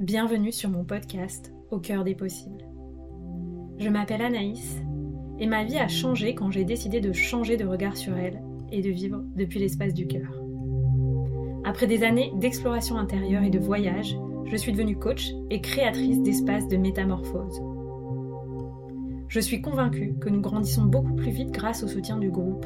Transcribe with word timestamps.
Bienvenue 0.00 0.50
sur 0.50 0.70
mon 0.70 0.82
podcast 0.82 1.52
Au 1.70 1.78
cœur 1.78 2.04
des 2.04 2.14
possibles. 2.14 2.64
Je 3.76 3.90
m'appelle 3.90 4.22
Anaïs 4.22 4.78
et 5.38 5.46
ma 5.46 5.62
vie 5.62 5.76
a 5.76 5.88
changé 5.88 6.34
quand 6.34 6.50
j'ai 6.50 6.64
décidé 6.64 7.02
de 7.02 7.12
changer 7.12 7.58
de 7.58 7.66
regard 7.66 7.98
sur 7.98 8.16
elle 8.16 8.40
et 8.72 8.80
de 8.80 8.88
vivre 8.88 9.22
depuis 9.36 9.58
l'espace 9.58 9.92
du 9.92 10.06
cœur. 10.06 10.42
Après 11.64 11.86
des 11.86 12.02
années 12.02 12.32
d'exploration 12.36 12.96
intérieure 12.96 13.42
et 13.42 13.50
de 13.50 13.58
voyage, 13.58 14.16
je 14.46 14.56
suis 14.56 14.72
devenue 14.72 14.96
coach 14.96 15.32
et 15.50 15.60
créatrice 15.60 16.22
d'espaces 16.22 16.68
de 16.68 16.78
métamorphose. 16.78 17.60
Je 19.28 19.40
suis 19.40 19.60
convaincue 19.60 20.14
que 20.18 20.30
nous 20.30 20.40
grandissons 20.40 20.86
beaucoup 20.86 21.14
plus 21.14 21.30
vite 21.30 21.50
grâce 21.50 21.82
au 21.82 21.88
soutien 21.88 22.16
du 22.16 22.30
groupe. 22.30 22.64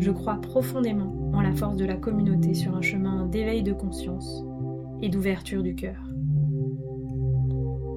Je 0.00 0.10
crois 0.10 0.40
profondément 0.40 1.14
en 1.32 1.42
la 1.42 1.54
force 1.54 1.76
de 1.76 1.84
la 1.84 1.96
communauté 1.96 2.54
sur 2.54 2.74
un 2.74 2.82
chemin 2.82 3.26
d'éveil 3.26 3.62
de 3.62 3.72
conscience 3.72 4.44
et 5.00 5.10
d'ouverture 5.10 5.62
du 5.62 5.76
cœur. 5.76 6.09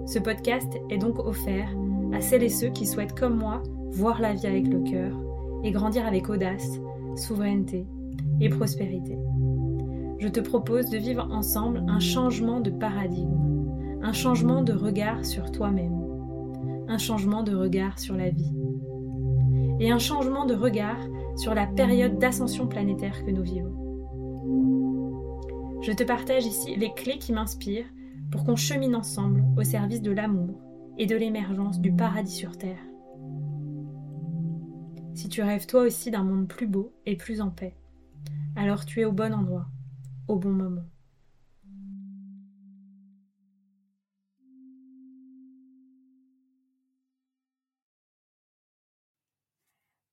Ce 0.06 0.20
podcast 0.20 0.72
est 0.90 0.98
donc 0.98 1.20
offert 1.20 1.70
à 2.14 2.22
celles 2.22 2.44
et 2.44 2.50
ceux 2.50 2.70
qui 2.70 2.86
souhaitent, 2.86 3.18
comme 3.18 3.38
moi, 3.38 3.64
voir 3.92 4.22
la 4.22 4.34
vie 4.34 4.48
avec 4.48 4.68
le 4.68 4.80
cœur 4.82 5.16
et 5.64 5.72
grandir 5.72 6.06
avec 6.06 6.30
audace, 6.30 6.80
souveraineté 7.16 7.86
et 8.42 8.50
prospérité. 8.50 9.18
Je 10.20 10.28
te 10.28 10.40
propose 10.40 10.90
de 10.90 10.98
vivre 10.98 11.28
ensemble 11.32 11.84
un 11.88 12.00
changement 12.00 12.60
de 12.60 12.70
paradigme, 12.70 14.00
un 14.02 14.14
changement 14.14 14.62
de 14.62 14.74
regard 14.74 15.26
sur 15.26 15.52
toi-même 15.52 16.04
un 16.88 16.98
changement 16.98 17.44
de 17.44 17.56
regard 17.56 17.98
sur 18.00 18.16
la 18.16 18.30
vie 18.30 18.54
et 19.80 19.92
un 19.92 20.00
changement 20.00 20.46
de 20.46 20.54
regard 20.54 21.00
sur 21.36 21.54
la 21.56 21.66
période 21.66 22.20
d'ascension 22.20 22.68
planétaire 22.68 23.26
que 23.26 23.32
nous 23.32 23.42
vivons. 23.42 23.74
Je 25.82 25.92
te 25.92 26.04
partage 26.04 26.46
ici 26.46 26.76
les 26.76 26.94
clés 26.94 27.18
qui 27.18 27.34
m'inspirent 27.34 27.90
pour 28.34 28.46
qu'on 28.46 28.56
chemine 28.56 28.96
ensemble 28.96 29.44
au 29.56 29.64
service 29.64 30.02
de 30.02 30.10
l'amour 30.10 30.60
et 30.98 31.06
de 31.06 31.16
l'émergence 31.16 31.80
du 31.80 31.94
paradis 31.94 32.34
sur 32.34 32.58
Terre. 32.58 32.84
Si 35.14 35.30
tu 35.30 35.44
rêves 35.44 35.68
toi 35.68 35.84
aussi 35.84 36.10
d'un 36.10 36.24
monde 36.24 36.48
plus 36.48 36.66
beau 36.66 36.96
et 37.06 37.16
plus 37.16 37.42
en 37.42 37.52
paix, 37.52 37.78
alors 38.56 38.86
tu 38.86 39.02
es 39.02 39.06
au 39.06 39.12
bon 39.12 39.36
endroit, 39.36 39.68
au 40.28 40.38
bon 40.38 40.50
moment. 40.50 40.88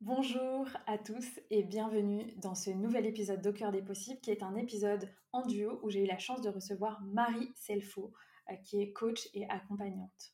Bonjour 0.02 0.66
à 0.86 0.96
tous 0.96 1.40
et 1.50 1.62
bienvenue 1.62 2.32
dans 2.38 2.54
ce 2.54 2.70
nouvel 2.70 3.04
épisode 3.04 3.42
d'Au 3.42 3.52
des 3.70 3.82
possibles 3.82 4.18
qui 4.20 4.30
est 4.30 4.42
un 4.42 4.56
épisode 4.56 5.12
en 5.30 5.44
duo 5.44 5.78
où 5.82 5.90
j'ai 5.90 6.02
eu 6.02 6.06
la 6.06 6.16
chance 6.16 6.40
de 6.40 6.48
recevoir 6.48 7.02
Marie 7.02 7.52
Selfo 7.54 8.10
euh, 8.50 8.54
qui 8.64 8.80
est 8.80 8.94
coach 8.94 9.28
et 9.34 9.46
accompagnante. 9.50 10.32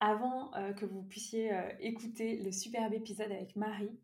Avant 0.00 0.54
euh, 0.56 0.74
que 0.74 0.84
vous 0.84 1.02
puissiez 1.02 1.50
euh, 1.54 1.66
écouter 1.80 2.36
le 2.42 2.52
superbe 2.52 2.92
épisode 2.92 3.32
avec 3.32 3.56
Marie, 3.56 3.98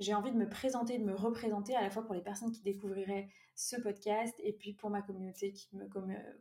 j'ai 0.00 0.14
envie 0.14 0.32
de 0.32 0.38
me 0.38 0.48
présenter, 0.48 0.96
de 0.96 1.04
me 1.04 1.14
représenter 1.14 1.76
à 1.76 1.82
la 1.82 1.90
fois 1.90 2.02
pour 2.02 2.14
les 2.14 2.22
personnes 2.22 2.52
qui 2.52 2.62
découvriraient 2.62 3.28
ce 3.54 3.76
podcast 3.82 4.34
et 4.38 4.54
puis 4.54 4.72
pour 4.72 4.88
ma 4.88 5.02
communauté 5.02 5.52
qui 5.52 5.68
me 5.76 5.86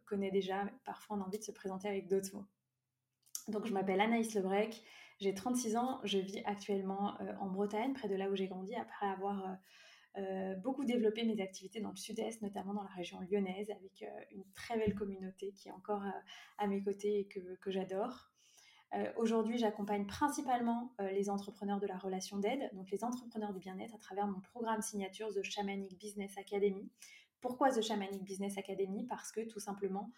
connaît 0.06 0.32
déjà. 0.32 0.64
Parfois, 0.86 1.18
on 1.18 1.22
a 1.22 1.26
envie 1.26 1.40
de 1.40 1.44
se 1.44 1.52
présenter 1.52 1.90
avec 1.90 2.08
d'autres 2.08 2.34
mots. 2.34 2.48
Donc, 3.50 3.66
je 3.66 3.74
m'appelle 3.74 4.00
Anaïs 4.00 4.34
Lebrec, 4.34 4.82
j'ai 5.22 5.36
36 5.36 5.78
ans, 5.78 6.00
je 6.04 6.18
vis 6.18 6.42
actuellement 6.46 7.14
euh, 7.22 7.34
en 7.40 7.48
Bretagne, 7.48 7.94
près 7.94 8.10
de 8.10 8.16
là 8.16 8.28
où 8.30 8.36
j'ai 8.36 8.48
grandi, 8.48 8.76
après 8.76 9.06
avoir 9.06 9.46
euh, 9.46 9.54
euh, 10.18 10.56
beaucoup 10.56 10.84
développé 10.84 11.24
mes 11.24 11.40
activités 11.40 11.80
dans 11.80 11.92
le 11.92 11.96
sud-est, 11.96 12.42
notamment 12.42 12.74
dans 12.74 12.82
la 12.82 12.90
région 12.90 13.20
lyonnaise, 13.30 13.70
avec 13.70 14.04
une 14.32 14.44
très 14.56 14.78
belle 14.78 14.96
communauté 14.96 15.52
qui 15.52 15.70
est 15.70 15.72
encore 15.72 16.04
à 16.58 16.68
mes 16.68 16.82
côtés 16.82 17.20
et 17.20 17.28
que, 17.28 17.56
que 17.62 17.72
j'adore. 17.72 18.32
Aujourd'hui, 19.16 19.58
j'accompagne 19.58 20.06
principalement 20.06 20.94
les 21.00 21.30
entrepreneurs 21.30 21.80
de 21.80 21.88
la 21.88 21.98
relation 21.98 22.40
d'aide, 22.40 22.70
donc 22.74 22.92
les 22.92 23.06
entrepreneurs 23.06 23.54
du 23.54 23.60
bien-être, 23.60 23.96
à 23.96 24.00
travers 24.00 24.28
mon 24.28 24.42
programme 24.42 24.82
signature 24.82 25.34
The 25.34 25.44
Shamanic 25.44 25.98
Business 25.98 26.38
Academy. 26.38 26.92
Pourquoi 27.40 27.72
The 27.72 27.82
Shamanic 27.82 28.22
Business 28.24 28.58
Academy? 28.58 29.06
Parce 29.08 29.32
que 29.32 29.48
tout 29.48 29.62
simplement, 29.62 30.12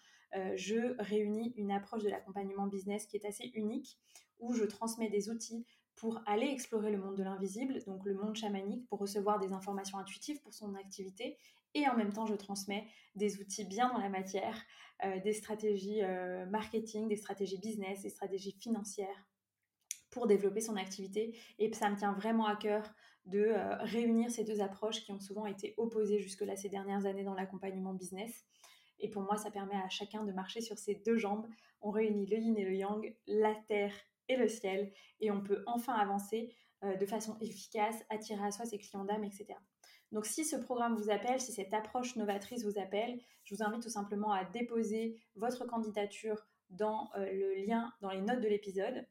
je 0.56 1.00
réunis 1.00 1.52
une 1.56 1.70
approche 1.70 2.02
de 2.02 2.08
l'accompagnement 2.08 2.66
business 2.66 3.06
qui 3.06 3.16
est 3.16 3.26
assez 3.26 3.50
unique, 3.54 3.98
où 4.38 4.54
je 4.54 4.64
transmets 4.64 5.08
des 5.08 5.30
outils 5.30 5.66
pour 5.96 6.20
aller 6.26 6.46
explorer 6.46 6.90
le 6.90 6.98
monde 6.98 7.16
de 7.16 7.22
l'invisible, 7.22 7.78
donc 7.86 8.04
le 8.04 8.14
monde 8.14 8.34
chamanique, 8.34 8.86
pour 8.88 8.98
recevoir 8.98 9.38
des 9.38 9.52
informations 9.52 9.98
intuitives 9.98 10.40
pour 10.40 10.52
son 10.52 10.74
activité. 10.74 11.38
Et 11.74 11.88
en 11.88 11.96
même 11.96 12.12
temps, 12.12 12.26
je 12.26 12.34
transmets 12.34 12.86
des 13.14 13.40
outils 13.40 13.64
bien 13.64 13.92
dans 13.92 13.98
la 13.98 14.08
matière, 14.08 14.60
des 15.22 15.32
stratégies 15.32 16.02
marketing, 16.50 17.08
des 17.08 17.16
stratégies 17.16 17.58
business, 17.58 18.02
des 18.02 18.10
stratégies 18.10 18.56
financières 18.60 19.24
pour 20.14 20.26
développer 20.28 20.60
son 20.60 20.76
activité. 20.76 21.36
Et 21.58 21.72
ça 21.74 21.90
me 21.90 21.96
tient 21.96 22.12
vraiment 22.12 22.46
à 22.46 22.56
cœur 22.56 22.94
de 23.26 23.40
euh, 23.40 23.76
réunir 23.80 24.30
ces 24.30 24.44
deux 24.44 24.60
approches 24.60 25.02
qui 25.04 25.12
ont 25.12 25.20
souvent 25.20 25.46
été 25.46 25.74
opposées 25.76 26.20
jusque-là 26.20 26.56
ces 26.56 26.68
dernières 26.68 27.04
années 27.04 27.24
dans 27.24 27.34
l'accompagnement 27.34 27.92
business. 27.92 28.44
Et 28.98 29.10
pour 29.10 29.22
moi, 29.22 29.36
ça 29.36 29.50
permet 29.50 29.76
à 29.76 29.88
chacun 29.88 30.24
de 30.24 30.32
marcher 30.32 30.60
sur 30.60 30.78
ses 30.78 30.94
deux 30.94 31.16
jambes. 31.16 31.46
On 31.80 31.90
réunit 31.90 32.26
le 32.26 32.38
yin 32.38 32.56
et 32.56 32.64
le 32.64 32.74
yang, 32.74 33.14
la 33.26 33.54
terre 33.66 33.94
et 34.28 34.36
le 34.36 34.48
ciel, 34.48 34.92
et 35.20 35.30
on 35.30 35.42
peut 35.42 35.62
enfin 35.66 35.92
avancer 35.92 36.54
euh, 36.82 36.96
de 36.96 37.06
façon 37.06 37.36
efficace, 37.40 38.04
attirer 38.10 38.44
à 38.44 38.50
soi 38.50 38.64
ses 38.64 38.78
clients 38.78 39.04
d'âme, 39.04 39.24
etc. 39.24 39.54
Donc 40.12 40.26
si 40.26 40.44
ce 40.44 40.56
programme 40.56 40.96
vous 40.96 41.10
appelle, 41.10 41.40
si 41.40 41.52
cette 41.52 41.74
approche 41.74 42.16
novatrice 42.16 42.64
vous 42.64 42.78
appelle, 42.78 43.20
je 43.44 43.54
vous 43.54 43.62
invite 43.62 43.82
tout 43.82 43.90
simplement 43.90 44.32
à 44.32 44.44
déposer 44.44 45.18
votre 45.34 45.66
candidature 45.66 46.46
dans 46.70 47.10
euh, 47.16 47.30
le 47.32 47.54
lien 47.66 47.92
dans 48.00 48.10
les 48.10 48.20
notes 48.20 48.40
de 48.40 48.48
l'épisode. 48.48 49.06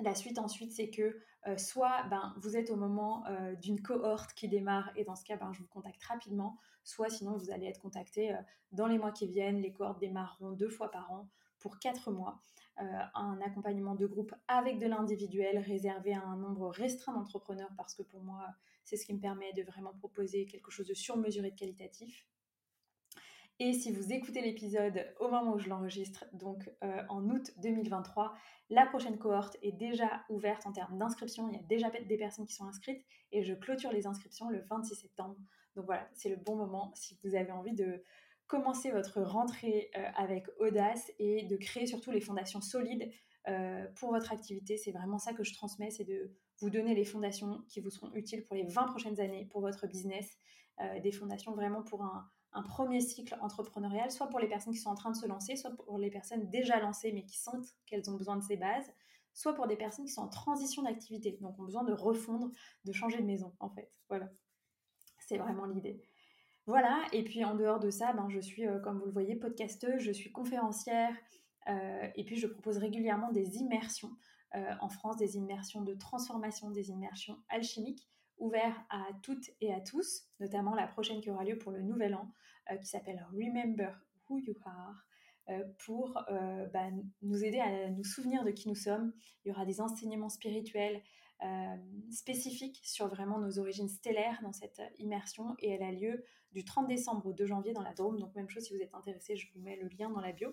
La 0.00 0.14
suite 0.14 0.38
ensuite, 0.38 0.72
c'est 0.72 0.90
que 0.90 1.20
euh, 1.46 1.56
soit 1.56 2.04
ben, 2.10 2.34
vous 2.38 2.56
êtes 2.56 2.70
au 2.70 2.76
moment 2.76 3.26
euh, 3.26 3.54
d'une 3.56 3.80
cohorte 3.80 4.32
qui 4.34 4.48
démarre 4.48 4.90
et 4.96 5.04
dans 5.04 5.16
ce 5.16 5.24
cas, 5.24 5.36
ben, 5.36 5.52
je 5.52 5.60
vous 5.60 5.68
contacte 5.68 6.02
rapidement, 6.04 6.56
soit 6.84 7.10
sinon 7.10 7.36
vous 7.36 7.50
allez 7.50 7.66
être 7.66 7.80
contacté 7.80 8.32
euh, 8.32 8.38
dans 8.70 8.86
les 8.86 8.98
mois 8.98 9.10
qui 9.10 9.26
viennent. 9.26 9.60
Les 9.60 9.72
cohortes 9.72 10.00
démarreront 10.00 10.52
deux 10.52 10.68
fois 10.68 10.90
par 10.90 11.10
an 11.10 11.28
pour 11.58 11.78
quatre 11.80 12.12
mois. 12.12 12.40
un 12.76 13.40
accompagnement 13.44 13.96
de 13.96 14.06
groupe 14.06 14.32
avec 14.46 14.78
de 14.78 14.86
l'individuel 14.86 15.58
réservé 15.58 16.14
à 16.14 16.22
un 16.22 16.36
nombre 16.36 16.68
restreint 16.68 17.12
d'entrepreneurs 17.12 17.72
parce 17.76 17.94
que 17.96 18.04
pour 18.04 18.22
moi, 18.22 18.46
c'est 18.84 18.96
ce 18.96 19.04
qui 19.04 19.12
me 19.12 19.20
permet 19.20 19.52
de 19.54 19.64
vraiment 19.64 19.92
proposer 19.92 20.46
quelque 20.46 20.70
chose 20.70 20.86
de 20.86 20.94
sur-mesuré 20.94 21.50
de 21.50 21.56
qualitatif. 21.56 22.28
Et 23.60 23.72
si 23.72 23.90
vous 23.90 24.12
écoutez 24.12 24.40
l'épisode 24.40 25.04
au 25.18 25.28
moment 25.28 25.54
où 25.54 25.58
je 25.58 25.68
l'enregistre, 25.68 26.24
donc 26.32 26.70
euh, 26.84 27.02
en 27.08 27.28
août 27.28 27.50
2023, 27.60 28.32
la 28.70 28.86
prochaine 28.86 29.18
cohorte 29.18 29.56
est 29.62 29.72
déjà 29.72 30.22
ouverte 30.28 30.64
en 30.64 30.70
termes 30.70 30.96
d'inscription. 30.96 31.48
Il 31.48 31.56
y 31.56 31.58
a 31.58 31.64
déjà 31.64 31.90
des 31.90 32.16
personnes 32.16 32.46
qui 32.46 32.54
sont 32.54 32.66
inscrites 32.66 33.04
et 33.32 33.42
je 33.42 33.54
clôture 33.54 33.90
les 33.90 34.06
inscriptions 34.06 34.48
le 34.48 34.60
26 34.70 34.94
septembre. 34.94 35.34
Donc 35.74 35.86
voilà, 35.86 36.08
c'est 36.14 36.28
le 36.28 36.36
bon 36.36 36.54
moment 36.54 36.92
si 36.94 37.18
vous 37.24 37.34
avez 37.34 37.50
envie 37.50 37.72
de 37.72 38.04
commencer 38.46 38.92
votre 38.92 39.22
rentrée 39.22 39.90
euh, 39.96 40.06
avec 40.14 40.46
audace 40.60 41.10
et 41.18 41.42
de 41.42 41.56
créer 41.56 41.88
surtout 41.88 42.12
les 42.12 42.20
fondations 42.20 42.60
solides 42.60 43.10
euh, 43.48 43.88
pour 43.96 44.10
votre 44.10 44.32
activité. 44.32 44.76
C'est 44.76 44.92
vraiment 44.92 45.18
ça 45.18 45.32
que 45.32 45.42
je 45.42 45.52
transmets, 45.52 45.90
c'est 45.90 46.04
de 46.04 46.32
vous 46.60 46.70
donner 46.70 46.94
les 46.94 47.04
fondations 47.04 47.64
qui 47.68 47.80
vous 47.80 47.90
seront 47.90 48.14
utiles 48.14 48.44
pour 48.44 48.54
les 48.54 48.62
20 48.62 48.84
prochaines 48.84 49.18
années 49.18 49.48
pour 49.50 49.62
votre 49.62 49.88
business. 49.88 50.38
des 51.02 51.10
fondations 51.10 51.52
vraiment 51.56 51.82
pour 51.82 52.04
un 52.04 52.30
un 52.52 52.62
premier 52.62 53.00
cycle 53.00 53.36
entrepreneurial, 53.40 54.10
soit 54.10 54.28
pour 54.28 54.40
les 54.40 54.48
personnes 54.48 54.72
qui 54.72 54.80
sont 54.80 54.90
en 54.90 54.94
train 54.94 55.10
de 55.10 55.16
se 55.16 55.26
lancer, 55.26 55.56
soit 55.56 55.70
pour 55.70 55.98
les 55.98 56.10
personnes 56.10 56.48
déjà 56.50 56.80
lancées 56.80 57.12
mais 57.12 57.24
qui 57.24 57.38
sentent 57.38 57.76
qu'elles 57.86 58.10
ont 58.10 58.14
besoin 58.14 58.36
de 58.36 58.42
ces 58.42 58.56
bases, 58.56 58.90
soit 59.34 59.54
pour 59.54 59.66
des 59.66 59.76
personnes 59.76 60.06
qui 60.06 60.12
sont 60.12 60.22
en 60.22 60.28
transition 60.28 60.82
d'activité, 60.82 61.38
donc 61.40 61.58
ont 61.58 61.64
besoin 61.64 61.84
de 61.84 61.92
refondre, 61.92 62.50
de 62.84 62.92
changer 62.92 63.18
de 63.18 63.26
maison 63.26 63.54
en 63.60 63.68
fait. 63.68 63.90
Voilà, 64.08 64.28
c'est 65.20 65.38
vraiment 65.38 65.66
l'idée. 65.66 66.02
Voilà, 66.66 67.02
et 67.12 67.24
puis 67.24 67.44
en 67.44 67.54
dehors 67.54 67.80
de 67.80 67.88
ça, 67.88 68.12
ben, 68.12 68.28
je 68.28 68.40
suis, 68.40 68.66
euh, 68.66 68.78
comme 68.78 68.98
vous 68.98 69.06
le 69.06 69.12
voyez, 69.12 69.36
podcasteuse, 69.36 70.02
je 70.02 70.12
suis 70.12 70.30
conférencière, 70.30 71.16
euh, 71.68 72.08
et 72.14 72.24
puis 72.24 72.36
je 72.36 72.46
propose 72.46 72.76
régulièrement 72.76 73.32
des 73.32 73.56
immersions 73.56 74.10
euh, 74.54 74.74
en 74.80 74.88
France, 74.88 75.16
des 75.16 75.36
immersions 75.36 75.82
de 75.82 75.94
transformation, 75.94 76.70
des 76.70 76.90
immersions 76.90 77.38
alchimiques 77.48 78.08
ouvert 78.38 78.84
à 78.90 79.06
toutes 79.22 79.50
et 79.60 79.72
à 79.72 79.80
tous, 79.80 80.24
notamment 80.40 80.74
la 80.74 80.86
prochaine 80.86 81.20
qui 81.20 81.30
aura 81.30 81.44
lieu 81.44 81.58
pour 81.58 81.72
le 81.72 81.82
nouvel 81.82 82.14
an, 82.14 82.30
euh, 82.70 82.76
qui 82.76 82.86
s'appelle 82.86 83.24
Remember 83.32 83.92
Who 84.28 84.38
You 84.38 84.54
Are, 84.64 85.06
euh, 85.48 85.64
pour 85.86 86.18
euh, 86.30 86.66
bah, 86.66 86.88
nous 87.22 87.44
aider 87.44 87.58
à 87.58 87.90
nous 87.90 88.04
souvenir 88.04 88.44
de 88.44 88.50
qui 88.50 88.68
nous 88.68 88.74
sommes. 88.74 89.12
Il 89.44 89.48
y 89.48 89.50
aura 89.50 89.64
des 89.64 89.80
enseignements 89.80 90.28
spirituels 90.28 91.02
spécifiques 92.10 92.80
sur 92.82 93.06
vraiment 93.06 93.38
nos 93.38 93.60
origines 93.60 93.88
stellaires 93.88 94.40
dans 94.42 94.52
cette 94.52 94.82
immersion 94.98 95.54
et 95.60 95.70
elle 95.70 95.84
a 95.84 95.92
lieu 95.92 96.24
du 96.50 96.64
30 96.64 96.88
décembre 96.88 97.26
au 97.26 97.32
2 97.32 97.46
janvier 97.46 97.72
dans 97.72 97.84
la 97.84 97.94
Drôme. 97.94 98.18
Donc 98.18 98.34
même 98.34 98.48
chose 98.48 98.64
si 98.64 98.74
vous 98.74 98.82
êtes 98.82 98.92
intéressé, 98.92 99.36
je 99.36 99.46
vous 99.52 99.60
mets 99.60 99.76
le 99.76 99.86
lien 99.86 100.10
dans 100.10 100.20
la 100.20 100.32
bio. 100.32 100.52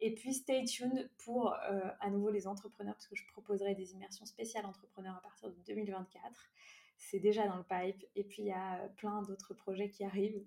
Et 0.00 0.14
puis 0.14 0.34
stay 0.34 0.62
tuned 0.66 1.10
pour 1.24 1.54
à 1.54 2.10
nouveau 2.10 2.28
les 2.28 2.46
entrepreneurs 2.46 2.96
parce 2.96 3.08
que 3.08 3.16
je 3.16 3.26
proposerai 3.28 3.74
des 3.76 3.92
immersions 3.94 4.26
spéciales 4.26 4.66
entrepreneurs 4.66 5.16
à 5.16 5.22
partir 5.22 5.48
de 5.48 5.56
2024 5.68 6.50
c'est 6.98 7.20
déjà 7.20 7.46
dans 7.46 7.56
le 7.56 7.64
pipe. 7.64 8.04
Et 8.14 8.24
puis 8.24 8.42
il 8.42 8.46
y 8.46 8.52
a 8.52 8.88
plein 8.96 9.22
d'autres 9.22 9.54
projets 9.54 9.88
qui 9.88 10.04
arrivent. 10.04 10.44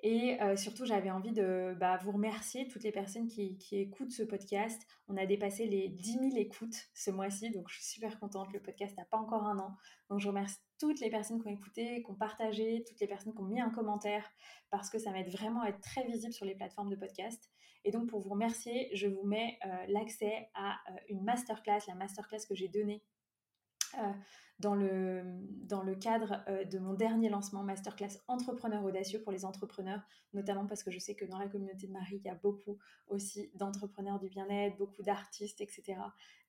Et 0.00 0.38
surtout, 0.56 0.84
j'avais 0.84 1.10
envie 1.10 1.32
de 1.32 1.74
bah, 1.78 1.98
vous 2.02 2.12
remercier, 2.12 2.68
toutes 2.68 2.84
les 2.84 2.92
personnes 2.92 3.26
qui, 3.26 3.58
écoutent 3.72 4.12
ce 4.12 4.22
podcast. 4.22 4.80
On 5.08 5.16
a 5.16 5.26
dépassé 5.26 5.66
les 5.66 5.88
10 5.88 6.12
000 6.12 6.36
écoutes 6.36 6.88
ce 6.94 7.10
mois-ci, 7.10 7.50
donc 7.50 7.68
je 7.68 7.74
suis 7.74 7.84
super 7.84 8.20
contente. 8.20 8.52
Le 8.52 8.60
podcast 8.60 8.96
n'a 8.96 9.04
pas 9.06 9.16
encore 9.16 9.44
un 9.44 9.58
an. 9.58 9.76
Donc 10.08 10.20
je 10.20 10.28
remercie 10.28 10.58
toutes 10.78 11.00
les 11.00 11.10
personnes 11.10 11.42
qui 11.42 11.48
ont 11.48 11.50
écouté, 11.50 12.02
qui 12.04 12.10
ont 12.10 12.14
partagé, 12.14 12.84
toutes 12.86 13.00
les 13.00 13.08
personnes 13.08 13.34
qui 13.34 13.40
ont 13.40 13.46
mis 13.46 13.60
un 13.60 13.70
commentaire, 13.70 14.24
parce 14.70 14.88
que 14.88 15.00
ça 15.00 15.10
m'aide 15.10 15.30
vraiment 15.30 15.62
à 15.62 15.70
être 15.70 15.80
très 15.80 16.04
visible 16.06 16.32
sur 16.32 16.46
les 16.46 16.54
plateformes 16.54 16.90
de 16.90 16.96
podcast. 16.96 17.50
Et 17.84 17.90
donc 17.90 18.08
pour 18.08 18.20
vous 18.20 18.30
remercier, 18.30 18.90
je 18.94 19.08
vous 19.08 19.24
mets 19.24 19.58
l'accès 19.88 20.48
à 20.54 20.78
une 21.08 21.24
masterclass, 21.24 21.80
la 21.88 21.96
masterclass 21.96 22.46
que 22.48 22.54
j'ai 22.54 22.68
donnée 22.68 23.02
dans 24.58 24.74
le, 24.74 25.22
dans 25.64 25.82
le 25.82 25.94
cadre 25.94 26.42
euh, 26.48 26.64
de 26.64 26.78
mon 26.78 26.94
dernier 26.94 27.28
lancement 27.28 27.62
masterclass 27.62 28.18
entrepreneur 28.26 28.82
audacieux 28.84 29.20
pour 29.22 29.30
les 29.30 29.44
entrepreneurs, 29.44 30.00
notamment 30.32 30.66
parce 30.66 30.82
que 30.82 30.90
je 30.90 30.98
sais 30.98 31.14
que 31.14 31.24
dans 31.24 31.38
la 31.38 31.48
communauté 31.48 31.86
de 31.86 31.92
Marie, 31.92 32.16
il 32.16 32.26
y 32.26 32.28
a 32.28 32.34
beaucoup 32.34 32.78
aussi 33.06 33.50
d'entrepreneurs 33.54 34.18
du 34.18 34.28
bien-être, 34.28 34.76
beaucoup 34.76 35.02
d'artistes, 35.02 35.60
etc. 35.60 35.98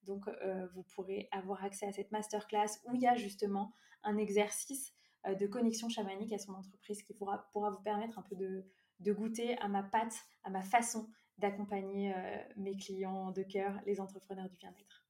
Donc, 0.04 0.28
euh, 0.28 0.68
vous 0.74 0.84
pourrez 0.96 1.30
avoir 1.32 1.64
accès 1.64 1.86
à 1.86 1.92
cette 1.92 2.12
masterclass 2.12 2.80
où 2.86 2.96
il 2.96 3.02
y 3.02 3.08
a 3.08 3.16
justement 3.16 3.74
un 4.04 4.18
exercice 4.18 4.94
euh, 5.28 5.36
de 5.36 5.46
connexion 5.46 5.88
chamanique 5.88 6.34
à 6.34 6.40
son 6.40 6.54
entreprise 6.54 7.04
qui 7.04 7.14
pourra, 7.14 7.48
vous 7.54 7.84
permettre 7.84 8.18
un 8.18 8.24
peu 8.24 8.36
de 8.36 9.14
goûter 9.14 9.56
à 9.60 9.68
ma 9.68 9.84
patte, 9.84 10.16
à 10.44 10.50
ma 10.50 10.62
façon 10.62 11.08
d'accompagner 11.38 12.14
mes 12.58 12.76
clients 12.76 13.32
de 13.32 13.44
cœur, 13.44 13.80
les 13.86 14.02
entrepreneurs 14.02 14.50
du 14.50 14.58
bien-être. 14.58 15.09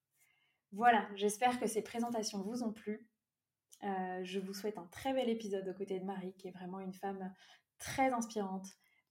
Voilà, 0.71 1.09
j'espère 1.15 1.59
que 1.59 1.65
ces 1.65 1.81
présentations 1.81 2.43
vous 2.43 2.61
ont 2.63 2.71
plu. 2.71 3.09
Euh, 3.83 4.23
je 4.23 4.39
vous 4.39 4.53
souhaite 4.53 4.77
un 4.77 4.85
très 4.87 5.13
bel 5.13 5.27
épisode 5.27 5.67
aux 5.67 5.73
côtés 5.73 5.99
de 5.99 6.05
Marie, 6.05 6.35
qui 6.35 6.47
est 6.47 6.51
vraiment 6.51 6.79
une 6.79 6.93
femme 6.93 7.33
très 7.79 8.11
inspirante, 8.11 8.67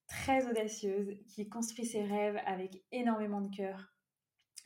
très 0.06 0.48
audacieuse, 0.48 1.18
qui 1.26 1.48
construit 1.48 1.84
ses 1.84 2.04
rêves 2.04 2.40
avec 2.46 2.84
énormément 2.92 3.40
de 3.40 3.54
cœur. 3.54 3.92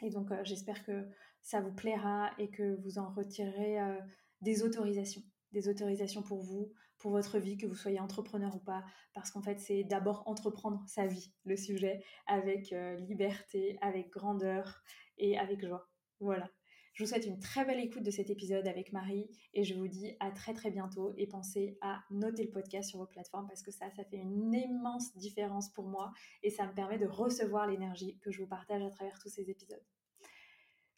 Et 0.03 0.11
donc, 0.11 0.31
euh, 0.33 0.41
j'espère 0.45 0.85
que 0.85 1.09
ça 1.41 1.63
vous 1.63 1.73
plaira 1.73 2.31
et 2.39 2.51
que 2.51 2.77
vous 2.83 2.99
en 2.99 3.11
retirerez 3.11 3.81
euh, 3.81 3.99
des 4.43 4.63
autorisations, 4.63 5.23
des 5.53 5.69
autorisations 5.69 6.23
pour 6.23 6.43
vous, 6.43 6.75
pour 6.99 7.13
votre 7.13 7.39
vie, 7.39 7.57
que 7.57 7.67
vous 7.67 7.75
soyez 7.75 8.01
entrepreneur 8.01 8.55
ou 8.55 8.61
pas, 8.61 8.85
parce 9.15 9.31
qu'en 9.31 9.43
fait, 9.43 9.59
c'est 9.59 9.83
d'abord 9.85 10.25
entreprendre 10.27 10.85
sa 10.87 11.07
vie, 11.07 11.33
le 11.45 11.57
sujet, 11.57 12.05
avec 12.27 12.73
liberté, 13.01 13.77
avec 13.81 14.11
grandeur 14.11 14.83
et 15.19 15.37
avec 15.37 15.65
joie. 15.65 15.89
Voilà. 16.21 16.49
Je 16.93 17.03
vous 17.03 17.09
souhaite 17.09 17.25
une 17.25 17.39
très 17.39 17.65
belle 17.65 17.81
écoute 17.81 18.03
de 18.03 18.11
cet 18.11 18.29
épisode 18.29 18.67
avec 18.67 18.93
Marie 18.93 19.31
et 19.55 19.65
je 19.65 19.75
vous 19.75 19.89
dis 19.89 20.15
à 20.21 20.31
très 20.31 20.53
très 20.53 20.71
bientôt 20.71 21.15
et 21.17 21.27
pensez 21.27 21.79
à 21.81 22.03
noter 22.11 22.45
le 22.45 22.51
podcast 22.51 22.91
sur 22.91 22.99
vos 22.99 23.07
plateformes 23.07 23.47
parce 23.47 23.63
que 23.63 23.71
ça, 23.71 23.91
ça 23.97 24.05
fait 24.05 24.19
une 24.19 24.53
immense 24.53 25.17
différence 25.17 25.71
pour 25.71 25.87
moi 25.87 26.13
et 26.43 26.51
ça 26.51 26.67
me 26.67 26.75
permet 26.75 26.99
de 26.99 27.07
recevoir 27.07 27.67
l'énergie 27.67 28.19
que 28.19 28.31
je 28.31 28.43
vous 28.43 28.47
partage 28.47 28.83
à 28.83 28.91
travers 28.91 29.19
tous 29.19 29.31
ces 29.31 29.49
épisodes. 29.49 29.83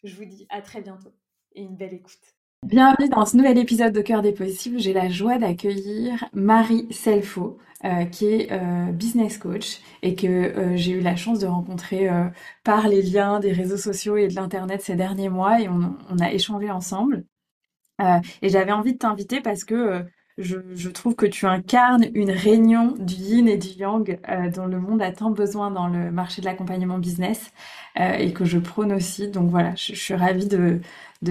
Je 0.03 0.17
vous 0.17 0.25
dis 0.25 0.47
à 0.51 0.63
très 0.63 0.83
bientôt 0.83 1.15
et 1.53 1.63
une 1.63 1.77
belle 1.77 1.95
écoute. 1.95 2.35
Bienvenue 2.65 3.11
dans 3.11 3.27
ce 3.27 3.37
nouvel 3.37 3.59
épisode 3.59 3.93
de 3.93 4.01
Cœur 4.01 4.23
des 4.23 4.33
possibles. 4.33 4.79
J'ai 4.79 4.95
la 4.95 5.11
joie 5.11 5.37
d'accueillir 5.37 6.25
Marie 6.33 6.87
Selfo, 6.91 7.59
euh, 7.85 8.07
qui 8.07 8.25
est 8.25 8.53
euh, 8.53 8.91
business 8.91 9.37
coach 9.37 9.81
et 10.03 10.15
que 10.15 10.27
euh, 10.27 10.75
j'ai 10.75 10.93
eu 10.93 11.01
la 11.03 11.15
chance 11.15 11.41
de 11.41 11.47
rencontrer 11.47 12.09
par 12.65 12.89
les 12.89 13.03
liens 13.03 13.39
des 13.39 13.53
réseaux 13.53 13.77
sociaux 13.77 14.17
et 14.17 14.29
de 14.29 14.35
l'internet 14.35 14.81
ces 14.81 14.97
derniers 14.97 15.29
mois 15.29 15.61
et 15.61 15.69
on, 15.69 15.95
on 16.09 16.19
a 16.21 16.33
échangé 16.33 16.71
ensemble. 16.71 17.27
et 18.41 18.49
j'avais 18.49 18.73
envie 18.73 18.95
de 18.95 18.99
t'inviter 18.99 19.43
parce 19.43 19.65
que 19.65 20.03
je, 20.37 20.89
trouve 20.89 21.15
que 21.15 21.27
tu 21.27 21.47
incarnes 21.47 22.07
une 22.15 22.31
réunion 22.31 22.95
du 22.99 23.15
yin 23.15 23.49
et 23.49 23.57
du 23.57 23.69
yang 23.69 24.19
dont 24.53 24.67
le 24.67 24.81
monde 24.81 25.01
a 25.01 25.13
tant 25.13 25.31
besoin 25.31 25.71
dans 25.71 25.87
le 25.87 26.11
marché 26.11 26.41
de 26.41 26.47
l'accompagnement 26.47 26.99
business 26.99 27.53
et 27.97 28.33
que 28.33 28.45
je 28.45 28.59
prône 28.59 28.93
aussi. 28.93 29.29
Donc 29.29 29.51
voilà, 29.51 29.75
je, 29.77 29.95
suis 29.95 30.15
ravie 30.15 30.49
de, 30.49 30.81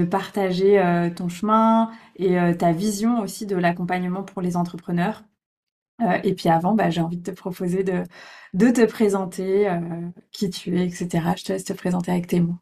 partager 0.05 0.79
euh, 0.79 1.09
ton 1.09 1.27
chemin 1.27 1.91
et 2.15 2.39
euh, 2.39 2.53
ta 2.53 2.71
vision 2.71 3.19
aussi 3.21 3.45
de 3.45 3.55
l'accompagnement 3.55 4.23
pour 4.23 4.41
les 4.41 4.55
entrepreneurs. 4.55 5.23
Euh, 6.01 6.17
et 6.23 6.33
puis 6.33 6.49
avant, 6.49 6.73
bah, 6.73 6.89
j'ai 6.89 7.01
envie 7.01 7.17
de 7.17 7.23
te 7.23 7.35
proposer 7.35 7.83
de, 7.83 8.03
te 8.71 8.85
présenter, 8.85 9.69
qui 10.31 10.49
tu 10.49 10.77
es, 10.77 10.85
etc. 10.85 11.07
Je 11.37 11.43
te 11.43 11.51
laisse 11.51 11.65
te 11.65 11.73
présenter 11.73 12.11
avec 12.11 12.27
tes 12.27 12.39
mots. 12.39 12.57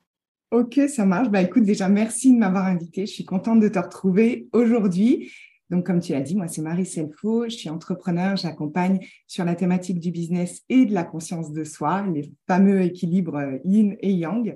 Ok, 0.52 0.80
ça 0.90 1.06
marche. 1.06 1.30
Bah, 1.30 1.42
écoute, 1.42 1.64
déjà, 1.64 1.88
merci 1.88 2.34
de 2.34 2.40
m'avoir 2.40 2.66
invité. 2.66 3.06
Je 3.06 3.12
suis 3.12 3.26
contente 3.26 3.60
de 3.60 3.70
te 3.70 3.80
retrouver 3.80 4.50
aujourd'hui. 4.52 5.32
Donc, 5.72 5.86
comme 5.86 6.02
tu 6.02 6.12
l'as 6.12 6.22
dit, 6.22 6.36
moi, 6.36 6.48
c'est 6.48 6.62
Marie 6.62 6.86
Selfo. 6.86 7.46
Je 7.46 7.56
suis 7.56 7.70
entrepreneur. 7.70 8.36
J'accompagne 8.36 9.00
sur 9.26 9.46
la 9.46 9.56
thématique 9.56 10.00
du 10.00 10.12
business 10.12 10.62
et 10.70 10.86
de 10.86 10.94
la 10.94 11.04
conscience 11.04 11.52
de 11.52 11.64
soi, 11.64 12.06
les 12.14 12.32
fameux 12.46 12.82
équilibres 12.82 13.40
yin 13.64 13.96
et 14.02 14.12
yang, 14.12 14.56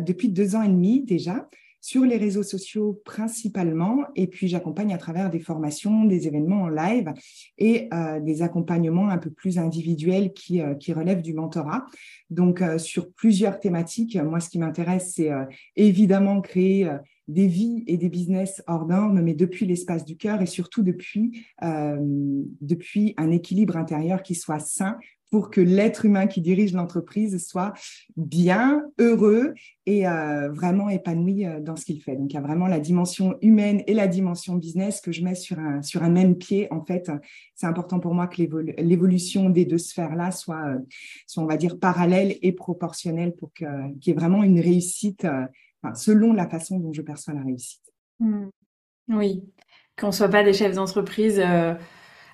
depuis 0.00 0.28
deux 0.28 0.56
ans 0.56 0.62
et 0.62 0.68
demi 0.68 1.04
déjà 1.04 1.48
sur 1.80 2.04
les 2.04 2.16
réseaux 2.16 2.42
sociaux 2.42 3.00
principalement, 3.04 4.04
et 4.14 4.26
puis 4.26 4.48
j'accompagne 4.48 4.92
à 4.92 4.98
travers 4.98 5.30
des 5.30 5.40
formations, 5.40 6.04
des 6.04 6.26
événements 6.26 6.62
en 6.62 6.68
live 6.68 7.12
et 7.58 7.88
euh, 7.94 8.20
des 8.20 8.42
accompagnements 8.42 9.08
un 9.08 9.18
peu 9.18 9.30
plus 9.30 9.58
individuels 9.58 10.32
qui, 10.32 10.60
euh, 10.60 10.74
relèvent 10.90 11.22
du 11.22 11.34
mentorat. 11.34 11.86
Donc 12.28 12.60
euh, 12.60 12.78
sur 12.78 13.10
plusieurs 13.12 13.60
thématiques, 13.60 14.16
moi 14.16 14.40
ce 14.40 14.50
qui 14.50 14.58
m'intéresse, 14.58 15.14
c'est 15.14 15.30
évidemment 15.76 16.40
créer 16.40 16.90
des 17.30 17.46
vies 17.46 17.84
et 17.86 17.96
des 17.96 18.08
business 18.08 18.62
hors 18.66 18.86
normes, 18.86 19.20
mais 19.20 19.34
depuis 19.34 19.66
l'espace 19.66 20.04
du 20.04 20.16
cœur 20.16 20.42
et 20.42 20.46
surtout 20.46 20.82
depuis, 20.82 21.46
depuis 21.62 23.14
un 23.16 23.30
équilibre 23.30 23.76
intérieur 23.76 24.22
qui 24.22 24.34
soit 24.34 24.58
sain 24.58 24.98
pour 25.30 25.50
que 25.50 25.60
l'être 25.60 26.04
humain 26.04 26.26
qui 26.26 26.40
dirige 26.40 26.72
l'entreprise 26.72 27.44
soit 27.46 27.72
bien, 28.16 28.82
heureux 28.98 29.54
et 29.86 30.06
euh, 30.06 30.50
vraiment 30.50 30.88
épanoui 30.88 31.46
euh, 31.46 31.60
dans 31.60 31.76
ce 31.76 31.84
qu'il 31.84 32.02
fait. 32.02 32.16
Donc, 32.16 32.32
il 32.32 32.34
y 32.34 32.38
a 32.38 32.42
vraiment 32.42 32.66
la 32.66 32.80
dimension 32.80 33.36
humaine 33.40 33.82
et 33.86 33.94
la 33.94 34.08
dimension 34.08 34.56
business 34.56 35.00
que 35.00 35.12
je 35.12 35.22
mets 35.22 35.36
sur 35.36 35.58
un, 35.58 35.82
sur 35.82 36.02
un 36.02 36.10
même 36.10 36.36
pied. 36.36 36.70
En 36.72 36.84
fait, 36.84 37.10
c'est 37.54 37.66
important 37.66 38.00
pour 38.00 38.12
moi 38.12 38.26
que 38.26 38.42
l'évolution 38.82 39.50
des 39.50 39.64
deux 39.64 39.78
sphères-là 39.78 40.32
soit, 40.32 40.66
euh, 40.66 40.78
soit, 41.26 41.42
on 41.42 41.46
va 41.46 41.56
dire, 41.56 41.78
parallèle 41.78 42.36
et 42.42 42.52
proportionnelle 42.52 43.34
pour 43.34 43.52
qu'il 43.52 43.68
y 44.04 44.10
ait 44.10 44.14
vraiment 44.14 44.42
une 44.42 44.60
réussite 44.60 45.26
selon 45.94 46.32
la 46.32 46.48
façon 46.48 46.78
dont 46.78 46.92
je 46.92 47.02
perçois 47.02 47.34
la 47.34 47.42
réussite. 47.42 47.82
Mmh. 48.18 48.48
Oui, 49.08 49.42
qu'on 49.98 50.08
ne 50.08 50.12
soit 50.12 50.28
pas 50.28 50.44
des 50.44 50.52
chefs 50.52 50.74
d'entreprise 50.74 51.42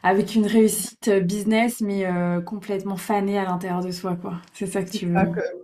avec 0.06 0.36
une 0.36 0.46
réussite 0.46 1.10
business, 1.24 1.80
mais 1.80 2.06
euh, 2.06 2.40
complètement 2.40 2.96
fanée 2.96 3.38
à 3.38 3.44
l'intérieur 3.44 3.84
de 3.84 3.90
soi, 3.90 4.14
quoi. 4.14 4.40
C'est 4.52 4.66
ça 4.66 4.84
que 4.84 4.90
tu 4.90 5.06
veux. 5.06 5.14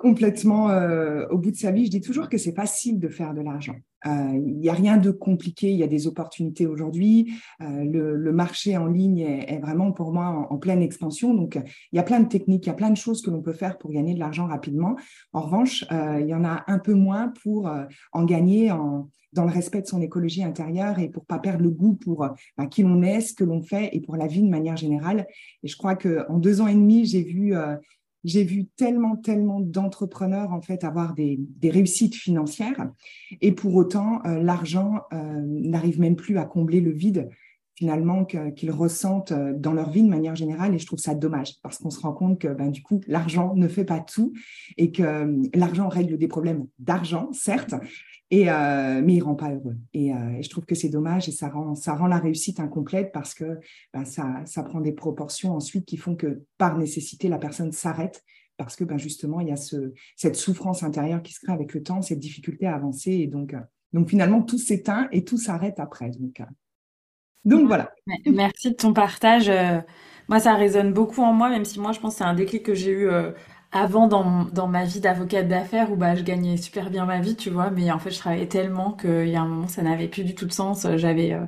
complètement 0.01 0.69
euh, 0.71 1.25
au 1.31 1.39
bout 1.39 1.53
de 1.53 1.57
sa 1.57 1.71
vie. 1.71 1.87
Je 1.87 1.93
dis 1.93 2.01
toujours 2.01 2.29
que 2.29 2.39
c'est 2.39 2.55
facile 2.55 2.99
de 2.99 3.09
faire 3.09 3.35
de 3.35 3.41
l'argent. 3.41 3.77
Euh, 4.07 4.11
il 4.35 4.59
n'y 4.59 4.69
a 4.69 4.75
rien 4.75 4.97
de 4.97 5.11
compliqué, 5.11 5.71
il 5.71 5.79
y 5.79 5.83
a 5.83 5.87
des 5.89 6.07
opportunités 6.07 6.67
aujourd'hui. 6.67 7.33
le, 7.61 8.33
marché 8.33 8.77
en 8.77 8.87
ligne 8.87 9.21
est, 9.21 9.61
vraiment 9.61 9.93
pour 9.93 10.13
moi 10.13 10.49
en, 10.51 10.57
pleine 10.59 10.83
expansion. 10.83 11.35
Donc, 11.35 11.61
il 11.93 11.97
y 11.97 11.99
a 11.99 12.03
plein 12.03 12.21
de 12.21 12.29
techniques, 12.29 12.67
il 12.67 12.69
y 12.69 12.73
a 12.73 12.75
plein 12.75 12.91
de 12.91 12.97
choses 12.97 13.21
que 13.23 13.31
l'on 13.31 13.43
peut 13.43 13.53
faire 13.53 13.79
pour 13.79 13.91
gagner 13.91 14.15
de 14.15 14.19
l'argent 14.19 14.47
rapidement. 14.47 14.97
En 15.33 15.43
revanche, 15.43 15.85
il 15.91 16.27
y 16.27 16.35
en 16.35 16.45
a 16.45 16.65
un 16.67 16.79
peu 16.79 16.95
moins 16.95 17.33
pour 17.43 17.71
en 18.13 18.25
gagner 18.25 18.71
en, 18.71 19.09
dans 19.33 19.45
le 19.45 19.51
respect 19.51 19.83
de 19.83 19.87
son 19.87 20.01
écologie 20.01 20.45
intérieure 20.45 20.99
et 20.99 21.09
pour 21.09 21.25
pas 21.25 21.39
perdre 21.39 21.63
le 21.63 21.71
goût 21.71 21.95
pour 21.95 22.29
bah, 22.57 22.67
qui 22.67 22.83
l'on 22.83 23.03
est, 23.03 23.21
ce 23.21 23.35
que 23.35 23.45
l'on 23.45 23.63
fait 23.63 23.91
et 23.93 24.01
pour 24.01 24.17
la 24.17 24.27
vie 24.27 24.43
de 24.43 24.49
manière 24.49 24.77
générale. 24.77 25.27
Et 25.63 25.69
je 25.69 25.77
crois 25.77 25.97
que 25.97 26.27
en 26.29 26.39
deux 26.39 26.61
ans 26.61 26.67
et 26.67 26.75
demi, 26.75 27.05
j'ai 27.05 27.23
vu 27.23 27.57
euh, 27.57 27.77
j'ai 28.25 28.45
vu 28.45 28.67
tellement, 28.77 29.17
tellement 29.17 29.61
d'entrepreneurs 29.61 30.53
en 30.53 30.61
fait 30.61 30.85
avoir 30.85 31.15
des, 31.15 31.41
réussites 31.63 32.15
financières. 32.15 32.91
Et 33.41 33.53
pour 33.53 33.75
autant 33.75 34.21
euh, 34.25 34.43
l'argent 34.43 35.01
euh, 35.13 35.41
n'arrive 35.47 36.01
même 36.01 36.17
plus 36.17 36.39
à 36.39 36.45
combler 36.45 36.81
le 36.81 36.93
vide 36.93 37.29
finalement 37.83 38.25
qu'ils 38.25 38.71
ressentent 38.71 39.33
dans 39.33 39.73
leur 39.73 39.91
vie 39.91 40.05
de 40.05 40.09
manière 40.09 40.37
générale 40.37 40.73
et 40.73 40.79
je 40.79 40.87
trouve 40.87 41.01
ça 41.01 41.17
dommage 41.17 41.55
parce 41.65 41.79
qu'on 41.79 41.91
se 41.91 41.99
rend 41.99 42.13
compte 42.13 42.39
que 42.39 42.47
ben, 42.47 42.71
du 42.71 42.81
coup 42.81 43.01
l'argent 43.09 43.55
ne 43.57 43.67
fait 43.67 43.85
pas 43.85 43.99
tout 43.99 44.33
et 44.77 44.93
que 44.93 45.37
l'argent 45.53 45.89
règle 45.89 46.17
des 46.17 46.29
problèmes 46.29 46.69
d'argent 46.79 47.29
certes 47.33 47.75
et, 48.31 48.49
euh, 48.49 49.03
mais 49.05 49.15
il 49.15 49.21
rend 49.21 49.35
pas 49.35 49.53
heureux. 49.53 49.77
Euh, 49.97 50.39
et, 50.39 50.43
je 50.45 50.49
trouve 50.49 50.65
que 50.65 50.77
c'est 50.77 50.91
dommage 50.91 51.29
et 51.29 51.33
ça 51.33 51.49
rend, 51.49 51.75
ça 51.75 51.97
rend 51.97 52.07
la 52.07 52.19
réussite 52.19 52.61
incomplète 52.61 53.11
parce 53.11 53.35
que 53.35 53.59
ben, 53.93 54.05
ça, 54.05 54.43
ça 54.45 54.63
prend 54.63 54.81
des 54.81 54.93
proportions 54.93 55.57
ensuite 55.57 55.85
qui 55.85 55.97
font 55.97 56.15
que 56.15 56.45
par 56.57 56.79
nécessité, 56.79 57.27
la 57.27 57.39
personne 57.39 57.73
s'arrête 57.73 58.23
parce 58.57 58.77
que 58.77 58.85
ben, 58.85 58.97
justement, 58.97 59.41
il 59.41 59.49
y 59.49 59.53
a 59.53 59.57
ce, 59.57 59.93
cette 60.15 60.37
souffrance 60.37 60.85
intérieure 60.85 61.21
qui 61.21 61.33
se 61.33 61.41
crée 61.41 61.53
avec 61.53 61.75
le 61.75 61.83
temps, 61.83 62.01
cette 62.01 62.21
difficulté 62.21 62.65
à 62.65 62.77
avancer. 62.77 63.11
Et 63.11 63.27
donc, 63.27 63.55
euh, 63.55 63.61
donc 63.93 64.09
finalement, 64.09 64.41
tout 64.41 64.59
s'éteint 64.59 65.09
et 65.11 65.25
tout 65.25 65.37
s'arrête 65.37 65.81
après. 65.81 66.13
Donc 67.45 67.67
voilà. 67.67 67.91
Merci 68.27 68.71
de 68.71 68.77
ton 68.77 68.93
partage. 68.93 69.51
Moi, 70.29 70.41
ça 70.41 70.55
résonne 70.55 70.93
beaucoup 70.93 71.23
en 71.23 71.33
moi, 71.33 71.49
même 71.51 71.65
si 71.65 71.81
moi, 71.81 71.93
je 71.93 72.01
pense 72.01 72.15
que 72.15 72.19
c'est 72.19 72.25
un 72.25 72.35
déclic 72.35 72.63
que 72.65 72.75
j'ai 72.75 72.91
eu 72.93 73.11
avant 73.73 74.07
dans, 74.07 74.45
dans 74.45 74.69
ma 74.69 74.85
vie 74.85 75.01
d'avocate 75.01 75.49
d'affaires 75.49 75.91
où 75.91 75.97
bah, 75.97 76.15
je 76.15 76.23
gagnais 76.23 76.57
super 76.59 76.91
bien 76.91 77.07
ma 77.07 77.21
vie, 77.21 77.37
tu 77.37 77.49
vois, 77.51 77.71
mais 77.71 77.91
en 77.91 77.99
fait 77.99 78.11
je 78.11 78.19
travaillais 78.19 78.47
tellement 78.47 78.93
qu'il 78.93 79.29
y 79.29 79.35
a 79.37 79.41
un 79.41 79.47
moment 79.49 79.67
ça 79.67 79.81
n'avait 79.83 80.09
plus 80.09 80.25
du 80.25 80.35
tout 80.35 80.45
de 80.45 80.53
sens. 80.53 80.87
J'avais 80.97 81.33
euh, 81.33 81.47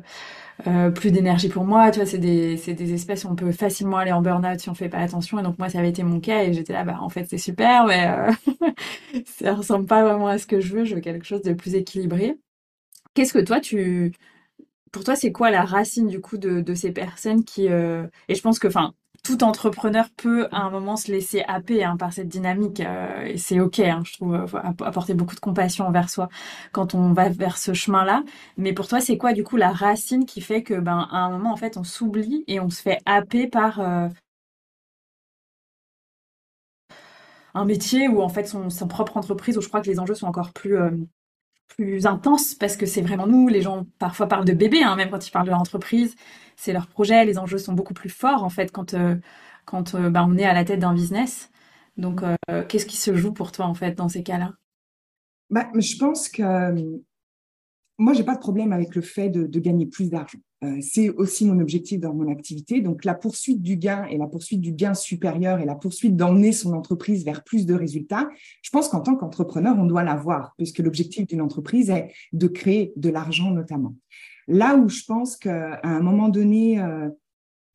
euh, 0.68 0.90
plus 0.90 1.10
d'énergie 1.12 1.48
pour 1.48 1.64
moi. 1.64 1.90
Tu 1.90 2.00
vois, 2.00 2.06
c'est 2.06 2.18
des, 2.18 2.56
c'est 2.56 2.74
des 2.74 2.94
espèces 2.94 3.24
où 3.24 3.28
on 3.28 3.36
peut 3.36 3.52
facilement 3.52 3.98
aller 3.98 4.12
en 4.12 4.22
burn-out 4.22 4.60
si 4.60 4.70
on 4.70 4.74
fait 4.74 4.88
pas 4.88 4.98
attention. 4.98 5.38
Et 5.40 5.42
donc, 5.42 5.58
moi, 5.58 5.68
ça 5.70 5.78
avait 5.80 5.90
été 5.90 6.02
mon 6.04 6.20
cas 6.20 6.42
et 6.44 6.52
j'étais 6.54 6.72
là, 6.74 6.84
bah, 6.84 6.98
en 7.00 7.08
fait, 7.10 7.26
c'est 7.28 7.38
super, 7.38 7.86
mais 7.86 8.06
euh, 8.08 8.32
ça 9.26 9.54
ressemble 9.54 9.86
pas 9.86 10.02
vraiment 10.04 10.28
à 10.28 10.38
ce 10.38 10.46
que 10.46 10.60
je 10.60 10.72
veux. 10.74 10.84
Je 10.84 10.94
veux 10.96 11.00
quelque 11.00 11.26
chose 11.26 11.42
de 11.42 11.52
plus 11.54 11.74
équilibré. 11.74 12.36
Qu'est-ce 13.14 13.32
que 13.32 13.38
toi, 13.40 13.60
tu, 13.60 14.12
pour 14.94 15.04
toi, 15.04 15.16
c'est 15.16 15.32
quoi 15.32 15.50
la 15.50 15.64
racine 15.64 16.06
du 16.06 16.20
coup 16.20 16.38
de, 16.38 16.74
ces 16.74 16.92
personnes 16.92 17.44
qui, 17.44 17.68
euh, 17.68 18.06
et 18.28 18.36
je 18.36 18.42
pense 18.42 18.60
que, 18.60 18.68
enfin, 18.68 18.94
tout 19.24 19.42
entrepreneur 19.42 20.06
peut 20.16 20.46
à 20.52 20.62
un 20.62 20.70
moment 20.70 20.96
se 20.96 21.10
laisser 21.10 21.42
happer 21.48 21.82
hein, 21.82 21.96
par 21.96 22.12
cette 22.12 22.28
dynamique 22.28 22.80
euh, 22.80 23.24
et 23.24 23.38
c'est 23.38 23.58
ok 23.58 23.80
hein, 23.80 24.02
je 24.04 24.12
trouve 24.12 24.46
faut 24.46 24.58
apporter 24.58 25.14
beaucoup 25.14 25.34
de 25.34 25.40
compassion 25.40 25.86
envers 25.86 26.10
soi 26.10 26.28
quand 26.72 26.94
on 26.94 27.12
va 27.14 27.30
vers 27.30 27.56
ce 27.56 27.72
chemin 27.72 28.04
là 28.04 28.22
mais 28.58 28.74
pour 28.74 28.86
toi 28.86 29.00
c'est 29.00 29.16
quoi 29.16 29.32
du 29.32 29.42
coup 29.42 29.56
la 29.56 29.72
racine 29.72 30.26
qui 30.26 30.42
fait 30.42 30.62
que 30.62 30.74
ben 30.74 31.08
un 31.10 31.30
moment 31.30 31.52
en 31.52 31.56
fait 31.56 31.78
on 31.78 31.84
s'oublie 31.84 32.44
et 32.48 32.60
on 32.60 32.68
se 32.70 32.82
fait 32.82 32.98
happer 33.06 33.46
par 33.48 33.80
euh, 33.80 34.08
un 37.54 37.64
métier 37.64 38.08
ou 38.08 38.20
en 38.22 38.28
fait 38.28 38.44
son, 38.46 38.68
propre 38.88 39.16
entreprise 39.16 39.56
où 39.56 39.60
je 39.62 39.68
crois 39.68 39.80
que 39.80 39.88
les 39.88 40.00
enjeux 40.00 40.14
sont 40.14 40.26
encore 40.26 40.52
plus 40.52 40.76
euh, 40.76 40.90
plus 41.68 42.06
intenses 42.06 42.54
parce 42.54 42.76
que 42.76 42.86
c'est 42.86 43.02
vraiment 43.02 43.26
nous. 43.26 43.48
Les 43.48 43.62
gens 43.62 43.86
parfois 43.98 44.28
parlent 44.28 44.44
de 44.44 44.52
bébé 44.52 44.82
hein, 44.82 44.96
même 44.96 45.10
quand 45.10 45.26
ils 45.26 45.30
parlent 45.30 45.46
de 45.46 45.52
l'entreprise. 45.52 46.14
C'est 46.56 46.72
leur 46.72 46.86
projet, 46.86 47.24
les 47.24 47.38
enjeux 47.38 47.58
sont 47.58 47.72
beaucoup 47.72 47.94
plus 47.94 48.10
forts 48.10 48.44
en 48.44 48.50
fait 48.50 48.70
quand, 48.72 48.94
euh, 48.94 49.16
quand 49.64 49.94
euh, 49.94 50.10
bah, 50.10 50.24
on 50.28 50.36
est 50.36 50.44
à 50.44 50.54
la 50.54 50.64
tête 50.64 50.80
d'un 50.80 50.94
business. 50.94 51.50
Donc, 51.96 52.22
euh, 52.22 52.64
qu'est-ce 52.68 52.86
qui 52.86 52.96
se 52.96 53.14
joue 53.14 53.32
pour 53.32 53.52
toi 53.52 53.66
en 53.66 53.74
fait 53.74 53.92
dans 53.92 54.08
ces 54.08 54.22
cas-là? 54.22 54.52
Bah, 55.50 55.68
Je 55.74 55.96
pense 55.98 56.28
que 56.28 56.42
moi, 57.98 58.12
j'ai 58.12 58.24
pas 58.24 58.34
de 58.34 58.40
problème 58.40 58.72
avec 58.72 58.94
le 58.94 59.02
fait 59.02 59.30
de, 59.30 59.60
gagner 59.60 59.86
plus 59.86 60.10
d'argent. 60.10 60.38
c'est 60.80 61.10
aussi 61.10 61.46
mon 61.46 61.60
objectif 61.60 62.00
dans 62.00 62.12
mon 62.12 62.30
activité. 62.30 62.80
Donc, 62.80 63.04
la 63.04 63.14
poursuite 63.14 63.62
du 63.62 63.76
gain 63.76 64.04
et 64.06 64.18
la 64.18 64.26
poursuite 64.26 64.60
du 64.60 64.72
gain 64.72 64.94
supérieur 64.94 65.60
et 65.60 65.64
la 65.64 65.76
poursuite 65.76 66.16
d'emmener 66.16 66.52
son 66.52 66.72
entreprise 66.72 67.24
vers 67.24 67.44
plus 67.44 67.66
de 67.66 67.74
résultats, 67.74 68.28
je 68.62 68.70
pense 68.70 68.88
qu'en 68.88 69.00
tant 69.00 69.14
qu'entrepreneur, 69.14 69.76
on 69.78 69.86
doit 69.86 70.02
l'avoir, 70.02 70.54
puisque 70.56 70.80
l'objectif 70.80 71.26
d'une 71.26 71.40
entreprise 71.40 71.90
est 71.90 72.12
de 72.32 72.48
créer 72.48 72.92
de 72.96 73.10
l'argent 73.10 73.50
notamment. 73.50 73.94
Là 74.48 74.76
où 74.76 74.88
je 74.88 75.04
pense 75.06 75.36
qu'à 75.36 75.80
un 75.82 76.00
moment 76.00 76.28
donné, 76.28 76.80
euh, 76.80 77.08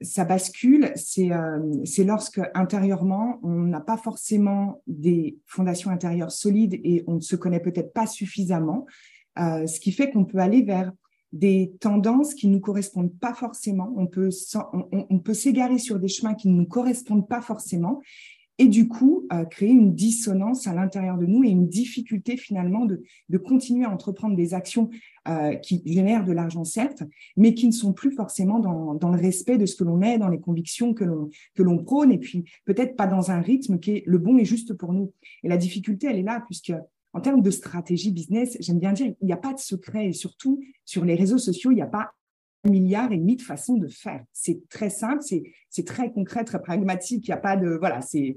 ça 0.02 0.24
bascule, 0.24 0.94
euh, 1.18 1.82
c'est 1.84 2.04
lorsque 2.04 2.42
intérieurement, 2.54 3.40
on 3.44 3.64
n'a 3.64 3.82
pas 3.82 3.98
forcément 3.98 4.82
des 4.88 5.38
fondations 5.46 5.90
intérieures 5.90 6.32
solides 6.32 6.80
et 6.84 7.04
on 7.08 7.16
ne 7.16 7.20
se 7.22 7.36
connaît 7.36 7.60
peut-être 7.60 7.94
pas 7.94 8.08
suffisamment, 8.08 8.86
euh, 9.40 9.68
ce 9.68 9.80
qui 9.80 9.92
fait 9.92 10.12
qu'on 10.12 10.26
peut 10.26 10.40
aller 10.40 10.62
vers 10.62 10.92
des 11.32 11.74
tendances 11.80 12.34
qui 12.34 12.48
ne 12.48 12.54
nous 12.54 12.60
correspondent 12.60 13.18
pas 13.20 13.34
forcément. 13.34 13.94
On 13.98 14.08
peut, 14.08 14.32
s'égarer 15.34 15.78
sur 15.78 16.00
des 16.00 16.08
chemins 16.08 16.34
qui 16.34 16.50
ne 16.50 16.56
nous 16.56 16.66
correspondent 16.66 17.28
pas 17.28 17.42
forcément 17.42 18.02
et 18.62 18.68
du 18.68 18.90
coup 18.90 19.26
euh, 19.32 19.46
créer 19.46 19.70
une 19.70 19.94
dissonance 19.94 20.68
à 20.68 20.74
l'intérieur 20.74 21.18
de 21.18 21.26
nous 21.26 21.46
et 21.46 21.50
une 21.50 21.70
difficulté 21.70 22.36
finalement 22.36 22.86
de, 22.86 23.02
continuer 23.38 23.86
à 23.86 23.90
entreprendre 23.90 24.36
des 24.36 24.54
actions 24.54 24.90
euh, 25.30 25.54
qui 25.56 25.82
génèrent 25.86 26.26
de 26.26 26.34
l'argent 26.34 26.66
certes, 26.66 27.04
mais 27.38 27.54
qui 27.54 27.68
ne 27.68 27.72
sont 27.72 27.94
plus 27.94 28.12
forcément 28.12 28.60
dans, 28.60 28.96
dans 28.96 29.10
le 29.10 29.22
respect 29.22 29.58
de 29.58 29.66
ce 29.66 29.76
que 29.76 29.86
l'on 29.86 30.02
est, 30.02 30.18
dans 30.18 30.28
les 30.28 30.42
convictions 30.42 30.94
que 30.94 31.06
l'on 31.06 31.30
que 31.54 31.64
l'on 31.64 31.78
prône, 31.78 32.12
et 32.12 32.18
puis 32.18 32.44
peut-être 32.66 32.98
pas 32.98 33.08
dans 33.08 33.32
un 33.32 33.40
rythme 33.40 33.80
qui 33.80 33.92
est 33.92 34.04
le 34.06 34.18
bon 34.18 34.38
et 34.38 34.46
juste 34.46 34.74
pour 34.74 34.92
nous. 34.92 35.14
Et 35.44 35.48
la 35.48 35.58
difficulté, 35.58 36.08
elle 36.08 36.18
est 36.18 36.24
là, 36.24 36.44
puisque 36.46 36.74
en 37.14 37.22
termes 37.22 37.42
de 37.42 37.52
stratégie 37.52 38.12
business, 38.12 38.58
j'aime 38.60 38.80
bien 38.80 38.94
dire, 38.94 39.14
il 39.20 39.26
n'y 39.26 39.34
a 39.34 39.38
pas 39.38 39.54
de 39.54 39.60
secret, 39.60 40.10
et 40.10 40.14
surtout 40.14 40.62
sur 40.86 41.06
les 41.06 41.16
réseaux 41.16 41.38
sociaux, 41.38 41.72
il 41.72 41.76
n'y 41.76 41.82
a 41.82 41.88
pas 41.88 42.12
milliard 42.66 43.12
et 43.12 43.18
demi 43.18 43.36
de 43.36 43.42
façons 43.42 43.78
de 43.78 43.88
faire. 43.88 44.24
C'est 44.34 44.68
très 44.70 44.90
simple, 44.90 45.24
c'est 45.24 45.86
très 45.86 46.12
concret, 46.12 46.44
très 46.44 46.62
pragmatique. 46.62 47.28
Il 47.28 47.32
n'y 47.32 47.36
a 47.36 47.38
pas 47.38 47.56
de 47.56 47.70
voilà, 47.70 48.02
c'est 48.02 48.36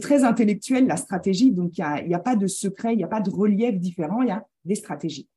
très 0.00 0.24
intellectuel 0.24 0.86
la 0.86 0.96
stratégie. 0.96 1.52
Donc 1.52 1.78
il 1.78 2.06
n'y 2.06 2.14
a 2.14 2.18
pas 2.18 2.36
de 2.36 2.46
secret, 2.46 2.94
il 2.94 2.96
n'y 2.96 3.04
a 3.04 3.08
pas 3.08 3.20
de 3.20 3.30
relief 3.30 3.78
différent. 3.78 4.22
Il 4.22 4.28
y 4.28 4.32
a 4.32 4.44
des 4.64 4.74
stratégies. 4.74 5.28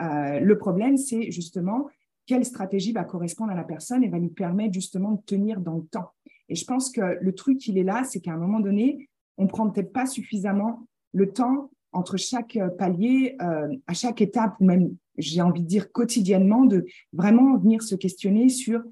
Euh, 0.00 0.40
le 0.40 0.58
problème, 0.58 0.96
c'est 0.96 1.30
justement 1.30 1.88
quelle 2.26 2.44
stratégie 2.44 2.92
va 2.92 3.04
correspondre 3.04 3.52
à 3.52 3.54
la 3.54 3.64
personne 3.64 4.02
et 4.02 4.08
va 4.08 4.18
lui 4.18 4.30
permettre 4.30 4.72
justement 4.72 5.12
de 5.12 5.20
tenir 5.22 5.60
dans 5.60 5.76
le 5.76 5.84
temps. 5.84 6.10
Et 6.48 6.54
je 6.54 6.64
pense 6.64 6.90
que 6.90 7.18
le 7.20 7.34
truc, 7.34 7.66
il 7.68 7.78
est 7.78 7.84
là, 7.84 8.02
c'est 8.04 8.20
qu'à 8.20 8.32
un 8.32 8.38
moment 8.38 8.60
donné, 8.60 9.08
on 9.36 9.46
prend 9.46 9.68
peut-être 9.68 9.92
pas 9.92 10.06
suffisamment 10.06 10.86
le 11.12 11.32
temps 11.32 11.70
entre 11.94 12.16
chaque 12.16 12.58
palier, 12.78 13.36
euh, 13.40 13.68
à 13.86 13.94
chaque 13.94 14.20
étape, 14.20 14.58
même 14.60 14.94
j'ai 15.16 15.40
envie 15.40 15.62
de 15.62 15.66
dire 15.66 15.92
quotidiennement, 15.92 16.64
de 16.64 16.84
vraiment 17.12 17.56
venir 17.56 17.82
se 17.82 17.94
questionner 17.94 18.48
sur 18.48 18.82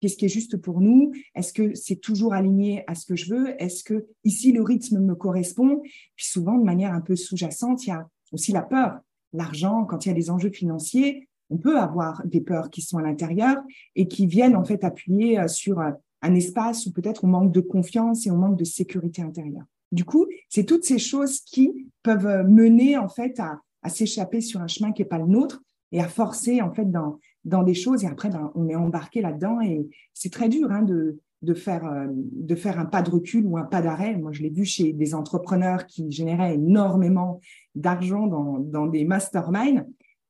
qu'est-ce 0.00 0.16
qui 0.16 0.24
est 0.24 0.30
juste 0.30 0.56
pour 0.56 0.80
nous 0.80 1.12
Est-ce 1.34 1.52
que 1.52 1.74
c'est 1.74 1.96
toujours 1.96 2.34
aligné 2.34 2.84
à 2.86 2.94
ce 2.94 3.06
que 3.06 3.16
je 3.16 3.34
veux? 3.34 3.62
Est-ce 3.62 3.84
que 3.84 4.06
ici 4.24 4.52
le 4.52 4.62
rythme 4.62 5.00
me 5.00 5.14
correspond? 5.14 5.82
Puis 6.16 6.26
souvent, 6.26 6.58
de 6.58 6.64
manière 6.64 6.92
un 6.92 7.00
peu 7.00 7.16
sous-jacente, 7.16 7.86
il 7.86 7.90
y 7.90 7.92
a 7.92 8.08
aussi 8.32 8.52
la 8.52 8.62
peur. 8.62 8.98
L'argent, 9.32 9.84
quand 9.84 10.04
il 10.04 10.08
y 10.08 10.12
a 10.12 10.14
des 10.14 10.30
enjeux 10.30 10.50
financiers, 10.50 11.28
on 11.50 11.58
peut 11.58 11.78
avoir 11.78 12.26
des 12.26 12.40
peurs 12.40 12.70
qui 12.70 12.82
sont 12.82 12.98
à 12.98 13.02
l'intérieur 13.02 13.56
et 13.94 14.08
qui 14.08 14.26
viennent 14.26 14.56
en 14.56 14.64
fait 14.64 14.82
appuyer 14.82 15.38
euh, 15.38 15.48
sur 15.48 15.80
euh, 15.80 15.92
un 16.22 16.34
espace 16.34 16.86
où 16.86 16.92
peut-être 16.92 17.24
on 17.24 17.28
manque 17.28 17.52
de 17.52 17.60
confiance 17.60 18.26
et 18.26 18.30
on 18.30 18.36
manque 18.36 18.58
de 18.58 18.64
sécurité 18.64 19.22
intérieure. 19.22 19.64
Du 19.92 20.04
coup, 20.04 20.26
c'est 20.48 20.64
toutes 20.64 20.84
ces 20.84 20.98
choses 20.98 21.40
qui 21.40 21.88
peuvent 22.02 22.26
euh, 22.26 22.44
mener 22.44 22.96
en 22.96 23.08
fait 23.08 23.38
à, 23.40 23.60
s'échapper 23.88 24.40
sur 24.40 24.60
un 24.60 24.66
chemin 24.66 24.90
qui 24.90 25.02
n'est 25.02 25.08
pas 25.08 25.18
le 25.18 25.26
nôtre 25.26 25.62
et 25.92 26.00
à 26.00 26.08
forcer 26.08 26.60
en 26.60 26.72
fait 26.72 26.90
dans, 26.90 27.20
des 27.62 27.74
choses 27.74 28.02
et 28.02 28.08
après 28.08 28.30
ben, 28.30 28.50
on 28.56 28.68
est 28.68 28.74
embarqué 28.74 29.20
là-dedans 29.20 29.60
et 29.60 29.88
c'est 30.12 30.32
très 30.32 30.48
dur 30.48 30.72
hein, 30.72 30.82
de, 30.82 31.20
de, 31.42 31.54
faire, 31.54 31.86
euh, 31.86 32.06
de 32.10 32.54
faire 32.56 32.80
un 32.80 32.84
pas 32.84 33.02
de 33.02 33.10
recul 33.10 33.46
ou 33.46 33.56
un 33.56 33.62
pas 33.62 33.82
d'arrêt. 33.82 34.16
Moi, 34.16 34.32
je 34.32 34.42
l'ai 34.42 34.50
vu 34.50 34.64
chez 34.64 34.92
des 34.92 35.14
entrepreneurs 35.14 35.86
qui 35.86 36.10
généraient 36.10 36.54
énormément 36.54 37.40
d'argent 37.76 38.26
dans, 38.26 38.58
dans 38.58 38.86
des 38.86 39.04
masterminds 39.04 39.86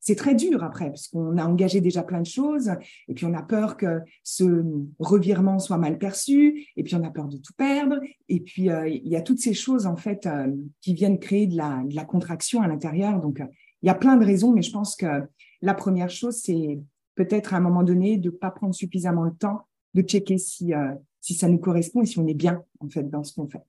c'est 0.06 0.14
très 0.14 0.36
dur 0.36 0.62
après, 0.62 0.86
parce 0.86 1.08
qu'on 1.08 1.36
a 1.36 1.44
engagé 1.44 1.80
déjà 1.80 2.04
plein 2.04 2.20
de 2.20 2.26
choses, 2.26 2.70
et 3.08 3.14
puis 3.14 3.24
on 3.24 3.34
a 3.34 3.42
peur 3.42 3.76
que 3.76 4.02
ce 4.22 4.62
revirement 5.00 5.58
soit 5.58 5.78
mal 5.78 5.98
perçu, 5.98 6.68
et 6.76 6.84
puis 6.84 6.94
on 6.94 7.02
a 7.02 7.10
peur 7.10 7.26
de 7.26 7.38
tout 7.38 7.52
perdre, 7.54 7.96
et 8.28 8.38
puis 8.38 8.70
euh, 8.70 8.86
il 8.86 9.08
y 9.08 9.16
a 9.16 9.20
toutes 9.20 9.40
ces 9.40 9.52
choses 9.52 9.84
en 9.84 9.96
fait 9.96 10.26
euh, 10.26 10.46
qui 10.80 10.94
viennent 10.94 11.18
créer 11.18 11.48
de 11.48 11.56
la, 11.56 12.04
contraction 12.04 12.62
à 12.62 12.68
l'intérieur. 12.68 13.18
Donc 13.18 13.42
il 13.82 13.86
y 13.86 13.90
a 13.90 13.96
plein 13.96 14.16
de 14.16 14.24
raisons, 14.24 14.52
mais 14.52 14.62
je 14.62 14.70
pense 14.70 14.94
que 14.94 15.24
la 15.60 15.74
première 15.74 16.08
chose, 16.08 16.36
c'est 16.36 16.78
peut-être 17.16 17.52
à 17.52 17.56
un 17.56 17.60
moment 17.60 17.82
donné 17.82 18.16
de 18.16 18.30
ne 18.30 18.36
pas 18.36 18.52
prendre 18.52 18.76
suffisamment 18.76 19.24
le 19.24 19.34
temps 19.34 19.62
de 19.94 20.02
checker 20.02 20.38
si, 20.38 20.72
euh, 20.72 20.94
si 21.20 21.34
ça 21.34 21.48
nous 21.48 21.58
correspond 21.58 22.02
et 22.02 22.06
si 22.06 22.20
on 22.20 22.28
est 22.28 22.34
bien 22.34 22.62
en 22.78 22.88
fait 22.88 23.10
dans 23.10 23.24
ce 23.24 23.34
qu'on 23.34 23.48
fait. 23.48 23.64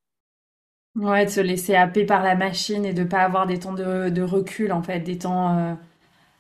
Ouais, 0.96 1.26
de 1.26 1.32
se 1.32 1.42
laisser 1.42 1.74
happer 1.74 2.06
par 2.06 2.22
la 2.22 2.36
machine 2.36 2.86
et 2.86 2.94
de 2.94 3.02
ne 3.02 3.08
pas 3.08 3.24
avoir 3.24 3.48
des 3.48 3.58
temps 3.58 3.74
de, 3.74 4.10
de, 4.10 4.22
recul 4.22 4.72
en 4.72 4.84
fait, 4.84 5.00
des 5.00 5.18
temps 5.18 5.78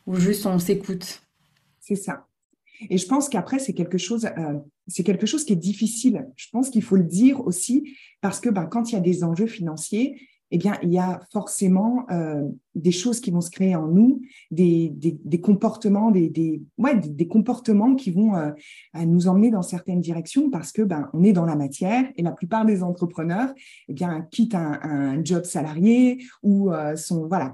ou 0.07 0.15
juste 0.15 0.45
on 0.45 0.57
s'écoute. 0.57 1.21
C'est 1.79 1.95
ça. 1.95 2.25
Et 2.89 2.97
je 2.97 3.07
pense 3.07 3.29
qu'après, 3.29 3.59
c'est 3.59 3.73
quelque 3.73 3.97
chose, 3.97 4.25
euh, 4.25 4.53
c'est 4.87 5.03
quelque 5.03 5.25
chose 5.25 5.43
qui 5.43 5.53
est 5.53 5.57
difficile. 5.57 6.27
Je 6.35 6.47
pense 6.51 6.69
qu'il 6.69 6.83
faut 6.83 6.95
le 6.95 7.03
dire 7.03 7.45
aussi 7.45 7.95
parce 8.21 8.39
que 8.39 8.49
ben, 8.49 8.65
quand 8.65 8.91
il 8.91 8.95
y 8.95 8.97
a 8.97 9.01
des 9.01 9.23
enjeux 9.23 9.47
financiers, 9.47 10.19
eh 10.49 10.57
bien, 10.57 10.77
il 10.81 10.93
y 10.93 10.97
a 10.97 11.19
forcément 11.33 12.05
euh, 12.09 12.47
des 12.73 12.93
choses 12.93 13.19
qui 13.19 13.31
vont 13.31 13.41
se 13.41 13.49
créer 13.49 13.75
en 13.75 13.87
nous, 13.87 14.21
des, 14.49 14.93
comportements, 15.43 16.09
des, 16.09 16.61
comportements 17.29 17.95
qui 17.95 18.11
vont 18.11 18.33
euh, 18.35 18.51
nous 18.93 19.27
emmener 19.27 19.51
dans 19.51 19.61
certaines 19.61 19.99
directions 19.99 20.49
parce 20.49 20.71
que 20.71 20.83
ben, 20.83 21.09
on 21.11 21.23
est 21.23 21.33
dans 21.33 21.45
la 21.45 21.57
matière 21.57 22.05
et 22.15 22.21
la 22.21 22.31
plupart 22.31 22.65
des 22.65 22.81
entrepreneurs, 22.81 23.53
eh 23.89 23.93
bien, 23.93 24.25
quittent 24.31 24.55
un, 24.55 25.21
job 25.25 25.43
salarié 25.43 26.23
ou 26.43 26.71
sont 26.95 27.27
voilà, 27.27 27.51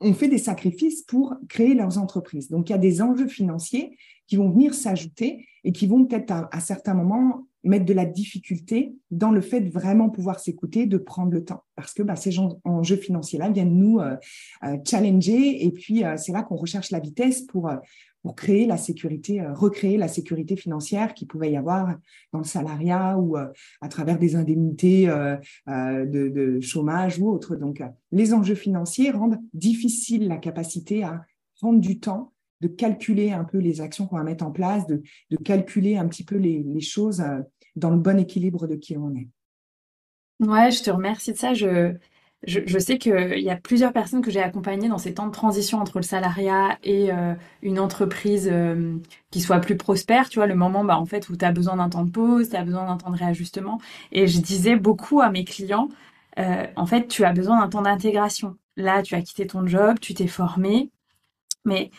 ont 0.00 0.14
fait 0.14 0.28
des 0.28 0.38
sacrifices 0.38 1.02
pour 1.02 1.34
créer 1.48 1.74
leurs 1.74 1.98
entreprises. 1.98 2.48
Donc, 2.48 2.68
il 2.68 2.72
y 2.72 2.74
a 2.74 2.78
des 2.78 3.02
enjeux 3.02 3.28
financiers 3.28 3.96
qui 4.26 4.36
vont 4.36 4.50
venir 4.50 4.74
s'ajouter 4.74 5.46
et 5.64 5.72
qui 5.72 5.86
vont 5.86 6.04
peut-être 6.04 6.32
à, 6.50 6.60
certains 6.60 6.94
moments 6.94 7.46
mettre 7.64 7.84
de 7.84 7.92
la 7.92 8.04
difficulté 8.04 8.94
dans 9.10 9.30
le 9.30 9.40
fait 9.40 9.60
de 9.60 9.70
vraiment 9.70 10.10
pouvoir 10.10 10.38
s'écouter, 10.38 10.86
de 10.86 10.96
prendre 10.96 11.32
le 11.32 11.44
temps. 11.44 11.64
Parce 11.74 11.92
que 11.92 12.02
bah, 12.02 12.14
ces 12.14 12.38
enjeux 12.64 12.96
financiers-là 12.96 13.50
viennent 13.50 13.76
nous 13.76 13.98
euh, 13.98 14.16
euh, 14.64 14.76
challenger 14.86 15.64
et 15.64 15.70
puis 15.72 16.04
euh, 16.04 16.16
c'est 16.16 16.32
là 16.32 16.42
qu'on 16.42 16.56
recherche 16.56 16.90
la 16.90 17.00
vitesse 17.00 17.42
pour, 17.42 17.70
pour 18.22 18.34
créer 18.34 18.66
la 18.66 18.76
sécurité, 18.76 19.40
euh, 19.40 19.52
recréer 19.54 19.96
la 19.96 20.08
sécurité 20.08 20.56
financière 20.56 21.14
qui 21.14 21.26
pouvait 21.26 21.52
y 21.52 21.56
avoir 21.56 21.96
dans 22.32 22.40
le 22.40 22.44
salariat 22.44 23.16
ou 23.18 23.36
euh, 23.36 23.46
à 23.80 23.88
travers 23.88 24.18
des 24.18 24.36
indemnités 24.36 25.08
euh, 25.08 25.36
de, 25.66 26.60
chômage 26.60 27.18
ou 27.18 27.30
autre. 27.30 27.56
Donc, 27.56 27.82
les 28.10 28.34
enjeux 28.34 28.54
financiers 28.54 29.10
rendent 29.10 29.38
difficile 29.52 30.28
la 30.28 30.36
capacité 30.36 31.04
à 31.04 31.24
prendre 31.60 31.80
du 31.80 31.98
temps, 32.00 32.32
de 32.60 32.68
calculer 32.68 33.30
un 33.30 33.44
peu 33.44 33.58
les 33.58 33.80
actions 33.80 34.06
qu'on 34.06 34.16
va 34.16 34.24
mettre 34.24 34.44
en 34.44 34.50
place, 34.50 34.86
de, 34.86 35.02
calculer 35.44 35.96
un 35.96 36.08
petit 36.08 36.24
peu 36.24 36.36
les, 36.36 36.62
les, 36.62 36.80
choses 36.80 37.22
dans 37.76 37.90
le 37.90 37.98
bon 37.98 38.18
équilibre 38.18 38.66
de 38.66 38.74
qui 38.74 38.96
on 38.96 39.14
est. 39.14 39.28
Ouais, 40.40 40.70
je 40.70 40.82
te 40.82 40.90
remercie 40.90 41.32
de 41.32 41.38
ça. 41.38 41.54
Je, 41.54 41.94
je, 42.46 42.78
sais 42.78 42.98
qu'il 42.98 43.40
y 43.40 43.50
a 43.50 43.56
plusieurs 43.56 43.92
personnes 43.92 44.22
que 44.22 44.30
j'ai 44.30 44.40
accompagnées 44.40 44.88
dans 44.88 44.98
ces 44.98 45.14
temps 45.14 45.26
de 45.26 45.32
transition 45.32 45.78
entre 45.78 45.98
le 45.98 46.04
salariat 46.04 46.78
et 46.84 47.12
euh, 47.12 47.34
une 47.62 47.80
entreprise 47.80 48.48
euh, 48.50 48.96
qui 49.30 49.40
soit 49.40 49.58
plus 49.58 49.76
prospère, 49.76 50.28
tu 50.28 50.38
vois, 50.38 50.46
le 50.46 50.54
moment 50.54 50.84
bah, 50.84 50.98
en 50.98 51.04
fait 51.04 51.28
où 51.28 51.36
tu 51.36 51.44
as 51.44 51.50
besoin 51.50 51.76
d'un 51.76 51.88
temps 51.88 52.04
de 52.04 52.10
pause, 52.10 52.50
tu 52.50 52.56
as 52.56 52.64
besoin 52.64 52.86
d'un 52.86 52.96
temps 52.96 53.10
de 53.10 53.16
réajustement. 53.16 53.80
Et 54.12 54.28
je 54.28 54.40
disais 54.40 54.76
beaucoup 54.76 55.20
à 55.20 55.30
mes 55.30 55.44
clients, 55.44 55.88
euh, 56.38 56.66
en 56.76 56.86
fait, 56.86 57.08
tu 57.08 57.24
as 57.24 57.32
besoin 57.32 57.60
d'un 57.60 57.68
temps 57.68 57.82
d'intégration. 57.82 58.56
Là, 58.76 59.02
tu 59.02 59.14
as 59.16 59.22
quitté 59.22 59.46
ton 59.46 59.66
job, 59.66 59.98
tu 60.00 60.14
t'es 60.14 60.28
formé, 60.28 60.90
mais 61.64 61.90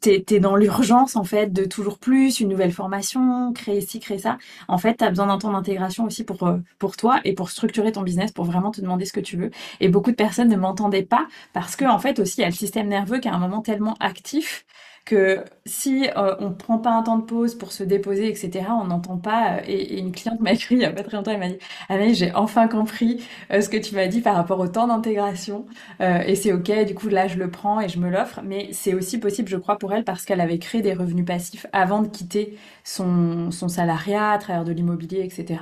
t'es 0.00 0.24
es 0.30 0.40
dans 0.40 0.56
l'urgence 0.56 1.16
en 1.16 1.24
fait 1.24 1.52
de 1.52 1.64
toujours 1.64 1.98
plus, 1.98 2.40
une 2.40 2.48
nouvelle 2.48 2.72
formation, 2.72 3.52
créer 3.52 3.80
ci, 3.80 4.00
créer 4.00 4.18
ça. 4.18 4.38
En 4.68 4.78
fait, 4.78 4.96
tu 4.96 5.04
as 5.04 5.10
besoin 5.10 5.26
d'un 5.26 5.38
temps 5.38 5.52
d'intégration 5.52 6.04
aussi 6.04 6.24
pour, 6.24 6.42
euh, 6.44 6.58
pour 6.78 6.96
toi 6.96 7.20
et 7.24 7.34
pour 7.34 7.50
structurer 7.50 7.92
ton 7.92 8.02
business, 8.02 8.32
pour 8.32 8.44
vraiment 8.44 8.70
te 8.70 8.80
demander 8.80 9.04
ce 9.04 9.12
que 9.12 9.20
tu 9.20 9.36
veux. 9.36 9.50
Et 9.80 9.88
beaucoup 9.88 10.10
de 10.10 10.16
personnes 10.16 10.48
ne 10.48 10.56
m'entendaient 10.56 11.02
pas 11.02 11.26
parce 11.52 11.76
que 11.76 11.84
en 11.84 11.98
fait 11.98 12.18
aussi, 12.18 12.38
il 12.38 12.42
y 12.42 12.44
a 12.44 12.48
le 12.48 12.54
système 12.54 12.88
nerveux 12.88 13.18
qui 13.18 13.28
est 13.28 13.32
un 13.32 13.38
moment 13.38 13.62
tellement 13.62 13.96
actif 14.00 14.64
que 15.10 15.44
si 15.66 16.08
euh, 16.16 16.36
on 16.38 16.52
prend 16.52 16.78
pas 16.78 16.92
un 16.92 17.02
temps 17.02 17.18
de 17.18 17.24
pause 17.24 17.56
pour 17.56 17.72
se 17.72 17.82
déposer, 17.82 18.28
etc., 18.28 18.66
on 18.80 18.84
n'entend 18.84 19.18
pas. 19.18 19.56
Euh, 19.56 19.60
et, 19.66 19.98
une 19.98 20.12
cliente 20.12 20.40
m'a 20.40 20.52
écrit 20.52 20.76
il 20.76 20.82
y 20.82 20.84
a 20.84 20.92
pas 20.92 21.02
très 21.02 21.16
longtemps, 21.16 21.32
elle 21.32 21.40
m'a 21.40 21.48
dit 21.48 21.58
Anaïs, 21.88 22.16
j'ai 22.16 22.32
enfin 22.34 22.68
compris 22.68 23.24
euh, 23.52 23.60
ce 23.60 23.68
que 23.68 23.76
tu 23.76 23.96
m'as 23.96 24.06
dit 24.06 24.20
par 24.20 24.36
rapport 24.36 24.60
au 24.60 24.68
temps 24.68 24.86
d'intégration. 24.86 25.66
et 26.00 26.34
c'est 26.36 26.52
OK, 26.52 26.70
du 26.86 26.94
coup, 26.94 27.08
là, 27.08 27.26
je 27.26 27.38
le 27.38 27.50
prends 27.50 27.80
et 27.80 27.88
je 27.88 27.98
me 27.98 28.08
l'offre. 28.08 28.40
Mais 28.44 28.68
c'est 28.72 28.94
aussi 28.94 29.18
possible, 29.18 29.48
je 29.48 29.56
crois, 29.56 29.78
pour 29.78 29.92
elle, 29.92 30.04
parce 30.04 30.24
qu'elle 30.24 30.40
avait 30.40 30.58
créé 30.58 30.80
des 30.82 30.94
revenus 30.94 31.24
passifs 31.26 31.66
avant 31.72 32.02
de 32.02 32.08
quitter 32.08 32.56
son 32.84 33.50
salariat 33.50 34.30
à 34.30 34.38
travers 34.38 34.64
de 34.64 34.72
l'immobilier, 34.72 35.22
etc. 35.24 35.58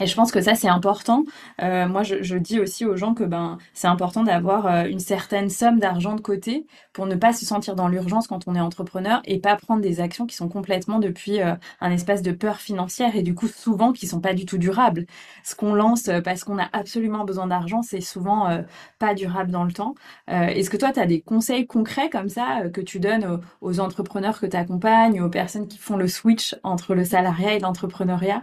Et 0.00 0.06
je 0.06 0.14
pense 0.14 0.30
que 0.30 0.40
ça, 0.40 0.54
c'est 0.54 0.68
important. 0.68 1.24
Euh, 1.62 1.88
moi, 1.88 2.02
je, 2.02 2.22
je, 2.22 2.36
dis 2.36 2.60
aussi 2.60 2.84
aux 2.84 2.96
gens 2.96 3.14
que 3.14 3.24
ben, 3.24 3.58
c'est 3.74 3.88
important 3.88 4.22
d'avoir 4.22 4.66
euh, 4.66 4.84
une 4.84 5.00
certaine 5.00 5.50
somme 5.50 5.78
d'argent 5.78 6.14
de 6.14 6.20
côté 6.20 6.66
pour 6.92 7.06
ne 7.06 7.16
pas 7.16 7.32
se 7.32 7.44
sentir 7.44 7.74
dans 7.74 7.88
l'urgence 7.88 8.26
quand 8.28 8.46
on 8.46 8.54
est 8.54 8.60
entrepreneur 8.60 9.20
et 9.24 9.40
pas 9.40 9.56
prendre 9.56 9.82
des 9.82 10.00
actions 10.00 10.26
qui 10.26 10.36
sont 10.36 10.48
complètement 10.48 10.98
depuis 10.98 11.40
euh, 11.40 11.54
un 11.80 11.90
espace 11.90 12.22
de 12.22 12.32
peur 12.32 12.58
financière 12.58 13.16
et 13.16 13.22
du 13.22 13.34
coup, 13.34 13.48
souvent, 13.48 13.92
qui 13.92 14.06
sont 14.06 14.20
pas 14.20 14.34
du 14.34 14.46
tout 14.46 14.58
durables. 14.58 15.06
Ce 15.44 15.54
qu'on 15.54 15.74
lance 15.74 16.08
euh, 16.08 16.20
parce 16.20 16.44
qu'on 16.44 16.58
a 16.58 16.68
absolument 16.72 17.24
besoin 17.24 17.46
d'argent, 17.48 17.82
c'est 17.82 18.00
souvent 18.00 18.48
pas 18.98 19.14
durable 19.14 19.50
dans 19.50 19.64
le 19.64 19.72
temps. 19.72 19.94
Est-ce 20.28 20.70
que 20.70 20.76
toi, 20.76 20.92
tu 20.92 21.00
as 21.00 21.06
des 21.06 21.20
conseils 21.20 21.66
concrets 21.66 22.10
comme 22.10 22.28
ça 22.28 22.68
que 22.72 22.80
tu 22.80 23.00
donnes 23.00 23.24
aux, 23.60 23.68
aux 23.68 23.80
entrepreneurs 23.80 24.40
que 24.40 24.46
tu 24.46 24.56
accompagnes, 24.56 25.20
aux 25.20 25.28
personnes 25.28 25.68
qui 25.68 25.78
font 25.78 25.96
le 25.96 26.08
switch 26.08 26.56
entre 26.62 26.94
le 26.94 27.04
salariat 27.04 27.54
et 27.54 27.58
l'entrepreneuriat? 27.58 28.42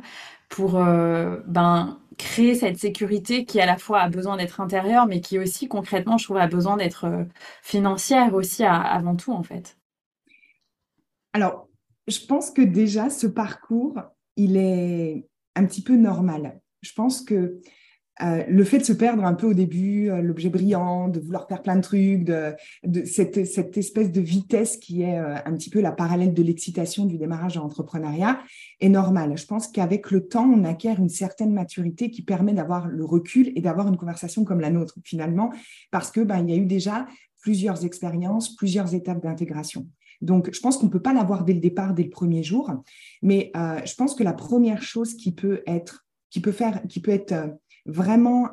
Pour 0.56 0.78
euh, 0.78 1.42
ben, 1.48 2.00
créer 2.18 2.56
cette 2.56 2.78
sécurité 2.78 3.44
qui 3.44 3.60
à 3.60 3.66
la 3.66 3.78
fois 3.78 4.00
a 4.00 4.08
besoin 4.08 4.38
d'être 4.38 4.62
intérieure, 4.62 5.06
mais 5.06 5.20
qui 5.20 5.38
aussi 5.38 5.68
concrètement, 5.68 6.18
je 6.18 6.24
trouve, 6.24 6.38
a 6.38 6.48
besoin 6.48 6.78
d'être 6.78 7.08
euh, 7.08 7.26
financière 7.62 8.34
aussi 8.34 8.64
avant 8.64 9.18
tout, 9.18 9.34
en 9.34 9.44
fait. 9.44 9.78
Alors, 11.34 11.68
je 12.08 12.20
pense 12.26 12.52
que 12.52 12.62
déjà, 12.62 13.10
ce 13.10 13.28
parcours, 13.28 14.00
il 14.38 14.56
est 14.56 15.28
un 15.58 15.66
petit 15.66 15.84
peu 15.84 15.98
normal. 15.98 16.62
Je 16.82 16.94
pense 16.94 17.22
que 17.22 17.60
euh, 18.22 18.44
le 18.48 18.64
fait 18.64 18.78
de 18.78 18.84
se 18.84 18.94
perdre 18.94 19.26
un 19.26 19.34
peu 19.34 19.48
au 19.48 19.54
début, 19.54 20.10
euh, 20.10 20.22
l'objet 20.22 20.50
brillant, 20.50 21.10
de 21.10 21.20
vouloir 21.20 21.48
faire 21.48 21.62
plein 21.62 21.76
de 21.76 21.82
trucs, 21.82 22.24
de, 22.24 22.56
cette, 23.06 23.38
espèce 23.38 24.12
de 24.12 24.22
vitesse 24.22 24.78
qui 24.78 25.02
est 25.02 25.20
euh, 25.20 25.36
un 25.46 25.54
petit 25.54 25.70
peu 25.70 25.82
la 25.82 25.92
parallèle 25.92 26.34
de 26.34 26.42
l'excitation 26.42 27.06
du 27.06 27.18
démarrage 27.18 27.58
en 27.58 27.66
entrepreneuriat 27.66 28.40
est 28.80 28.90
normal. 28.90 29.38
Je 29.38 29.46
pense 29.46 29.68
qu'avec 29.68 30.12
le 30.12 30.28
temps, 30.28 30.46
on 30.50 30.64
acquiert 30.64 31.00
une 31.00 31.10
certaine 31.10 31.54
maturité 31.54 32.10
qui 32.10 32.22
permet 32.22 32.54
d'avoir 32.54 32.88
le 32.88 33.04
recul 33.04 33.52
et 33.56 33.62
d'avoir 33.62 33.88
une 33.90 33.98
conversation 33.98 34.46
comme 34.46 34.62
la 34.62 34.70
nôtre 34.70 34.98
finalement, 35.04 35.52
parce 35.92 36.10
que 36.10 36.22
ben, 36.22 36.40
il 36.40 36.50
y 36.50 36.58
a 36.58 36.62
eu 36.62 36.66
déjà 36.66 37.08
plusieurs 37.42 37.84
expériences, 37.86 38.56
plusieurs 38.56 38.96
étapes 38.96 39.22
d'intégration. 39.22 39.88
Donc, 40.22 40.50
je 40.54 40.60
pense 40.62 40.78
qu'on 40.78 40.86
ne 40.86 40.92
peut 40.92 41.02
pas 41.02 41.14
l'avoir 41.14 41.44
dès 41.44 41.54
le 41.54 41.60
départ, 41.60 41.94
dès 41.94 42.04
le 42.04 42.10
premier 42.10 42.42
jour, 42.42 42.72
mais 43.22 43.52
je 43.54 43.94
pense 43.96 44.16
que 44.16 44.24
la 44.24 44.34
première 44.34 44.82
chose 44.82 45.14
qui 45.16 45.34
peut 45.34 45.62
être, 45.68 46.08
qui 46.32 46.40
peut 46.40 46.54
faire, 46.54 46.82
qui 46.88 47.02
peut 47.02 47.12
être 47.12 47.36
vraiment 47.86 48.50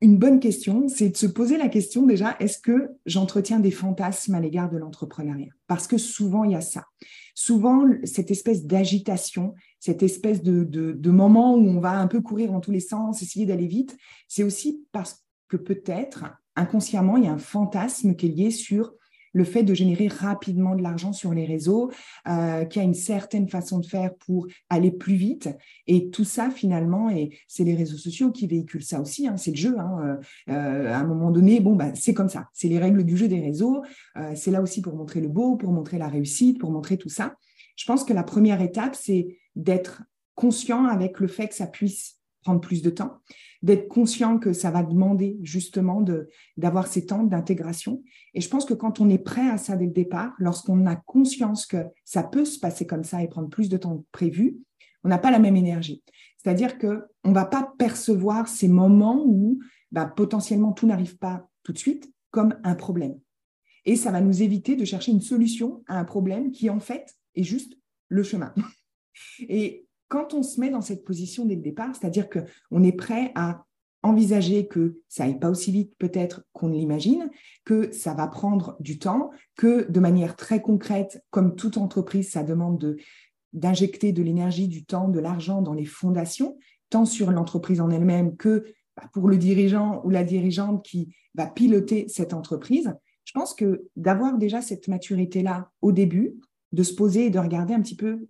une 0.00 0.16
bonne 0.16 0.40
question, 0.40 0.88
c'est 0.88 1.10
de 1.10 1.16
se 1.16 1.26
poser 1.26 1.58
la 1.58 1.68
question 1.68 2.06
déjà, 2.06 2.36
est-ce 2.40 2.58
que 2.58 2.90
j'entretiens 3.04 3.60
des 3.60 3.70
fantasmes 3.70 4.34
à 4.34 4.40
l'égard 4.40 4.70
de 4.70 4.78
l'entrepreneuriat? 4.78 5.52
Parce 5.66 5.86
que 5.86 5.98
souvent, 5.98 6.44
il 6.44 6.52
y 6.52 6.56
a 6.56 6.62
ça. 6.62 6.86
Souvent, 7.34 7.84
cette 8.04 8.30
espèce 8.30 8.64
d'agitation, 8.64 9.54
cette 9.78 10.02
espèce 10.02 10.42
de, 10.42 10.64
de, 10.64 11.10
moment 11.10 11.54
où 11.54 11.68
on 11.68 11.80
va 11.80 11.98
un 11.98 12.06
peu 12.06 12.22
courir 12.22 12.50
dans 12.52 12.60
tous 12.60 12.70
les 12.70 12.80
sens, 12.80 13.22
essayer 13.22 13.44
d'aller 13.44 13.66
vite, 13.66 13.96
c'est 14.26 14.42
aussi 14.42 14.86
parce 14.92 15.22
que 15.48 15.58
peut-être, 15.58 16.24
inconsciemment, 16.56 17.18
il 17.18 17.24
y 17.24 17.28
a 17.28 17.32
un 17.32 17.38
fantasme 17.38 18.14
qui 18.14 18.26
est 18.26 18.30
lié 18.30 18.50
sur 18.50 18.94
le 19.32 19.44
fait 19.44 19.62
de 19.62 19.74
générer 19.74 20.08
rapidement 20.08 20.74
de 20.74 20.82
l'argent 20.82 21.12
sur 21.12 21.32
les 21.32 21.44
réseaux, 21.44 21.90
euh, 22.28 22.64
qui 22.64 22.80
a 22.80 22.82
une 22.82 22.94
certaine 22.94 23.48
façon 23.48 23.78
de 23.78 23.86
faire 23.86 24.14
pour 24.14 24.46
aller 24.68 24.90
plus 24.90 25.14
vite. 25.14 25.48
Et 25.86 26.10
tout 26.10 26.24
ça, 26.24 26.50
finalement, 26.50 27.10
et 27.10 27.30
c'est 27.46 27.64
les 27.64 27.74
réseaux 27.74 27.96
sociaux 27.96 28.30
qui 28.32 28.46
véhiculent 28.46 28.82
ça 28.82 29.00
aussi, 29.00 29.26
hein, 29.26 29.36
c'est 29.36 29.52
le 29.52 29.56
jeu. 29.56 29.78
Hein, 29.78 30.20
euh, 30.48 30.52
euh, 30.52 30.92
à 30.92 30.98
un 30.98 31.04
moment 31.04 31.30
donné, 31.30 31.60
bon, 31.60 31.76
bah, 31.76 31.94
c'est 31.94 32.14
comme 32.14 32.28
ça, 32.28 32.48
c'est 32.52 32.68
les 32.68 32.78
règles 32.78 33.04
du 33.04 33.16
jeu 33.16 33.28
des 33.28 33.40
réseaux. 33.40 33.82
c'est 34.34 34.50
là 34.50 34.62
aussi 34.62 34.80
pour 34.82 34.94
montrer 34.94 35.20
le 35.20 35.28
beau, 35.28 35.56
pour 35.56 35.72
montrer 35.72 35.98
la 35.98 36.08
réussite, 36.08 36.58
pour 36.58 36.70
montrer 36.70 36.96
tout 36.96 37.08
ça. 37.08 37.34
Je 37.76 37.84
pense 37.86 38.04
que 38.04 38.12
la 38.12 38.22
première 38.22 38.60
étape, 38.60 38.94
c'est 38.94 39.38
d'être 39.56 40.02
conscient 40.34 40.84
avec 40.84 41.20
le 41.20 41.28
fait 41.28 41.48
que 41.48 41.54
ça 41.54 41.66
puisse 41.66 42.19
prendre 42.42 42.60
plus 42.60 42.82
de 42.82 42.90
temps, 42.90 43.20
d'être 43.62 43.88
conscient 43.88 44.38
que 44.38 44.52
ça 44.52 44.70
va 44.70 44.82
demander 44.82 45.38
justement 45.42 46.04
d'avoir 46.56 46.86
ces 46.86 47.06
temps 47.06 47.24
d'intégration. 47.24 48.02
Et 48.34 48.40
je 48.40 48.48
pense 48.48 48.64
que 48.64 48.74
quand 48.74 49.00
on 49.00 49.08
est 49.08 49.18
prêt 49.18 49.48
à 49.48 49.58
ça 49.58 49.76
dès 49.76 49.86
le 49.86 49.92
départ, 49.92 50.32
lorsqu'on 50.38 50.86
a 50.86 50.96
conscience 50.96 51.66
que 51.66 51.84
ça 52.04 52.22
peut 52.22 52.44
se 52.44 52.58
passer 52.58 52.86
comme 52.86 53.04
ça 53.04 53.22
et 53.22 53.28
prendre 53.28 53.48
plus 53.48 53.68
de 53.68 53.76
temps 53.76 53.98
que 53.98 54.06
prévu, 54.12 54.58
on 55.04 55.08
n'a 55.08 55.18
pas 55.18 55.30
la 55.30 55.38
même 55.38 55.56
énergie. 55.56 56.02
C'est-à-dire 56.38 56.78
qu'on 56.78 57.02
ne 57.24 57.34
va 57.34 57.44
pas 57.44 57.72
percevoir 57.78 58.48
ces 58.48 58.68
moments 58.68 59.22
où 59.26 59.58
bah, 59.92 60.06
potentiellement 60.06 60.72
tout 60.72 60.86
n'arrive 60.86 61.18
pas 61.18 61.46
tout 61.62 61.72
de 61.72 61.78
suite 61.78 62.10
comme 62.30 62.56
un 62.64 62.74
problème. 62.74 63.18
Et 63.84 63.96
ça 63.96 64.10
va 64.10 64.20
nous 64.20 64.42
éviter 64.42 64.76
de 64.76 64.84
chercher 64.84 65.12
une 65.12 65.20
solution 65.20 65.82
à 65.86 65.98
un 65.98 66.04
problème 66.04 66.50
qui 66.50 66.70
en 66.70 66.80
fait 66.80 67.14
est 67.34 67.42
juste 67.42 67.74
le 68.08 68.22
chemin. 68.22 68.54
Et 69.40 69.86
quand 70.10 70.34
on 70.34 70.42
se 70.42 70.60
met 70.60 70.70
dans 70.70 70.80
cette 70.80 71.04
position 71.04 71.46
dès 71.46 71.54
le 71.54 71.62
départ, 71.62 71.94
c'est-à-dire 71.94 72.28
qu'on 72.28 72.82
est 72.82 72.92
prêt 72.92 73.30
à 73.36 73.64
envisager 74.02 74.66
que 74.66 74.98
ça 75.08 75.24
aille 75.24 75.38
pas 75.38 75.48
aussi 75.48 75.70
vite 75.70 75.94
peut-être 75.98 76.42
qu'on 76.52 76.68
l'imagine, 76.68 77.30
que 77.64 77.92
ça 77.92 78.12
va 78.12 78.26
prendre 78.26 78.76
du 78.80 78.98
temps, 78.98 79.30
que 79.56 79.88
de 79.88 80.00
manière 80.00 80.34
très 80.34 80.60
concrète, 80.60 81.22
comme 81.30 81.54
toute 81.54 81.76
entreprise, 81.76 82.30
ça 82.30 82.42
demande 82.42 82.96
d'injecter 83.52 84.12
de 84.12 84.22
l'énergie, 84.22 84.66
du 84.66 84.84
temps, 84.84 85.08
de 85.08 85.20
l'argent 85.20 85.62
dans 85.62 85.74
les 85.74 85.84
fondations, 85.84 86.58
tant 86.88 87.04
sur 87.04 87.30
l'entreprise 87.30 87.80
en 87.80 87.90
elle-même 87.90 88.36
que 88.36 88.64
bah, 88.96 89.08
pour 89.12 89.28
le 89.28 89.38
dirigeant 89.38 90.02
ou 90.04 90.10
la 90.10 90.24
dirigeante 90.24 90.84
qui 90.84 91.14
va 91.36 91.46
piloter 91.46 92.06
cette 92.08 92.34
entreprise. 92.34 92.92
Je 93.24 93.32
pense 93.32 93.54
que 93.54 93.86
d'avoir 93.94 94.38
déjà 94.38 94.60
cette 94.60 94.88
maturité-là 94.88 95.70
au 95.82 95.92
début, 95.92 96.34
de 96.72 96.82
se 96.82 96.94
poser 96.94 97.26
et 97.26 97.30
de 97.30 97.38
regarder 97.38 97.74
un 97.74 97.80
petit 97.80 97.96
peu 97.96 98.26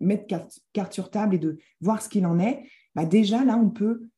mettre 0.00 0.26
carte, 0.72 0.92
sur 0.92 1.10
table 1.10 1.36
et 1.36 1.38
de 1.38 1.58
voir 1.80 2.02
ce 2.02 2.08
qu'il 2.08 2.26
en 2.26 2.38
est, 2.38 2.64
bah 2.94 3.04
déjà 3.04 3.44
là, 3.44 3.56
on 3.56 3.70
peut 3.70 4.08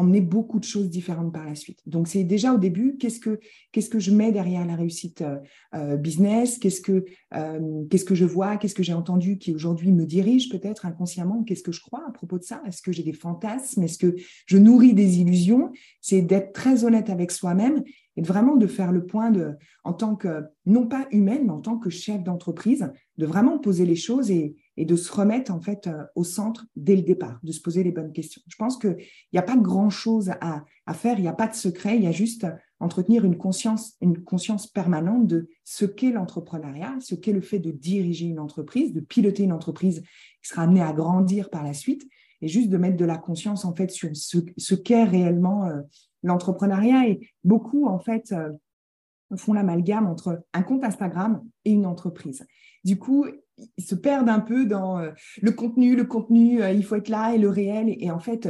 emmener 0.00 0.22
beaucoup 0.22 0.58
de 0.58 0.64
choses 0.64 0.88
différentes 0.88 1.32
par 1.32 1.44
la 1.44 1.54
suite. 1.54 1.80
Donc, 1.86 2.08
c'est 2.08 2.24
déjà 2.24 2.54
au 2.54 2.58
début, 2.58 2.96
qu'est-ce 2.96 3.20
que, 3.20 3.38
qu'est-ce 3.70 3.90
que 3.90 3.98
je 3.98 4.12
mets 4.12 4.32
derrière 4.32 4.64
la 4.64 4.74
réussite 4.74 5.20
euh, 5.20 5.36
euh, 5.74 5.96
business? 5.96 6.58
Qu'est-ce 6.58 6.80
que, 6.80 7.04
euh, 7.34 7.84
qu'est-ce 7.90 8.06
que 8.06 8.14
je 8.14 8.24
vois? 8.24 8.56
Qu'est-ce 8.56 8.74
que 8.74 8.82
j'ai 8.82 8.94
entendu 8.94 9.36
qui 9.36 9.54
aujourd'hui 9.54 9.92
me 9.92 10.06
dirige 10.06 10.48
peut-être 10.48 10.86
inconsciemment? 10.86 11.44
Qu'est-ce 11.44 11.62
que 11.62 11.72
je 11.72 11.82
crois 11.82 12.02
à 12.08 12.12
propos 12.12 12.38
de 12.38 12.44
ça? 12.44 12.62
Est-ce 12.66 12.80
que 12.80 12.92
j'ai 12.92 13.02
des 13.02 13.12
fantasmes? 13.12 13.82
Est-ce 13.82 13.98
que 13.98 14.16
je 14.46 14.56
nourris 14.56 14.94
des 14.94 15.20
illusions? 15.20 15.70
C'est 16.00 16.22
d'être 16.22 16.54
très 16.54 16.84
honnête 16.84 17.10
avec 17.10 17.30
soi-même 17.30 17.82
et 18.16 18.22
vraiment 18.22 18.56
de 18.56 18.66
faire 18.66 18.92
le 18.92 19.04
point 19.04 19.30
de, 19.30 19.52
en 19.84 19.92
tant 19.92 20.16
que, 20.16 20.44
non 20.64 20.86
pas 20.86 21.06
humaine, 21.10 21.44
mais 21.44 21.52
en 21.52 21.60
tant 21.60 21.78
que 21.78 21.90
chef 21.90 22.22
d'entreprise, 22.22 22.90
de 23.18 23.26
vraiment 23.26 23.58
poser 23.58 23.84
les 23.84 23.96
choses 23.96 24.30
et, 24.30 24.56
et 24.80 24.86
de 24.86 24.96
se 24.96 25.12
remettre 25.12 25.52
en 25.52 25.60
fait 25.60 25.86
euh, 25.86 26.04
au 26.14 26.24
centre 26.24 26.64
dès 26.74 26.96
le 26.96 27.02
départ, 27.02 27.38
de 27.42 27.52
se 27.52 27.60
poser 27.60 27.84
les 27.84 27.92
bonnes 27.92 28.12
questions. 28.12 28.40
Je 28.48 28.56
pense 28.56 28.78
qu'il 28.78 28.96
n'y 29.30 29.38
a 29.38 29.42
pas 29.42 29.58
grand-chose 29.58 30.30
à, 30.40 30.64
faire, 30.94 31.18
il 31.18 31.22
n'y 31.22 31.28
a 31.28 31.34
pas 31.34 31.48
de 31.48 31.54
secret, 31.54 31.96
il 31.96 32.04
y 32.04 32.06
a 32.06 32.12
juste 32.12 32.46
entretenir 32.80 33.26
une 33.26 33.36
conscience, 33.36 33.96
une 34.00 34.24
conscience 34.24 34.66
permanente 34.66 35.26
de 35.26 35.50
ce 35.64 35.84
qu'est 35.84 36.12
l'entrepreneuriat, 36.12 36.96
ce 37.00 37.14
qu'est 37.14 37.34
le 37.34 37.42
fait 37.42 37.58
de 37.58 37.70
diriger 37.70 38.24
une 38.24 38.38
entreprise, 38.38 38.94
de 38.94 39.00
piloter 39.00 39.42
une 39.42 39.52
entreprise 39.52 40.02
qui 40.42 40.48
sera 40.48 40.62
amenée 40.62 40.80
à 40.80 40.94
grandir 40.94 41.50
par 41.50 41.62
la 41.62 41.74
suite, 41.74 42.08
et 42.40 42.48
juste 42.48 42.70
de 42.70 42.78
mettre 42.78 42.96
de 42.96 43.04
la 43.04 43.18
conscience 43.18 43.66
en 43.66 43.74
fait 43.74 43.90
sur 43.90 44.08
ce, 44.14 44.74
qu'est 44.74 45.04
réellement 45.04 45.66
euh, 45.66 45.82
l'entrepreneuriat. 46.22 47.06
Et 47.06 47.28
beaucoup 47.44 47.86
en 47.86 47.98
fait 47.98 48.32
euh, 48.32 48.48
font 49.36 49.52
l'amalgame 49.52 50.06
entre 50.06 50.42
un 50.54 50.62
compte 50.62 50.84
Instagram 50.84 51.42
et 51.66 51.72
une 51.72 51.84
entreprise. 51.84 52.46
Du 52.82 52.98
coup, 52.98 53.26
ils 53.76 53.84
se 53.84 53.94
perdent 53.94 54.28
un 54.28 54.40
peu 54.40 54.66
dans 54.66 54.98
euh, 54.98 55.10
le 55.40 55.52
contenu, 55.52 55.96
le 55.96 56.04
contenu, 56.04 56.60
il 56.72 56.84
faut 56.84 56.96
être 56.96 57.08
là 57.08 57.34
et 57.34 57.38
le 57.38 57.48
réel. 57.48 57.94
Et, 57.98 58.10
en 58.10 58.20
fait, 58.20 58.48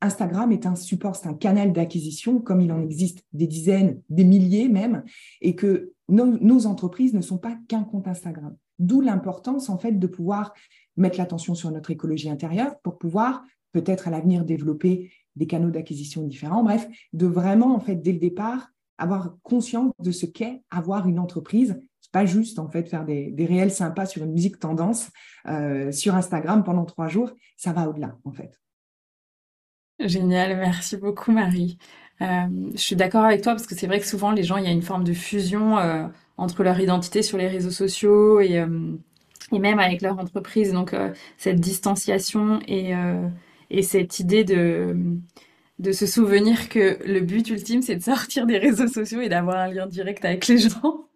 Instagram 0.00 0.52
est 0.52 0.66
un 0.66 0.74
support, 0.76 1.16
c'est 1.16 1.28
un 1.28 1.34
canal 1.34 1.72
d'acquisition, 1.72 2.40
comme 2.40 2.60
il 2.60 2.72
en 2.72 2.82
existe 2.82 3.24
des 3.32 3.46
dizaines, 3.46 4.00
des 4.08 4.24
milliers 4.24 4.68
même, 4.68 5.04
et 5.40 5.54
que 5.54 5.92
nos, 6.08 6.66
entreprises 6.66 7.14
ne 7.14 7.20
sont 7.20 7.38
pas 7.38 7.56
qu'un 7.68 7.84
compte 7.84 8.08
Instagram. 8.08 8.56
D'où 8.78 9.00
l'importance, 9.00 9.68
en 9.68 9.78
fait, 9.78 9.92
de 9.92 10.06
pouvoir 10.06 10.52
mettre 10.96 11.18
l'attention 11.18 11.54
sur 11.54 11.70
notre 11.70 11.90
écologie 11.90 12.30
intérieure 12.30 12.78
pour 12.80 12.98
pouvoir 12.98 13.44
peut-être 13.72 14.08
à 14.08 14.10
l'avenir 14.10 14.44
développer 14.44 15.10
des 15.36 15.46
canaux 15.46 15.70
d'acquisition 15.70 16.22
différents. 16.22 16.62
Bref, 16.62 16.88
de 17.12 17.26
vraiment, 17.26 17.74
en 17.74 17.80
fait, 17.80 17.96
dès 17.96 18.12
le 18.12 18.18
départ, 18.18 18.68
avoir 18.98 19.36
conscience 19.42 19.92
de 19.98 20.12
ce 20.12 20.26
qu'est 20.26 20.62
avoir 20.70 21.08
une 21.08 21.18
entreprise. 21.18 21.80
Pas 22.14 22.26
juste, 22.26 22.60
en 22.60 22.68
fait, 22.68 22.88
faire 22.88 23.04
des, 23.04 23.34
réels 23.36 23.72
sympas 23.72 24.06
sur 24.06 24.22
une 24.22 24.30
musique 24.30 24.60
tendance 24.60 25.10
euh, 25.48 25.90
sur 25.90 26.14
Instagram 26.14 26.62
pendant 26.62 26.84
trois 26.84 27.08
jours. 27.08 27.32
Ça 27.56 27.72
va 27.72 27.88
au-delà, 27.88 28.16
en 28.22 28.30
fait. 28.30 28.60
Génial, 29.98 30.56
merci 30.56 30.96
beaucoup 30.96 31.32
Marie. 31.32 31.76
Euh, 32.22 32.46
je 32.72 32.80
suis 32.80 32.94
d'accord 32.94 33.24
avec 33.24 33.42
toi 33.42 33.54
parce 33.54 33.66
que 33.66 33.74
c'est 33.74 33.88
vrai 33.88 33.98
que 33.98 34.06
souvent 34.06 34.30
les 34.30 34.44
gens, 34.44 34.58
il 34.58 34.64
y 34.64 34.68
a 34.68 34.70
une 34.70 34.82
forme 34.82 35.02
de 35.02 35.12
fusion 35.12 35.76
euh, 35.78 36.06
entre 36.36 36.62
leur 36.62 36.78
identité 36.78 37.22
sur 37.22 37.36
les 37.36 37.48
réseaux 37.48 37.72
sociaux 37.72 38.38
et, 38.38 38.64
même 39.50 39.80
avec 39.80 40.00
leur 40.00 40.16
entreprise. 40.16 40.72
Donc 40.72 40.94
cette 41.36 41.58
distanciation 41.58 42.60
et, 42.68 42.92
et 43.70 43.82
cette 43.82 44.20
idée 44.20 44.44
de, 44.44 44.96
de 45.80 45.90
se 45.90 46.06
souvenir 46.06 46.68
que 46.68 46.96
le 47.04 47.22
but 47.22 47.50
ultime, 47.50 47.82
c'est 47.82 47.96
de 47.96 48.02
sortir 48.02 48.46
des 48.46 48.58
réseaux 48.58 48.86
sociaux 48.86 49.20
et 49.20 49.28
d'avoir 49.28 49.56
un 49.56 49.66
lien 49.66 49.88
direct 49.88 50.24
avec 50.24 50.46
les 50.46 50.58
gens. 50.58 51.08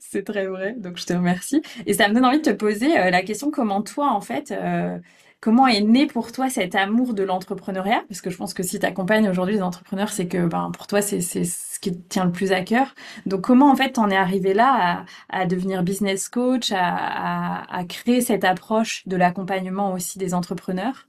C'est 0.00 0.24
très 0.24 0.46
vrai, 0.46 0.74
donc 0.78 0.98
je 0.98 1.06
te 1.06 1.12
remercie. 1.12 1.62
Et 1.86 1.94
ça 1.94 2.08
me 2.08 2.14
donne 2.14 2.24
envie 2.24 2.38
de 2.38 2.50
te 2.50 2.50
poser 2.50 2.98
euh, 2.98 3.10
la 3.10 3.22
question 3.22 3.50
comment 3.50 3.82
toi, 3.82 4.12
en 4.12 4.20
fait, 4.20 4.52
euh, 4.52 4.98
comment 5.40 5.66
est 5.66 5.80
né 5.80 6.06
pour 6.06 6.32
toi 6.32 6.48
cet 6.50 6.74
amour 6.74 7.14
de 7.14 7.22
l'entrepreneuriat? 7.22 8.02
Parce 8.08 8.20
que 8.20 8.30
je 8.30 8.36
pense 8.36 8.54
que 8.54 8.62
si 8.62 8.78
tu 8.78 8.86
accompagnes 8.86 9.28
aujourd'hui 9.28 9.56
les 9.56 9.62
entrepreneurs, 9.62 10.10
c'est 10.10 10.26
que 10.26 10.46
ben, 10.46 10.70
pour 10.72 10.86
toi, 10.86 11.02
c'est 11.02 11.20
ce 11.20 11.80
qui 11.80 11.98
tient 12.02 12.24
le 12.24 12.32
plus 12.32 12.52
à 12.52 12.62
cœur. 12.62 12.94
Donc 13.26 13.42
comment, 13.42 13.70
en 13.70 13.76
fait, 13.76 13.92
t'en 13.92 14.10
es 14.10 14.16
arrivé 14.16 14.54
là 14.54 15.04
à, 15.28 15.46
devenir 15.46 15.82
business 15.82 16.28
coach, 16.28 16.72
à, 16.72 17.64
à 17.74 17.84
créer 17.84 18.20
cette 18.20 18.44
approche 18.44 19.06
de 19.06 19.16
l'accompagnement 19.16 19.92
aussi 19.92 20.18
des 20.18 20.34
entrepreneurs? 20.34 21.06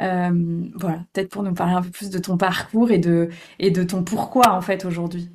Euh, 0.00 0.70
voilà, 0.74 1.04
peut-être 1.12 1.30
pour 1.30 1.42
nous 1.42 1.54
parler 1.54 1.74
un 1.74 1.82
peu 1.82 1.90
plus 1.90 2.10
de 2.10 2.18
ton 2.18 2.36
parcours 2.36 2.90
et 2.90 2.98
de, 2.98 3.28
et 3.58 3.70
de 3.70 3.84
ton 3.84 4.02
pourquoi 4.02 4.52
en 4.52 4.60
fait 4.60 4.84
aujourd'hui. 4.84 5.30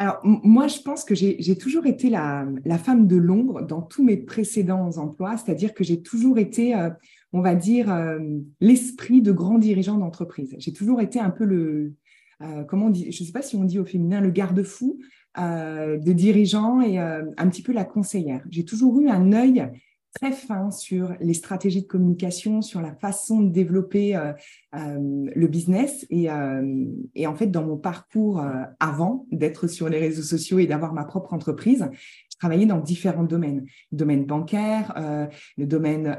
Alors, 0.00 0.20
moi, 0.22 0.68
je 0.68 0.78
pense 0.80 1.04
que 1.04 1.16
j'ai 1.16 1.58
toujours 1.58 1.86
été 1.86 2.08
la, 2.08 2.46
femme 2.78 3.08
de 3.08 3.16
l'ombre 3.16 3.62
dans 3.62 3.82
tous 3.82 4.04
mes 4.04 4.16
précédents 4.16 4.90
emplois, 4.96 5.36
c'est-à-dire 5.36 5.74
que 5.74 5.82
j'ai 5.82 6.02
toujours 6.02 6.38
été, 6.38 6.76
euh, 6.76 6.90
on 7.32 7.40
va 7.40 7.56
dire, 7.56 7.92
euh, 7.92 8.20
l'esprit 8.60 9.22
de 9.22 9.32
grand 9.32 9.58
dirigeant 9.58 9.98
d'entreprise. 9.98 10.54
J'ai 10.58 10.72
toujours 10.72 11.00
été 11.00 11.18
un 11.18 11.30
peu 11.30 11.44
le, 11.44 11.94
comment 12.68 12.86
on 12.86 12.90
dit, 12.90 13.10
je 13.10 13.22
ne 13.22 13.26
sais 13.26 13.32
pas 13.32 13.42
si 13.42 13.56
on 13.56 13.64
dit 13.64 13.80
au 13.80 13.84
féminin, 13.84 14.20
le 14.20 14.30
garde-fou 14.30 15.00
de 15.36 16.12
dirigeant 16.12 16.80
et 16.80 16.98
un 16.98 17.48
petit 17.48 17.62
peu 17.62 17.72
la 17.72 17.84
conseillère. 17.84 18.44
J'ai 18.50 18.64
toujours 18.64 19.00
eu 19.00 19.08
un 19.08 19.32
œil 19.32 19.68
très 20.20 20.32
fin 20.32 20.70
sur 20.70 21.14
les 21.20 21.34
stratégies 21.34 21.82
de 21.82 21.86
communication, 21.86 22.60
sur 22.60 22.80
la 22.80 22.92
façon 22.92 23.40
de 23.40 23.50
développer 23.50 24.16
euh, 24.16 24.32
euh, 24.74 25.26
le 25.34 25.46
business. 25.46 26.06
Et, 26.10 26.30
euh, 26.30 26.86
et, 27.14 27.26
en 27.26 27.36
fait, 27.36 27.46
dans 27.46 27.64
mon 27.64 27.76
parcours 27.76 28.44
avant 28.80 29.26
d'être 29.30 29.68
sur 29.68 29.88
les 29.88 29.98
réseaux 29.98 30.22
sociaux 30.22 30.58
et 30.58 30.66
d'avoir 30.66 30.92
ma 30.92 31.04
propre 31.04 31.34
entreprise, 31.34 31.88
je 31.92 32.38
travaillais 32.38 32.66
dans 32.66 32.80
différents 32.80 33.24
domaines. 33.24 33.64
Domaine 33.92 34.24
bancaire, 34.24 34.94
le 35.56 35.66
domaine 35.66 36.16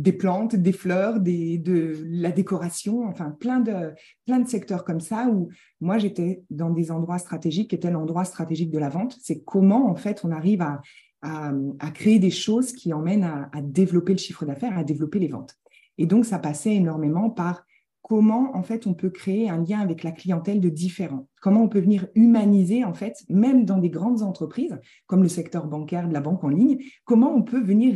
des 0.00 0.12
plantes, 0.12 0.56
des 0.56 0.72
fleurs, 0.72 1.20
de 1.20 1.96
la 2.04 2.32
décoration, 2.32 3.06
enfin 3.06 3.30
plein 3.30 3.60
de, 3.60 3.92
plein 4.26 4.40
de 4.40 4.48
secteurs 4.48 4.84
comme 4.84 5.00
ça 5.00 5.28
où 5.28 5.50
moi, 5.82 5.98
j'étais 5.98 6.44
dans 6.48 6.70
des 6.70 6.92
endroits 6.92 7.18
stratégiques 7.18 7.70
qui 7.70 7.74
étaient 7.74 7.90
l'endroit 7.90 8.24
stratégique 8.24 8.70
de 8.70 8.78
la 8.78 8.88
vente. 8.88 9.16
C'est 9.20 9.42
comment, 9.42 9.90
en 9.90 9.96
fait, 9.96 10.24
on 10.24 10.30
arrive 10.30 10.62
à 10.62 10.80
à, 11.22 11.90
créer 11.94 12.18
des 12.18 12.30
choses 12.30 12.72
qui 12.72 12.92
emmènent 12.92 13.24
à, 13.24 13.60
développer 13.62 14.12
le 14.12 14.18
chiffre 14.18 14.44
d'affaires, 14.44 14.76
à 14.76 14.84
développer 14.84 15.18
les 15.18 15.28
ventes. 15.28 15.56
Et 15.98 16.06
donc, 16.06 16.24
ça 16.24 16.38
passait 16.38 16.74
énormément 16.74 17.30
par 17.30 17.64
comment, 18.02 18.56
en 18.56 18.62
fait, 18.62 18.86
on 18.86 18.94
peut 18.94 19.10
créer 19.10 19.48
un 19.48 19.62
lien 19.62 19.80
avec 19.80 20.02
la 20.02 20.10
clientèle 20.10 20.60
de 20.60 20.68
différents. 20.68 21.28
Comment 21.40 21.62
on 21.62 21.68
peut 21.68 21.80
venir 21.80 22.08
humaniser, 22.14 22.84
en 22.84 22.94
fait, 22.94 23.24
même 23.28 23.64
dans 23.64 23.78
des 23.78 23.90
grandes 23.90 24.22
entreprises, 24.22 24.78
comme 25.06 25.22
le 25.22 25.28
secteur 25.28 25.66
bancaire 25.66 26.08
la 26.08 26.20
banque 26.20 26.42
en 26.44 26.48
ligne, 26.48 26.78
comment 27.04 27.32
on 27.34 27.42
peut 27.42 27.62
venir 27.62 27.94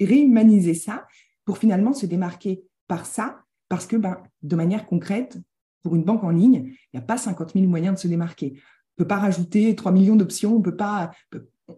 réhumaniser 0.00 0.74
ça 0.74 1.06
pour 1.44 1.58
finalement 1.58 1.92
se 1.92 2.06
démarquer 2.06 2.64
par 2.88 3.06
ça, 3.06 3.40
parce 3.68 3.86
que, 3.86 3.96
ben, 3.96 4.18
de 4.42 4.56
manière 4.56 4.86
concrète, 4.86 5.38
pour 5.82 5.94
une 5.94 6.04
banque 6.04 6.24
en 6.24 6.30
ligne, 6.30 6.72
il 6.92 6.96
n'y 6.96 7.00
a 7.00 7.02
pas 7.02 7.16
50 7.16 7.52
000 7.54 7.66
moyens 7.66 7.94
de 7.94 8.00
se 8.00 8.08
démarquer. 8.08 8.54
On 8.54 9.02
ne 9.02 9.04
peut 9.04 9.08
pas 9.08 9.18
rajouter 9.18 9.74
3 9.74 9.92
millions 9.92 10.16
d'options, 10.16 10.54
on 10.54 10.58
ne 10.58 10.64
peut 10.64 10.76
pas, 10.76 11.10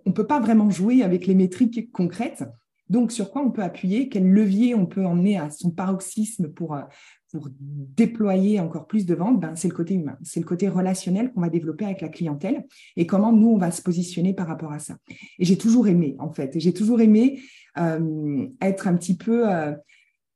on 0.06 0.10
ne 0.10 0.14
peut 0.14 0.26
pas 0.26 0.40
vraiment 0.40 0.70
jouer 0.70 1.02
avec 1.02 1.26
les 1.26 1.34
métriques 1.34 1.90
concrètes. 1.92 2.44
Donc, 2.88 3.10
sur 3.10 3.30
quoi 3.30 3.42
on 3.42 3.50
peut 3.50 3.62
appuyer? 3.62 4.08
Quel 4.08 4.28
levier 4.30 4.74
on 4.74 4.86
peut 4.86 5.06
emmener 5.06 5.38
à 5.38 5.48
son 5.50 5.70
paroxysme 5.70 6.48
pour, 6.48 6.74
euh, 6.74 6.82
pour 7.30 7.48
déployer 7.58 8.60
encore 8.60 8.86
plus 8.86 9.06
de 9.06 9.14
ventes? 9.14 9.40
Ben, 9.40 9.56
C'est 9.56 9.68
le 9.68 9.74
côté 9.74 9.94
humain, 9.94 10.18
c'est 10.22 10.40
le 10.40 10.46
côté 10.46 10.68
relationnel 10.68 11.32
qu'on 11.32 11.40
va 11.40 11.48
développer 11.48 11.86
avec 11.86 12.02
la 12.02 12.08
clientèle 12.08 12.64
et 12.96 13.06
comment 13.06 13.32
nous, 13.32 13.48
on 13.48 13.56
va 13.56 13.70
se 13.70 13.80
positionner 13.80 14.34
par 14.34 14.46
rapport 14.46 14.72
à 14.72 14.78
ça. 14.78 14.96
Et 15.38 15.44
j'ai 15.44 15.56
toujours 15.56 15.88
aimé, 15.88 16.16
en 16.18 16.30
fait, 16.30 16.58
j'ai 16.58 16.74
toujours 16.74 17.00
aimé 17.00 17.40
euh, 17.78 18.46
être 18.60 18.88
un 18.88 18.96
petit 18.96 19.16
peu 19.16 19.50
euh, 19.50 19.72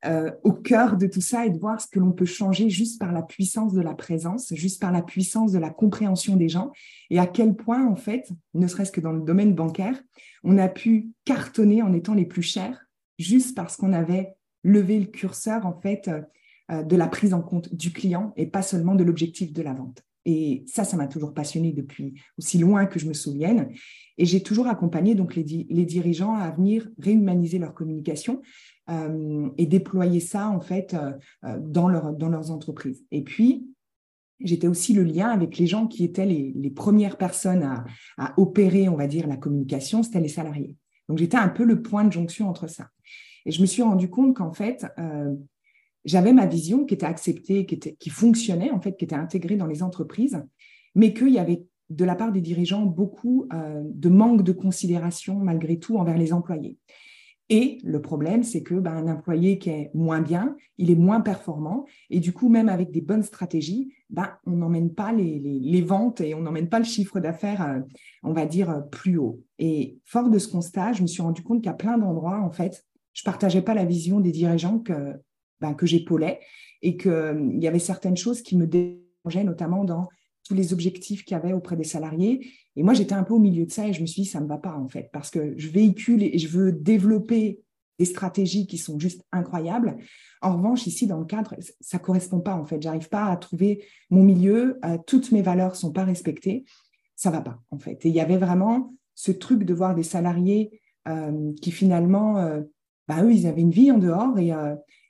euh, 0.05 0.31
au 0.43 0.53
cœur 0.53 0.95
de 0.95 1.07
tout 1.07 1.21
ça 1.21 1.45
et 1.45 1.49
de 1.49 1.57
voir 1.57 1.81
ce 1.81 1.87
que 1.87 1.99
l'on 1.99 2.11
peut 2.11 2.25
changer 2.25 2.69
juste 2.69 2.99
par 2.99 3.11
la 3.11 3.23
puissance 3.23 3.73
de 3.73 3.81
la 3.81 3.95
présence, 3.95 4.53
juste 4.53 4.79
par 4.79 4.91
la 4.91 5.01
puissance 5.01 5.51
de 5.51 5.59
la 5.59 5.71
compréhension 5.71 6.35
des 6.35 6.49
gens 6.49 6.71
et 7.09 7.17
à 7.17 7.25
quel 7.25 7.55
point, 7.55 7.87
en 7.87 7.95
fait, 7.95 8.29
ne 8.53 8.67
serait-ce 8.67 8.91
que 8.91 9.01
dans 9.01 9.11
le 9.11 9.21
domaine 9.21 9.55
bancaire, 9.55 9.99
on 10.43 10.57
a 10.57 10.67
pu 10.67 11.09
cartonner 11.25 11.81
en 11.81 11.93
étant 11.93 12.13
les 12.13 12.25
plus 12.25 12.43
chers 12.43 12.85
juste 13.17 13.55
parce 13.55 13.75
qu'on 13.75 13.93
avait 13.93 14.35
levé 14.63 14.99
le 14.99 15.07
curseur, 15.07 15.65
en 15.65 15.79
fait, 15.79 16.09
euh, 16.71 16.83
de 16.83 16.95
la 16.95 17.07
prise 17.07 17.33
en 17.33 17.41
compte 17.41 17.73
du 17.73 17.91
client 17.91 18.33
et 18.35 18.45
pas 18.45 18.61
seulement 18.61 18.93
de 18.93 19.03
l'objectif 19.03 19.53
de 19.53 19.61
la 19.61 19.73
vente. 19.73 20.03
Et 20.25 20.65
ça, 20.67 20.83
ça 20.83 20.97
m'a 20.97 21.07
toujours 21.07 21.33
passionné 21.33 21.71
depuis 21.71 22.21
aussi 22.37 22.57
loin 22.57 22.85
que 22.85 22.99
je 22.99 23.07
me 23.07 23.13
souvienne. 23.13 23.69
Et 24.17 24.25
j'ai 24.25 24.43
toujours 24.43 24.67
accompagné 24.67 25.15
donc 25.15 25.35
les, 25.35 25.43
dirigeants 25.43 26.35
à 26.35 26.51
venir 26.51 26.89
réhumaniser 26.99 27.59
leur 27.59 27.73
communication 27.73 28.41
euh, 28.41 28.76
et 29.57 29.65
déployer 29.65 30.19
ça 30.19 30.49
en 30.49 30.61
fait 30.61 30.93
euh, 30.93 31.11
euh, 31.43 31.57
dans, 31.59 32.13
dans 32.13 32.29
leurs 32.29 32.51
entreprises. 32.51 33.05
Et 33.11 33.21
puis, 33.21 33.67
j'étais 34.39 34.67
aussi 34.67 34.93
le 34.93 35.03
lien 35.03 35.29
avec 35.29 35.57
les 35.57 35.67
gens 35.67 35.87
qui 35.87 36.03
étaient 36.03 36.25
les, 36.25 36.53
les 36.55 36.69
premières 36.69 37.17
personnes 37.17 37.63
à, 37.63 37.83
à, 38.17 38.33
opérer, 38.39 38.87
on 38.87 38.95
va 38.95 39.07
dire, 39.07 39.27
la 39.27 39.37
communication, 39.37 40.03
c'était 40.03 40.21
les 40.21 40.29
salariés. 40.29 40.75
Donc, 41.09 41.17
j'étais 41.17 41.37
un 41.37 41.49
peu 41.49 41.63
le 41.63 41.81
point 41.81 42.05
de 42.05 42.13
jonction 42.13 42.49
entre 42.49 42.67
ça. 42.67 42.89
Et 43.45 43.51
je 43.51 43.61
me 43.61 43.65
suis 43.65 43.81
rendu 43.81 44.09
compte 44.09 44.35
qu'en 44.35 44.51
fait, 44.51 44.85
j'avais 46.03 46.33
ma 46.33 46.45
vision 46.45 46.83
qui 46.83 46.95
était 46.95 47.05
acceptée, 47.05 47.65
qui, 47.65 47.75
était, 47.75 47.95
qui 47.95 48.09
fonctionnait, 48.09 48.71
en 48.71 48.81
fait, 48.81 48.97
qui 48.97 49.05
était 49.05 49.15
intégrée 49.15 49.55
dans 49.55 49.67
les 49.67 49.83
entreprises, 49.83 50.37
mais 50.95 51.13
qu'il 51.13 51.29
y 51.29 51.39
avait 51.39 51.63
de 51.89 52.03
la 52.03 52.15
part 52.15 52.33
des 52.33 52.41
dirigeants 52.41 52.85
beaucoup 52.85 53.47
de 53.53 54.09
manque 54.09 54.43
de 54.43 54.51
considération 54.51 55.35
malgré 55.35 55.79
tout 55.79 55.97
envers 55.97 56.17
les 56.17 56.33
employés. 56.33 56.77
Et 57.49 57.79
le 57.83 58.01
problème, 58.01 58.43
c'est 58.43 58.61
que 58.61 58.75
ben, 58.75 58.91
un 58.91 59.07
employé 59.07 59.57
qui 59.57 59.69
est 59.69 59.89
moins 59.93 60.21
bien, 60.21 60.55
il 60.77 60.91
est 60.91 60.95
moins 60.95 61.21
performant. 61.21 61.85
Et 62.09 62.19
du 62.19 62.33
coup, 62.33 62.49
même 62.49 62.67
avec 62.67 62.91
des 62.91 62.99
bonnes 62.99 63.23
stratégies, 63.23 63.93
ben, 64.09 64.29
on 64.45 64.51
n'emmène 64.51 64.93
pas 64.93 65.13
les, 65.13 65.81
ventes 65.81 66.19
et 66.19 66.33
on 66.33 66.41
n'emmène 66.41 66.67
pas 66.67 66.79
le 66.79 66.85
chiffre 66.85 67.19
d'affaires, 67.19 67.61
euh, 67.61 67.79
on 68.23 68.33
va 68.33 68.45
dire, 68.45 68.69
euh, 68.69 68.81
plus 68.81 69.17
haut. 69.17 69.41
Et 69.59 69.97
fort 70.03 70.29
de 70.29 70.39
ce 70.39 70.49
constat, 70.49 70.93
je 70.93 71.01
me 71.01 71.07
suis 71.07 71.21
rendu 71.21 71.41
compte 71.41 71.63
qu'à 71.63 71.73
plein 71.73 71.97
d'endroits, 71.97 72.41
en 72.41 72.51
fait, 72.51 72.85
je 73.13 73.23
partageais 73.23 73.61
pas 73.61 73.73
la 73.73 73.85
vision 73.85 74.19
des 74.19 74.31
dirigeants 74.31 74.79
que, 74.79 75.13
ben, 75.61 75.73
que 75.73 75.85
j'épaulais 75.85 76.41
et 76.81 76.97
qu'il 76.97 77.11
euh, 77.11 77.51
y 77.59 77.67
avait 77.67 77.79
certaines 77.79 78.17
choses 78.17 78.41
qui 78.41 78.57
me 78.57 78.67
dérangeaient, 78.67 79.45
notamment 79.45 79.85
dans 79.85 80.07
tous 80.47 80.53
les 80.53 80.73
objectifs 80.73 81.25
qu'il 81.25 81.35
y 81.35 81.39
avait 81.39 81.53
auprès 81.53 81.75
des 81.75 81.83
salariés. 81.83 82.51
Et 82.75 82.83
moi, 82.83 82.93
j'étais 82.93 83.13
un 83.13 83.23
peu 83.23 83.33
au 83.33 83.39
milieu 83.39 83.65
de 83.65 83.71
ça 83.71 83.87
et 83.87 83.93
je 83.93 84.01
me 84.01 84.05
suis 84.05 84.23
dit, 84.23 84.27
ça 84.27 84.39
ne 84.39 84.45
me 84.45 84.49
va 84.49 84.57
pas 84.57 84.75
en 84.75 84.87
fait, 84.87 85.09
parce 85.11 85.29
que 85.29 85.53
je 85.57 85.69
véhicule 85.69 86.23
et 86.23 86.37
je 86.37 86.47
veux 86.47 86.71
développer 86.71 87.59
des 87.99 88.05
stratégies 88.05 88.67
qui 88.67 88.77
sont 88.77 88.99
juste 88.99 89.23
incroyables. 89.31 89.97
En 90.41 90.55
revanche, 90.55 90.85
ici, 90.85 91.07
dans 91.07 91.19
le 91.19 91.25
cadre, 91.25 91.55
ça 91.81 91.97
ne 91.97 92.03
correspond 92.03 92.39
pas 92.39 92.55
en 92.55 92.65
fait. 92.65 92.81
J'arrive 92.81 93.09
pas 93.09 93.25
à 93.25 93.37
trouver 93.37 93.83
mon 94.09 94.23
milieu, 94.23 94.79
euh, 94.85 94.97
toutes 95.07 95.31
mes 95.31 95.41
valeurs 95.41 95.71
ne 95.71 95.77
sont 95.77 95.91
pas 95.91 96.03
respectées. 96.03 96.65
Ça 97.15 97.31
va 97.31 97.41
pas 97.41 97.59
en 97.71 97.79
fait. 97.79 98.05
Et 98.05 98.09
il 98.09 98.15
y 98.15 98.19
avait 98.19 98.37
vraiment 98.37 98.93
ce 99.15 99.31
truc 99.31 99.63
de 99.63 99.73
voir 99.73 99.95
des 99.95 100.03
salariés 100.03 100.79
euh, 101.07 101.51
qui 101.61 101.71
finalement, 101.71 102.37
euh, 102.37 102.61
bah, 103.07 103.23
eux, 103.23 103.33
ils 103.33 103.47
avaient 103.47 103.61
une 103.61 103.71
vie 103.71 103.91
en 103.91 103.97
dehors 103.97 104.37
et, 104.37 104.51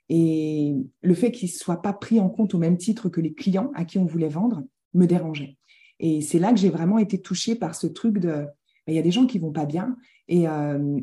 et 0.08 0.74
le 1.02 1.14
fait 1.14 1.30
qu'ils 1.30 1.50
ne 1.50 1.54
soient 1.54 1.82
pas 1.82 1.92
pris 1.92 2.18
en 2.20 2.30
compte 2.30 2.54
au 2.54 2.58
même 2.58 2.78
titre 2.78 3.10
que 3.10 3.20
les 3.20 3.34
clients 3.34 3.70
à 3.74 3.84
qui 3.84 3.98
on 3.98 4.06
voulait 4.06 4.30
vendre, 4.30 4.62
me 4.94 5.06
dérangeait. 5.06 5.56
Et 6.00 6.20
c'est 6.20 6.38
là 6.38 6.52
que 6.52 6.58
j'ai 6.58 6.70
vraiment 6.70 6.98
été 6.98 7.20
touchée 7.20 7.54
par 7.54 7.74
ce 7.74 7.86
truc 7.86 8.18
de, 8.18 8.28
ben, 8.28 8.48
il 8.88 8.94
y 8.94 8.98
a 8.98 9.02
des 9.02 9.10
gens 9.10 9.26
qui 9.26 9.38
vont 9.38 9.52
pas 9.52 9.66
bien 9.66 9.96
Et, 10.28 10.44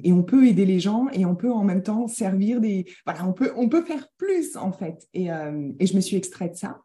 et, 0.03 0.13
on 0.13 0.23
peut 0.23 0.47
aider 0.47 0.65
les 0.65 0.79
gens 0.79 1.07
et 1.13 1.25
on 1.25 1.35
peut 1.35 1.51
en 1.51 1.63
même 1.63 1.83
temps 1.83 2.07
servir 2.07 2.61
des... 2.61 2.85
Voilà, 3.05 3.27
on 3.27 3.33
peut, 3.33 3.51
on 3.57 3.69
peut 3.69 3.83
faire 3.83 4.07
plus 4.17 4.55
en 4.55 4.71
fait. 4.71 5.07
Et, 5.13 5.27
et 5.79 5.85
je 5.85 5.95
me 5.95 6.01
suis 6.01 6.15
extraite 6.15 6.53
de 6.53 6.57
ça. 6.57 6.81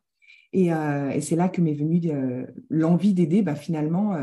Et, 0.52 0.68
et 0.68 1.20
c'est 1.20 1.36
là 1.36 1.48
que 1.48 1.60
m'est 1.60 1.74
venue 1.74 2.00
l'envie 2.68 3.14
d'aider 3.14 3.42
bah, 3.42 3.54
finalement 3.54 4.16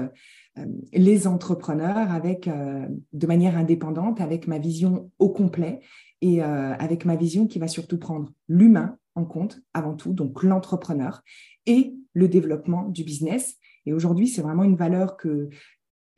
les 0.92 1.28
entrepreneurs 1.28 2.12
avec, 2.12 2.50
de 2.50 3.28
manière 3.28 3.58
indépendante, 3.58 4.20
avec 4.20 4.48
ma 4.48 4.60
vision 4.60 5.10
au 5.20 5.30
complet 5.30 5.80
et 6.22 6.42
avec 6.42 7.06
ma 7.06 7.16
vision 7.16 7.48
qui 7.48 7.60
va 7.60 7.68
surtout 7.68 7.98
prendre 7.98 8.32
l'humain 8.48 8.98
en 9.18 9.26
compte 9.26 9.60
avant 9.74 9.96
tout, 9.96 10.14
donc 10.14 10.44
l'entrepreneur 10.44 11.24
et 11.66 11.94
le 12.14 12.28
développement 12.28 12.88
du 12.90 13.04
business. 13.04 13.56
Et 13.86 13.94
aujourd'hui, 13.94 14.28
c'est 14.28 14.42
vraiment 14.42 14.64
une 14.64 14.76
valeur 14.76 15.18
que 15.18 15.50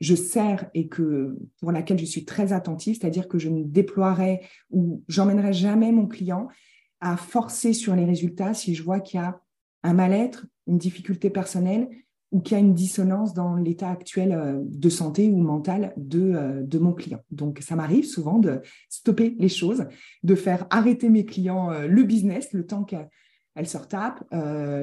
je 0.00 0.14
sers 0.14 0.70
et 0.74 0.88
que 0.88 1.36
pour 1.60 1.72
laquelle 1.72 1.98
je 1.98 2.04
suis 2.04 2.24
très 2.24 2.52
attentive, 2.52 2.98
c'est-à-dire 2.98 3.28
que 3.28 3.38
je 3.38 3.48
ne 3.48 3.64
déploierai 3.64 4.40
ou 4.70 5.02
j'emmènerai 5.08 5.52
jamais 5.52 5.92
mon 5.92 6.06
client 6.06 6.48
à 7.00 7.16
forcer 7.16 7.72
sur 7.72 7.94
les 7.94 8.04
résultats 8.04 8.54
si 8.54 8.74
je 8.74 8.82
vois 8.82 9.00
qu'il 9.00 9.20
y 9.20 9.22
a 9.22 9.40
un 9.82 9.94
mal-être, 9.94 10.46
une 10.66 10.78
difficulté 10.78 11.30
personnelle 11.30 11.88
ou 12.32 12.40
qu'il 12.40 12.56
y 12.56 12.60
a 12.60 12.64
une 12.64 12.74
dissonance 12.74 13.34
dans 13.34 13.56
l'état 13.56 13.90
actuel 13.90 14.32
euh, 14.32 14.60
de 14.62 14.88
santé 14.88 15.30
ou 15.30 15.38
mental 15.38 15.92
de, 15.96 16.32
euh, 16.34 16.62
de 16.62 16.78
mon 16.78 16.92
client. 16.92 17.20
Donc, 17.30 17.58
ça 17.60 17.76
m'arrive 17.76 18.04
souvent 18.04 18.38
de 18.38 18.60
stopper 18.88 19.34
les 19.38 19.48
choses, 19.48 19.86
de 20.22 20.34
faire 20.34 20.66
arrêter 20.70 21.08
mes 21.08 21.24
clients 21.24 21.72
euh, 21.72 21.86
le 21.86 22.02
business 22.04 22.52
le 22.52 22.66
temps 22.66 22.84
qu'elles 22.84 23.08
se 23.66 23.76
retapent, 23.76 24.24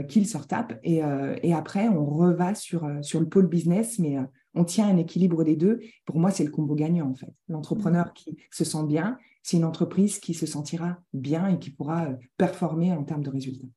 qu'ils 0.08 0.28
se 0.28 0.38
retapent, 0.38 0.78
et, 0.84 1.02
et, 1.42 1.54
après, 1.54 1.88
on 1.88 2.06
reva 2.06 2.54
sur, 2.54 2.88
sur 3.02 3.20
le 3.20 3.28
pôle 3.28 3.48
business, 3.48 3.98
mais 3.98 4.18
on 4.54 4.64
tient 4.64 4.88
un 4.88 4.98
équilibre 4.98 5.44
des 5.44 5.56
deux. 5.56 5.80
Pour 6.06 6.20
moi, 6.20 6.32
c'est 6.32 6.44
le 6.44 6.52
combo 6.52 6.76
gagnant, 6.76 7.10
en 7.10 7.16
fait. 7.16 7.34
L'entrepreneur 7.48 8.14
qui 8.14 8.38
se 8.52 8.64
sent 8.64 8.86
bien, 8.86 9.18
c'est 9.42 9.58
une 9.58 9.66
entreprise 9.66 10.20
qui 10.20 10.34
se 10.34 10.46
sentira 10.46 10.98
bien 11.14 11.48
et 11.48 11.60
qui 11.60 11.72
pourra 11.72 12.10
performer 12.38 12.92
en 12.92 13.04
termes 13.04 13.24
de 13.24 13.30
résultats. 13.30 13.68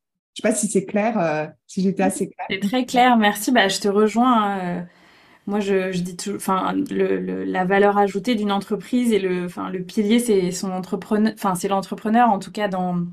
Sais 0.40 0.48
pas 0.48 0.54
si 0.54 0.68
c'est 0.68 0.86
clair, 0.86 1.18
euh, 1.18 1.46
si 1.66 1.82
j'étais 1.82 2.02
assez 2.02 2.30
claire. 2.30 2.46
C'est 2.48 2.60
très 2.60 2.86
clair, 2.86 3.18
merci. 3.18 3.52
Bah, 3.52 3.68
je 3.68 3.78
te 3.78 3.88
rejoins. 3.88 4.58
Euh, 4.58 4.80
moi, 5.46 5.60
je, 5.60 5.90
dis 6.00 6.16
tout, 6.16 6.32
enfin, 6.34 6.74
la 6.90 7.64
valeur 7.66 7.98
ajoutée 7.98 8.34
d'une 8.36 8.50
entreprise 8.50 9.12
et 9.12 9.18
le, 9.18 9.44
enfin, 9.44 9.68
le 9.68 9.82
pilier, 9.82 10.18
c'est 10.18 10.50
son 10.50 10.70
entrepreneur, 10.70 11.32
enfin, 11.34 11.54
c'est 11.54 11.68
l'entrepreneur, 11.68 12.30
en 12.30 12.38
tout 12.38 12.52
cas 12.52 12.68
dans, 12.68 13.04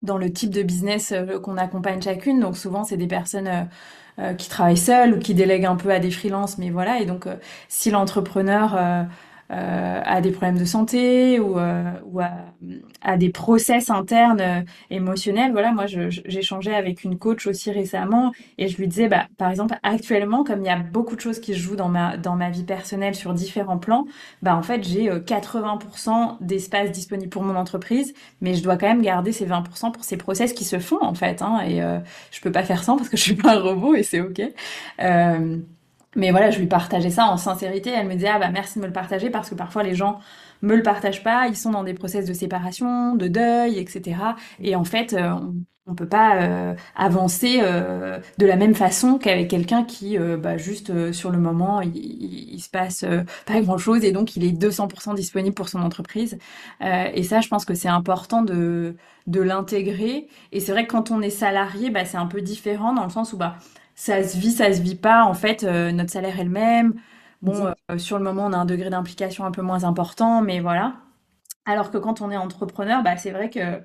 dans 0.00 0.16
le 0.16 0.32
type 0.32 0.50
de 0.50 0.62
business 0.62 1.12
euh, 1.12 1.38
qu'on 1.40 1.58
accompagne 1.58 2.00
chacune. 2.00 2.40
Donc, 2.40 2.56
souvent, 2.56 2.84
c'est 2.84 2.96
des 2.96 3.06
personnes 3.06 3.68
qui 4.38 4.48
travaillent 4.50 4.76
seules 4.76 5.14
ou 5.14 5.18
qui 5.18 5.34
délèguent 5.34 5.64
un 5.64 5.76
peu 5.76 5.90
à 5.90 5.98
des 5.98 6.10
freelances, 6.10 6.58
mais 6.58 6.70
voilà. 6.70 7.00
Et 7.00 7.06
donc, 7.06 7.26
si 7.68 7.90
l'entrepreneur 7.90 9.06
à 9.52 10.20
des 10.20 10.30
problèmes 10.30 10.58
de 10.58 10.64
santé 10.64 11.38
ou, 11.40 11.58
euh, 11.58 11.90
à, 13.02 13.16
des 13.16 13.30
process 13.30 13.90
internes 13.90 14.40
euh, 14.40 14.60
émotionnels. 14.90 15.52
Voilà, 15.52 15.72
moi, 15.72 15.84
j'échangeais 15.86 16.74
avec 16.74 17.04
une 17.04 17.18
coach 17.18 17.46
aussi 17.46 17.70
récemment 17.70 18.32
et 18.58 18.68
je 18.68 18.76
lui 18.78 18.88
disais, 18.88 19.08
bah, 19.08 19.26
par 19.38 19.50
exemple, 19.50 19.74
actuellement, 19.82 20.44
comme 20.44 20.60
il 20.60 20.66
y 20.66 20.70
a 20.70 20.78
beaucoup 20.78 21.16
de 21.16 21.20
choses 21.20 21.40
qui 21.40 21.54
se 21.54 21.58
jouent 21.58 21.76
dans 21.76 21.88
ma, 21.88 22.16
dans 22.16 22.36
ma 22.36 22.50
vie 22.50 22.64
personnelle 22.64 23.14
sur 23.14 23.34
différents 23.34 23.78
plans, 23.78 24.06
bah, 24.42 24.56
en 24.56 24.62
fait, 24.62 24.84
j'ai 24.84 25.08
80% 25.10 26.38
d'espace 26.40 26.90
disponible 26.90 27.30
pour 27.30 27.42
mon 27.42 27.56
entreprise, 27.56 28.14
mais 28.40 28.54
je 28.54 28.62
dois 28.62 28.76
quand 28.76 28.88
même 28.88 29.02
garder 29.02 29.32
ces 29.32 29.46
20% 29.46 29.92
pour 29.92 30.04
ces 30.04 30.16
process 30.16 30.52
qui 30.52 30.64
se 30.64 30.78
font, 30.78 31.02
en 31.02 31.14
fait. 31.14 31.42
Hein, 31.42 31.60
et 31.66 31.80
je 32.30 32.40
peux 32.40 32.52
pas 32.52 32.62
faire 32.62 32.84
sans 32.84 32.96
parce 32.96 33.08
que 33.08 33.16
je 33.16 33.22
suis 33.22 33.34
pas 33.34 33.56
un 33.56 33.60
robot 33.60 33.94
et 33.94 34.02
c'est 34.02 34.20
OK. 34.20 34.40
Mais 36.14 36.30
voilà, 36.30 36.50
je 36.50 36.58
lui 36.58 36.66
partageais 36.66 37.10
ça 37.10 37.26
en 37.26 37.36
sincérité. 37.36 37.90
Elle 37.90 38.06
me 38.06 38.14
disait 38.14 38.28
ah 38.28 38.38
bah 38.38 38.50
merci 38.50 38.78
de 38.78 38.82
me 38.82 38.86
le 38.86 38.92
partager 38.92 39.30
parce 39.30 39.50
que 39.50 39.54
parfois 39.54 39.82
les 39.82 39.94
gens 39.94 40.18
me 40.62 40.76
le 40.76 40.82
partagent 40.82 41.22
pas, 41.22 41.48
ils 41.48 41.56
sont 41.56 41.70
dans 41.70 41.84
des 41.84 41.94
process 41.94 42.26
de 42.26 42.32
séparation, 42.32 43.14
de 43.16 43.28
deuil, 43.28 43.78
etc. 43.78 44.16
Et 44.60 44.76
en 44.76 44.84
fait, 44.84 45.12
euh, 45.14 45.32
on, 45.86 45.94
peut 45.94 46.08
pas 46.08 46.42
euh, 46.42 46.74
avancer 46.94 47.58
euh, 47.62 48.20
de 48.38 48.46
la 48.46 48.56
même 48.56 48.74
façon 48.74 49.18
qu'avec 49.18 49.48
quelqu'un 49.48 49.84
qui, 49.84 50.16
bah, 50.18 50.56
juste 50.56 51.12
sur 51.12 51.30
le 51.30 51.38
moment, 51.38 51.80
il, 51.80 51.96
il, 51.96 52.60
se 52.60 52.70
passe 52.70 53.04
pas 53.46 53.60
grand 53.60 53.78
chose 53.78 54.04
et 54.04 54.12
donc 54.12 54.36
il 54.36 54.44
est 54.44 54.52
200% 54.52 55.14
disponible 55.14 55.54
pour 55.54 55.68
son 55.68 55.80
entreprise. 55.80 56.38
et 56.80 57.22
ça, 57.24 57.40
je 57.40 57.48
pense 57.48 57.64
que 57.64 57.74
c'est 57.74 57.88
important 57.88 58.42
de 58.42 58.96
de 59.26 59.40
l'intégrer. 59.40 60.28
Et 60.50 60.60
c'est 60.60 60.72
vrai 60.72 60.86
que 60.86 60.92
quand 60.92 61.10
on 61.10 61.22
est 61.22 61.30
salarié, 61.30 61.90
bah, 61.90 62.04
c'est 62.04 62.16
un 62.16 62.26
peu 62.26 62.40
différent 62.42 62.92
dans 62.92 63.04
le 63.04 63.10
sens 63.10 63.32
où 63.32 63.36
bah 63.36 63.56
ça 63.94 64.22
se 64.24 64.38
vit, 64.38 64.50
ça 64.52 64.72
se 64.72 64.80
vit 64.82 64.94
pas. 64.96 65.24
En 65.24 65.34
fait, 65.34 65.64
euh, 65.64 65.92
notre 65.92 66.10
salaire 66.10 66.38
est 66.40 66.44
le 66.44 66.50
même. 66.50 66.94
Bon, 67.42 67.72
euh, 67.90 67.98
sur 67.98 68.18
le 68.18 68.24
moment, 68.24 68.46
on 68.46 68.52
a 68.52 68.56
un 68.58 68.64
degré 68.64 68.90
d'implication 68.90 69.44
un 69.44 69.50
peu 69.50 69.62
moins 69.62 69.84
important, 69.84 70.42
mais 70.42 70.60
voilà. 70.60 70.96
Alors 71.66 71.90
que 71.90 71.98
quand 71.98 72.20
on 72.20 72.30
est 72.30 72.36
entrepreneur, 72.36 73.02
bah, 73.02 73.16
c'est 73.16 73.30
vrai 73.32 73.50
que 73.50 73.82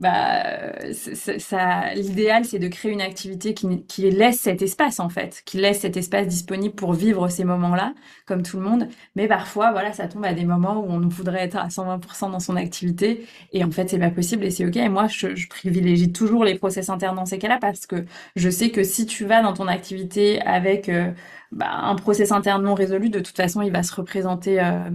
bah, 0.00 0.92
ça, 0.92 1.92
l'idéal, 1.94 2.44
c'est 2.44 2.60
de 2.60 2.68
créer 2.68 2.92
une 2.92 3.00
activité 3.00 3.52
qui, 3.52 3.84
qui, 3.86 4.08
laisse 4.10 4.38
cet 4.40 4.62
espace, 4.62 5.00
en 5.00 5.08
fait, 5.08 5.42
qui 5.44 5.56
laisse 5.56 5.80
cet 5.80 5.96
espace 5.96 6.28
disponible 6.28 6.74
pour 6.74 6.92
vivre 6.92 7.28
ces 7.28 7.42
moments-là, 7.44 7.94
comme 8.24 8.42
tout 8.42 8.58
le 8.58 8.62
monde. 8.62 8.88
Mais 9.16 9.26
parfois, 9.26 9.72
voilà, 9.72 9.92
ça 9.92 10.06
tombe 10.06 10.24
à 10.24 10.34
des 10.34 10.44
moments 10.44 10.78
où 10.80 10.90
on 10.90 11.00
voudrait 11.08 11.42
être 11.42 11.56
à 11.56 11.66
120% 11.66 12.30
dans 12.30 12.38
son 12.38 12.54
activité. 12.54 13.26
Et 13.52 13.64
en 13.64 13.72
fait, 13.72 13.88
c'est 13.88 13.98
pas 13.98 14.10
possible 14.10 14.44
et 14.44 14.50
c'est 14.50 14.66
OK. 14.66 14.76
Et 14.76 14.88
moi, 14.88 15.08
je, 15.08 15.34
je, 15.34 15.48
privilégie 15.48 16.12
toujours 16.12 16.44
les 16.44 16.56
process 16.56 16.90
internes 16.90 17.16
dans 17.16 17.26
ces 17.26 17.38
cas-là 17.38 17.58
parce 17.60 17.86
que 17.86 18.04
je 18.36 18.50
sais 18.50 18.70
que 18.70 18.84
si 18.84 19.04
tu 19.06 19.24
vas 19.24 19.42
dans 19.42 19.52
ton 19.52 19.66
activité 19.66 20.40
avec 20.42 20.88
euh, 20.88 21.10
bah, 21.50 21.70
un 21.72 21.96
process 21.96 22.30
interne 22.30 22.62
non 22.62 22.74
résolu, 22.74 23.10
de 23.10 23.20
toute 23.20 23.36
façon, 23.36 23.62
il 23.62 23.72
va 23.72 23.82
se 23.82 23.94
représenter 23.94 24.60
euh, 24.60 24.90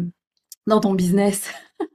dans 0.68 0.80
ton 0.80 0.94
business. 0.94 1.52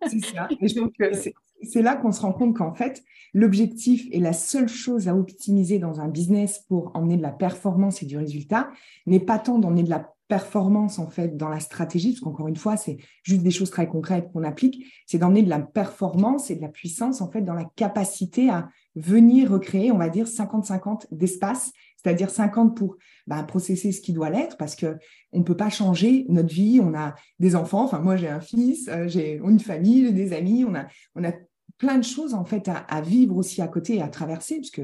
C'est 0.07 0.25
ça. 0.25 0.49
Et 1.61 1.67
c'est 1.67 1.83
là 1.83 1.97
qu'on 1.97 2.13
se 2.13 2.21
rend 2.21 2.33
compte 2.33 2.57
qu'en 2.57 2.75
fait, 2.75 3.03
l'objectif 3.35 4.07
est 4.13 4.21
la 4.21 4.33
seule 4.33 4.69
chose 4.69 5.09
à 5.09 5.17
optimiser 5.17 5.79
dans 5.79 6.01
un 6.01 6.09
business 6.09 6.65
pour 6.69 6.93
emmener 6.95 7.17
de 7.17 7.23
la 7.23 7.33
performance 7.33 8.03
et 8.03 8.07
du 8.07 8.17
résultat 8.17 8.71
n'est 9.07 9.21
pas 9.21 9.39
tant 9.39 9.59
d'emmener 9.59 9.83
de 9.83 9.91
la 9.91 10.13
performance 10.29 10.99
en 10.99 11.09
fait 11.09 11.37
dans 11.37 11.49
la 11.49 11.59
stratégie, 11.59 12.13
parce 12.13 12.21
qu'encore 12.21 12.49
une 12.49 12.57
fois, 12.57 12.77
c'est 12.77 12.99
juste 13.23 13.43
des 13.43 13.51
choses 13.51 13.71
très 13.71 13.89
concrètes 13.89 14.31
qu'on 14.33 14.45
applique, 14.45 14.85
c'est 15.07 15.19
d'emmener 15.19 15.43
de 15.43 15.49
la 15.49 15.59
performance 15.59 16.51
et 16.51 16.57
de 16.57 16.61
la 16.61 16.69
puissance 16.69 17.23
en 17.23 17.31
fait 17.31 17.41
dans 17.41 17.55
la 17.55 17.65
capacité 17.77 18.51
à 18.51 18.69
venir 18.95 19.51
recréer, 19.51 19.91
on 19.91 19.97
va 19.99 20.11
dire, 20.11 20.27
50-50 20.27 21.07
d'espace, 21.13 21.73
c'est-à-dire 21.97 22.31
50 22.31 22.77
pour 22.77 22.97
bah, 23.27 23.43
processer 23.43 23.91
ce 23.91 24.01
qui 24.03 24.13
doit 24.13 24.29
l'être, 24.29 24.59
parce 24.59 24.77
que 24.77 24.99
on 25.33 25.39
ne 25.39 25.45
peut 25.45 25.57
pas 25.57 25.71
changer 25.71 26.27
notre 26.29 26.53
vie, 26.53 26.81
on 26.83 26.95
a 26.95 27.15
des 27.39 27.57
enfants, 27.57 27.85
enfin 27.85 28.01
moi 28.01 28.17
j'ai 28.17 28.29
un 28.29 28.41
fils, 28.41 28.89
euh, 28.89 29.09
j'ai 29.09 29.41
une 29.43 29.61
famille, 29.61 30.05
j'ai 30.07 30.13
des 30.13 30.33
amis, 30.35 30.65
on 30.65 30.75
a, 30.75 30.87
on 31.15 31.25
a 31.25 31.33
plein 31.79 31.97
de 31.97 32.05
choses 32.05 32.35
en 32.35 32.45
fait 32.45 32.69
à, 32.69 33.01
vivre 33.01 33.37
aussi 33.37 33.63
à 33.63 33.69
côté 33.69 33.97
et 33.97 34.03
à 34.03 34.09
traverser, 34.09 34.57
puisque 34.57 34.83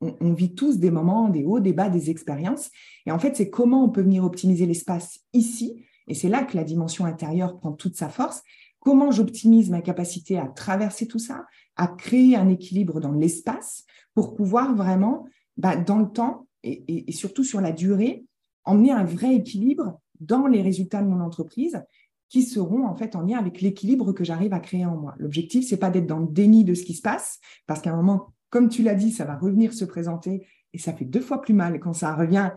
on, 0.00 0.14
on, 0.20 0.32
vit 0.32 0.54
tous 0.54 0.78
des 0.78 0.90
moments, 0.90 1.28
des 1.28 1.44
hauts, 1.44 1.60
des 1.60 1.72
bas, 1.72 1.88
des 1.88 2.10
expériences. 2.10 2.70
Et 3.06 3.12
en 3.12 3.18
fait, 3.18 3.36
c'est 3.36 3.48
comment 3.48 3.84
on 3.84 3.88
peut 3.88 4.02
venir 4.02 4.24
optimiser 4.24 4.66
l'espace 4.66 5.20
ici. 5.32 5.84
Et 6.08 6.14
c'est 6.14 6.28
là 6.28 6.42
que 6.42 6.56
la 6.56 6.64
dimension 6.64 7.04
intérieure 7.04 7.56
prend 7.58 7.72
toute 7.72 7.96
sa 7.96 8.08
force. 8.08 8.42
Comment 8.80 9.12
j'optimise 9.12 9.70
ma 9.70 9.80
capacité 9.80 10.38
à 10.38 10.48
traverser 10.48 11.06
tout 11.06 11.20
ça, 11.20 11.46
à 11.76 11.86
créer 11.86 12.36
un 12.36 12.48
équilibre 12.48 13.00
dans 13.00 13.12
l'espace 13.12 13.84
pour 14.14 14.34
pouvoir 14.34 14.74
vraiment, 14.74 15.26
bah, 15.56 15.76
dans 15.76 15.98
le 15.98 16.10
temps 16.10 16.48
et, 16.64 17.08
et 17.08 17.12
surtout 17.12 17.44
sur 17.44 17.60
la 17.60 17.72
durée, 17.72 18.24
emmener 18.64 18.90
un 18.90 19.04
vrai 19.04 19.34
équilibre 19.36 20.00
dans 20.20 20.46
les 20.46 20.62
résultats 20.62 21.02
de 21.02 21.08
mon 21.08 21.20
entreprise 21.20 21.82
qui 22.32 22.42
seront 22.42 22.86
en 22.86 22.94
fait 22.94 23.14
en 23.14 23.20
lien 23.20 23.38
avec 23.38 23.60
l'équilibre 23.60 24.12
que 24.12 24.24
j'arrive 24.24 24.54
à 24.54 24.58
créer 24.58 24.86
en 24.86 24.96
moi. 24.96 25.14
L'objectif, 25.18 25.68
c'est 25.68 25.76
pas 25.76 25.90
d'être 25.90 26.06
dans 26.06 26.18
le 26.18 26.26
déni 26.26 26.64
de 26.64 26.72
ce 26.72 26.82
qui 26.82 26.94
se 26.94 27.02
passe, 27.02 27.38
parce 27.66 27.82
qu'à 27.82 27.92
un 27.92 27.96
moment, 27.96 28.32
comme 28.48 28.70
tu 28.70 28.82
l'as 28.82 28.94
dit, 28.94 29.10
ça 29.12 29.26
va 29.26 29.36
revenir 29.36 29.74
se 29.74 29.84
présenter 29.84 30.46
et 30.72 30.78
ça 30.78 30.94
fait 30.94 31.04
deux 31.04 31.20
fois 31.20 31.42
plus 31.42 31.52
mal 31.52 31.78
quand 31.78 31.92
ça 31.92 32.14
revient 32.14 32.52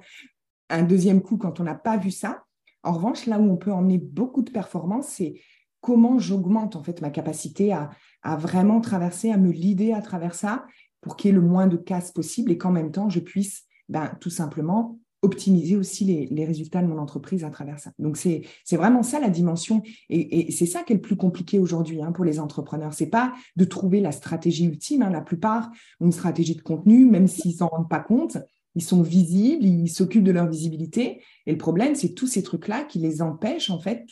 un 0.70 0.84
deuxième 0.84 1.22
coup 1.22 1.36
quand 1.36 1.60
on 1.60 1.64
n'a 1.64 1.76
pas 1.76 1.98
vu 1.98 2.10
ça. 2.10 2.46
En 2.84 2.94
revanche, 2.94 3.26
là 3.26 3.38
où 3.38 3.52
on 3.52 3.58
peut 3.58 3.74
emmener 3.74 3.98
beaucoup 3.98 4.44
de 4.44 4.50
performance, 4.50 5.10
c'est 5.10 5.42
comment 5.82 6.20
j'augmente 6.20 6.78
en 6.78 6.84
fait 6.84 7.02
ma 7.02 7.10
capacité 7.10 7.74
à, 7.74 7.90
à 8.24 8.38
vraiment 8.38 8.80
traverser, 8.80 9.30
à 9.30 9.38
me 9.38 9.52
lider 9.52 9.92
à 9.92 10.02
travers 10.02 10.36
ça 10.36 10.66
pour 11.02 11.18
qu'il 11.18 11.32
y 11.32 11.34
ait 11.34 11.36
le 11.36 11.42
moins 11.42 11.68
de 11.68 11.76
casse 11.76 12.14
possible 12.14 12.50
et 12.50 12.58
qu'en 12.58 12.72
même 12.72 12.94
temps, 12.94 13.10
je 13.10 13.20
puisse 13.20 13.66
ben, 13.90 14.16
tout 14.22 14.30
simplement 14.30 15.00
optimiser 15.26 15.76
aussi 15.76 16.28
les, 16.30 16.46
résultats 16.46 16.82
de 16.82 16.88
mon 16.88 16.98
entreprise 16.98 17.44
à 17.44 17.50
travers 17.50 17.80
ça. 17.80 17.92
Donc, 18.00 18.18
c'est 18.18 18.44
vraiment 18.72 19.04
ça 19.04 19.20
la 19.20 19.30
dimension. 19.30 19.82
Et, 20.10 20.52
c'est 20.52 20.66
ça 20.66 20.84
qui 20.84 20.94
est 20.94 20.96
le 20.96 21.02
plus 21.02 21.18
compliqué 21.18 21.60
aujourd'hui 21.60 22.02
hein, 22.02 22.12
pour 22.12 22.24
les 22.24 22.40
entrepreneurs. 22.40 22.94
C'est 22.94 23.10
pas 23.10 23.34
de 23.56 23.66
trouver 23.66 24.00
la 24.00 24.12
stratégie 24.12 24.66
ultime. 24.66 25.02
Hein. 25.02 25.10
La 25.10 25.22
plupart 25.22 25.72
ont 26.00 26.06
une 26.06 26.12
stratégie 26.12 26.56
de 26.56 26.62
contenu, 26.62 27.06
même 27.06 27.28
s'ils 27.28 27.56
s'en 27.56 27.68
rendent 27.68 27.90
pas 27.90 28.00
compte. 28.00 28.38
Ils 28.76 28.84
sont 28.84 29.02
visibles, 29.02 29.66
ils 29.66 29.90
s'occupent 29.90 30.24
de 30.24 30.32
leur 30.32 30.48
visibilité. 30.48 31.22
Et 31.46 31.52
le 31.52 31.58
problème, 31.58 31.96
c'est 31.96 32.14
tous 32.14 32.28
ces 32.28 32.44
trucs-là 32.44 32.84
qui 32.84 33.00
les 33.00 33.22
empêchent, 33.22 33.70
en 33.70 33.80
fait, 33.80 34.06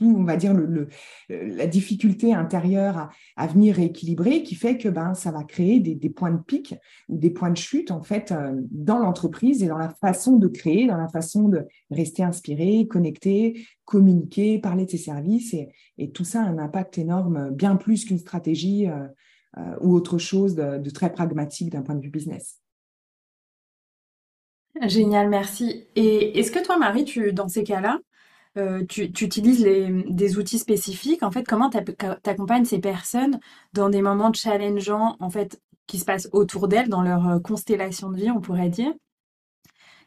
on 0.00 0.24
va 0.24 0.36
dire, 0.36 0.54
le, 0.54 0.88
la 1.28 1.66
difficulté 1.66 2.34
intérieure 2.34 3.10
à, 3.36 3.46
venir 3.46 3.76
rééquilibrer 3.76 4.42
qui 4.42 4.54
fait 4.54 4.78
que 4.78 4.88
ben, 4.88 5.14
ça 5.14 5.30
va 5.30 5.44
créer 5.44 5.80
des, 5.80 6.10
points 6.10 6.30
de 6.30 6.42
pic 6.42 6.74
ou 7.08 7.18
des 7.18 7.30
points 7.30 7.50
de 7.50 7.56
chute, 7.56 7.90
en 7.90 8.02
fait, 8.02 8.32
euh, 8.32 8.52
dans 8.70 8.98
l'entreprise 8.98 9.62
et 9.62 9.66
dans 9.66 9.78
la 9.78 9.90
façon 9.90 10.36
de 10.36 10.48
créer, 10.48 10.86
dans 10.86 10.96
la 10.96 11.08
façon 11.08 11.48
de 11.48 11.66
rester 11.90 12.22
inspiré, 12.22 12.86
connecté, 12.88 13.66
communiquer, 13.84 14.58
parler 14.58 14.86
de 14.86 14.90
ses 14.90 14.98
services. 14.98 15.54
Et, 15.98 16.10
tout 16.12 16.24
ça 16.24 16.42
a 16.42 16.46
un 16.46 16.58
impact 16.58 16.98
énorme, 16.98 17.50
bien 17.50 17.76
plus 17.76 18.04
qu'une 18.04 18.18
stratégie 18.18 18.88
euh, 18.88 19.06
euh, 19.58 19.76
ou 19.80 19.94
autre 19.94 20.18
chose 20.18 20.54
de 20.54 20.90
très 20.90 21.12
pragmatique 21.12 21.70
d'un 21.70 21.82
point 21.82 21.94
de 21.94 22.02
vue 22.02 22.10
business. 22.10 22.62
Génial, 24.80 25.28
merci. 25.28 25.86
Et 25.96 26.38
est-ce 26.38 26.50
que 26.50 26.64
toi, 26.64 26.78
Marie, 26.78 27.04
tu, 27.04 27.32
dans 27.32 27.48
ces 27.48 27.62
cas-là, 27.62 27.98
euh, 28.58 28.84
tu, 28.86 29.04
utilises 29.04 29.64
des 29.64 30.38
outils 30.38 30.58
spécifiques. 30.58 31.22
En 31.22 31.30
fait, 31.30 31.44
comment 31.44 31.70
tu 31.70 31.78
accompagnes 32.24 32.66
ces 32.66 32.80
personnes 32.80 33.40
dans 33.72 33.88
des 33.88 34.02
moments 34.02 34.32
challengeants, 34.32 35.16
en 35.20 35.30
fait, 35.30 35.60
qui 35.86 35.98
se 35.98 36.04
passent 36.04 36.28
autour 36.32 36.68
d'elles, 36.68 36.88
dans 36.88 37.02
leur 37.02 37.28
euh, 37.28 37.38
constellation 37.40 38.10
de 38.10 38.16
vie, 38.16 38.30
on 38.30 38.40
pourrait 38.40 38.68
dire? 38.68 38.92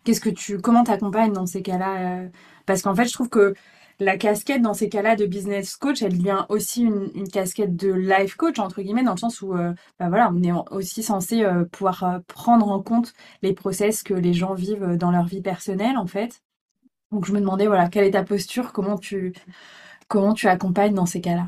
Qu'est-ce 0.04 0.22
que 0.22 0.30
tu, 0.30 0.60
comment 0.60 0.84
t'accompagnes 0.84 1.34
dans 1.34 1.48
ces 1.48 1.64
cas-là 1.64 2.24
euh? 2.26 2.30
Parce 2.68 2.84
qu'en 2.84 2.94
fait, 2.96 3.06
je 3.06 3.14
trouve 3.14 3.30
que 3.30 3.56
la 4.00 4.18
casquette 4.18 4.62
dans 4.62 4.74
ces 4.76 4.90
cas-là 4.90 5.16
de 5.16 5.26
business 5.26 5.76
coach, 5.76 6.04
elle 6.04 6.18
devient 6.18 6.46
aussi 6.50 6.84
une, 6.84 7.28
casquette 7.30 7.76
de 7.76 7.92
life 7.92 8.36
coach 8.36 8.60
entre 8.60 8.82
guillemets, 8.82 9.04
dans 9.04 9.14
le 9.14 9.20
sens 9.20 9.42
où, 9.42 9.54
bah 9.54 10.10
voilà, 10.10 10.32
on 10.34 10.44
est 10.44 10.52
aussi 10.72 11.02
censé 11.02 11.46
pouvoir 11.72 12.20
prendre 12.28 12.68
en 12.70 12.82
compte 12.82 13.14
les 13.42 13.54
process 13.54 14.04
que 14.04 14.14
les 14.14 14.34
gens 14.34 14.54
vivent 14.54 14.98
dans 14.98 15.12
leur 15.12 15.26
vie 15.26 15.42
personnelle, 15.42 15.98
en 15.98 16.08
fait. 16.08 16.42
Donc 17.16 17.26
je 17.26 17.32
me 17.32 17.40
demandais, 17.40 17.66
voilà, 17.66 17.88
quelle 17.88 18.04
est 18.04 18.12
ta 18.12 18.26
posture, 18.26 18.74
comment 18.74 18.98
tu, 18.98 19.32
comment 20.10 20.34
tu 20.34 20.48
accompagnes 20.48 20.94
dans 20.94 21.06
ces 21.06 21.22
cas-là? 21.22 21.48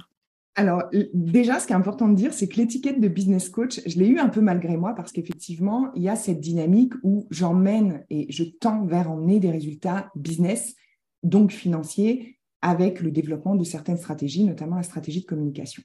Alors, 0.55 0.83
déjà, 1.13 1.59
ce 1.59 1.67
qui 1.67 1.73
est 1.73 1.75
important 1.75 2.07
de 2.07 2.15
dire, 2.15 2.33
c'est 2.33 2.47
que 2.47 2.55
l'étiquette 2.55 3.01
de 3.01 3.09
business 3.09 3.49
coach, 3.49 3.81
je 3.85 3.99
l'ai 3.99 4.07
eu 4.07 4.17
un 4.17 4.29
peu 4.29 4.39
malgré 4.39 4.77
moi 4.77 4.95
parce 4.95 5.11
qu'effectivement, 5.11 5.91
il 5.93 6.03
y 6.03 6.09
a 6.09 6.15
cette 6.15 6.39
dynamique 6.39 6.93
où 7.03 7.27
j'emmène 7.31 8.05
et 8.09 8.31
je 8.31 8.45
tends 8.45 8.85
vers 8.85 9.11
emmener 9.11 9.41
des 9.41 9.51
résultats 9.51 10.09
business, 10.15 10.73
donc 11.21 11.51
financiers, 11.51 12.39
avec 12.61 13.01
le 13.01 13.11
développement 13.11 13.55
de 13.55 13.65
certaines 13.65 13.97
stratégies, 13.97 14.45
notamment 14.45 14.77
la 14.77 14.83
stratégie 14.83 15.19
de 15.19 15.25
communication. 15.25 15.83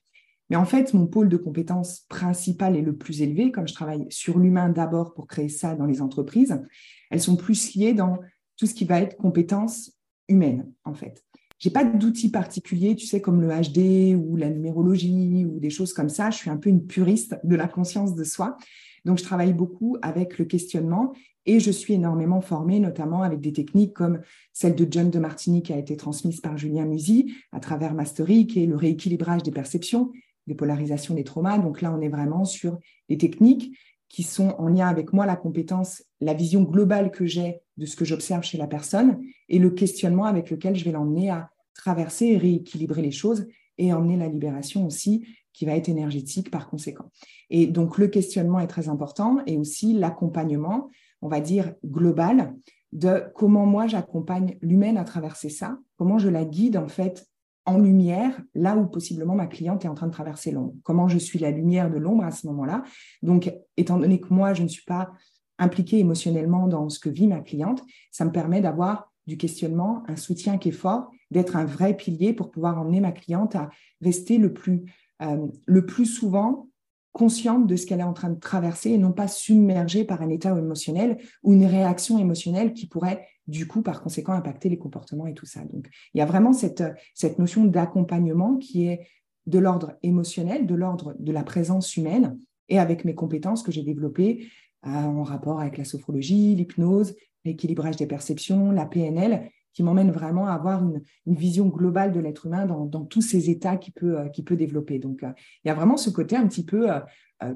Mais 0.49 0.55
en 0.55 0.65
fait, 0.65 0.95
mon 0.95 1.09
pôle 1.09 1.29
de 1.29 1.37
compétences 1.37 2.07
principal 2.09 2.77
et 2.77 2.83
le 2.83 2.97
plus 2.97 3.21
élevé, 3.21 3.51
comme 3.51 3.67
je 3.67 3.75
travaille 3.75 4.07
sur 4.11 4.39
l'humain 4.39 4.69
d'abord 4.69 5.13
pour 5.13 5.27
créer 5.27 5.49
ça 5.49 5.75
dans 5.75 5.87
les 5.87 6.01
entreprises, 6.01 6.63
elles 7.11 7.21
sont 7.21 7.37
plus 7.37 7.75
liées 7.75 7.95
dans 7.95 8.21
tout 8.63 8.69
ce 8.69 8.75
qui 8.75 8.85
va 8.85 9.01
être 9.01 9.17
compétences 9.17 9.91
humaines, 10.29 10.73
en 10.85 10.95
fait. 10.95 11.25
J'ai 11.59 11.71
pas 11.71 11.83
d'outils 11.83 12.31
particuliers, 12.31 12.95
tu 12.95 13.07
sais, 13.07 13.21
comme 13.21 13.41
le 13.41 13.49
HD 13.49 14.15
ou 14.15 14.37
la 14.37 14.51
numérologie 14.51 15.45
ou 15.45 15.59
des 15.59 15.69
choses 15.69 15.93
comme 15.93 16.09
ça. 16.09 16.31
Je 16.31 16.37
suis 16.37 16.49
un 16.49 16.57
peu 16.57 16.71
une 16.71 16.87
puriste 16.87 17.35
de 17.43 17.57
la 17.57 17.67
conscience 17.67 18.15
de 18.15 18.23
soi. 18.23 18.57
Donc, 19.05 19.19
je 19.19 19.25
travaille 19.25 19.53
beaucoup 19.53 19.97
avec 20.01 20.39
le 20.39 20.45
questionnement 20.45 21.13
et 21.45 21.59
je 21.59 21.73
suis 21.73 21.95
énormément 21.95 22.41
formée, 22.41 22.79
notamment 22.79 23.23
avec 23.23 23.41
des 23.41 23.53
techniques 23.53 23.95
comme 23.95 24.21
celle 24.53 24.77
de 24.77 24.87
John 24.89 25.11
de 25.11 25.19
Martini 25.19 25.65
qui 25.65 25.73
a 25.73 25.77
été 25.77 25.97
transmise 25.97 26.41
par 26.41 26.57
Julien 26.57 26.85
Musi 26.85 27.35
à 27.51 27.59
travers 27.59 27.95
Mastery, 27.95 28.47
qui 28.47 28.63
est 28.63 28.67
le 28.67 28.77
rééquilibrage 28.77 29.43
des 29.43 29.51
perceptions, 29.51 30.13
des 30.47 30.55
polarisations 30.55 31.17
des 31.17 31.25
traumas. 31.25 31.59
Donc 31.59 31.81
là, 31.81 31.93
on 31.93 32.01
est 32.01 32.09
vraiment 32.09 32.45
sur 32.45 32.79
des 33.09 33.19
techniques 33.19 33.77
qui 34.13 34.23
sont 34.23 34.55
en 34.59 34.69
lien 34.69 34.87
avec 34.87 35.13
moi, 35.15 35.27
la 35.27 35.37
compétence, 35.37 36.05
la 36.21 36.35
vision 36.35 36.63
globale 36.63 37.11
que 37.11 37.27
j'ai 37.27 37.63
de 37.77 37.87
ce 37.87 37.97
que 37.97 38.05
j'observe 38.05 38.43
chez 38.43 38.59
la 38.59 38.67
personne 38.67 39.23
et 39.49 39.59
le 39.59 39.71
questionnement 39.71 40.25
avec 40.25 40.51
lequel 40.51 40.77
je 40.77 40.85
vais 40.85 40.93
l'emmener 40.93 41.31
à 41.31 41.51
traverser 41.75 42.27
et 42.27 42.37
rééquilibrer 42.37 43.03
les 43.03 43.11
choses 43.11 43.47
et 43.79 43.93
emmener 43.93 44.17
la 44.17 44.29
libération 44.29 44.87
aussi 44.87 45.27
qui 45.53 45.65
va 45.67 45.77
être 45.77 45.89
énergétique 45.89 46.51
par 46.51 46.69
conséquent. 46.69 47.11
Et 47.51 47.67
donc 47.67 47.99
le 47.99 48.09
questionnement 48.09 48.61
est 48.61 48.67
très 48.67 48.89
important 48.89 49.39
et 49.47 49.57
aussi 49.57 49.93
l'accompagnement, 49.95 50.91
on 51.21 51.29
va 51.29 51.41
dire 51.41 51.75
global, 51.85 52.55
de 52.93 53.25
comment 53.35 53.67
moi 53.67 53.87
j'accompagne 53.87 54.59
l'humaine 54.61 54.99
à 54.99 55.05
traverser 55.05 55.49
ça, 55.49 55.79
comment 55.97 56.19
je 56.19 56.29
la 56.29 56.45
guide 56.45 56.77
en 56.77 56.89
fait 56.89 57.27
en 57.65 57.79
lumière 57.79 58.41
là 58.55 58.77
où 58.77 58.87
possiblement 58.87 59.35
ma 59.35 59.47
cliente 59.47 59.85
est 59.85 59.89
en 59.89 59.95
train 59.95 60.09
de 60.09 60.13
traverser 60.13 60.51
l'ombre. 60.51 60.75
Comment 60.83 61.09
je 61.09 61.19
suis 61.19 61.39
la 61.39 61.51
lumière 61.51 61.91
de 61.91 61.97
l'ombre 61.97 62.25
à 62.25 62.33
ce 62.33 62.47
moment-là. 62.49 62.83
Donc, 63.23 63.53
étant 63.77 63.99
donné 63.99 64.21
que 64.21 64.33
moi, 64.35 64.53
je 64.53 64.63
ne 64.63 64.69
suis 64.69 64.85
pas 64.85 65.13
impliquée 65.63 65.99
émotionnellement 65.99 66.67
dans 66.67 66.89
ce 66.89 66.99
que 66.99 67.09
vit 67.09 67.27
ma 67.27 67.41
cliente, 67.41 67.83
ça 68.11 68.25
me 68.25 68.33
permet 68.33 68.61
d'avoir 68.61 69.13
du 69.27 69.37
questionnement, 69.37 70.03
un 70.09 70.17
soutien 70.17 70.59
qui 70.59 70.71
est 70.71 70.73
fort, 70.73 71.11
d'être 71.31 71.57
un 71.57 71.65
vrai 71.65 71.97
pilier 71.97 72.33
pour 72.33 72.51
pouvoir 72.51 72.79
emmener 72.79 73.01
ma 73.01 73.13
cliente 73.13 73.55
à 73.55 73.71
rester 74.01 74.39
le 74.39 74.53
plus, 74.53 74.85
euh, 75.23 75.47
le 75.67 75.87
plus 75.87 76.07
souvent 76.07 76.69
consciente 77.13 77.67
de 77.67 77.77
ce 77.77 77.87
qu'elle 77.87 78.01
est 78.01 78.05
en 78.05 78.15
train 78.15 78.31
de 78.31 78.41
traverser 78.41 78.91
et 78.91 78.99
non 78.99 79.13
pas 79.13 79.29
submergée 79.29 80.05
par 80.05 80.23
un 80.23 80.31
état 80.31 80.57
émotionnel 80.59 81.19
ou 81.43 81.53
une 81.53 81.67
réaction 81.67 82.19
émotionnelle 82.19 82.73
qui 82.73 82.87
pourrait 82.87 83.27
du 83.47 83.67
coup, 83.67 83.83
par 83.83 84.03
conséquent, 84.03 84.33
impacter 84.33 84.69
les 84.69 84.79
comportements 84.79 85.27
et 85.27 85.35
tout 85.35 85.47
ça. 85.47 85.61
Donc, 85.65 85.89
il 86.15 86.19
y 86.19 86.21
a 86.21 86.27
vraiment 86.27 86.53
cette, 86.53 86.85
cette 87.15 87.39
notion 87.39 87.65
d'accompagnement 87.65 88.57
qui 88.57 88.87
est 88.87 89.07
de 89.47 89.59
l'ordre 89.59 89.95
émotionnel, 90.03 90.67
de 90.67 90.75
l'ordre 90.75 91.15
de 91.19 91.33
la 91.33 91.43
présence 91.43 91.97
humaine, 91.97 92.39
et 92.69 92.79
avec 92.79 93.05
mes 93.05 93.15
compétences 93.15 93.63
que 93.63 93.73
j'ai 93.73 93.83
développées 93.83 94.47
euh, 94.47 94.47
en 94.83 95.23
rapport 95.23 95.61
avec 95.61 95.79
la 95.79 95.85
sophrologie, 95.85 96.55
l'hypnose, 96.55 97.15
l'équilibrage 97.45 97.97
des 97.97 98.07
perceptions, 98.07 98.73
la 98.73 98.87
PNL, 98.87 99.49
qui 99.73 99.83
m'emmène 99.83 100.11
vraiment 100.11 100.47
à 100.47 100.53
avoir 100.53 100.83
une, 100.83 101.03
vision 101.27 101.69
globale 101.69 102.13
de 102.13 102.21
l'être 102.21 102.47
humain 102.47 102.67
dans, 102.67 103.05
tous 103.05 103.23
ces 103.23 103.49
états 103.49 103.77
qu'il 103.77 103.95
peut, 103.95 104.19
euh, 104.19 104.29
peut 104.45 104.57
développer. 104.57 104.99
Donc, 104.99 105.23
euh, 105.23 105.33
il 105.65 105.69
y 105.69 105.71
a 105.71 105.75
vraiment 105.75 105.97
ce 105.97 106.11
côté 106.11 106.37
un 106.37 106.47
petit 106.47 106.65
peu 106.65 106.89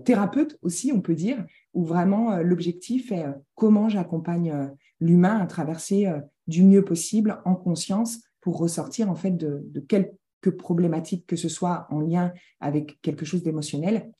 thérapeute 0.04 0.58
aussi, 0.62 0.92
on 0.92 1.00
peut 1.00 1.14
dire, 1.14 1.44
où 1.72 1.84
vraiment 1.84 2.38
l'objectif 2.38 3.12
est 3.12 3.24
comment 3.54 3.88
j'accompagne 3.88 4.70
l'humain 5.00 5.38
à 5.38 5.46
traverser 5.46 6.06
euh, 6.06 6.20
du 6.46 6.62
mieux 6.62 6.84
possible 6.84 7.40
en 7.44 7.54
conscience 7.54 8.20
pour 8.40 8.58
ressortir 8.58 9.10
en 9.10 9.14
fait 9.14 9.36
de, 9.36 9.80
quelques 9.88 10.56
problématiques 10.56 11.26
que 11.26 11.36
ce 11.36 11.48
soit 11.48 11.86
en 11.90 12.00
lien 12.00 12.32
avec 12.60 13.00
quelque 13.02 13.24
chose 13.24 13.42
d'émotionnel 13.42 14.10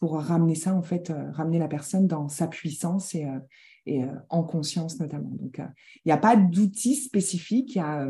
pour 0.00 0.18
ramener 0.18 0.54
ça 0.54 0.74
en 0.74 0.82
fait 0.82 1.10
euh, 1.10 1.30
ramener 1.32 1.58
la 1.58 1.68
personne 1.68 2.06
dans 2.06 2.28
sa 2.28 2.48
puissance 2.48 3.14
et, 3.14 3.26
euh, 3.26 3.38
et 3.86 4.02
en 4.28 4.42
conscience 4.42 5.00
notamment 5.00 5.30
donc 5.30 5.58
il 5.58 6.02
n'y 6.06 6.12
a 6.12 6.18
pas 6.18 6.36
d'outils 6.36 6.96
spécifiques 6.96 7.76
il 7.76 7.78
y 7.78 7.80
a 7.80 8.08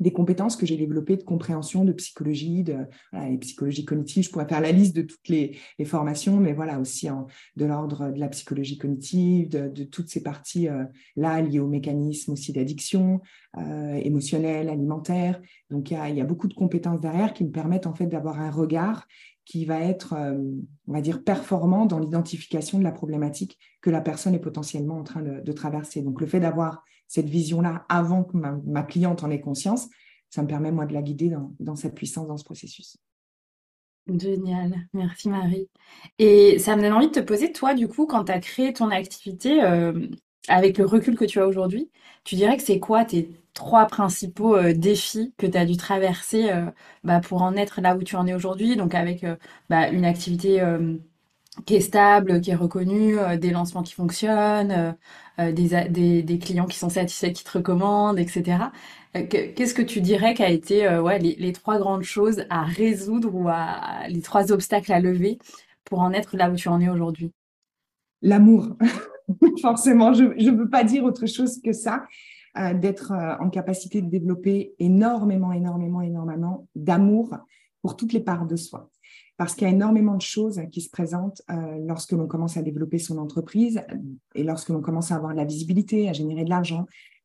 des 0.00 0.12
compétences 0.12 0.56
que 0.56 0.66
j'ai 0.66 0.78
développées 0.78 1.16
de 1.16 1.22
compréhension, 1.22 1.84
de 1.84 1.92
psychologie, 1.92 2.64
de 2.64 2.86
psychologie 3.36 3.84
cognitive. 3.84 4.24
Je 4.24 4.30
pourrais 4.30 4.48
faire 4.48 4.62
la 4.62 4.72
liste 4.72 4.96
de 4.96 5.02
toutes 5.02 5.28
les, 5.28 5.56
formations, 5.84 6.38
mais 6.38 6.54
voilà 6.54 6.80
aussi 6.80 7.08
de 7.56 7.64
l'ordre 7.66 8.10
de 8.10 8.18
la 8.18 8.28
psychologie 8.28 8.78
cognitive, 8.78 9.48
de, 9.50 9.84
toutes 9.84 10.08
ces 10.08 10.22
parties 10.22 10.68
euh, 10.68 10.84
là 11.16 11.40
liées 11.42 11.60
aux 11.60 11.68
mécanismes 11.68 12.32
aussi 12.32 12.52
d'addiction 12.52 13.20
euh, 13.58 13.94
émotionnelle, 13.94 14.68
alimentaire. 14.68 15.40
Donc 15.68 15.90
il 15.90 15.98
y, 15.98 16.16
y, 16.16 16.20
a, 16.20 16.24
beaucoup 16.24 16.48
de 16.48 16.54
compétences 16.54 17.00
derrière 17.00 17.34
qui 17.34 17.44
me 17.44 17.50
permettent 17.50 17.86
en 17.86 17.94
fait 17.94 18.06
d'avoir 18.06 18.40
un 18.40 18.50
regard 18.50 19.06
qui 19.44 19.64
va 19.64 19.80
être, 19.80 20.12
euh, 20.12 20.38
on 20.86 20.92
va 20.92 21.00
dire, 21.00 21.24
performant 21.24 21.86
dans 21.86 21.98
l'identification 21.98 22.78
de 22.78 22.84
la 22.84 22.92
problématique 22.92 23.58
que 23.80 23.90
la 23.90 24.00
personne 24.00 24.34
est 24.34 24.40
potentiellement 24.40 24.98
en 24.98 25.04
train 25.04 25.22
de, 25.22 25.52
traverser. 25.52 26.02
Donc 26.02 26.20
le 26.20 26.26
fait 26.26 26.40
d'avoir 26.40 26.84
cette 27.08 27.28
vision-là 27.28 27.84
avant 27.88 28.24
que 28.24 28.36
ma, 28.36 28.82
cliente 28.82 29.24
en 29.24 29.30
ait 29.30 29.40
conscience, 29.40 29.88
ça 30.28 30.42
me 30.42 30.46
permet, 30.46 30.70
moi, 30.70 30.86
de 30.86 30.94
la 30.94 31.02
guider 31.02 31.34
dans, 31.58 31.74
cette 31.74 31.94
puissance, 31.94 32.28
dans 32.28 32.36
ce 32.36 32.44
processus. 32.44 32.98
Génial, 34.06 34.88
merci 34.92 35.28
Marie. 35.28 35.68
Et 36.18 36.58
ça 36.58 36.76
me 36.76 36.82
donne 36.82 36.92
envie 36.92 37.08
de 37.08 37.12
te 37.12 37.20
poser, 37.20 37.52
toi, 37.52 37.74
du 37.74 37.88
coup, 37.88 38.06
quand 38.06 38.24
tu 38.24 38.32
as 38.32 38.40
créé 38.40 38.72
ton 38.72 38.90
activité, 38.90 39.62
euh, 39.62 40.06
avec 40.48 40.78
le 40.78 40.86
recul 40.86 41.16
que 41.16 41.24
tu 41.24 41.40
as 41.40 41.46
aujourd'hui, 41.46 41.90
tu 42.24 42.34
dirais 42.36 42.56
que 42.56 42.62
c'est 42.62 42.78
quoi 42.78 43.04
tes 43.04 43.30
trois 43.54 43.86
principaux 43.86 44.56
euh, 44.56 44.72
défis 44.74 45.34
que 45.38 45.46
tu 45.46 45.56
as 45.58 45.64
dû 45.66 45.76
traverser 45.76 46.50
euh, 46.50 46.66
bah, 47.04 47.20
pour 47.20 47.42
en 47.42 47.54
être 47.56 47.80
là 47.80 47.96
où 47.96 48.02
tu 48.02 48.16
en 48.16 48.26
es 48.26 48.34
aujourd'hui, 48.34 48.76
donc 48.76 48.94
avec 48.94 49.24
bah, 49.68 49.88
une 49.88 50.04
activité 50.04 50.60
qui 51.66 51.74
est 51.76 51.80
stable, 51.80 52.40
qui 52.40 52.50
est 52.50 52.54
reconnu, 52.54 53.18
euh, 53.18 53.36
des 53.36 53.50
lancements 53.50 53.82
qui 53.82 53.94
fonctionnent, 53.94 54.70
euh, 54.70 54.92
euh, 55.40 55.52
des, 55.52 56.22
des, 56.22 56.38
clients 56.38 56.66
qui 56.66 56.78
sont 56.78 56.88
satisfaits, 56.88 57.32
qui 57.32 57.44
te 57.44 57.58
recommandent, 57.58 58.18
etc. 58.18 58.70
Qu'est-ce 59.12 59.74
que 59.74 59.82
tu 59.82 60.00
dirais 60.00 60.34
qu'a 60.34 60.50
été 60.50 60.88
ouais, 60.98 61.18
les, 61.18 61.52
trois 61.52 61.78
grandes 61.78 62.04
choses 62.04 62.44
à 62.48 62.62
résoudre 62.62 63.34
ou 63.34 63.48
à, 63.48 64.06
les 64.08 64.20
trois 64.20 64.52
obstacles 64.52 64.92
à 64.92 65.00
lever 65.00 65.38
pour 65.84 65.98
en 65.98 66.12
être 66.12 66.36
là 66.36 66.48
où 66.48 66.54
tu 66.54 66.68
en 66.68 66.80
es 66.80 66.88
aujourd'hui? 66.88 67.32
L'amour. 68.22 68.76
Forcément, 69.60 70.12
je 70.12 70.24
ne 70.24 70.56
peux 70.56 70.68
pas 70.68 70.84
dire 70.84 71.02
autre 71.02 71.26
chose 71.26 71.60
que 71.60 71.72
ça. 71.72 72.04
D'être 72.56 73.12
en 73.40 73.48
capacité 73.50 74.02
de 74.02 74.08
développer 74.08 74.74
énormément, 74.78 75.52
énormément, 75.52 76.00
énormément 76.00 76.66
d'amour 76.74 77.36
pour 77.82 77.96
toutes 77.96 78.12
les 78.12 78.20
parts 78.20 78.46
de 78.46 78.56
soi. 78.56 78.90
Parce 79.36 79.54
qu'il 79.54 79.66
y 79.66 79.70
a 79.70 79.72
énormément 79.72 80.16
de 80.16 80.22
choses 80.22 80.60
qui 80.70 80.82
se 80.82 80.90
présentent 80.90 81.40
euh, 81.50 81.78
lorsque 81.86 82.12
l'on 82.12 82.26
commence 82.26 82.58
à 82.58 82.62
développer 82.62 82.98
son 82.98 83.16
entreprise 83.16 83.80
et 84.34 84.42
lorsque 84.42 84.68
l'on 84.68 84.82
commence 84.82 85.12
à 85.12 85.16
avoir 85.16 85.32
de 85.32 85.38
la 85.38 85.46
visibilité, 85.46 86.08
à 86.08 86.12
générer 86.12 86.44
de 86.44 86.50
l'argent, 86.50 86.84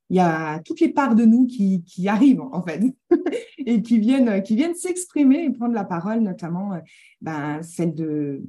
il 0.10 0.18
y 0.18 0.20
a 0.20 0.60
toutes 0.60 0.80
les 0.80 0.94
parts 0.94 1.16
de 1.16 1.26
nous 1.26 1.46
qui, 1.46 1.84
qui 1.84 2.08
arrivent 2.08 2.42
en 2.42 2.62
fait 2.62 2.82
et 3.58 3.82
qui 3.82 4.00
viennent, 4.00 4.42
qui 4.44 4.56
viennent 4.56 4.76
s'exprimer 4.76 5.44
et 5.44 5.50
prendre 5.50 5.74
la 5.74 5.84
parole, 5.84 6.20
notamment 6.20 6.80
ben, 7.22 7.62
celle 7.64 7.94
de 7.94 8.44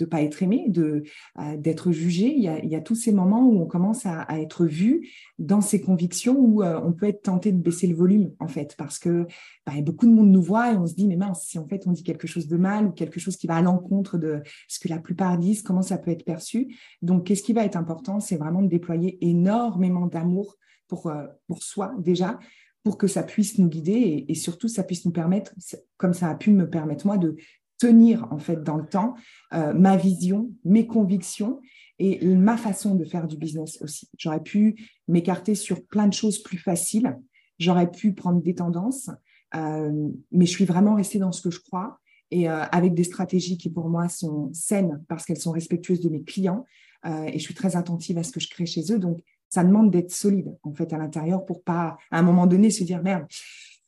de 0.00 0.06
pas 0.06 0.22
être 0.22 0.42
aimé, 0.42 0.64
de 0.68 1.04
euh, 1.38 1.56
d'être 1.56 1.92
jugé. 1.92 2.34
Il 2.34 2.42
y, 2.42 2.76
a, 2.76 2.80
tous 2.80 2.94
ces 2.94 3.12
moments 3.12 3.46
où 3.46 3.60
on 3.60 3.66
commence 3.66 4.06
à, 4.06 4.26
être 4.40 4.64
vu 4.64 5.08
dans 5.38 5.60
ses 5.60 5.80
convictions, 5.80 6.38
où 6.38 6.62
euh, 6.62 6.80
on 6.82 6.92
peut 6.92 7.06
être 7.06 7.22
tenté 7.22 7.52
de 7.52 7.58
baisser 7.58 7.86
le 7.86 7.94
volume 7.94 8.32
en 8.40 8.48
fait, 8.48 8.74
parce 8.76 8.98
que 8.98 9.26
bah, 9.66 9.72
beaucoup 9.82 10.06
de 10.06 10.12
monde 10.12 10.30
nous 10.30 10.42
voit 10.42 10.72
et 10.72 10.76
on 10.76 10.86
se 10.86 10.94
dit 10.94 11.06
mais 11.06 11.16
mince, 11.16 11.44
si 11.44 11.58
en 11.58 11.68
fait 11.68 11.86
on 11.86 11.92
dit 11.92 12.02
quelque 12.02 12.26
chose 12.26 12.48
de 12.48 12.56
mal 12.56 12.86
ou 12.86 12.90
quelque 12.92 13.20
chose 13.20 13.36
qui 13.36 13.46
va 13.46 13.56
à 13.56 13.62
l'encontre 13.62 14.18
de 14.18 14.42
ce 14.68 14.80
que 14.80 14.88
la 14.88 14.98
plupart 14.98 15.38
disent, 15.38 15.62
comment 15.62 15.82
ça 15.82 15.98
peut 15.98 16.10
être 16.10 16.24
perçu? 16.24 16.74
Donc 17.02 17.26
qu'est-ce 17.26 17.42
qui 17.42 17.52
va 17.52 17.64
être 17.64 17.76
important, 17.76 18.20
c'est 18.20 18.36
vraiment 18.36 18.62
de 18.62 18.68
déployer 18.68 19.18
énormément 19.20 20.06
d'amour 20.06 20.56
pour 20.88 21.06
euh, 21.06 21.26
pour 21.46 21.62
soi 21.62 21.92
déjà 21.98 22.38
pour 22.82 22.96
que 22.96 23.06
ça 23.06 23.22
puisse 23.22 23.58
nous 23.58 23.68
guider 23.68 23.92
et, 23.92 24.32
et, 24.32 24.34
surtout 24.34 24.66
ça 24.66 24.82
puisse 24.82 25.04
nous 25.04 25.12
permettre, 25.12 25.52
comme 25.98 26.14
ça 26.14 26.30
a 26.30 26.34
pu 26.34 26.50
me 26.50 26.68
permettre 26.68 27.06
moi, 27.06 27.18
de 27.18 27.36
tenir 27.80 28.28
en 28.30 28.38
fait 28.38 28.62
dans 28.62 28.76
le 28.76 28.86
temps 28.86 29.14
euh, 29.54 29.72
ma 29.72 29.96
vision, 29.96 30.52
mes 30.64 30.86
convictions 30.86 31.60
et 31.98 32.24
ma 32.24 32.56
façon 32.56 32.94
de 32.94 33.04
faire 33.04 33.26
du 33.26 33.36
business 33.36 33.78
aussi. 33.82 34.08
J'aurais 34.16 34.42
pu 34.42 34.88
m'écarter 35.08 35.54
sur 35.54 35.84
plein 35.86 36.06
de 36.06 36.14
choses 36.14 36.42
plus 36.42 36.56
faciles, 36.56 37.18
j'aurais 37.58 37.90
pu 37.90 38.14
prendre 38.14 38.40
des 38.40 38.54
tendances, 38.54 39.10
euh, 39.54 40.08
mais 40.30 40.46
je 40.46 40.50
suis 40.50 40.64
vraiment 40.64 40.94
restée 40.94 41.18
dans 41.18 41.32
ce 41.32 41.42
que 41.42 41.50
je 41.50 41.60
crois 41.60 41.98
et 42.30 42.48
euh, 42.48 42.62
avec 42.72 42.94
des 42.94 43.04
stratégies 43.04 43.58
qui 43.58 43.68
pour 43.68 43.88
moi 43.88 44.08
sont 44.08 44.50
saines 44.54 45.02
parce 45.08 45.26
qu'elles 45.26 45.40
sont 45.40 45.50
respectueuses 45.50 46.00
de 46.00 46.08
mes 46.08 46.22
clients 46.22 46.64
et 47.04 47.38
je 47.38 47.42
suis 47.42 47.54
très 47.54 47.76
attentive 47.76 48.18
à 48.18 48.22
ce 48.22 48.30
que 48.30 48.40
je 48.40 48.50
crée 48.50 48.66
chez 48.66 48.92
eux. 48.92 48.98
Donc 48.98 49.20
ça 49.48 49.64
demande 49.64 49.90
d'être 49.90 50.12
solide 50.12 50.54
en 50.62 50.74
fait 50.74 50.92
à 50.92 50.98
l'intérieur 50.98 51.46
pour 51.46 51.62
pas 51.62 51.96
à 52.10 52.18
un 52.18 52.22
moment 52.22 52.46
donné 52.46 52.68
se 52.70 52.84
dire 52.84 53.02
merde 53.02 53.24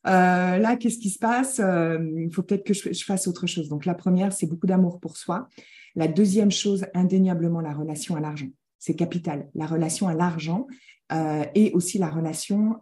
euh, 0.06 0.58
là, 0.58 0.76
qu'est-ce 0.76 0.98
qui 0.98 1.10
se 1.10 1.18
passe? 1.18 1.60
Euh, 1.60 1.98
Il 2.16 2.32
faut 2.32 2.42
peut-être 2.42 2.64
que 2.64 2.74
je, 2.74 3.04
fasse 3.04 3.26
autre 3.28 3.46
chose. 3.46 3.68
Donc, 3.68 3.84
la 3.84 3.94
première, 3.94 4.32
c'est 4.32 4.46
beaucoup 4.46 4.66
d'amour 4.66 5.00
pour 5.00 5.16
soi. 5.16 5.48
La 5.94 6.08
deuxième 6.08 6.50
chose, 6.50 6.86
indéniablement, 6.94 7.60
la 7.60 7.72
relation 7.72 8.16
à 8.16 8.20
l'argent. 8.20 8.48
C'est 8.78 8.94
capital. 8.94 9.48
La 9.54 9.66
relation 9.66 10.08
à 10.08 10.14
l'argent 10.14 10.66
euh, 11.12 11.44
et 11.54 11.72
aussi 11.72 11.98
la 11.98 12.08
relation 12.08 12.80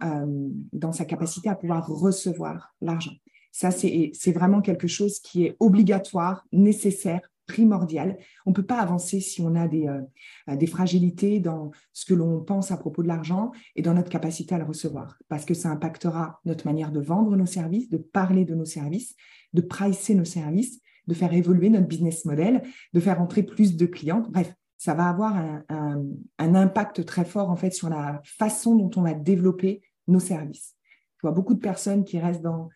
dans 0.72 0.92
sa 0.92 1.04
capacité 1.04 1.48
à 1.48 1.56
pouvoir 1.56 1.86
recevoir 1.86 2.74
l'argent. 2.80 3.12
Ça, 3.52 3.70
c'est 3.70 4.32
vraiment 4.32 4.60
quelque 4.60 4.86
chose 4.86 5.18
qui 5.18 5.44
est 5.44 5.56
obligatoire, 5.58 6.46
nécessaire 6.52 7.20
primordial. 7.50 8.16
On 8.46 8.50
ne 8.50 8.54
peut 8.54 8.66
pas 8.66 8.78
avancer 8.78 9.20
si 9.20 9.40
on 9.42 9.54
a 9.56 9.66
des, 9.66 9.88
euh, 9.88 10.56
des 10.56 10.66
fragilités 10.66 11.40
dans 11.40 11.72
ce 11.92 12.04
que 12.04 12.14
l'on 12.14 12.40
pense 12.40 12.70
à 12.70 12.76
propos 12.76 13.02
de 13.02 13.08
l'argent 13.08 13.50
et 13.74 13.82
dans 13.82 13.94
notre 13.94 14.08
capacité 14.08 14.54
à 14.54 14.58
le 14.58 14.64
recevoir, 14.64 15.18
parce 15.28 15.44
que 15.44 15.54
ça 15.54 15.68
impactera 15.70 16.40
notre 16.44 16.66
manière 16.66 16.92
de 16.92 17.00
vendre 17.00 17.36
nos 17.36 17.46
services, 17.46 17.90
de 17.90 17.98
parler 17.98 18.44
de 18.44 18.54
nos 18.54 18.64
services, 18.64 19.16
de 19.52 19.60
pricer 19.60 20.14
nos 20.14 20.24
services, 20.24 20.80
de 21.08 21.14
faire 21.14 21.32
évoluer 21.32 21.70
notre 21.70 21.88
business 21.88 22.24
model, 22.24 22.62
de 22.92 23.00
faire 23.00 23.20
entrer 23.20 23.42
plus 23.42 23.76
de 23.76 23.86
clients. 23.86 24.24
Bref, 24.30 24.54
ça 24.78 24.94
va 24.94 25.08
avoir 25.08 25.36
un, 25.36 26.04
un 26.38 26.54
impact 26.54 27.04
très 27.04 27.24
fort 27.24 27.50
en 27.50 27.56
fait 27.56 27.72
sur 27.72 27.88
la 27.88 28.22
façon 28.24 28.76
dont 28.76 28.90
on 28.96 29.02
va 29.02 29.14
développer 29.14 29.82
nos 30.06 30.20
services. 30.20 30.76
Je 31.16 31.26
vois 31.26 31.32
beaucoup 31.32 31.54
de 31.54 31.60
personnes 31.60 32.04
qui 32.04 32.18
restent 32.18 32.42
dans 32.42 32.68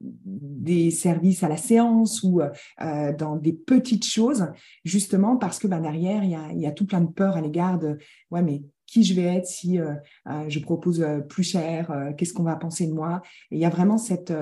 des 0.00 0.90
services 0.90 1.42
à 1.42 1.48
la 1.48 1.56
séance 1.56 2.22
ou 2.22 2.40
euh, 2.40 3.12
dans 3.16 3.36
des 3.36 3.52
petites 3.52 4.04
choses, 4.04 4.46
justement 4.84 5.36
parce 5.36 5.58
que 5.58 5.66
ben, 5.66 5.80
derrière, 5.80 6.22
il 6.24 6.60
y, 6.60 6.66
a, 6.66 6.72
tout 6.72 6.86
plein 6.86 7.00
de 7.00 7.10
peur 7.10 7.36
à 7.36 7.40
l'égard 7.40 7.78
de 7.78 7.98
ouais, 8.30 8.42
mais 8.42 8.62
qui 8.86 9.04
je 9.04 9.14
vais 9.14 9.36
être 9.36 9.46
si 9.46 9.78
euh, 9.78 9.94
euh, 10.28 10.44
je 10.48 10.58
propose 10.58 11.04
plus 11.28 11.44
cher, 11.44 12.12
qu'est-ce 12.16 12.32
qu'on 12.32 12.42
va 12.42 12.56
penser 12.56 12.86
de 12.86 12.92
moi? 12.92 13.22
Il 13.50 13.58
y 13.58 13.64
a 13.64 13.70
vraiment 13.70 13.98
cette, 13.98 14.32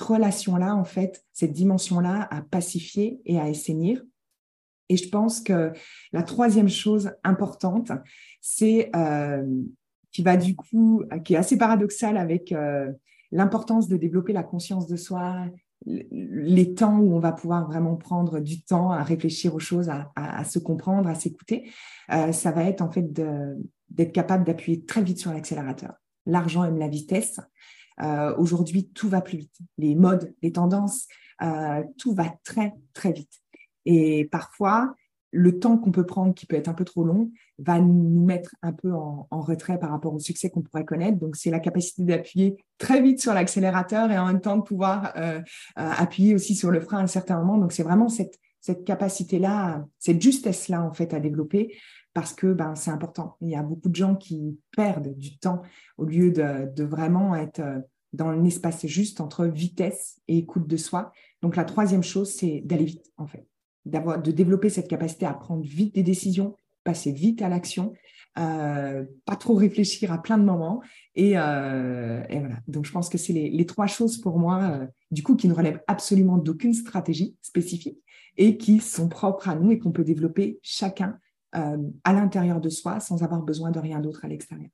relation-là, 0.00 0.74
en 0.74 0.84
fait, 0.84 1.24
cette 1.32 1.52
dimension-là 1.52 2.28
à 2.30 2.42
pacifier 2.42 3.20
et 3.24 3.38
à 3.38 3.44
assainir. 3.44 4.02
Et 4.90 4.96
je 4.96 5.08
pense 5.08 5.40
que 5.40 5.72
la 6.12 6.22
troisième 6.22 6.68
chose 6.68 7.12
importante, 7.22 7.90
c'est 8.40 8.90
qui 10.10 10.22
va 10.22 10.36
du 10.36 10.54
coup, 10.54 11.02
qui 11.24 11.34
est 11.34 11.38
assez 11.38 11.58
paradoxale 11.58 12.16
avec 12.16 12.54
l'importance 13.34 13.88
de 13.88 13.96
développer 13.96 14.32
la 14.32 14.44
conscience 14.44 14.86
de 14.86 14.96
soi, 14.96 15.46
les 15.86 16.74
temps 16.74 16.98
où 16.98 17.14
on 17.14 17.18
va 17.18 17.32
pouvoir 17.32 17.66
vraiment 17.66 17.96
prendre 17.96 18.38
du 18.38 18.62
temps 18.62 18.92
à 18.92 19.02
réfléchir 19.02 19.54
aux 19.54 19.58
choses, 19.58 19.90
à, 19.90 20.44
se 20.44 20.60
comprendre, 20.60 21.08
à 21.08 21.16
s'écouter, 21.16 21.68
euh, 22.12 22.32
ça 22.32 22.52
va 22.52 22.64
être 22.64 22.80
en 22.80 22.90
fait 22.90 23.12
d'être 23.12 24.12
capable 24.12 24.44
d'appuyer 24.44 24.84
très 24.84 25.02
vite 25.02 25.18
sur 25.18 25.32
l'accélérateur. 25.32 25.94
L'argent 26.26 26.64
aime 26.64 26.78
la 26.78 26.88
vitesse. 26.88 27.40
Euh, 28.00 28.34
aujourd'hui, 28.38 28.88
tout 28.90 29.08
va 29.08 29.20
plus 29.20 29.38
vite. 29.38 29.56
Les 29.78 29.96
modes, 29.96 30.32
les 30.40 30.52
tendances, 30.52 31.06
euh, 31.42 31.82
tout 31.98 32.14
va 32.14 32.32
très, 32.44 32.72
très 32.92 33.12
vite. 33.12 33.42
Et 33.84 34.26
parfois, 34.30 34.94
le 35.34 35.58
temps 35.58 35.76
qu'on 35.76 35.90
peut 35.90 36.06
prendre, 36.06 36.32
qui 36.32 36.46
peut 36.46 36.56
être 36.56 36.68
un 36.68 36.74
peu 36.74 36.84
trop 36.84 37.04
long, 37.04 37.30
va 37.58 37.80
nous 37.80 38.24
mettre 38.24 38.54
un 38.62 38.72
peu 38.72 38.92
en, 38.92 39.26
retrait 39.30 39.78
par 39.78 39.90
rapport 39.90 40.14
au 40.14 40.20
succès 40.20 40.48
qu'on 40.48 40.62
pourrait 40.62 40.84
connaître. 40.84 41.18
Donc, 41.18 41.36
c'est 41.36 41.50
la 41.50 41.60
capacité 41.60 42.04
d'appuyer 42.04 42.56
très 42.78 43.02
vite 43.02 43.20
sur 43.20 43.34
l'accélérateur 43.34 44.10
et 44.10 44.18
en 44.18 44.26
même 44.26 44.40
temps 44.40 44.56
de 44.56 44.62
pouvoir 44.62 45.12
euh, 45.16 45.40
euh, 45.40 45.42
appuyer 45.76 46.34
aussi 46.34 46.54
sur 46.54 46.70
le 46.70 46.80
frein 46.80 46.98
à 46.98 47.02
un 47.02 47.08
certain 47.08 47.38
moment. 47.38 47.58
Donc, 47.58 47.72
c'est 47.72 47.82
vraiment 47.82 48.08
cette, 48.08 48.38
capacité-là, 48.86 49.84
cette 49.98 50.22
justesse-là, 50.22 50.82
en 50.82 50.92
fait, 50.92 51.12
à 51.12 51.20
développer 51.20 51.76
parce 52.14 52.32
que 52.32 52.52
ben, 52.52 52.76
c'est 52.76 52.92
important. 52.92 53.36
Il 53.40 53.50
y 53.50 53.56
a 53.56 53.62
beaucoup 53.62 53.88
de 53.88 53.96
gens 53.96 54.14
qui 54.14 54.58
perdent 54.74 55.18
du 55.18 55.36
temps 55.36 55.62
au 55.98 56.04
lieu 56.04 56.30
de, 56.30 56.84
vraiment 56.84 57.34
être 57.34 57.60
euh, 57.60 57.80
dans 58.12 58.28
un 58.28 58.44
espace 58.44 58.86
juste 58.86 59.20
entre 59.20 59.46
vitesse 59.46 60.20
et 60.28 60.38
écoute 60.38 60.68
de 60.68 60.76
soi. 60.76 61.12
Donc, 61.42 61.56
la 61.56 61.64
troisième 61.64 62.04
chose, 62.04 62.32
c'est 62.32 62.62
d'aller 62.64 62.84
vite, 62.84 63.12
en 63.18 63.26
fait 63.26 63.46
d'avoir, 63.84 64.20
de 64.20 64.30
développer 64.30 64.70
cette 64.70 64.88
capacité 64.88 65.26
à 65.26 65.34
prendre 65.34 65.62
vite 65.62 65.94
des 65.94 66.02
décisions, 66.02 66.56
passer 66.84 67.12
vite 67.12 67.42
à 67.42 67.48
l'action, 67.48 67.94
euh, 68.36 69.04
pas 69.26 69.36
trop 69.36 69.54
réfléchir 69.54 70.12
à 70.12 70.20
plein 70.20 70.38
de 70.38 70.44
moments. 70.44 70.82
Et, 71.14 71.34
euh, 71.36 72.22
voilà. 72.28 72.56
Donc, 72.66 72.84
je 72.84 72.92
pense 72.92 73.08
que 73.08 73.18
c'est 73.18 73.32
les, 73.32 73.66
trois 73.66 73.86
choses 73.86 74.18
pour 74.18 74.38
moi, 74.38 74.62
euh, 74.62 74.86
du 75.10 75.22
coup, 75.22 75.36
qui 75.36 75.48
ne 75.48 75.54
relèvent 75.54 75.80
absolument 75.86 76.36
d'aucune 76.36 76.74
stratégie 76.74 77.36
spécifique 77.42 77.98
et 78.36 78.56
qui 78.56 78.80
sont 78.80 79.08
propres 79.08 79.48
à 79.48 79.54
nous 79.54 79.70
et 79.70 79.78
qu'on 79.78 79.92
peut 79.92 80.04
développer 80.04 80.58
chacun 80.62 81.18
à 81.52 82.12
l'intérieur 82.12 82.60
de 82.60 82.68
soi 82.68 82.98
sans 82.98 83.22
avoir 83.22 83.40
besoin 83.40 83.70
de 83.70 83.78
rien 83.78 84.00
d'autre 84.00 84.24
à 84.24 84.28
l'extérieur. 84.28 84.70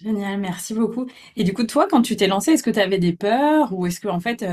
Génial, 0.00 0.40
merci 0.40 0.74
beaucoup. 0.74 1.06
Et 1.36 1.44
du 1.44 1.54
coup, 1.54 1.64
toi, 1.64 1.86
quand 1.88 2.02
tu 2.02 2.16
t'es 2.16 2.26
lancé, 2.26 2.52
est-ce 2.52 2.62
que 2.64 2.70
tu 2.70 2.80
avais 2.80 2.98
des 2.98 3.12
peurs 3.14 3.72
ou 3.72 3.86
est-ce 3.86 4.00
que 4.00 4.08
en 4.08 4.18
fait, 4.20 4.44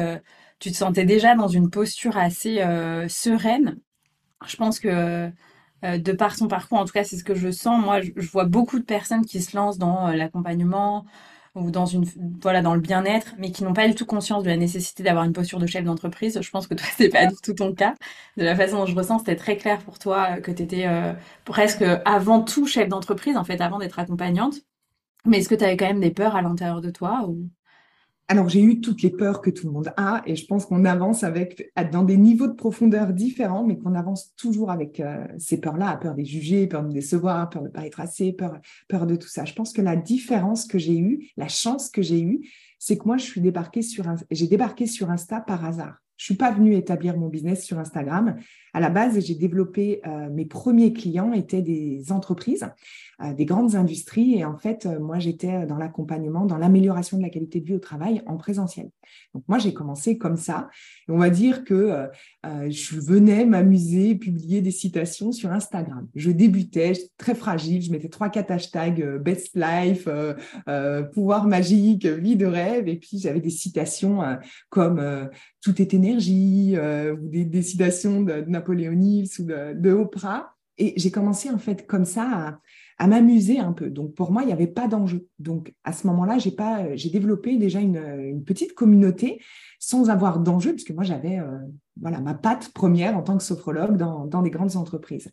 tu 0.60 0.72
te 0.72 0.78
sentais 0.78 1.06
déjà 1.06 1.36
dans 1.36 1.48
une 1.48 1.70
posture 1.70 2.16
assez 2.18 2.62
euh, 2.62 3.10
sereine? 3.10 3.80
Je 4.48 4.58
pense 4.58 4.80
que 4.80 5.32
euh, 5.86 5.98
de 5.98 6.12
par 6.14 6.36
son 6.36 6.48
parcours, 6.48 6.80
en 6.80 6.86
tout 6.86 6.94
cas, 6.94 7.04
c'est 7.04 7.18
ce 7.18 7.24
que 7.24 7.36
je 7.36 7.52
sens. 7.52 7.84
Moi, 7.84 8.02
je, 8.02 8.12
vois 8.32 8.46
beaucoup 8.46 8.80
de 8.80 8.86
personnes 8.86 9.26
qui 9.26 9.42
se 9.42 9.58
lancent 9.58 9.80
dans 9.80 10.10
euh, 10.10 10.14
l'accompagnement 10.16 11.06
ou 11.56 11.72
dans 11.72 11.86
une 11.86 12.06
voilà 12.42 12.62
dans 12.62 12.76
le 12.76 12.82
bien-être, 12.82 13.36
mais 13.40 13.52
qui 13.52 13.64
n'ont 13.64 13.74
pas 13.74 13.88
du 13.88 13.96
tout 13.96 14.06
conscience 14.06 14.44
de 14.44 14.50
la 14.50 14.58
nécessité 14.58 15.04
d'avoir 15.04 15.26
une 15.26 15.34
posture 15.34 15.60
de 15.60 15.68
chef 15.68 15.84
d'entreprise. 15.86 16.40
Je 16.42 16.52
pense 16.52 16.68
que 16.68 16.76
toi, 16.76 16.88
c'est 16.98 17.10
pas 17.10 17.26
du 17.28 17.36
tout 17.44 17.54
ton 17.54 17.74
cas. 17.74 17.96
De 18.38 18.44
la 18.44 18.56
façon 18.56 18.78
dont 18.80 18.86
je 18.86 18.96
ressens, 18.96 19.20
c'était 19.20 19.36
très 19.36 19.58
clair 19.58 19.80
pour 19.80 20.00
toi 20.00 20.38
que 20.42 20.52
tu 20.52 20.64
étais 20.64 20.88
presque 21.46 21.84
avant 22.06 22.42
tout 22.44 22.68
chef 22.68 22.90
d'entreprise, 22.90 23.38
en 23.38 23.44
fait, 23.44 23.62
avant 23.62 23.80
d'être 23.80 24.00
accompagnante. 24.00 24.56
Mais 25.26 25.40
est-ce 25.40 25.50
que 25.50 25.56
tu 25.56 25.64
avais 25.64 25.78
quand 25.78 25.88
même 25.88 26.00
des 26.00 26.12
peurs 26.12 26.36
à 26.36 26.42
l'intérieur 26.42 26.82
de 26.82 26.90
toi. 26.90 27.28
Alors, 28.28 28.48
j'ai 28.48 28.62
eu 28.62 28.80
toutes 28.80 29.02
les 29.02 29.10
peurs 29.10 29.42
que 29.42 29.50
tout 29.50 29.68
le 29.68 29.74
monde 29.74 29.92
a 29.98 30.22
et 30.26 30.38
je 30.38 30.46
pense 30.46 30.66
qu'on 30.66 30.86
avance 30.86 31.26
avec, 31.26 31.70
dans 31.92 32.04
des 32.04 32.16
niveaux 32.16 32.48
de 32.48 32.54
profondeur 32.54 33.12
différents, 33.12 33.66
mais 33.66 33.78
qu'on 33.78 33.94
avance 33.94 34.34
toujours 34.38 34.72
avec 34.72 35.02
euh, 35.02 35.28
ces 35.38 35.60
peurs-là, 35.60 35.98
peur 35.98 36.16
des 36.16 36.24
juger, 36.24 36.66
peur 36.66 36.84
de 36.84 36.94
décevoir, 36.94 37.50
peur 37.50 37.62
de 37.62 37.68
ne 37.68 37.74
pas 37.74 37.86
être 37.86 38.00
assez, 38.00 38.32
peur, 38.32 38.58
peur 38.88 39.06
de 39.06 39.18
tout 39.18 39.28
ça. 39.28 39.44
Je 39.44 39.54
pense 39.54 39.74
que 39.74 39.82
la 39.82 39.98
différence 39.98 40.66
que 40.66 40.80
j'ai 40.80 40.98
eue, 40.98 41.30
la 41.36 41.50
chance 41.50 41.90
que 41.90 42.02
j'ai 42.02 42.22
eue, 42.22 42.50
c'est 42.80 42.98
que 42.98 43.04
moi, 43.04 43.18
je 43.18 43.26
suis 43.26 43.42
j'ai 44.32 44.48
débarqué 44.48 44.88
sur 44.88 45.12
Insta 45.12 45.42
par 45.42 45.66
hasard. 45.66 45.98
Je 46.16 46.26
suis 46.26 46.36
pas 46.36 46.52
venue 46.52 46.76
établir 46.76 47.18
mon 47.18 47.28
business 47.28 47.66
sur 47.66 47.80
Instagram. 47.80 48.38
À 48.74 48.80
la 48.80 48.90
base, 48.90 49.20
j'ai 49.20 49.36
développé 49.36 50.02
euh, 50.08 50.30
mes 50.30 50.46
premiers 50.46 50.94
clients 50.94 51.34
étaient 51.34 51.62
des 51.62 52.12
entreprises, 52.12 52.70
euh, 53.22 53.34
des 53.34 53.44
grandes 53.44 53.76
industries, 53.76 54.36
et 54.36 54.46
en 54.46 54.58
fait, 54.58 54.86
euh, 54.86 54.98
moi, 54.98 55.20
j'étais 55.20 55.66
dans 55.66 55.78
l'accompagnement, 55.78 56.46
dans 56.46 56.58
l'amélioration 56.58 57.18
de 57.18 57.24
la 57.24 57.30
qualité 57.30 57.60
de 57.60 57.66
vie 57.66 57.76
au 57.76 57.80
travail 57.80 58.22
en 58.28 58.38
présentiel. 58.38 58.90
Donc 59.34 59.44
moi, 59.50 59.58
j'ai 59.58 59.74
commencé 59.74 60.18
comme 60.18 60.38
ça. 60.38 60.70
on 61.10 61.18
va 61.18 61.30
dire 61.30 61.66
que 61.66 62.08
je 62.46 62.98
venais 62.98 63.46
m'amuser, 63.46 64.16
publier 64.16 64.62
des 64.62 64.72
citations 64.72 65.34
sur 65.34 65.52
Instagram. 65.52 66.08
Je 66.16 66.32
débutais, 66.32 66.94
très 67.18 67.36
fragile, 67.36 67.82
je 67.82 67.92
mettais 67.92 68.08
trois 68.08 68.30
quatre 68.30 68.52
hashtags 68.52 69.18
best 69.18 69.52
life, 69.54 70.08
pouvoir 71.14 71.46
magique, 71.46 72.06
vie 72.06 72.38
de 72.38 72.46
rêve, 72.46 72.88
et 72.88 72.96
puis 72.96 73.20
j'avais 73.20 73.42
des 73.42 73.50
citations 73.50 74.22
comme 74.70 75.30
tout 75.62 75.82
est 75.82 75.94
énergie, 75.94 76.78
ou 76.78 77.28
des, 77.28 77.62
citations 77.62 78.22
de, 78.22 78.40
de 78.40 78.50
Napoléon 78.62 79.00
Hills 79.00 79.40
ou 79.40 79.44
de, 79.44 79.92
Oprah. 79.92 80.54
et 80.78 80.94
j'ai 80.96 81.12
commencé 81.12 81.50
en 81.50 81.58
fait 81.58 81.88
comme 81.88 82.06
ça 82.06 82.60
à, 82.98 83.08
m'amuser 83.08 83.58
un 83.58 83.74
peu. 83.74 83.90
Donc 83.90 84.14
pour 84.14 84.32
moi, 84.32 84.44
il 84.44 84.46
n'y 84.46 84.54
avait 84.54 84.68
pas 84.68 84.88
d'enjeu. 84.88 85.28
Donc 85.40 85.74
à 85.84 85.92
ce 85.92 86.06
moment-là, 86.06 86.38
j'ai 86.38 86.52
pas, 86.52 86.96
j'ai 86.96 87.10
développé 87.10 87.58
déjà 87.58 87.80
une, 87.80 88.44
petite 88.46 88.76
communauté 88.76 89.42
sans 89.80 90.12
avoir 90.12 90.40
d'enjeu, 90.40 90.74
puisque 90.74 90.92
moi 90.92 91.04
j'avais 91.04 91.40
euh, 91.40 91.58
voilà 92.00 92.22
ma 92.22 92.36
patte 92.36 92.70
première 92.74 93.18
en 93.18 93.24
tant 93.24 93.36
que 93.38 93.44
sophrologue 93.44 93.98
dans, 93.98 94.42
des 94.44 94.52
grandes 94.52 94.76
entreprises. 94.76 95.32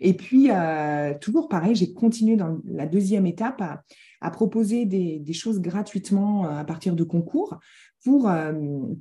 Et 0.00 0.14
puis 0.14 0.52
euh, 0.52 1.12
toujours 1.20 1.48
pareil, 1.48 1.74
j'ai 1.74 1.92
continué 1.92 2.36
dans 2.36 2.58
la 2.64 2.86
deuxième 2.86 3.26
étape 3.26 3.60
à, 4.20 4.30
proposer 4.30 4.84
des, 4.84 5.18
des, 5.18 5.32
choses 5.32 5.60
gratuitement 5.60 6.46
euh, 6.46 6.60
à 6.60 6.64
partir 6.64 6.94
de 6.94 7.02
concours 7.02 7.58
pour, 8.04 8.30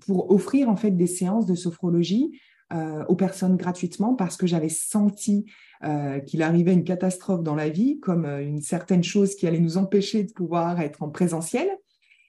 pour 0.07 0.31
offrir 0.31 0.69
en 0.69 0.75
fait 0.75 0.89
des 0.89 1.05
séances 1.05 1.45
de 1.45 1.53
sophrologie 1.53 2.31
euh, 2.73 3.05
aux 3.07 3.15
personnes 3.15 3.55
gratuitement 3.55 4.13
parce 4.13 4.35
que 4.35 4.45
j'avais 4.45 4.67
senti 4.67 5.45
euh, 5.85 6.19
qu'il 6.19 6.41
arrivait 6.41 6.73
une 6.73 6.83
catastrophe 6.83 7.41
dans 7.41 7.55
la 7.55 7.69
vie, 7.69 7.97
comme 8.01 8.25
euh, 8.25 8.43
une 8.43 8.61
certaine 8.61 9.05
chose 9.05 9.35
qui 9.35 9.47
allait 9.47 9.61
nous 9.61 9.77
empêcher 9.77 10.23
de 10.23 10.33
pouvoir 10.33 10.81
être 10.81 11.01
en 11.01 11.07
présentiel. 11.07 11.69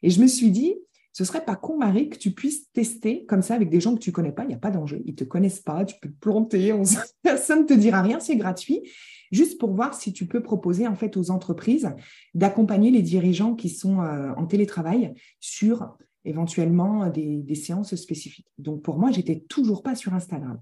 Et 0.05 0.11
je 0.11 0.21
me 0.21 0.29
suis 0.29 0.53
dit, 0.53 0.77
ce 1.13 1.25
serait 1.25 1.45
pas 1.45 1.57
con, 1.57 1.77
Marie, 1.77 2.09
que 2.09 2.19
tu 2.19 2.31
puisses 2.31 2.71
tester 2.71 3.25
comme 3.27 3.43
ça 3.43 3.55
avec 3.55 3.69
des 3.69 3.81
gens 3.81 3.97
que 3.97 4.01
tu 4.01 4.13
connais 4.13 4.31
pas. 4.31 4.45
Il 4.45 4.49
n'y 4.49 4.55
a 4.55 4.59
pas 4.59 4.71
d'enjeu. 4.71 5.03
Ils 5.07 5.17
te 5.17 5.25
connaissent 5.25 5.59
pas. 5.59 5.85
Tu 5.85 5.97
peux 6.01 6.09
te 6.09 6.21
planter. 6.21 6.73
Personne 7.25 7.63
ne 7.63 7.67
te 7.67 7.75
dira 7.75 8.01
rien. 8.01 8.21
C'est 8.21 8.37
gratuit. 8.37 8.89
Juste 9.33 9.59
pour 9.59 9.73
voir 9.73 9.93
si 9.93 10.13
tu 10.13 10.27
peux 10.27 10.41
proposer 10.41 10.87
en 10.87 10.95
fait 10.95 11.17
aux 11.17 11.33
entreprises 11.33 11.91
d'accompagner 12.35 12.93
les 12.93 13.03
dirigeants 13.03 13.57
qui 13.57 13.71
sont 13.71 13.99
en 13.99 14.47
télétravail 14.47 15.15
sur 15.41 15.99
éventuellement 16.29 17.09
des, 17.09 17.55
séances 17.55 17.95
spécifiques. 17.97 18.49
Donc 18.59 18.83
pour 18.83 18.99
moi, 18.99 19.11
j'étais 19.11 19.41
toujours 19.49 19.83
pas 19.83 19.95
sur 19.95 20.15
Instagram. 20.15 20.61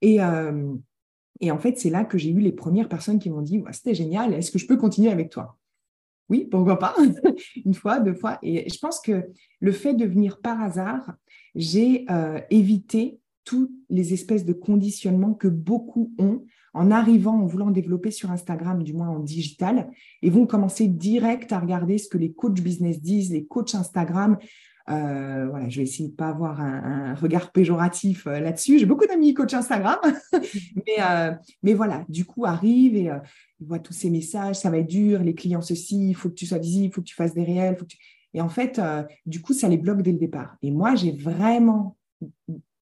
Et, 0.00 0.22
euh, 0.22 0.74
et 1.40 1.50
en 1.50 1.58
fait, 1.58 1.78
c'est 1.78 1.90
là 1.90 2.04
que 2.04 2.18
j'ai 2.18 2.30
eu 2.30 2.40
les 2.40 2.52
premières 2.52 2.88
personnes 2.88 3.18
qui 3.18 3.30
m'ont 3.30 3.42
dit 3.42 3.62
C'était 3.72 3.94
génial, 3.94 4.32
est-ce 4.34 4.50
que 4.50 4.58
je 4.58 4.66
peux 4.66 4.76
continuer 4.76 5.10
avec 5.10 5.30
toi? 5.30 5.58
Oui, 6.28 6.46
pourquoi 6.50 6.78
pas 6.78 6.94
Une 7.64 7.74
fois, 7.74 8.00
deux 8.00 8.14
fois. 8.14 8.38
Et 8.42 8.68
je 8.70 8.78
pense 8.78 9.00
que 9.00 9.26
le 9.60 9.72
fait 9.72 9.94
de 9.94 10.06
venir 10.06 10.40
par 10.40 10.60
hasard, 10.62 11.12
j'ai 11.54 12.06
euh, 12.10 12.40
évité 12.50 13.20
toutes 13.44 13.72
les 13.90 14.14
espèces 14.14 14.44
de 14.44 14.52
conditionnements 14.52 15.34
que 15.34 15.48
beaucoup 15.48 16.12
ont 16.18 16.44
en 16.74 16.90
arrivant, 16.90 17.38
en 17.38 17.46
voulant 17.46 17.70
développer 17.70 18.10
sur 18.10 18.30
Instagram, 18.30 18.82
du 18.82 18.94
moins 18.94 19.08
en 19.08 19.18
digital, 19.18 19.90
et 20.22 20.30
vont 20.30 20.46
commencer 20.46 20.86
direct 20.88 21.52
à 21.52 21.58
regarder 21.58 21.98
ce 21.98 22.08
que 22.08 22.18
les 22.18 22.32
coachs 22.32 22.60
business 22.60 23.00
disent, 23.00 23.30
les 23.30 23.44
coachs 23.44 23.74
Instagram, 23.74 24.38
euh, 24.88 25.46
voilà, 25.48 25.68
je 25.68 25.76
vais 25.78 25.82
essayer 25.84 26.08
de 26.08 26.14
pas 26.14 26.28
avoir 26.28 26.60
un, 26.60 27.14
regard 27.14 27.52
péjoratif 27.52 28.26
euh, 28.26 28.40
là-dessus. 28.40 28.78
J'ai 28.78 28.86
beaucoup 28.86 29.06
d'amis 29.06 29.34
coach 29.34 29.54
Instagram, 29.54 29.98
mais, 30.32 30.96
euh, 31.00 31.32
mais 31.62 31.74
voilà, 31.74 32.04
du 32.08 32.24
coup 32.24 32.44
arrive 32.44 32.96
et 32.96 33.10
ils 33.60 33.66
voient 33.66 33.78
tous 33.78 33.92
ces 33.92 34.10
messages, 34.10 34.56
ça 34.56 34.70
va 34.70 34.78
être 34.78 34.88
dur, 34.88 35.20
les 35.20 35.34
clients 35.34 35.62
ceci, 35.62 36.10
il 36.10 36.14
faut 36.14 36.28
que 36.28 36.34
tu 36.34 36.46
sois 36.46 36.58
visible, 36.58 36.86
il 36.86 36.92
faut 36.92 37.00
que 37.00 37.06
tu 37.06 37.14
fasses 37.14 37.34
des 37.34 37.44
réels, 37.44 37.76
et 38.34 38.40
en 38.40 38.48
fait, 38.48 38.80
du 39.26 39.42
coup, 39.42 39.52
ça 39.52 39.68
les 39.68 39.76
bloque 39.76 40.00
dès 40.00 40.12
le 40.12 40.18
départ. 40.18 40.56
Et 40.62 40.70
moi, 40.70 40.94
j'ai 40.94 41.12
vraiment, 41.12 41.98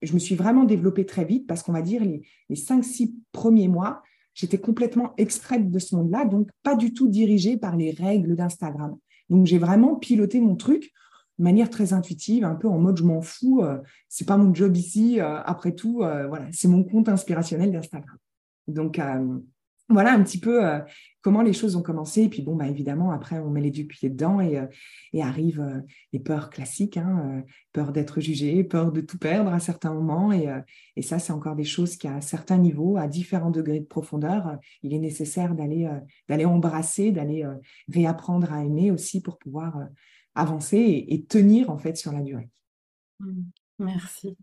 je 0.00 0.14
me 0.14 0.20
suis 0.20 0.36
vraiment 0.36 0.62
développée 0.62 1.04
très 1.04 1.24
vite 1.24 1.48
parce 1.48 1.64
qu'on 1.64 1.72
va 1.72 1.82
dire 1.82 2.04
les, 2.04 2.22
les 2.48 2.56
5-6 2.56 3.12
premiers 3.32 3.66
mois, 3.66 4.02
j'étais 4.32 4.58
complètement 4.58 5.12
extraite 5.16 5.70
de 5.70 5.78
ce 5.78 5.96
monde-là, 5.96 6.24
donc 6.24 6.48
pas 6.62 6.76
du 6.76 6.94
tout 6.94 7.08
dirigée 7.08 7.56
par 7.56 7.76
les 7.76 7.90
règles 7.90 8.36
d'Instagram. 8.36 8.96
Donc 9.28 9.46
j'ai 9.46 9.58
vraiment 9.58 9.96
piloté 9.96 10.40
mon 10.40 10.56
truc 10.56 10.92
de 11.40 11.44
manière 11.44 11.70
très 11.70 11.94
intuitive, 11.94 12.44
un 12.44 12.54
peu 12.54 12.68
en 12.68 12.78
mode 12.78 12.98
je 12.98 13.02
m'en 13.02 13.22
fous, 13.22 13.62
euh, 13.62 13.78
c'est 14.10 14.26
pas 14.28 14.36
mon 14.36 14.54
job 14.54 14.76
ici, 14.76 15.20
euh, 15.20 15.40
après 15.42 15.72
tout, 15.74 16.02
euh, 16.02 16.28
voilà, 16.28 16.44
c'est 16.52 16.68
mon 16.68 16.84
compte 16.84 17.08
inspirationnel 17.08 17.72
d'Instagram. 17.72 18.18
Donc 18.68 19.00
voilà 19.88 20.12
un 20.12 20.22
petit 20.22 20.38
peu 20.38 20.62
comment 21.22 21.42
les 21.42 21.52
choses 21.52 21.74
ont 21.74 21.82
commencé. 21.82 22.22
Et 22.22 22.28
puis 22.28 22.42
bon, 22.42 22.54
bah, 22.54 22.68
évidemment, 22.68 23.10
après, 23.10 23.40
on 23.40 23.50
met 23.50 23.62
les 23.62 23.72
deux 23.72 23.82
pieds 23.82 24.08
dedans 24.10 24.40
et, 24.40 24.62
et 25.12 25.22
arrivent 25.22 25.82
les 26.12 26.20
peurs 26.20 26.50
classiques, 26.50 26.96
hein, 26.96 27.42
peur 27.72 27.90
d'être 27.90 28.20
jugé, 28.20 28.62
peur 28.62 28.92
de 28.92 29.00
tout 29.00 29.18
perdre 29.18 29.52
à 29.52 29.58
certains 29.58 29.92
moments. 29.92 30.30
Et, 30.30 30.46
et 30.94 31.02
ça, 31.02 31.18
c'est 31.18 31.32
encore 31.32 31.56
des 31.56 31.64
choses 31.64 31.96
qui, 31.96 32.06
à 32.06 32.20
certains 32.20 32.58
niveaux, 32.58 32.96
à 32.96 33.08
différents 33.08 33.50
degrés 33.50 33.80
de 33.80 33.86
profondeur, 33.86 34.58
il 34.84 34.94
est 34.94 35.00
nécessaire 35.00 35.56
d'aller 35.56 35.90
d'aller 36.28 36.44
embrasser, 36.44 37.10
d'aller 37.10 37.44
réapprendre 37.92 38.52
à 38.52 38.62
aimer 38.62 38.92
aussi 38.92 39.20
pour 39.20 39.38
pouvoir 39.38 39.88
avancer 40.34 41.06
et, 41.08 41.24
tenir 41.24 41.70
en 41.70 41.78
fait 41.78 41.96
sur 41.96 42.12
la 42.12 42.20
durée. 42.20 42.50
Mmh. 43.20 43.42
Merci. 43.78 44.36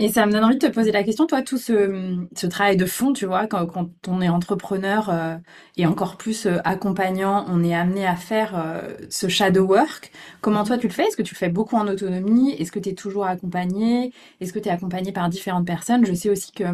Et 0.00 0.08
ça 0.08 0.24
me 0.24 0.32
donne 0.32 0.44
envie 0.44 0.56
de 0.56 0.66
te 0.66 0.72
poser 0.72 0.92
la 0.92 1.02
question, 1.02 1.26
toi, 1.26 1.42
tout 1.42 1.58
ce, 1.58 2.46
travail 2.48 2.78
de 2.78 2.86
fond, 2.86 3.12
tu 3.12 3.26
vois, 3.26 3.46
quand, 3.46 3.90
on 4.08 4.22
est 4.22 4.30
entrepreneur 4.30 5.10
euh, 5.10 5.36
et 5.76 5.84
encore 5.84 6.16
plus 6.16 6.46
euh, 6.46 6.56
accompagnant, 6.64 7.44
on 7.48 7.62
est 7.62 7.74
amené 7.74 8.06
à 8.06 8.16
faire 8.16 8.58
euh, 8.58 8.96
ce 9.10 9.28
shadow 9.28 9.66
work. 9.66 10.10
Comment 10.40 10.64
toi 10.64 10.78
tu 10.78 10.88
le 10.88 10.92
fais? 10.94 11.04
Est-ce 11.04 11.18
que 11.18 11.22
tu 11.22 11.34
le 11.34 11.38
fais 11.38 11.50
beaucoup 11.50 11.76
en 11.76 11.86
autonomie? 11.86 12.52
Est-ce 12.52 12.72
que 12.72 12.78
tu 12.78 12.88
es 12.88 12.94
toujours 12.94 13.26
accompagné? 13.26 14.14
Est-ce 14.40 14.54
que 14.54 14.58
tu 14.58 14.70
es 14.70 14.72
accompagné 14.72 15.12
par 15.12 15.28
différentes 15.28 15.66
personnes? 15.66 16.06
Je 16.06 16.14
sais 16.14 16.30
aussi 16.30 16.52
que 16.52 16.64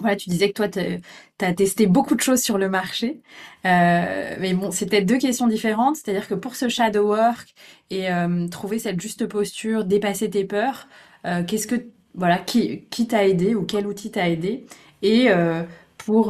voilà, 0.00 0.16
tu 0.16 0.28
disais 0.28 0.48
que 0.48 0.54
toi, 0.54 0.68
tu 0.68 0.80
as 1.40 1.54
testé 1.54 1.86
beaucoup 1.86 2.16
de 2.16 2.20
choses 2.20 2.40
sur 2.42 2.58
le 2.58 2.68
marché. 2.68 3.22
Euh, 3.64 4.36
mais 4.40 4.52
bon, 4.54 4.70
c'était 4.72 5.02
deux 5.02 5.18
questions 5.18 5.46
différentes. 5.46 5.96
C'est-à-dire 5.96 6.26
que 6.26 6.34
pour 6.34 6.56
ce 6.56 6.68
shadow 6.68 7.08
work 7.08 7.54
et 7.90 8.10
euh, 8.10 8.48
trouver 8.48 8.78
cette 8.78 9.00
juste 9.00 9.26
posture, 9.26 9.84
dépasser 9.84 10.28
tes 10.30 10.44
peurs, 10.44 10.88
euh, 11.26 11.44
qu'est-ce 11.44 11.66
que, 11.68 11.76
voilà, 12.14 12.38
qui, 12.38 12.86
qui 12.90 13.06
t'a 13.06 13.26
aidé 13.26 13.54
ou 13.54 13.64
quel 13.64 13.86
outil 13.86 14.10
t'a 14.10 14.28
aidé? 14.28 14.66
Et 15.02 15.28
pour 15.98 16.28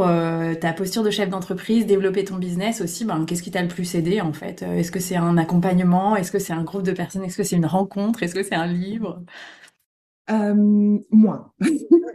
ta 0.60 0.72
posture 0.72 1.02
de 1.04 1.10
chef 1.10 1.28
d'entreprise, 1.28 1.86
développer 1.86 2.24
ton 2.24 2.36
business 2.36 2.80
aussi, 2.80 3.04
ben, 3.04 3.24
qu'est-ce 3.24 3.42
qui 3.42 3.50
t'a 3.52 3.62
le 3.62 3.68
plus 3.68 3.94
aidé 3.94 4.20
en 4.20 4.32
fait? 4.32 4.62
Est-ce 4.62 4.90
que 4.90 4.98
c'est 5.00 5.16
un 5.16 5.36
accompagnement? 5.38 6.16
Est-ce 6.16 6.32
que 6.32 6.38
c'est 6.40 6.52
un 6.52 6.64
groupe 6.64 6.82
de 6.82 6.92
personnes? 6.92 7.22
Est-ce 7.24 7.36
que 7.36 7.44
c'est 7.44 7.56
une 7.56 7.66
rencontre? 7.66 8.22
Est-ce 8.24 8.34
que 8.34 8.42
c'est 8.42 8.54
un 8.56 8.66
livre? 8.66 9.22
Moi. 10.28 11.54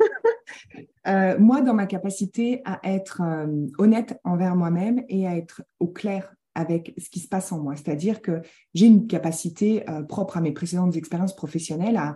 Euh, 1.08 1.38
moi, 1.40 1.62
dans 1.62 1.74
ma 1.74 1.86
capacité 1.86 2.62
à 2.66 2.80
être 2.84 3.22
euh, 3.22 3.68
honnête 3.78 4.20
envers 4.24 4.56
moi-même 4.56 5.04
et 5.10 5.28
à 5.28 5.36
être 5.36 5.64
au 5.80 5.88
clair 5.88 6.36
avec 6.56 6.94
ce 6.98 7.10
qui 7.10 7.20
se 7.20 7.28
passe 7.28 7.52
en 7.52 7.60
moi. 7.60 7.76
C'est-à-dire 7.76 8.22
que 8.22 8.42
j'ai 8.74 8.88
une 8.88 9.08
capacité 9.08 9.90
euh, 9.90 10.04
propre 10.04 10.38
à 10.38 10.42
mes 10.42 10.52
précédentes 10.52 10.96
expériences 10.96 11.36
professionnelles 11.36 11.98
à, 11.98 12.16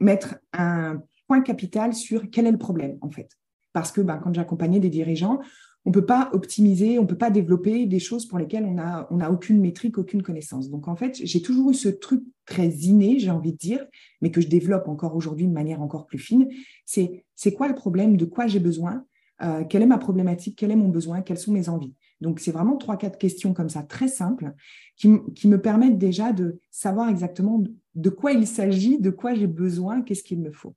mettre 0.00 0.36
un 0.52 1.00
point 1.28 1.40
capital 1.40 1.94
sur 1.94 2.28
quel 2.30 2.46
est 2.46 2.50
le 2.50 2.58
problème, 2.58 2.98
en 3.00 3.10
fait. 3.10 3.30
Parce 3.72 3.92
que 3.92 4.00
ben, 4.00 4.18
quand 4.18 4.34
j'accompagnais 4.34 4.80
des 4.80 4.90
dirigeants, 4.90 5.38
on 5.86 5.90
ne 5.90 5.94
peut 5.94 6.06
pas 6.06 6.30
optimiser, 6.32 6.98
on 6.98 7.02
ne 7.02 7.06
peut 7.06 7.18
pas 7.18 7.30
développer 7.30 7.86
des 7.86 7.98
choses 7.98 8.26
pour 8.26 8.38
lesquelles 8.38 8.64
on 8.64 8.74
n'a 8.74 9.06
on 9.10 9.20
a 9.20 9.30
aucune 9.30 9.60
métrique, 9.60 9.98
aucune 9.98 10.22
connaissance. 10.22 10.70
Donc, 10.70 10.88
en 10.88 10.96
fait, 10.96 11.20
j'ai 11.22 11.42
toujours 11.42 11.70
eu 11.70 11.74
ce 11.74 11.88
truc 11.88 12.22
très 12.46 12.68
inné, 12.68 13.18
j'ai 13.18 13.30
envie 13.30 13.52
de 13.52 13.58
dire, 13.58 13.84
mais 14.22 14.30
que 14.30 14.40
je 14.40 14.48
développe 14.48 14.88
encore 14.88 15.14
aujourd'hui 15.14 15.46
de 15.46 15.52
manière 15.52 15.82
encore 15.82 16.06
plus 16.06 16.18
fine. 16.18 16.48
C'est 16.86 17.24
c'est 17.34 17.52
quoi 17.52 17.68
le 17.68 17.74
problème, 17.74 18.16
de 18.16 18.24
quoi 18.24 18.46
j'ai 18.46 18.60
besoin, 18.60 19.04
euh, 19.42 19.64
quelle 19.64 19.82
est 19.82 19.86
ma 19.86 19.98
problématique, 19.98 20.56
quel 20.56 20.70
est 20.70 20.76
mon 20.76 20.88
besoin, 20.88 21.20
quelles 21.20 21.38
sont 21.38 21.52
mes 21.52 21.68
envies? 21.68 21.94
Donc, 22.20 22.40
c'est 22.40 22.52
vraiment 22.52 22.76
trois, 22.76 22.96
quatre 22.96 23.18
questions 23.18 23.52
comme 23.52 23.68
ça, 23.68 23.82
très 23.82 24.08
simples, 24.08 24.52
qui, 24.96 25.10
qui 25.34 25.48
me 25.48 25.60
permettent 25.60 25.98
déjà 25.98 26.32
de 26.32 26.60
savoir 26.70 27.08
exactement 27.10 27.62
de 27.94 28.10
quoi 28.10 28.32
il 28.32 28.46
s'agit, 28.46 28.98
de 28.98 29.10
quoi 29.10 29.34
j'ai 29.34 29.48
besoin, 29.48 30.00
qu'est-ce 30.00 30.22
qu'il 30.22 30.40
me 30.40 30.52
faut. 30.52 30.74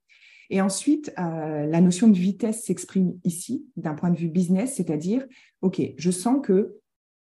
Et 0.49 0.61
ensuite, 0.61 1.13
euh, 1.19 1.65
la 1.65 1.81
notion 1.81 2.07
de 2.07 2.17
vitesse 2.17 2.63
s'exprime 2.63 3.19
ici 3.23 3.65
d'un 3.75 3.93
point 3.93 4.09
de 4.09 4.17
vue 4.17 4.29
business, 4.29 4.75
c'est-à-dire, 4.75 5.25
OK, 5.61 5.81
je 5.97 6.11
sens 6.11 6.39
que 6.41 6.77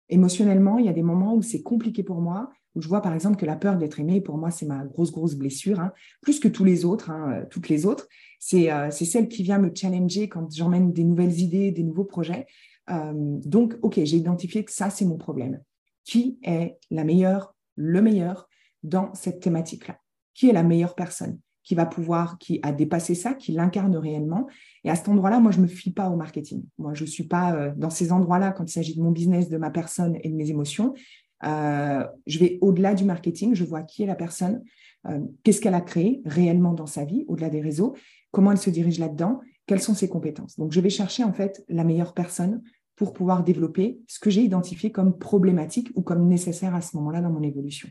émotionnellement, 0.10 0.80
il 0.80 0.86
y 0.86 0.90
a 0.90 0.94
des 0.94 1.04
moments 1.04 1.36
où 1.36 1.42
c'est 1.42 1.62
compliqué 1.62 2.04
pour 2.04 2.22
moi, 2.22 2.50
où 2.76 2.82
je 2.82 2.88
vois 2.88 3.02
par 3.02 3.14
exemple 3.14 3.38
que 3.38 3.46
la 3.46 3.56
peur 3.56 3.78
d'être 3.78 4.00
aimé, 4.00 4.22
pour 4.22 4.38
moi, 4.38 4.52
c'est 4.52 4.66
ma 4.66 4.86
grosse, 4.86 5.12
grosse 5.12 5.36
blessure, 5.36 5.80
hein, 5.80 5.92
plus 6.22 6.40
que 6.40 6.48
tous 6.48 6.64
les 6.64 6.86
autres, 6.86 7.10
hein, 7.10 7.46
toutes 7.50 7.70
les 7.70 7.86
autres. 7.86 8.08
Euh, 8.54 8.88
c'est 8.92 9.06
celle 9.06 9.28
qui 9.28 9.44
vient 9.44 9.60
me 9.60 9.72
challenger 9.74 10.30
quand 10.30 10.52
j'emmène 10.54 10.94
des 10.94 11.04
nouvelles 11.04 11.40
idées, 11.40 11.72
des 11.72 11.84
nouveaux 11.84 12.06
projets. 12.06 12.48
Euh, 12.90 13.14
donc, 13.14 13.78
OK, 13.82 13.96
j'ai 13.96 14.18
identifié 14.18 14.64
que 14.64 14.72
ça, 14.72 14.90
c'est 14.90 15.06
mon 15.06 15.18
problème. 15.18 15.62
Qui 16.06 16.40
est 16.44 16.78
la 16.90 17.04
meilleure, 17.04 17.56
le 17.76 18.02
meilleur 18.02 18.48
dans 18.84 19.14
cette 19.14 19.42
thématique-là? 19.42 20.00
Qui 20.34 20.50
est 20.50 20.54
la 20.54 20.64
meilleure 20.64 20.96
personne? 20.96 21.40
Qui 21.70 21.76
va 21.76 21.86
pouvoir, 21.86 22.40
qui 22.40 22.60
a 22.64 22.72
dépassé 22.72 23.14
ça, 23.14 23.36
qui 23.36 23.52
l'incarne 23.52 23.96
réellement. 23.96 24.48
Et 24.84 24.90
à 24.90 24.96
cet 24.96 25.08
endroit-là, 25.08 25.40
moi, 25.40 25.52
je 25.52 25.58
ne 25.58 25.62
me 25.62 25.68
fie 25.68 25.92
pas 25.92 26.10
au 26.10 26.16
marketing. 26.16 26.64
Moi, 26.80 26.96
je 26.96 27.04
ne 27.04 27.08
suis 27.08 27.26
pas 27.26 27.54
euh, 27.54 27.72
dans 27.78 27.92
ces 27.92 28.12
endroits-là 28.12 28.54
quand 28.54 28.64
il 28.64 28.74
s'agit 28.74 28.96
de 28.96 29.04
mon 29.04 29.12
business, 29.12 29.50
de 29.50 29.58
ma 29.58 29.70
personne 29.70 30.18
et 30.24 30.30
de 30.30 30.34
mes 30.34 30.50
émotions. 30.50 30.96
Euh, 31.44 32.04
je 32.26 32.40
vais 32.40 32.58
au-delà 32.62 32.96
du 32.96 33.04
marketing, 33.04 33.54
je 33.54 33.64
vois 33.64 33.84
qui 33.84 34.02
est 34.02 34.08
la 34.08 34.16
personne, 34.16 34.64
euh, 35.08 35.20
qu'est-ce 35.44 35.62
qu'elle 35.62 35.76
a 35.76 35.82
créé 35.82 36.24
réellement 36.26 36.74
dans 36.74 36.88
sa 36.88 37.06
vie, 37.06 37.24
au-delà 37.28 37.52
des 37.52 37.62
réseaux, 37.62 37.96
comment 38.32 38.52
elle 38.52 38.58
se 38.58 38.72
dirige 38.72 38.98
là-dedans, 38.98 39.40
quelles 39.68 39.80
sont 39.80 39.94
ses 39.94 40.10
compétences. 40.10 40.58
Donc, 40.58 40.72
je 40.72 40.82
vais 40.82 40.90
chercher 40.90 41.24
en 41.24 41.34
fait 41.34 41.64
la 41.70 41.84
meilleure 41.84 42.16
personne 42.16 42.64
pour 42.96 43.14
pouvoir 43.14 43.44
développer 43.44 44.00
ce 44.08 44.18
que 44.18 44.32
j'ai 44.32 44.42
identifié 44.42 44.92
comme 44.92 45.20
problématique 45.20 45.92
ou 45.94 46.02
comme 46.02 46.28
nécessaire 46.28 46.74
à 46.74 46.82
ce 46.82 46.98
moment-là 46.98 47.22
dans 47.22 47.30
mon 47.30 47.44
évolution. 47.44 47.90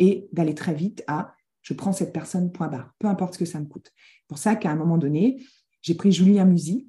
Et 0.00 0.26
d'aller 0.32 0.56
très 0.56 0.74
vite 0.74 1.04
à 1.06 1.34
je 1.62 1.74
prends 1.74 1.92
cette 1.92 2.12
personne, 2.12 2.52
point 2.52 2.68
barre, 2.68 2.94
peu 2.98 3.08
importe 3.08 3.34
ce 3.34 3.38
que 3.38 3.44
ça 3.44 3.60
me 3.60 3.66
coûte. 3.66 3.92
pour 4.28 4.38
ça 4.38 4.56
qu'à 4.56 4.70
un 4.70 4.76
moment 4.76 4.98
donné, 4.98 5.42
j'ai 5.82 5.94
pris 5.94 6.12
Julien 6.12 6.44
Musi, 6.44 6.88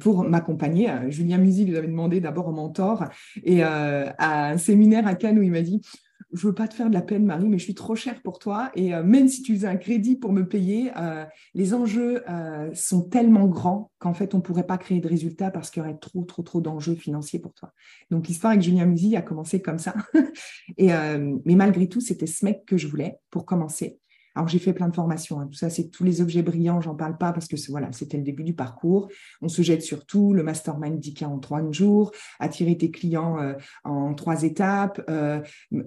pour 0.00 0.24
m'accompagner. 0.24 0.90
Julien 1.08 1.38
Musi 1.38 1.64
lui 1.64 1.76
avait 1.76 1.86
demandé 1.86 2.20
d'abord 2.20 2.48
au 2.48 2.52
mentor 2.52 3.04
et 3.44 3.62
à 3.62 4.48
un 4.48 4.58
séminaire 4.58 5.06
à 5.06 5.14
Cannes 5.14 5.38
où 5.38 5.42
il 5.42 5.52
m'a 5.52 5.62
dit 5.62 5.82
je 6.32 6.46
veux 6.46 6.54
pas 6.54 6.66
te 6.66 6.74
faire 6.74 6.88
de 6.88 6.94
la 6.94 7.02
peine, 7.02 7.26
Marie, 7.26 7.48
mais 7.48 7.58
je 7.58 7.64
suis 7.64 7.74
trop 7.74 7.94
chère 7.94 8.22
pour 8.22 8.38
toi. 8.38 8.70
Et 8.74 8.94
euh, 8.94 9.02
même 9.02 9.28
si 9.28 9.42
tu 9.42 9.54
faisais 9.54 9.66
un 9.66 9.76
crédit 9.76 10.16
pour 10.16 10.32
me 10.32 10.48
payer, 10.48 10.90
euh, 10.96 11.24
les 11.54 11.74
enjeux 11.74 12.22
euh, 12.28 12.70
sont 12.74 13.02
tellement 13.02 13.46
grands 13.46 13.90
qu'en 13.98 14.14
fait, 14.14 14.34
on 14.34 14.38
ne 14.38 14.42
pourrait 14.42 14.66
pas 14.66 14.78
créer 14.78 15.00
de 15.00 15.08
résultats 15.08 15.50
parce 15.50 15.70
qu'il 15.70 15.82
y 15.82 15.86
aurait 15.86 15.98
trop, 15.98 16.24
trop, 16.24 16.42
trop 16.42 16.60
d'enjeux 16.60 16.94
financiers 16.94 17.38
pour 17.38 17.52
toi. 17.52 17.72
Donc, 18.10 18.28
l'histoire 18.28 18.52
avec 18.52 18.62
Julien 18.62 18.86
Musi 18.86 19.14
a 19.16 19.22
commencé 19.22 19.60
comme 19.60 19.78
ça. 19.78 19.94
et, 20.78 20.88
mais 21.44 21.54
malgré 21.54 21.88
tout, 21.88 22.00
c'était 22.00 22.26
ce 22.26 22.44
mec 22.44 22.64
que 22.66 22.76
je 22.76 22.88
voulais 22.88 23.18
pour 23.30 23.44
commencer. 23.44 23.98
Alors 24.34 24.48
j'ai 24.48 24.58
fait 24.58 24.72
plein 24.72 24.88
de 24.88 24.94
formations, 24.94 25.40
hein. 25.40 25.46
tout 25.46 25.58
ça 25.58 25.68
c'est 25.68 25.90
tous 25.90 26.04
les 26.04 26.20
objets 26.20 26.42
brillants, 26.42 26.80
j'en 26.80 26.94
parle 26.94 27.18
pas 27.18 27.32
parce 27.32 27.48
que 27.48 27.56
voilà, 27.70 27.92
c'était 27.92 28.16
le 28.16 28.22
début 28.22 28.44
du 28.44 28.54
parcours. 28.54 29.08
On 29.42 29.48
se 29.48 29.62
jette 29.62 29.82
sur 29.82 30.06
tout, 30.06 30.32
le 30.32 30.42
mastermind 30.42 30.98
10K 30.98 31.26
en 31.26 31.38
trois 31.38 31.62
jours, 31.70 32.12
attirer 32.38 32.76
tes 32.76 32.90
clients 32.90 33.38
euh, 33.40 33.54
en 33.84 34.14
trois 34.14 34.42
étapes, 34.42 35.02
euh, 35.10 35.40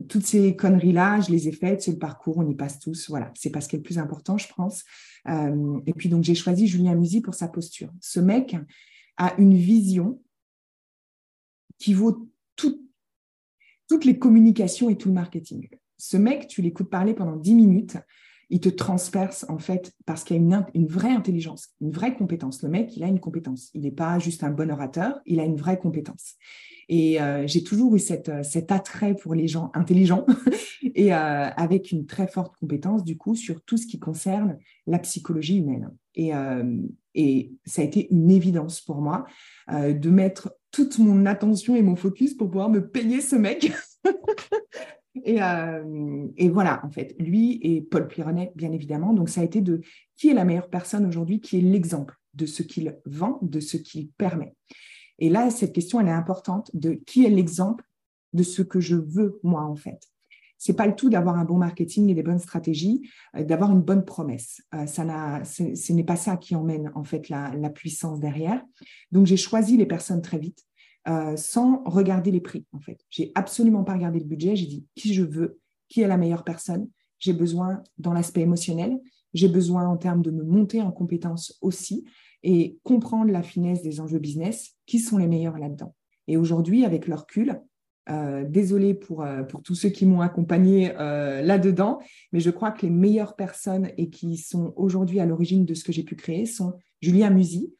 toutes 0.08 0.26
ces 0.26 0.56
conneries-là, 0.56 1.22
je 1.22 1.32
les 1.32 1.48
ai 1.48 1.52
faites, 1.52 1.82
c'est 1.82 1.92
le 1.92 1.98
parcours, 1.98 2.38
on 2.38 2.48
y 2.48 2.56
passe 2.56 2.80
tous, 2.80 3.10
voilà, 3.10 3.32
c'est 3.36 3.50
pas 3.50 3.62
ce 3.62 3.68
est 3.76 3.78
le 3.78 3.84
plus 3.84 3.98
important, 3.98 4.38
je 4.38 4.48
pense. 4.56 4.84
Euh, 5.28 5.80
et 5.88 5.94
puis 5.94 6.10
donc 6.10 6.24
j'ai 6.24 6.36
choisi 6.36 6.68
Julien 6.68 6.96
Musi 6.96 7.22
pour 7.22 7.34
sa 7.34 7.48
posture. 7.48 7.92
Ce 8.00 8.20
mec 8.20 8.56
a 9.18 9.34
une 9.40 9.56
vision 9.56 10.22
qui 11.78 11.94
vaut 11.94 12.30
toutes 13.88 14.06
les 14.06 14.18
communications 14.18 14.90
et 14.90 14.98
tout 14.98 15.10
le 15.10 15.14
marketing. 15.14 15.70
Ce 15.98 16.18
mec, 16.18 16.48
tu 16.48 16.62
l'écoutes 16.62 16.90
parler 16.90 17.14
pendant 17.14 17.36
10 17.36 17.54
minutes, 17.54 17.98
il 18.50 18.60
te 18.60 18.70
transperce 18.70 19.46
en 19.50 19.58
fait 19.58 19.92
parce 20.06 20.24
qu'il 20.24 20.36
y 20.36 20.54
a 20.54 20.68
une, 20.74 20.88
vraie 20.88 21.12
intelligence, 21.12 21.70
une 21.82 21.92
vraie 21.92 22.16
compétence. 22.16 22.62
Le 22.62 22.70
mec, 22.70 22.96
il 22.96 23.04
a 23.04 23.08
une 23.08 23.20
compétence. 23.20 23.70
Il 23.74 23.82
n'est 23.82 23.92
pas 23.92 24.20
juste 24.20 24.44
un 24.44 24.52
bon 24.52 24.72
orateur, 24.72 25.20
il 25.26 25.40
a 25.40 25.44
une 25.44 25.56
vraie 25.56 25.80
compétence. 25.80 26.36
Et 26.88 27.20
euh, 27.20 27.48
j'ai 27.48 27.64
toujours 27.64 27.96
eu 27.96 28.00
euh, 28.30 28.44
cet 28.44 28.72
attrait 28.72 29.16
pour 29.16 29.34
les 29.34 29.48
gens 29.48 29.72
intelligents 29.74 30.26
et 30.84 31.14
euh, 31.14 31.18
avec 31.18 31.92
une 31.92 32.06
très 32.06 32.28
forte 32.28 32.56
compétence 32.58 33.04
du 33.04 33.18
coup 33.18 33.36
sur 33.36 33.64
tout 33.64 33.78
ce 33.78 33.88
qui 33.88 34.00
concerne 34.00 34.60
la 34.86 35.00
psychologie 35.00 35.58
humaine. 35.58 35.92
Et 36.14 37.52
ça 37.66 37.82
a 37.82 37.86
été 37.86 38.08
une 38.12 38.32
évidence 38.32 38.80
pour 38.80 39.02
moi 39.02 39.26
de 39.70 40.10
mettre 40.10 40.56
toute 40.72 40.98
mon 40.98 41.26
attention 41.26 41.76
et 41.76 41.82
mon 41.82 41.98
focus 41.98 42.34
pour 42.34 42.50
pouvoir 42.50 42.70
me 42.70 42.88
payer 42.88 43.20
ce 43.20 43.36
mec 43.36 43.74
Euh, 45.28 46.28
et, 46.38 46.50
voilà, 46.50 46.86
en 46.86 46.90
fait, 46.90 47.16
lui 47.20 47.60
et 47.62 47.82
Paul 47.82 48.08
Pironnet, 48.08 48.52
bien 48.56 48.72
évidemment. 48.72 49.14
Donc, 49.14 49.30
ça 49.30 49.42
a 49.42 49.44
été 49.44 49.62
de 49.62 49.82
qui 50.16 50.30
est 50.30 50.34
la 50.34 50.46
meilleure 50.46 50.70
personne 50.70 51.06
aujourd'hui, 51.06 51.40
qui 51.40 51.58
est 51.58 51.62
l'exemple 51.62 52.16
de 52.34 52.46
ce 52.46 52.64
qu'il 52.64 52.98
vend, 53.06 53.40
de 53.42 53.60
ce 53.60 53.78
qu'il 53.78 54.10
permet. 54.10 54.56
Et 55.20 55.30
là, 55.30 55.50
cette 55.50 55.74
question, 55.74 56.00
elle 56.00 56.08
est 56.08 56.12
importante 56.12 56.70
de 56.74 56.94
qui 56.94 57.26
est 57.26 57.30
l'exemple 57.30 57.86
de 58.34 58.44
ce 58.44 58.62
que 58.62 58.80
je 58.80 58.96
veux, 58.96 59.40
moi, 59.44 59.64
en 59.64 59.76
fait. 59.76 60.10
C'est 60.58 60.74
pas 60.74 60.88
le 60.88 60.96
tout 60.96 61.10
d'avoir 61.10 61.38
un 61.38 61.46
bon 61.46 61.58
marketing 61.58 62.10
et 62.10 62.14
des 62.14 62.24
bonnes 62.24 62.40
stratégies, 62.40 63.10
euh, 63.36 63.44
d'avoir 63.44 63.72
une 63.72 63.82
bonne 63.82 64.06
promesse. 64.06 64.62
Euh, 64.74 64.86
ça 64.86 65.44
ce 65.44 65.94
n'est 65.94 66.04
pas 66.04 66.16
ça 66.16 66.38
qui 66.38 66.56
emmène 66.56 66.92
en 66.96 67.04
fait 67.04 67.30
la, 67.30 67.54
la 67.56 67.70
puissance 67.70 68.20
derrière. 68.20 68.64
Donc 69.12 69.26
j'ai 69.26 69.38
choisi 69.38 69.78
les 69.78 69.86
personnes 69.86 70.22
très 70.22 70.40
vite. 70.40 70.66
Euh, 71.08 71.38
sans 71.38 71.84
regarder 71.86 72.32
les 72.32 72.42
prix, 72.42 72.66
en 72.72 72.80
fait. 72.80 72.98
J'ai 73.12 73.32
absolument 73.36 73.84
pas 73.84 73.94
regardé 73.94 74.18
le 74.18 74.26
budget. 74.26 74.56
J'ai 74.56 74.66
dit 74.66 74.88
qui 74.96 75.14
je 75.14 75.22
veux, 75.22 75.60
qui 75.88 76.02
est 76.02 76.08
la 76.08 76.18
meilleure 76.18 76.44
personne? 76.44 76.90
J'ai 77.20 77.34
besoin 77.34 77.84
dans 78.00 78.12
l'aspect 78.12 78.42
émotionnel. 78.42 79.00
J'ai 79.36 79.48
besoin 79.48 79.88
en 79.88 79.98
termes 79.98 80.24
de 80.24 80.32
me 80.32 80.44
monter 80.44 80.82
en 80.82 80.92
compétences 80.92 81.60
aussi 81.62 82.06
et 82.42 82.80
comprendre 82.82 83.32
la 83.32 83.44
finesse 83.44 83.84
des 83.84 84.00
enjeux 84.00 84.18
business, 84.18 84.72
qui 84.88 84.98
sont 84.98 85.20
les 85.20 85.28
meilleurs 85.28 85.60
là-dedans? 85.60 85.94
Et 86.28 86.38
aujourd'hui, 86.38 86.86
avec 86.86 87.08
leur 87.08 87.22
recul, 87.22 87.62
euh, 88.10 88.44
désolé 88.44 88.96
pour, 88.96 89.22
euh, 89.22 89.44
pour 89.44 89.62
tous 89.62 89.76
ceux 89.76 89.90
qui 89.90 90.08
m'ont 90.08 90.22
accompagné 90.22 90.92
là-dedans, 90.94 92.00
mais 92.32 92.40
je 92.40 92.50
crois 92.50 92.72
que 92.72 92.84
les 92.84 92.92
meilleures 92.92 93.36
personnes 93.36 93.92
et 93.98 94.10
qui 94.10 94.38
sont 94.38 94.74
aujourd'hui 94.76 95.20
à 95.20 95.28
l'origine 95.28 95.66
de 95.66 95.76
ce 95.76 95.84
que 95.84 95.92
j'ai 95.92 96.04
pu 96.04 96.16
créer 96.16 96.48
sont 96.48 96.74
Julien 97.00 97.30
Musi, 97.30 97.72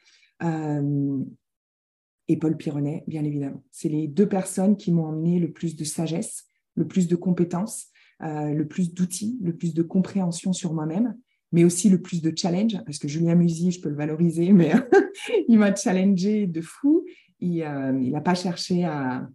et 2.28 2.38
Paul 2.38 2.58
Pironnet, 2.58 3.04
bien 3.08 3.24
évidemment. 3.24 3.64
C'est 3.72 3.90
les 3.90 4.08
deux 4.08 4.28
personnes 4.28 4.78
qui 4.78 4.92
m'ont 4.92 5.06
emmené 5.06 5.40
le 5.40 5.52
plus 5.52 5.76
de 5.76 5.84
sagesse, 5.84 6.46
le 6.76 6.88
plus 6.88 7.08
de 7.08 7.16
compétences, 7.16 7.88
euh, 8.24 8.52
le 8.52 8.68
plus 8.68 8.94
d'outils, 8.94 9.38
le 9.42 9.56
plus 9.56 9.74
de 9.74 9.84
compréhension 9.84 10.54
sur 10.54 10.74
moi-même, 10.74 11.16
mais 11.52 11.64
aussi 11.64 11.90
le 11.90 12.02
plus 12.02 12.22
de 12.22 12.34
challenge, 12.36 12.78
parce 12.86 12.98
que 12.98 13.08
Julien 13.08 13.36
Musi, 13.36 13.72
je 13.72 13.82
peux 13.82 13.90
le 13.90 13.96
valoriser, 13.96 14.52
mais 14.52 14.74
il 15.48 15.60
m'a 15.60 15.76
challengé 15.76 16.48
de 16.48 16.62
fou. 16.62 17.06
Il 17.40 17.60
n'a 17.60 17.92
euh, 17.92 18.22
pas 18.22 18.36
cherché 18.36 18.86
à, 18.86 19.28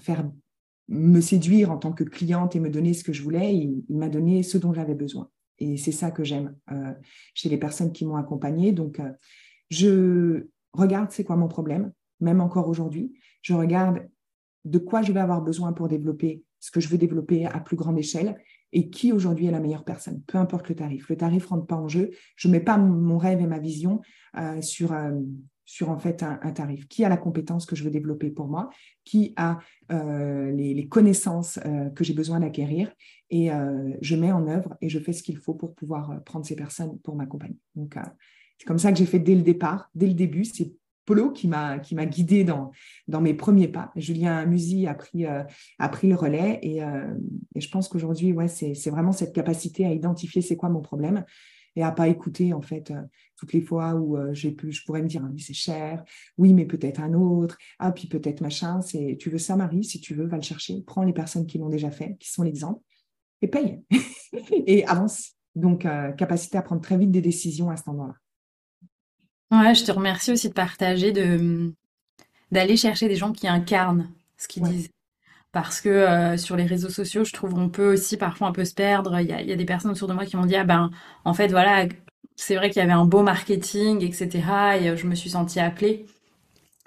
faire 0.00 0.28
me 0.88 1.20
séduire 1.20 1.70
en 1.70 1.78
tant 1.78 1.92
que 1.92 2.02
cliente 2.02 2.56
et 2.56 2.60
me 2.60 2.68
donner 2.68 2.94
ce 2.94 3.04
que 3.04 3.12
je 3.12 3.22
voulais. 3.22 3.54
Il, 3.54 3.96
m'a 3.96 4.08
donné 4.08 4.42
ce 4.42 4.58
dont 4.58 4.72
j'avais 4.72 4.96
besoin. 4.96 5.30
Et 5.58 5.76
c'est 5.76 5.92
ça 5.92 6.10
que 6.10 6.24
j'aime 6.24 6.56
euh, 6.72 6.92
chez 7.34 7.48
les 7.48 7.58
personnes 7.58 7.92
qui 7.92 8.04
m'ont 8.04 8.16
accompagnée. 8.16 8.72
Donc, 8.72 9.00
je 9.70 10.48
regarde 10.72 11.12
c'est 11.12 11.22
quoi 11.22 11.36
mon 11.36 11.46
problème, 11.46 11.92
même 12.22 12.40
encore 12.40 12.68
aujourd'hui. 12.68 13.12
Je 13.42 13.54
regarde 13.54 14.08
de 14.64 14.78
quoi 14.78 15.02
je 15.02 15.12
vais 15.12 15.20
avoir 15.20 15.42
besoin 15.42 15.72
pour 15.72 15.88
développer 15.88 16.44
ce 16.60 16.70
que 16.70 16.80
je 16.80 16.88
veux 16.88 16.98
développer 16.98 17.44
à 17.44 17.58
plus 17.58 17.76
grande 17.76 17.98
échelle 17.98 18.36
et 18.72 18.88
qui 18.88 19.12
aujourd'hui 19.12 19.46
est 19.46 19.50
la 19.50 19.60
meilleure 19.60 19.84
personne, 19.84 20.22
peu 20.26 20.38
importe 20.38 20.68
le 20.68 20.76
tarif. 20.76 21.08
Le 21.08 21.16
tarif 21.16 21.44
ne 21.44 21.48
rentre 21.48 21.66
pas 21.66 21.76
en 21.76 21.88
jeu. 21.88 22.10
Je 22.36 22.48
ne 22.48 22.52
mets 22.52 22.60
pas 22.60 22.78
mon 22.78 23.18
rêve 23.18 23.40
et 23.40 23.46
ma 23.46 23.58
vision 23.58 24.00
euh, 24.38 24.62
sur, 24.62 24.92
euh, 24.92 25.10
sur 25.64 25.90
en 25.90 25.98
fait 25.98 26.22
un, 26.22 26.52
tarif. 26.52 26.88
Qui 26.88 27.04
a 27.04 27.08
la 27.08 27.16
compétence 27.16 27.66
que 27.66 27.76
je 27.76 27.84
veux 27.84 27.90
développer 27.90 28.30
pour 28.30 28.46
moi? 28.46 28.70
Qui 29.04 29.34
a 29.36 29.58
euh, 29.90 30.50
les, 30.52 30.88
connaissances 30.88 31.58
que 31.94 32.04
j'ai 32.04 32.14
besoin 32.14 32.40
d'acquérir? 32.40 32.92
Et 33.30 33.50
je 34.00 34.16
mets 34.16 34.32
en 34.32 34.46
œuvre 34.46 34.76
et 34.80 34.88
je 34.88 34.98
fais 34.98 35.12
ce 35.12 35.22
qu'il 35.22 35.38
faut 35.38 35.54
pour 35.54 35.74
pouvoir 35.74 36.22
prendre 36.24 36.44
ces 36.44 36.56
personnes 36.56 36.98
pour 37.00 37.16
m'accompagner. 37.16 37.58
Donc, 37.74 37.96
c'est 38.58 38.66
comme 38.66 38.78
ça 38.78 38.92
que 38.92 38.98
j'ai 38.98 39.06
fait 39.06 39.18
dès 39.18 39.34
le 39.34 39.42
départ, 39.42 39.90
dès 39.94 40.06
le 40.06 40.14
début. 40.14 40.44
C'est 40.44 40.72
Polo 41.04 41.30
qui 41.30 41.48
m'a 41.48 41.78
qui 41.78 41.94
m'a 41.94 42.06
guidé 42.06 42.44
dans 42.44 43.20
mes 43.20 43.34
premiers 43.34 43.68
pas. 43.68 43.90
Julien 43.96 44.44
Musi 44.46 44.86
a 44.86 44.94
pris 44.94 45.26
euh, 45.26 45.42
a 45.78 45.88
pris 45.88 46.08
le 46.08 46.14
relais 46.14 46.58
et, 46.62 46.82
euh, 46.82 47.14
je 47.56 47.68
pense 47.68 47.88
qu'aujourd'hui 47.88 48.32
ouais 48.32 48.48
c'est 48.48 48.90
vraiment 48.90 49.12
cette 49.12 49.34
capacité 49.34 49.84
à 49.86 49.92
identifier 49.92 50.42
c'est 50.42 50.56
quoi 50.56 50.68
mon 50.68 50.80
problème 50.80 51.24
et 51.74 51.82
à 51.82 51.90
pas 51.90 52.08
écouter 52.08 52.52
en 52.52 52.60
fait 52.60 52.90
euh, 52.90 53.00
toutes 53.36 53.52
les 53.52 53.60
fois 53.60 53.94
où 53.94 54.16
je 54.32 54.84
pourrais 54.84 55.02
me 55.02 55.08
dire 55.08 55.22
ah, 55.24 55.30
c'est 55.38 55.54
cher 55.54 56.04
oui 56.38 56.52
mais 56.52 56.66
peut-être 56.66 57.00
un 57.00 57.14
autre 57.14 57.58
ah 57.78 57.90
puis 57.90 58.06
peut-être 58.06 58.40
machin 58.40 58.80
c'est 58.82 59.16
tu 59.18 59.30
veux 59.30 59.38
ça 59.38 59.56
Marie 59.56 59.84
si 59.84 60.00
tu 60.00 60.14
veux 60.14 60.26
va 60.26 60.36
le 60.36 60.42
chercher 60.42 60.82
prends 60.86 61.02
les 61.02 61.12
personnes 61.12 61.46
qui 61.46 61.58
l'ont 61.58 61.70
déjà 61.70 61.90
fait 61.90 62.16
qui 62.20 62.30
sont 62.30 62.42
l'exemple 62.42 62.80
et 63.40 63.48
paye 63.48 63.82
et 64.66 64.84
avance 64.86 65.32
donc 65.56 65.80
capacité 66.16 66.58
à 66.58 66.62
prendre 66.62 66.80
très 66.80 66.96
vite 66.96 67.10
des 67.10 67.20
décisions 67.20 67.70
à 67.70 67.76
cet 67.76 67.88
endroit-là 67.88 68.14
Ouais, 69.52 69.74
je 69.74 69.84
te 69.84 69.92
remercie 69.92 70.32
aussi 70.32 70.48
de 70.48 70.54
partager, 70.54 71.12
de 71.12 71.72
d'aller 72.52 72.76
chercher 72.76 73.08
des 73.08 73.16
gens 73.16 73.32
qui 73.32 73.48
incarnent 73.48 74.10
ce 74.38 74.48
qu'ils 74.48 74.64
disent. 74.64 74.90
Parce 75.52 75.80
que 75.80 75.88
euh, 75.90 76.36
sur 76.38 76.56
les 76.56 76.66
réseaux 76.66 76.90
sociaux, 76.90 77.24
je 77.24 77.32
trouve 77.32 77.54
qu'on 77.54 77.70
peut 77.70 77.94
aussi 77.94 78.16
parfois 78.18 78.48
un 78.48 78.52
peu 78.52 78.64
se 78.64 78.74
perdre. 78.74 79.20
Il 79.20 79.28
y 79.28 79.32
a, 79.32 79.42
il 79.42 79.48
y 79.48 79.52
a 79.52 79.56
des 79.56 79.64
personnes 79.66 79.92
autour 79.92 80.08
de 80.08 80.14
moi 80.14 80.26
qui 80.26 80.36
m'ont 80.36 80.46
dit, 80.46 80.56
ah 80.56 80.64
ben, 80.64 80.90
en 81.24 81.34
fait, 81.34 81.48
voilà, 81.48 81.86
c'est 82.36 82.56
vrai 82.56 82.70
qu'il 82.70 82.80
y 82.80 82.84
avait 82.84 82.92
un 82.92 83.06
beau 83.06 83.22
marketing, 83.22 84.02
etc. 84.04 84.78
Et 84.80 84.90
euh, 84.90 84.96
je 84.96 85.06
me 85.08 85.14
suis 85.16 85.30
sentie 85.30 85.60
appelée. 85.60 86.06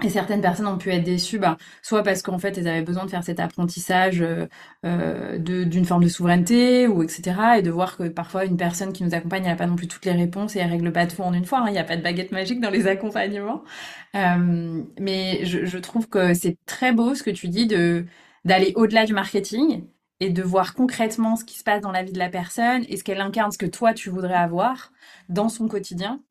Et 0.04 0.10
certaines 0.10 0.42
personnes 0.42 0.68
ont 0.68 0.78
pu 0.78 0.92
être 0.92 1.04
déçues, 1.06 1.40
bah, 1.40 1.56
soit 1.82 2.04
parce 2.04 2.22
qu'en 2.22 2.38
fait 2.38 2.58
elles 2.58 2.68
avaient 2.68 2.82
besoin 2.82 3.06
de 3.06 3.10
faire 3.10 3.24
cet 3.24 3.40
apprentissage 3.40 4.22
euh, 4.22 4.46
euh 4.86 5.38
d'une 5.40 5.86
forme 5.86 6.04
de 6.04 6.10
souveraineté, 6.10 6.86
ou 6.88 7.02
etc. 7.02 7.60
Et 7.60 7.62
de 7.62 7.72
voir 7.72 7.96
que 7.96 8.10
parfois 8.10 8.44
une 8.44 8.58
personne 8.58 8.92
qui 8.92 9.06
nous 9.06 9.16
accompagne, 9.16 9.44
elle 9.46 9.52
n'a 9.52 9.56
pas 9.56 9.68
non 9.68 9.78
plus 9.78 9.88
toutes 9.88 10.04
les 10.04 10.12
réponses 10.12 10.58
et 10.58 10.60
elle 10.60 10.70
règle 10.70 10.92
pas 10.92 11.08
tout 11.08 11.22
en 11.22 11.34
une 11.34 11.46
fois. 11.46 11.60
Hein. 11.60 11.68
Il 11.68 11.72
n'y 11.72 11.80
a 11.80 11.86
pas 11.86 11.96
de 11.96 12.02
baguette 12.02 12.34
magique 12.34 12.60
dans 12.60 12.72
les 12.72 12.88
accompagnements. 12.88 13.64
Euh, 14.16 14.84
mais 15.00 15.46
je, 15.46 15.66
je, 15.66 15.78
trouve 15.78 16.10
que 16.10 16.34
c'est 16.34 16.58
très 16.66 16.92
beau 16.92 17.16
ce 17.16 17.24
que 17.24 17.32
tu 17.32 17.48
dis 17.48 17.66
d'aller 17.66 18.74
au-delà 18.76 19.06
du 19.06 19.14
marketing 19.14 19.86
et 20.20 20.30
de 20.30 20.44
voir 20.44 20.74
concrètement 20.74 21.36
ce 21.38 21.46
qui 21.46 21.58
se 21.58 21.64
passe 21.64 21.82
dans 21.82 21.92
la 21.92 22.04
vie 22.04 22.14
de 22.14 22.20
la 22.20 22.30
personne 22.30 22.84
et 22.90 22.98
ce 22.98 23.04
qu'elle 23.04 23.22
incarne, 23.22 23.52
ce 23.52 23.58
que 23.58 23.66
toi 23.66 23.94
tu 23.94 24.10
voudrais 24.10 24.36
avoir 24.36 24.92
dans 25.30 25.50
son 25.50 25.68
quotidien 25.68 26.22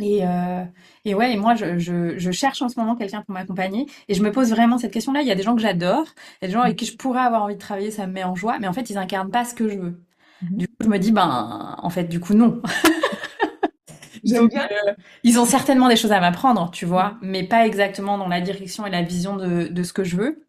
et, 0.00 0.26
euh, 0.26 0.64
et 1.04 1.14
ouais, 1.14 1.32
et 1.32 1.36
moi, 1.36 1.54
je, 1.54 1.78
je, 1.78 2.18
je 2.18 2.30
cherche 2.30 2.62
en 2.62 2.68
ce 2.68 2.78
moment 2.80 2.96
quelqu'un 2.96 3.22
pour 3.22 3.34
m'accompagner. 3.34 3.86
Et 4.08 4.14
je 4.14 4.22
me 4.22 4.32
pose 4.32 4.50
vraiment 4.50 4.78
cette 4.78 4.92
question-là. 4.92 5.20
Il 5.22 5.28
y 5.28 5.30
a 5.30 5.34
des 5.34 5.42
gens 5.42 5.54
que 5.54 5.60
j'adore, 5.62 6.06
il 6.40 6.44
y 6.44 6.46
a 6.46 6.48
des 6.48 6.54
gens 6.54 6.62
avec 6.62 6.76
qui 6.76 6.86
je 6.86 6.96
pourrais 6.96 7.20
avoir 7.20 7.42
envie 7.42 7.54
de 7.54 7.60
travailler, 7.60 7.90
ça 7.90 8.06
me 8.06 8.12
met 8.12 8.24
en 8.24 8.34
joie, 8.34 8.58
mais 8.58 8.68
en 8.68 8.72
fait, 8.72 8.88
ils 8.90 8.98
incarnent 8.98 9.30
pas 9.30 9.44
ce 9.44 9.54
que 9.54 9.68
je 9.68 9.78
veux. 9.78 10.02
Mhm. 10.42 10.56
Du 10.58 10.68
coup, 10.68 10.74
je 10.82 10.88
me 10.88 10.98
dis, 10.98 11.12
ben, 11.12 11.76
en 11.78 11.90
fait, 11.90 12.04
du 12.04 12.20
coup, 12.20 12.34
non. 12.34 12.62
Euh, 14.32 14.94
ils 15.24 15.38
ont 15.38 15.44
certainement 15.44 15.88
des 15.88 15.96
choses 15.96 16.12
à 16.12 16.20
m'apprendre, 16.20 16.70
tu 16.70 16.86
vois, 16.86 17.18
mais 17.22 17.44
pas 17.46 17.66
exactement 17.66 18.18
dans 18.18 18.28
la 18.28 18.40
direction 18.40 18.86
et 18.86 18.90
la 18.90 19.02
vision 19.02 19.36
de, 19.36 19.68
de 19.68 19.82
ce 19.82 19.92
que 19.92 20.04
je 20.04 20.16
veux. 20.16 20.46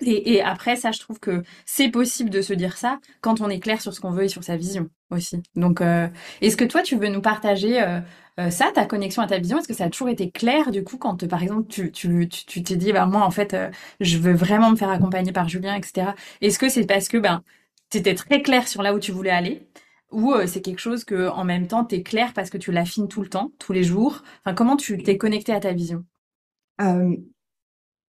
Et, 0.00 0.42
après, 0.42 0.76
ça, 0.76 0.92
je 0.92 1.00
trouve 1.00 1.18
que 1.18 1.42
c'est 1.66 1.88
possible 1.88 2.30
de 2.30 2.42
se 2.42 2.52
dire 2.52 2.76
ça 2.76 2.98
quand 3.20 3.40
on 3.40 3.48
est 3.48 3.60
clair 3.60 3.80
sur 3.80 3.92
ce 3.92 4.00
qu'on 4.00 4.10
veut 4.10 4.24
et 4.24 4.28
sur 4.28 4.44
sa 4.44 4.56
vision 4.56 4.88
aussi. 5.10 5.42
Donc, 5.54 5.80
euh, 5.80 6.08
est-ce 6.40 6.56
que 6.56 6.64
toi, 6.64 6.82
tu 6.82 6.96
veux 6.96 7.08
nous 7.08 7.20
partager 7.20 7.80
euh, 7.82 8.00
euh, 8.38 8.50
ça, 8.50 8.70
ta 8.74 8.86
connexion 8.86 9.22
à 9.22 9.26
ta 9.26 9.38
vision? 9.38 9.58
Est-ce 9.58 9.68
que 9.68 9.74
ça 9.74 9.84
a 9.84 9.90
toujours 9.90 10.08
été 10.08 10.30
clair, 10.30 10.70
du 10.70 10.84
coup, 10.84 10.98
quand, 10.98 11.26
par 11.28 11.42
exemple, 11.42 11.68
tu 11.68 11.90
tu, 11.92 12.28
tu, 12.28 12.62
t'es 12.62 12.76
dit, 12.76 12.92
bah, 12.92 13.06
moi, 13.06 13.22
en 13.22 13.30
fait, 13.30 13.56
je 14.00 14.18
veux 14.18 14.34
vraiment 14.34 14.70
me 14.70 14.76
faire 14.76 14.90
accompagner 14.90 15.32
par 15.32 15.48
Julien, 15.48 15.74
etc. 15.74 16.14
Est-ce 16.40 16.58
que 16.58 16.68
c'est 16.68 16.86
parce 16.86 17.08
que 17.08 17.18
ben, 17.18 17.42
tu 17.90 17.98
étais 17.98 18.14
très 18.14 18.42
clair 18.42 18.68
sur 18.68 18.82
là 18.82 18.94
où 18.94 18.98
tu 18.98 19.12
voulais 19.12 19.30
aller? 19.30 19.68
Ou 20.10 20.34
c'est 20.46 20.62
quelque 20.62 20.78
chose 20.80 21.04
que 21.04 21.28
en 21.28 21.44
même 21.44 21.66
temps, 21.66 21.84
tu 21.84 21.96
es 21.96 22.02
clair 22.02 22.32
parce 22.32 22.48
que 22.50 22.56
tu 22.56 22.72
l'affines 22.72 23.08
tout 23.08 23.22
le 23.22 23.28
temps, 23.28 23.52
tous 23.58 23.72
les 23.72 23.84
jours? 23.84 24.22
Enfin, 24.44 24.54
comment 24.54 24.76
tu 24.76 25.02
t'es 25.02 25.18
connecté 25.18 25.52
à 25.52 25.60
ta 25.60 25.72
vision? 25.72 26.04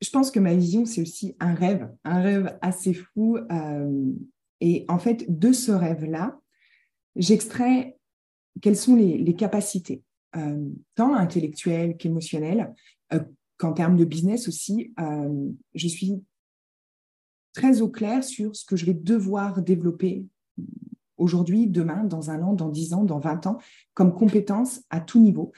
Je 0.02 0.10
pense 0.12 0.32
que 0.32 0.40
ma 0.40 0.56
vision, 0.56 0.86
c'est 0.86 1.02
aussi 1.02 1.36
un 1.40 1.54
rêve, 1.54 1.90
un 2.04 2.22
rêve 2.22 2.58
assez 2.62 2.94
fou. 2.94 3.38
Euh, 3.52 4.14
et 4.62 4.86
en 4.88 4.98
fait, 4.98 5.26
de 5.28 5.52
ce 5.52 5.72
rêve-là, 5.72 6.40
j'extrais 7.16 7.98
quelles 8.62 8.78
sont 8.78 8.96
les, 8.96 9.36
capacités, 9.36 10.04
euh, 10.36 10.70
tant 10.96 11.16
intellectuelles 11.16 11.98
qu'émotionnelles, 11.98 12.74
euh, 13.14 13.20
qu'en 13.58 13.74
termes 13.74 13.98
de 13.98 14.06
business 14.06 14.48
aussi. 14.48 14.94
je 15.76 15.88
suis 15.88 16.24
très 17.54 17.82
au 17.82 17.90
clair 17.90 18.24
sur 18.24 18.56
ce 18.56 18.64
que 18.64 18.78
je 18.78 18.86
vais 18.86 18.94
devoir 18.94 19.62
développer 19.62 20.26
aujourd'hui, 21.20 21.68
demain, 21.68 22.04
dans 22.04 22.32
un 22.32 22.42
an, 22.42 22.54
dans 22.54 22.70
dix 22.70 22.94
ans, 22.94 23.04
dans 23.04 23.20
vingt 23.20 23.46
ans, 23.46 23.60
comme 23.94 24.14
compétence 24.14 24.82
à 24.90 25.00
tout 25.00 25.20
niveau 25.20 25.52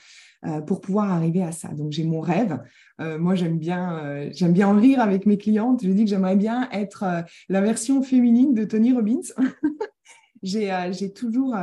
pour 0.66 0.82
pouvoir 0.82 1.12
arriver 1.12 1.43
à 1.43 1.51
ça. 1.51 1.68
Donc 1.68 1.91
j'ai 1.91 2.03
mon 2.03 2.20
rêve, 2.20 2.59
euh, 3.01 3.18
moi, 3.18 3.36
j'aime 3.36 3.57
bien, 3.57 3.97
euh, 3.97 4.30
j'aime 4.32 4.53
bien 4.53 4.68
en 4.68 4.76
rire 4.76 5.01
avec 5.01 5.26
mes 5.26 5.38
clientes. 5.38 5.84
Je 5.84 5.89
dis 5.89 6.03
que 6.03 6.09
j'aimerais 6.09 6.36
bien 6.36 6.70
être 6.72 7.03
euh, 7.03 7.22
la 7.49 7.62
version 7.62 8.01
féminine 8.03 8.53
de 8.53 8.64
Tony 8.64 8.93
Robbins. 8.93 9.22
j'ai 10.43 11.14
toujours, 11.14 11.55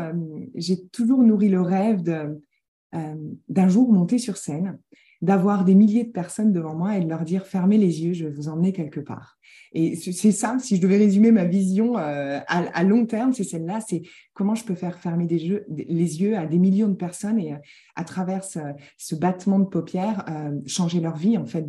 j'ai 0.55 0.87
toujours 0.89 1.23
nourri 1.23 1.49
le 1.49 1.61
rêve 1.61 2.03
d'un 2.93 3.69
jour 3.69 3.93
monter 3.93 4.19
sur 4.19 4.37
scène, 4.37 4.79
d'avoir 5.21 5.65
des 5.65 5.75
milliers 5.75 6.05
de 6.05 6.13
personnes 6.13 6.53
devant 6.53 6.75
moi 6.75 6.97
et 6.97 7.01
de 7.01 7.09
leur 7.09 7.25
dire 7.25 7.47
fermez 7.47 7.77
les 7.77 8.05
yeux, 8.05 8.13
je 8.13 8.25
vais 8.27 8.31
vous 8.31 8.49
emmener 8.49 8.73
quelque 8.73 9.01
part. 9.01 9.39
Et 9.73 9.97
c'est 9.97 10.33
ça, 10.33 10.57
si 10.61 10.77
je 10.77 10.81
devais 10.81 10.97
résumer 10.97 11.33
ma 11.33 11.45
vision 11.45 11.97
à, 11.97 12.85
long 12.85 13.05
terme, 13.05 13.33
c'est 13.33 13.45
celle-là, 13.45 13.81
c'est 13.87 14.03
comment 14.33 14.55
je 14.55 14.65
peux 14.65 14.75
faire 14.75 14.99
fermer 14.99 15.27
des 15.27 15.39
les 15.69 16.21
yeux 16.21 16.37
à 16.37 16.47
des 16.47 16.59
millions 16.59 16.89
de 16.89 16.95
personnes 16.95 17.39
et 17.39 17.55
à 17.97 18.05
travers 18.05 18.45
ce, 18.45 19.15
battement 19.15 19.59
de 19.59 19.65
paupières, 19.65 20.25
changer 20.67 21.01
leur 21.01 21.17
vie 21.17 21.37
en 21.37 21.47
fait, 21.47 21.67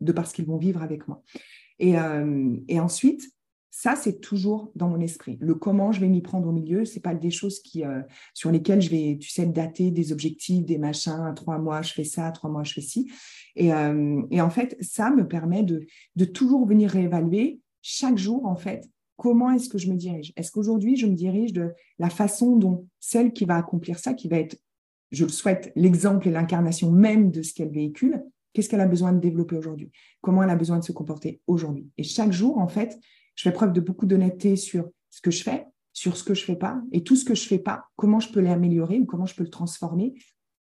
de 0.00 0.12
parce 0.12 0.32
qu'ils 0.32 0.46
vont 0.46 0.56
vivre 0.56 0.82
avec 0.82 1.08
moi. 1.08 1.22
Et 1.78 2.80
ensuite, 2.80 3.33
ça, 3.76 3.96
c'est 3.96 4.20
toujours 4.20 4.70
dans 4.76 4.88
mon 4.88 5.00
esprit. 5.00 5.36
Le 5.40 5.56
comment 5.56 5.90
je 5.90 6.00
vais 6.00 6.06
m'y 6.06 6.22
prendre 6.22 6.48
au 6.48 6.52
milieu, 6.52 6.84
c'est 6.84 7.00
pas 7.00 7.12
des 7.12 7.32
choses 7.32 7.58
qui, 7.58 7.84
euh, 7.84 8.02
sur 8.32 8.52
lesquelles 8.52 8.80
je 8.80 8.88
vais, 8.88 9.18
tu 9.20 9.30
sais, 9.30 9.46
dater 9.46 9.90
des 9.90 10.12
objectifs, 10.12 10.64
des 10.64 10.78
machins. 10.78 11.32
Trois 11.34 11.58
mois, 11.58 11.82
je 11.82 11.92
fais 11.92 12.04
ça. 12.04 12.30
Trois 12.30 12.48
mois, 12.48 12.62
je 12.62 12.72
fais 12.72 12.80
ci. 12.80 13.10
Et, 13.56 13.74
euh, 13.74 14.22
en 14.30 14.50
fait, 14.50 14.76
ça 14.80 15.10
me 15.10 15.26
permet 15.26 15.64
de 15.64 16.24
toujours 16.24 16.64
venir 16.66 16.88
réévaluer 16.88 17.58
chaque 17.82 18.16
jour, 18.16 18.46
en 18.46 18.54
fait, 18.54 18.88
comment 19.16 19.50
est-ce 19.50 19.68
que 19.68 19.78
je 19.78 19.90
me 19.90 19.96
dirige? 19.96 20.32
Est-ce 20.36 20.52
qu'aujourd'hui, 20.52 20.96
je 20.96 21.06
me 21.06 21.14
dirige 21.14 21.52
de 21.52 21.72
la 21.98 22.10
façon 22.10 22.56
dont 22.56 22.86
celle 23.00 23.32
qui 23.32 23.44
va 23.44 23.56
accomplir 23.56 23.98
ça, 23.98 24.14
qui 24.14 24.28
va 24.28 24.38
être, 24.38 24.56
je 25.10 25.24
le 25.24 25.30
souhaite, 25.30 25.72
l'exemple 25.74 26.28
et 26.28 26.30
l'incarnation 26.30 26.92
même 26.92 27.32
de 27.32 27.42
ce 27.42 27.52
qu'elle 27.52 27.72
véhicule, 27.72 28.22
qu'est-ce 28.52 28.68
qu'elle 28.68 28.80
a 28.80 28.86
besoin 28.86 29.12
de 29.12 29.18
développer 29.18 29.56
aujourd'hui? 29.56 29.90
Comment 30.20 30.44
elle 30.44 30.50
a 30.50 30.56
besoin 30.56 30.78
de 30.78 30.84
se 30.84 30.92
comporter 30.92 31.40
aujourd'hui? 31.48 31.90
Et 31.98 32.04
chaque 32.04 32.32
jour, 32.32 32.58
en 32.58 32.68
fait, 32.68 32.96
je 33.34 33.42
fais 33.42 33.52
preuve 33.52 33.72
de 33.72 33.80
beaucoup 33.80 34.06
d'honnêteté 34.06 34.56
sur 34.56 34.88
ce 35.10 35.20
que 35.20 35.30
je 35.30 35.42
fais, 35.42 35.66
sur 35.92 36.16
ce 36.16 36.24
que 36.24 36.34
je 36.34 36.44
fais 36.44 36.56
pas, 36.56 36.80
et 36.92 37.04
tout 37.04 37.16
ce 37.16 37.24
que 37.24 37.34
je 37.34 37.46
fais 37.46 37.58
pas, 37.58 37.84
comment 37.96 38.20
je 38.20 38.32
peux 38.32 38.40
l'améliorer 38.40 38.98
ou 38.98 39.06
comment 39.06 39.26
je 39.26 39.34
peux 39.34 39.44
le 39.44 39.50
transformer. 39.50 40.14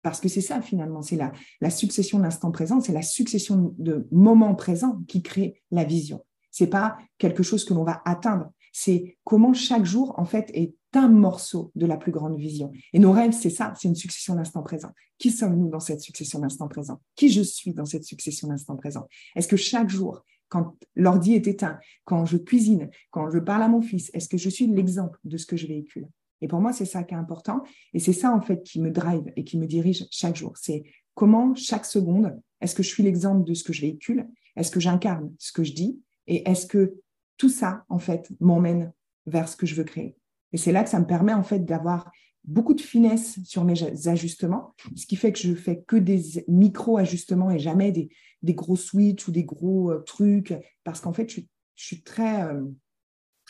Parce 0.03 0.19
que 0.19 0.29
c'est 0.29 0.41
ça 0.41 0.61
finalement, 0.61 1.01
c'est 1.01 1.15
la, 1.15 1.31
la 1.61 1.69
succession 1.69 2.19
d'instants 2.19 2.51
présents, 2.51 2.81
c'est 2.81 2.93
la 2.93 3.03
succession 3.03 3.75
de 3.77 4.07
moments 4.11 4.55
présents 4.55 4.99
qui 5.07 5.21
crée 5.21 5.61
la 5.69 5.83
vision. 5.83 6.25
C'est 6.49 6.67
pas 6.67 6.97
quelque 7.17 7.43
chose 7.43 7.63
que 7.63 7.73
l'on 7.73 7.83
va 7.83 8.01
atteindre, 8.03 8.51
c'est 8.73 9.17
comment 9.23 9.53
chaque 9.53 9.85
jour 9.85 10.17
en 10.17 10.25
fait 10.25 10.49
est 10.53 10.73
un 10.93 11.07
morceau 11.07 11.71
de 11.75 11.85
la 11.85 11.97
plus 11.97 12.11
grande 12.11 12.37
vision. 12.37 12.71
Et 12.93 12.99
nos 12.99 13.11
rêves, 13.11 13.31
c'est 13.31 13.49
ça, 13.49 13.73
c'est 13.77 13.87
une 13.87 13.95
succession 13.95 14.35
d'instants 14.35 14.63
présents. 14.63 14.91
Qui 15.17 15.31
sommes-nous 15.31 15.69
dans 15.69 15.79
cette 15.79 16.01
succession 16.01 16.39
d'instants 16.39 16.67
présents? 16.67 16.99
Qui 17.15 17.29
je 17.29 17.41
suis 17.41 17.73
dans 17.73 17.85
cette 17.85 18.03
succession 18.03 18.49
d'instants 18.49 18.75
présents? 18.75 19.07
Est-ce 19.35 19.47
que 19.47 19.55
chaque 19.55 19.89
jour, 19.89 20.23
quand 20.51 20.75
l'ordi 20.95 21.33
est 21.33 21.47
éteint, 21.47 21.79
quand 22.03 22.25
je 22.25 22.35
cuisine, 22.35 22.89
quand 23.09 23.31
je 23.31 23.39
parle 23.39 23.63
à 23.63 23.69
mon 23.69 23.81
fils, 23.81 24.11
est-ce 24.13 24.27
que 24.27 24.37
je 24.37 24.49
suis 24.49 24.67
l'exemple 24.67 25.17
de 25.23 25.37
ce 25.37 25.45
que 25.45 25.55
je 25.55 25.65
véhicule? 25.65 26.09
Et 26.41 26.47
pour 26.47 26.59
moi, 26.59 26.73
c'est 26.73 26.85
ça 26.85 27.03
qui 27.03 27.13
est 27.13 27.17
important. 27.17 27.63
Et 27.93 27.99
c'est 27.99 28.13
ça, 28.13 28.33
en 28.33 28.41
fait, 28.41 28.61
qui 28.63 28.81
me 28.81 28.91
drive 28.91 29.31
et 29.37 29.45
qui 29.45 29.57
me 29.57 29.65
dirige 29.65 30.05
chaque 30.11 30.35
jour. 30.35 30.57
C'est 30.57 30.83
comment, 31.15 31.55
chaque 31.55 31.85
seconde, 31.85 32.37
est-ce 32.59 32.75
que 32.75 32.83
je 32.83 32.89
suis 32.89 33.01
l'exemple 33.01 33.45
de 33.47 33.53
ce 33.53 33.63
que 33.63 33.71
je 33.71 33.81
véhicule? 33.81 34.27
Est-ce 34.57 34.71
que 34.71 34.81
j'incarne 34.81 35.31
ce 35.39 35.53
que 35.53 35.63
je 35.63 35.73
dis? 35.73 36.01
Et 36.27 36.49
est-ce 36.49 36.65
que 36.65 36.95
tout 37.37 37.49
ça, 37.49 37.85
en 37.87 37.99
fait, 37.99 38.29
m'emmène 38.41 38.91
vers 39.27 39.47
ce 39.47 39.55
que 39.55 39.65
je 39.65 39.75
veux 39.75 39.85
créer? 39.85 40.17
Et 40.51 40.57
c'est 40.57 40.73
là 40.73 40.83
que 40.83 40.89
ça 40.89 40.99
me 40.99 41.07
permet, 41.07 41.33
en 41.33 41.43
fait, 41.43 41.59
d'avoir 41.59 42.11
beaucoup 42.43 42.73
de 42.73 42.81
finesse 42.81 43.39
sur 43.43 43.63
mes 43.63 44.07
ajustements, 44.07 44.73
ce 44.95 45.05
qui 45.05 45.15
fait 45.15 45.31
que 45.31 45.39
je 45.39 45.53
fais 45.53 45.83
que 45.85 45.95
des 45.95 46.43
micro-ajustements 46.47 47.51
et 47.51 47.59
jamais 47.59 47.91
des, 47.91 48.53
gros 48.53 48.75
switches 48.75 49.27
ou 49.27 49.31
des 49.31 49.43
gros 49.43 49.91
euh, 49.91 49.99
trucs, 49.99 50.53
parce 50.83 51.01
qu'en 51.01 51.13
fait, 51.13 51.29
je, 51.29 51.41
suis 51.75 52.01
très, 52.01 52.43
euh, 52.43 52.61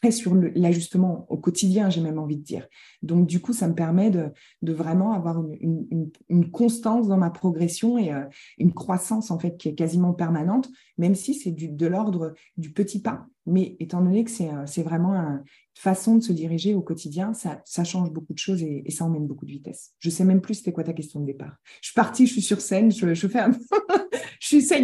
très 0.02 0.12
sur 0.12 0.36
l'ajustement 0.36 1.26
au 1.30 1.38
quotidien, 1.38 1.90
j'ai 1.90 2.02
même 2.02 2.20
envie 2.20 2.38
de 2.38 2.44
dire. 2.44 2.68
Donc, 3.02 3.28
du 3.28 3.40
coup, 3.40 3.54
ça 3.54 3.68
me 3.68 3.76
permet 3.76 4.12
de, 4.12 4.32
vraiment 4.62 5.14
avoir 5.14 5.42
une, 5.60 6.12
une, 6.30 6.52
constance 6.52 7.08
dans 7.08 7.18
ma 7.18 7.30
progression 7.30 7.98
et 7.98 8.14
euh, 8.14 8.26
une 8.58 8.74
croissance, 8.74 9.32
en 9.32 9.40
fait, 9.40 9.58
qui 9.58 9.70
est 9.70 9.76
quasiment 9.76 10.14
permanente, 10.14 10.70
même 10.98 11.16
si 11.16 11.34
c'est 11.34 11.52
de 11.52 11.88
l'ordre 11.88 12.34
du 12.58 12.72
petit 12.72 13.02
pas. 13.02 13.26
Mais 13.48 13.76
étant 13.80 14.02
donné 14.02 14.24
que 14.24 14.32
c'est 14.32 14.84
vraiment 14.84 15.16
une 15.16 15.44
façon 15.76 16.16
de 16.16 16.24
se 16.24 16.32
diriger 16.32 16.76
au 16.76 16.82
quotidien, 16.82 17.34
ça, 17.34 17.62
ça 17.66 17.84
change 17.84 18.12
beaucoup 18.12 18.34
de 18.34 18.38
choses 18.38 18.62
et, 18.62 18.84
ça 18.92 19.06
emmène 19.06 19.26
beaucoup 19.26 19.46
de 19.46 19.52
vitesse. 19.52 19.94
Je 20.00 20.10
sais 20.10 20.24
même 20.24 20.42
plus 20.42 20.56
c'était 20.56 20.72
quoi 20.72 20.84
ta 20.84 20.94
question 20.94 21.20
de 21.20 21.26
départ. 21.26 21.56
Je 21.82 21.88
suis 21.88 21.96
partie, 21.96 22.28
je 22.28 22.34
suis 22.34 22.42
sur 22.42 22.62
scène, 22.62 22.92
je, 22.92 23.14
je 23.14 23.28
fais 23.28 23.40
un... 23.40 23.52
je 24.40 24.48
suis 24.48 24.62
ça 24.62 24.76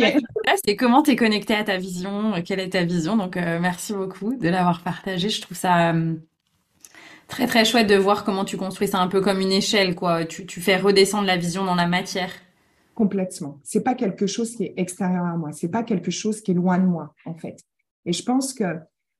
C'est 0.65 0.75
comment 0.75 1.03
tu 1.03 1.11
es 1.11 1.15
connecté 1.15 1.53
à 1.53 1.63
ta 1.63 1.77
vision, 1.77 2.33
quelle 2.43 2.59
est 2.59 2.69
ta 2.69 2.83
vision. 2.83 3.15
Donc, 3.15 3.37
euh, 3.37 3.59
merci 3.59 3.93
beaucoup 3.93 4.35
de 4.35 4.49
l'avoir 4.49 4.81
partagé. 4.81 5.29
Je 5.29 5.41
trouve 5.41 5.57
ça 5.57 5.93
euh, 5.93 6.15
très, 7.27 7.45
très 7.45 7.63
chouette 7.63 7.87
de 7.87 7.95
voir 7.95 8.23
comment 8.23 8.45
tu 8.45 8.57
construis 8.57 8.87
ça 8.87 8.99
un 8.99 9.07
peu 9.07 9.21
comme 9.21 9.39
une 9.39 9.51
échelle, 9.51 9.93
quoi. 9.93 10.25
Tu, 10.25 10.47
tu 10.47 10.61
fais 10.61 10.77
redescendre 10.77 11.27
la 11.27 11.37
vision 11.37 11.63
dans 11.63 11.75
la 11.75 11.87
matière. 11.87 12.31
Complètement. 12.95 13.59
C'est 13.63 13.83
pas 13.83 13.93
quelque 13.93 14.25
chose 14.25 14.55
qui 14.55 14.63
est 14.63 14.73
extérieur 14.77 15.25
à 15.25 15.37
moi. 15.37 15.51
C'est 15.51 15.69
pas 15.69 15.83
quelque 15.83 16.09
chose 16.09 16.41
qui 16.41 16.49
est 16.49 16.55
loin 16.55 16.79
de 16.79 16.85
moi, 16.85 17.13
en 17.25 17.35
fait. 17.35 17.63
Et 18.05 18.13
je 18.13 18.23
pense 18.23 18.53
que 18.53 18.63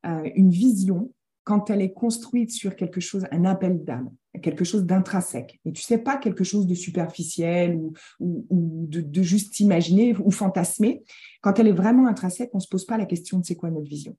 euh, 0.06 0.30
une 0.36 0.50
vision, 0.50 1.12
quand 1.44 1.70
elle 1.70 1.82
est 1.82 1.94
construite 1.94 2.52
sur 2.52 2.76
quelque 2.76 3.00
chose, 3.00 3.26
un 3.32 3.46
appel 3.46 3.84
d'âme, 3.84 4.12
quelque 4.42 4.64
chose 4.64 4.86
d'intrinsèque, 4.86 5.60
et 5.66 5.72
tu 5.72 5.82
sais 5.82 5.98
pas 5.98 6.18
quelque 6.18 6.44
chose 6.44 6.68
de 6.68 6.76
superficiel 6.76 7.76
ou, 7.76 7.94
ou, 8.20 8.86
de, 8.88 9.22
juste 9.22 9.60
imaginer 9.60 10.16
ou 10.18 10.32
fantasmer, 10.32 11.04
quand 11.42 11.60
elle 11.60 11.68
est 11.68 11.74
vraiment 11.74 12.08
intrinsèque, 12.08 12.52
on 12.54 12.60
se 12.60 12.68
pose 12.68 12.86
pas 12.86 12.98
la 12.98 13.06
question 13.06 13.40
de 13.40 13.46
c'est 13.46 13.56
quoi 13.56 13.72
notre 13.72 13.90
vision. 13.90 14.16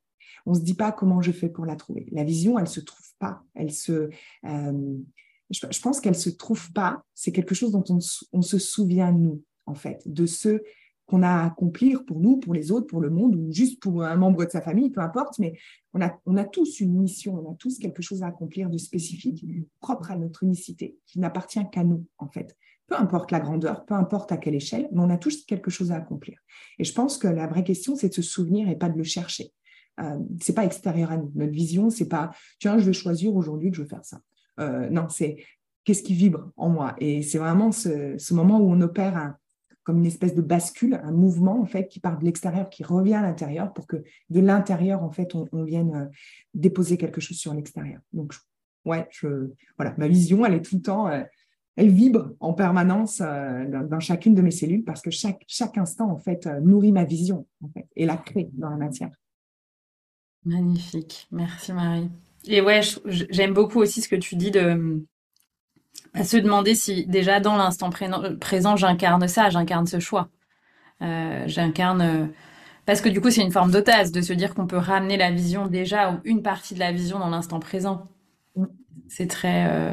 On 0.46 0.54
se 0.54 0.60
dit 0.60 0.74
pas 0.74 0.92
comment 0.92 1.20
je 1.20 1.32
fais 1.32 1.48
pour 1.48 1.66
la 1.66 1.76
trouver. 1.76 2.08
La 2.12 2.24
vision, 2.24 2.58
elle 2.58 2.68
se 2.68 2.80
trouve 2.80 3.06
pas. 3.18 3.42
Elle 3.54 3.72
se, 3.72 4.08
euh, 4.46 4.98
je, 5.50 5.80
pense 5.80 6.00
qu'elle 6.00 6.14
se 6.14 6.30
trouve 6.30 6.72
pas. 6.72 7.04
C'est 7.14 7.32
quelque 7.32 7.54
chose 7.54 7.72
dont 7.72 7.84
on, 7.90 7.98
on 8.32 8.42
se 8.42 8.58
souvient 8.58 9.12
nous, 9.12 9.42
en 9.66 9.74
fait, 9.74 10.02
de 10.06 10.26
ce 10.26 10.62
qu'on 11.08 11.22
a 11.22 11.28
à 11.28 11.46
accomplir 11.46 12.04
pour 12.04 12.20
nous, 12.20 12.36
pour 12.36 12.52
les 12.52 12.70
autres, 12.70 12.86
pour 12.86 13.00
le 13.00 13.08
monde, 13.08 13.34
ou 13.34 13.50
juste 13.50 13.80
pour 13.80 14.04
un 14.04 14.16
membre 14.16 14.44
de 14.44 14.50
sa 14.50 14.60
famille, 14.60 14.90
peu 14.90 15.00
importe, 15.00 15.38
mais 15.38 15.58
on 15.94 16.02
a, 16.02 16.20
on 16.26 16.36
a 16.36 16.44
tous 16.44 16.80
une 16.80 17.00
mission, 17.00 17.34
on 17.34 17.50
a 17.50 17.54
tous 17.54 17.78
quelque 17.78 18.02
chose 18.02 18.22
à 18.22 18.26
accomplir 18.26 18.68
de 18.68 18.76
spécifique, 18.76 19.42
propre 19.80 20.10
à 20.10 20.16
notre 20.16 20.42
unicité, 20.42 20.98
qui 21.06 21.18
n'appartient 21.18 21.64
qu'à 21.72 21.82
nous, 21.82 22.04
en 22.18 22.28
fait. 22.28 22.54
Peu 22.88 22.94
importe 22.94 23.32
la 23.32 23.40
grandeur, 23.40 23.86
peu 23.86 23.94
importe 23.94 24.32
à 24.32 24.36
quelle 24.36 24.54
échelle, 24.54 24.88
mais 24.92 25.00
on 25.00 25.08
a 25.08 25.16
tous 25.16 25.46
quelque 25.46 25.70
chose 25.70 25.92
à 25.92 25.96
accomplir. 25.96 26.38
Et 26.78 26.84
je 26.84 26.92
pense 26.92 27.16
que 27.16 27.26
la 27.26 27.46
vraie 27.46 27.64
question, 27.64 27.96
c'est 27.96 28.10
de 28.10 28.14
se 28.14 28.22
souvenir 28.22 28.68
et 28.68 28.76
pas 28.76 28.90
de 28.90 28.98
le 28.98 29.04
chercher. 29.04 29.52
Euh, 30.00 30.18
c'est 30.42 30.54
pas 30.54 30.64
extérieur 30.64 31.10
à 31.10 31.16
nous. 31.16 31.32
Notre 31.34 31.52
vision, 31.52 31.88
c'est 31.88 32.08
pas 32.08 32.30
tiens, 32.60 32.78
je 32.78 32.84
vais 32.84 32.92
choisir 32.92 33.34
aujourd'hui 33.34 33.70
que 33.70 33.78
je 33.78 33.82
veux 33.82 33.88
faire 33.88 34.04
ça. 34.04 34.20
Euh, 34.60 34.90
non, 34.90 35.08
c'est 35.08 35.42
qu'est-ce 35.84 36.02
qui 36.02 36.14
vibre 36.14 36.50
en 36.56 36.68
moi. 36.68 36.94
Et 36.98 37.22
c'est 37.22 37.38
vraiment 37.38 37.72
ce, 37.72 38.16
ce 38.18 38.34
moment 38.34 38.58
où 38.60 38.70
on 38.70 38.80
opère 38.82 39.16
un, 39.16 39.36
comme 39.88 40.00
une 40.00 40.06
espèce 40.06 40.34
de 40.34 40.42
bascule, 40.42 41.00
un 41.02 41.12
mouvement 41.12 41.58
en 41.58 41.64
fait 41.64 41.88
qui 41.88 41.98
part 41.98 42.18
de 42.18 42.26
l'extérieur, 42.26 42.68
qui 42.68 42.84
revient 42.84 43.14
à 43.14 43.22
l'intérieur 43.22 43.72
pour 43.72 43.86
que 43.86 44.04
de 44.28 44.38
l'intérieur 44.38 45.02
en 45.02 45.10
fait 45.10 45.34
on, 45.34 45.64
vienne 45.64 45.94
euh, 45.94 46.04
déposer 46.52 46.98
quelque 46.98 47.22
chose 47.22 47.38
sur 47.38 47.54
l'extérieur. 47.54 48.02
Donc 48.12 48.34
ouais, 48.84 49.08
je, 49.10 49.48
voilà, 49.78 49.94
ma 49.96 50.06
vision 50.06 50.44
elle 50.44 50.52
est 50.52 50.60
tout 50.60 50.76
le 50.76 50.82
temps, 50.82 51.08
euh, 51.08 51.22
elle 51.76 51.88
vibre 51.88 52.34
en 52.38 52.52
permanence 52.52 53.22
euh, 53.22 53.64
dans, 53.88 53.98
chacune 53.98 54.34
de 54.34 54.42
mes 54.42 54.50
cellules 54.50 54.84
parce 54.84 55.00
que 55.00 55.10
chaque 55.10 55.42
chaque 55.46 55.78
instant 55.78 56.10
en 56.10 56.18
fait 56.18 56.44
nourrit 56.60 56.92
ma 56.92 57.04
vision 57.04 57.46
en 57.64 57.70
fait 57.70 57.86
et 57.96 58.04
la 58.04 58.18
crée 58.18 58.50
dans 58.52 58.68
la 58.68 58.76
matière. 58.76 59.16
Magnifique. 60.44 61.28
Merci 61.30 61.72
Marie. 61.72 62.10
Et 62.44 62.60
ouais, 62.60 62.82
j'aime 63.06 63.54
beaucoup 63.54 63.80
aussi 63.80 64.02
ce 64.02 64.08
que 64.10 64.16
tu 64.16 64.36
dis 64.36 64.50
de 64.50 65.02
à 66.18 66.24
se 66.24 66.36
demander 66.36 66.74
si 66.74 67.06
déjà 67.06 67.40
dans 67.40 67.56
l'instant 67.56 67.90
présent, 67.90 68.76
j'incarne 68.76 69.28
ça, 69.28 69.50
j'incarne 69.50 69.86
ce 69.86 70.00
choix. 70.00 70.28
Euh, 71.00 71.44
j'incarne 71.46 72.02
euh, 72.02 72.26
parce 72.84 73.00
que 73.00 73.08
du 73.08 73.20
coup 73.20 73.30
c'est 73.30 73.42
une 73.42 73.52
forme 73.52 73.70
d'autase 73.70 74.10
de 74.10 74.20
se 74.20 74.32
dire 74.32 74.52
qu'on 74.52 74.66
peut 74.66 74.78
ramener 74.78 75.16
la 75.16 75.30
vision 75.30 75.68
déjà 75.68 76.10
ou 76.12 76.20
une 76.24 76.42
partie 76.42 76.74
de 76.74 76.80
la 76.80 76.90
vision 76.90 77.20
dans 77.20 77.30
l'instant 77.30 77.60
présent. 77.60 78.08
C'est 79.08 79.28
très 79.28 79.66
euh, 79.68 79.92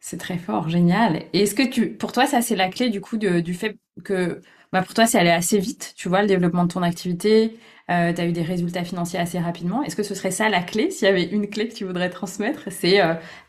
c'est 0.00 0.18
très 0.18 0.38
fort, 0.38 0.68
génial. 0.68 1.22
Et 1.32 1.42
est-ce 1.42 1.54
que 1.54 1.62
tu 1.62 1.90
pour 1.90 2.10
toi 2.10 2.26
ça 2.26 2.42
c'est 2.42 2.56
la 2.56 2.68
clé 2.68 2.90
du 2.90 3.00
coup 3.00 3.16
du 3.16 3.54
fait 3.54 3.78
que 4.02 4.40
bah, 4.72 4.82
pour 4.82 4.94
toi 4.94 5.06
c'est 5.06 5.18
allé 5.18 5.30
assez 5.30 5.60
vite, 5.60 5.94
tu 5.96 6.08
vois 6.08 6.22
le 6.22 6.26
développement 6.26 6.64
de 6.64 6.72
ton 6.72 6.82
activité, 6.82 7.56
tu 7.88 7.92
as 7.94 8.26
eu 8.26 8.32
des 8.32 8.42
résultats 8.42 8.82
financiers 8.82 9.20
assez 9.20 9.38
rapidement. 9.38 9.84
Est-ce 9.84 9.94
que 9.94 10.02
ce 10.02 10.16
serait 10.16 10.32
ça 10.32 10.48
la 10.48 10.62
clé? 10.62 10.90
S'il 10.90 11.06
y 11.06 11.10
avait 11.10 11.24
une 11.26 11.48
clé 11.48 11.68
que 11.68 11.74
tu 11.74 11.84
voudrais 11.84 12.10
transmettre, 12.10 12.72
c'est 12.72 13.00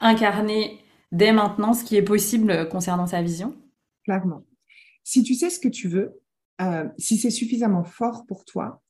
incarner 0.01 0.84
dès 1.12 1.32
maintenant 1.32 1.74
ce 1.74 1.84
qui 1.84 1.95
est 1.95 2.03
possible 2.03 2.70
concernant 2.70 3.08
sa 3.08 3.22
vision 3.22 3.56
Clairement. 4.03 4.43
Si 5.03 5.24
tu 5.24 5.34
sais 5.34 5.49
ce 5.49 5.60
que 5.60 5.68
tu 5.68 5.88
veux, 5.88 6.20
euh, 6.62 6.88
si 6.97 7.18
c'est 7.18 7.30
suffisamment 7.30 7.84
fort 7.84 8.26
pour 8.26 8.45
toi, 8.45 8.82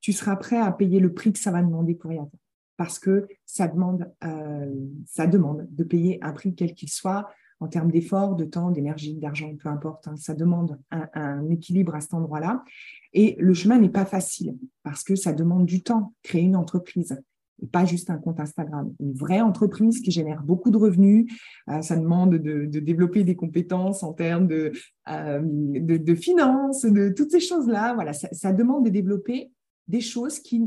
tu 0.00 0.12
seras 0.12 0.36
prêt 0.36 0.58
à 0.58 0.72
payer 0.72 1.00
le 1.00 1.12
prix 1.12 1.32
que 1.32 1.38
ça 1.38 1.50
va 1.50 1.62
demander 1.62 1.94
pour 1.94 2.12
y 2.12 2.16
atteindre. 2.16 2.32
Parce 2.76 2.98
que 2.98 3.28
ça 3.46 3.68
demande, 3.68 4.10
euh, 4.24 4.74
ça 5.06 5.26
demande 5.26 5.68
de 5.70 5.84
payer 5.84 6.18
un 6.22 6.32
prix 6.32 6.54
quel 6.54 6.74
qu'il 6.74 6.90
soit 6.90 7.28
en 7.60 7.68
termes 7.68 7.92
d'effort, 7.92 8.34
de 8.34 8.44
temps, 8.44 8.72
d'énergie, 8.72 9.14
d'argent, 9.14 9.54
peu 9.56 9.68
importe. 9.68 10.08
Hein. 10.08 10.16
ça 10.16 10.34
demande 10.34 10.80
un, 10.90 11.48
équilibre 11.48 11.94
à 11.94 12.00
cet 12.00 12.12
endroit-là. 12.12 12.64
Et 13.12 13.36
le 13.38 13.54
chemin 13.54 13.78
n'est 13.78 13.88
pas 13.88 14.04
facile 14.04 14.58
parce 14.82 15.04
que 15.04 15.14
ça 15.14 15.32
demande 15.32 15.64
du 15.64 15.82
temps, 15.82 16.12
créer 16.24 16.42
une 16.42 16.56
entreprise 16.56 17.22
pas 17.70 17.84
juste 17.84 18.10
un 18.10 18.18
compte 18.18 18.40
Instagram. 18.40 18.92
Une 19.00 19.12
vraie 19.12 19.40
entreprise 19.40 20.00
qui 20.00 20.10
génère 20.10 20.42
beaucoup 20.42 20.70
de 20.70 20.76
revenus. 20.76 21.32
Euh, 21.68 21.82
ça 21.82 21.96
demande 21.96 22.34
de, 22.34 22.66
développer 22.80 23.24
des 23.24 23.36
compétences 23.36 24.02
en 24.02 24.12
termes 24.12 24.46
de, 24.46 24.72
euh, 25.08 25.40
de, 25.42 26.14
finances, 26.14 26.84
de 26.84 27.10
toutes 27.10 27.30
ces 27.30 27.40
choses-là. 27.40 27.94
Voilà, 27.94 28.12
ça, 28.12 28.52
demande 28.52 28.84
de 28.84 28.90
développer 28.90 29.52
des 29.88 30.00
choses 30.00 30.38
qui, 30.40 30.62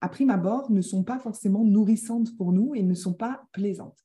à 0.00 0.08
prime 0.08 0.30
abord, 0.30 0.70
ne 0.70 0.80
sont 0.80 1.04
pas 1.04 1.18
forcément 1.18 1.64
nourrissantes 1.64 2.36
pour 2.36 2.52
nous 2.52 2.74
et 2.74 2.82
ne 2.82 2.94
sont 2.94 3.14
pas 3.14 3.42
plaisantes. 3.52 3.98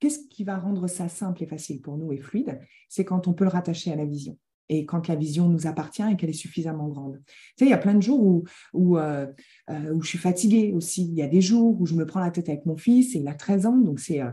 Qu'est-ce 0.00 0.28
qui 0.28 0.44
va 0.44 0.58
rendre 0.58 0.86
ça 0.86 1.08
simple 1.08 1.42
et 1.42 1.46
facile 1.46 1.80
pour 1.80 1.96
nous 1.96 2.12
et 2.12 2.18
fluide? 2.18 2.60
C'est 2.88 3.04
quand 3.04 3.26
on 3.26 3.32
peut 3.32 3.44
le 3.44 3.50
rattacher 3.50 3.92
à 3.92 3.96
la 3.96 4.04
vision 4.04 4.38
et 4.68 4.84
quand 4.84 5.08
la 5.08 5.14
vision 5.14 5.48
nous 5.48 5.66
appartient 5.66 6.02
et 6.02 6.16
qu'elle 6.16 6.30
est 6.30 6.34
suffisamment 6.34 6.88
grande. 6.88 7.20
Tu 7.26 7.32
sais, 7.58 7.66
il 7.66 7.70
y 7.70 7.74
a 7.74 7.78
plein 7.78 7.94
de 7.94 8.02
jours 8.02 8.44
où, 8.72 8.98
euh, 8.98 9.26
euh, 9.70 9.92
où, 9.92 10.02
je 10.02 10.08
suis 10.08 10.18
fatiguée 10.18 10.72
aussi. 10.74 11.06
Il 11.06 11.14
y 11.14 11.22
a 11.22 11.26
des 11.26 11.40
jours 11.40 11.80
où 11.80 11.86
je 11.86 11.94
me 11.94 12.06
prends 12.06 12.20
la 12.20 12.30
tête 12.30 12.48
avec 12.48 12.66
mon 12.66 12.76
fils 12.76 13.14
et 13.14 13.18
il 13.18 13.28
a 13.28 13.34
13 13.34 13.66
ans, 13.66 13.76
donc 13.76 14.00
c'est... 14.00 14.20
Euh, 14.20 14.30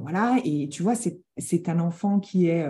voilà, 0.00 0.38
et 0.42 0.70
tu 0.70 0.82
vois, 0.82 0.94
c'est 0.94 1.68
un 1.68 1.78
enfant 1.78 2.18
qui 2.18 2.46
est 2.46 2.66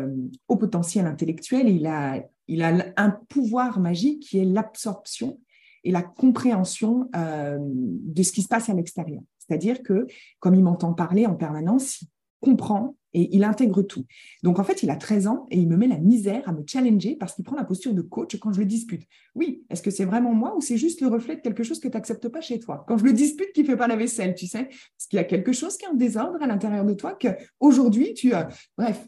au 0.49 0.57
potentiel 0.57 1.07
intellectuel. 1.07 1.69
il 1.69 1.87
a, 1.87 2.21
il 2.49 2.63
a 2.63 2.93
un 2.97 3.11
pouvoir 3.11 3.79
magique 3.79 4.25
qui 4.25 4.39
est 4.39 4.45
l'absorption 4.45 5.39
et 5.85 5.93
la 5.93 6.03
compréhension 6.03 7.09
de 7.15 8.23
ce 8.25 8.33
qui 8.33 8.43
se 8.43 8.49
passe 8.49 8.69
à 8.69 8.75
l'extérieur. 8.75 9.23
C'est-à-dire 9.39 9.85
que, 9.85 10.09
comme 10.41 10.57
il 10.57 10.65
m'entend 10.65 10.95
parler 10.95 11.27
en 11.27 11.35
permanence, 11.35 12.03
comprend 12.45 12.97
et 13.15 13.35
il 13.35 13.45
intègre 13.45 13.83
tout. 13.83 14.05
Donc 14.43 14.59
en 14.59 14.65
fait, 14.65 14.83
il 14.83 14.91
a 14.91 14.97
13 14.97 15.29
ans 15.29 15.47
et 15.51 15.59
il 15.59 15.69
me 15.69 15.77
met 15.77 15.87
la 15.87 15.99
misère 15.99 16.47
à 16.49 16.53
me 16.53 16.63
challenger 16.67 17.17
parce 17.17 17.35
qu'il 17.35 17.45
prend 17.45 17.57
la 17.57 17.65
posture 17.65 17.95
de 17.95 18.03
coach 18.03 18.37
quand 18.39 18.53
je 18.53 18.59
le 18.59 18.67
dispute. 18.67 19.03
Oui, 19.35 19.65
est-ce 19.71 19.83
que 19.83 19.91
c'est 19.91 20.05
vraiment 20.05 20.35
moi 20.35 20.57
ou 20.57 20.61
c'est 20.61 20.77
juste 20.77 21.01
le 21.01 21.07
reflet 21.07 21.37
de 21.37 21.41
quelque 21.41 21.63
chose 21.63 21.79
que 21.79 21.89
tu 21.89 21.95
n'acceptes 21.97 22.29
pas 22.29 22.41
chez 22.41 22.59
toi? 22.59 22.85
Quand 22.87 22.99
je 22.99 23.05
le 23.05 23.13
dispute 23.13 23.53
qu'il 23.53 23.65
ne 23.65 23.69
fait 23.69 23.77
pas 23.77 23.87
la 23.87 23.97
vaisselle, 23.97 24.35
tu 24.35 24.47
sais, 24.47 24.65
parce 24.65 25.07
qu'il 25.09 25.17
y 25.17 25.21
a 25.21 25.25
quelque 25.25 25.53
chose 25.53 25.77
qui 25.77 25.85
est 25.85 25.89
en 25.89 25.95
désordre 25.95 26.43
à 26.43 26.47
l'intérieur 26.47 26.85
de 26.85 26.95
toi 26.95 27.15
que 27.15 27.29
aujourd'hui 27.61 28.15
tu 28.15 28.35
as. 28.35 28.49
Bref, 28.77 29.07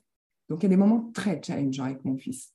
donc 0.49 0.61
il 0.61 0.63
y 0.63 0.67
a 0.67 0.71
des 0.71 0.77
moments 0.77 1.11
très 1.13 1.41
challengeants 1.45 1.85
avec 1.85 2.05
mon 2.05 2.17
fils 2.17 2.53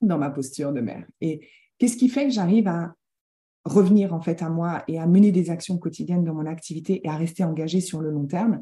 dans 0.00 0.18
ma 0.18 0.30
posture 0.30 0.72
de 0.72 0.80
mère. 0.80 1.06
Et 1.20 1.48
qu'est-ce 1.78 1.96
qui 1.96 2.08
fait 2.08 2.24
que 2.24 2.32
j'arrive 2.32 2.66
à 2.66 2.94
revenir 3.64 4.12
en 4.12 4.20
fait 4.20 4.42
à 4.42 4.50
moi 4.50 4.82
et 4.88 4.98
à 4.98 5.06
mener 5.06 5.32
des 5.32 5.50
actions 5.50 5.78
quotidiennes 5.78 6.24
dans 6.24 6.34
mon 6.34 6.46
activité 6.46 7.00
et 7.04 7.08
à 7.08 7.16
rester 7.16 7.44
engagée 7.44 7.80
sur 7.80 8.00
le 8.00 8.10
long 8.10 8.26
terme? 8.26 8.60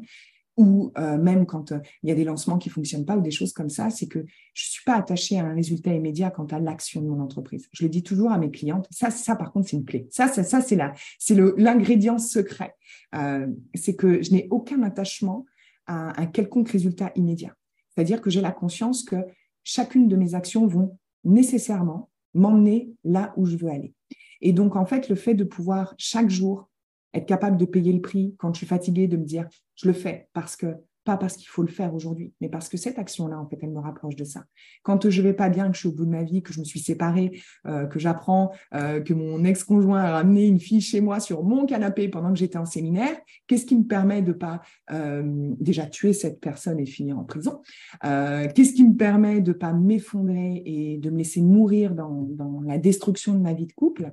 Ou 0.57 0.91
euh, 0.97 1.17
même 1.17 1.45
quand 1.45 1.71
euh, 1.71 1.79
il 2.03 2.09
y 2.09 2.11
a 2.11 2.15
des 2.15 2.23
lancements 2.23 2.57
qui 2.57 2.69
fonctionnent 2.69 3.05
pas 3.05 3.17
ou 3.17 3.21
des 3.21 3.31
choses 3.31 3.53
comme 3.53 3.69
ça, 3.69 3.89
c'est 3.89 4.07
que 4.07 4.23
je 4.53 4.69
suis 4.69 4.83
pas 4.83 4.95
attachée 4.95 5.39
à 5.39 5.45
un 5.45 5.53
résultat 5.53 5.93
immédiat 5.93 6.29
quant 6.29 6.45
à 6.45 6.59
l'action 6.59 7.01
de 7.01 7.07
mon 7.07 7.19
entreprise. 7.19 7.67
Je 7.71 7.83
le 7.83 7.89
dis 7.89 8.03
toujours 8.03 8.31
à 8.31 8.37
mes 8.37 8.51
clientes. 8.51 8.87
Ça, 8.91 9.09
ça 9.09 9.35
par 9.35 9.51
contre, 9.51 9.69
c'est 9.69 9.77
une 9.77 9.85
clé. 9.85 10.07
Ça, 10.11 10.27
ça, 10.27 10.43
ça 10.43 10.61
c'est 10.61 10.75
la, 10.75 10.93
c'est 11.17 11.35
l'ingrédient 11.57 12.17
secret. 12.17 12.75
Euh, 13.15 13.47
c'est 13.73 13.95
que 13.95 14.21
je 14.21 14.31
n'ai 14.31 14.47
aucun 14.51 14.83
attachement 14.83 15.45
à 15.87 16.19
un 16.21 16.25
quelconque 16.27 16.69
résultat 16.69 17.11
immédiat. 17.15 17.55
C'est-à-dire 17.89 18.21
que 18.21 18.29
j'ai 18.29 18.41
la 18.41 18.51
conscience 18.51 19.03
que 19.03 19.17
chacune 19.63 20.07
de 20.07 20.15
mes 20.15 20.35
actions 20.35 20.67
vont 20.67 20.97
nécessairement 21.23 22.09
m'emmener 22.33 22.91
là 23.03 23.33
où 23.37 23.45
je 23.45 23.55
veux 23.57 23.69
aller. 23.69 23.93
Et 24.41 24.53
donc, 24.53 24.75
en 24.75 24.85
fait, 24.85 25.09
le 25.09 25.15
fait 25.15 25.35
de 25.35 25.43
pouvoir 25.43 25.93
chaque 25.97 26.29
jour 26.29 26.69
être 27.13 27.25
capable 27.25 27.57
de 27.57 27.65
payer 27.65 27.93
le 27.93 28.01
prix 28.01 28.35
quand 28.37 28.53
je 28.53 28.59
suis 28.59 28.67
fatiguée, 28.67 29.07
de 29.07 29.17
me 29.17 29.25
dire 29.25 29.47
je 29.75 29.87
le 29.87 29.93
fais 29.93 30.29
parce 30.33 30.55
que 30.55 30.75
pas 31.03 31.17
parce 31.17 31.35
qu'il 31.35 31.47
faut 31.47 31.63
le 31.63 31.69
faire 31.69 31.93
aujourd'hui, 31.93 32.33
mais 32.39 32.49
parce 32.49 32.69
que 32.69 32.77
cette 32.77 32.97
action-là, 32.97 33.39
en 33.39 33.47
fait, 33.47 33.57
elle 33.61 33.71
me 33.71 33.79
rapproche 33.79 34.15
de 34.15 34.23
ça. 34.23 34.45
Quand 34.83 35.09
je 35.09 35.21
vais 35.21 35.33
pas 35.33 35.49
bien, 35.49 35.69
que 35.69 35.75
je 35.75 35.79
suis 35.79 35.89
au 35.89 35.91
bout 35.91 36.05
de 36.05 36.11
ma 36.11 36.23
vie, 36.23 36.41
que 36.41 36.53
je 36.53 36.59
me 36.59 36.65
suis 36.65 36.79
séparée, 36.79 37.39
euh, 37.67 37.85
que 37.85 37.99
j'apprends 37.99 38.51
euh, 38.73 39.01
que 39.01 39.13
mon 39.13 39.43
ex-conjoint 39.43 40.01
a 40.01 40.11
ramené 40.11 40.47
une 40.47 40.59
fille 40.59 40.81
chez 40.81 41.01
moi 41.01 41.19
sur 41.19 41.43
mon 41.43 41.65
canapé 41.65 42.07
pendant 42.07 42.31
que 42.31 42.39
j'étais 42.39 42.57
en 42.57 42.65
séminaire, 42.65 43.15
qu'est-ce 43.47 43.65
qui 43.65 43.75
me 43.75 43.83
permet 43.83 44.21
de 44.21 44.31
pas 44.31 44.61
euh, 44.91 45.53
déjà 45.59 45.85
tuer 45.85 46.13
cette 46.13 46.39
personne 46.39 46.79
et 46.79 46.85
finir 46.85 47.19
en 47.19 47.23
prison 47.23 47.61
Qu'est-ce 48.01 48.73
qui 48.73 48.83
me 48.83 48.95
permet 48.95 49.41
de 49.41 49.53
pas 49.53 49.73
m'effondrer 49.73 50.61
et 50.65 50.97
de 50.97 51.09
me 51.09 51.17
laisser 51.17 51.41
mourir 51.41 51.95
dans, 51.95 52.27
dans 52.29 52.61
la 52.61 52.77
destruction 52.77 53.33
de 53.33 53.39
ma 53.39 53.53
vie 53.53 53.65
de 53.65 53.73
couple 53.73 54.11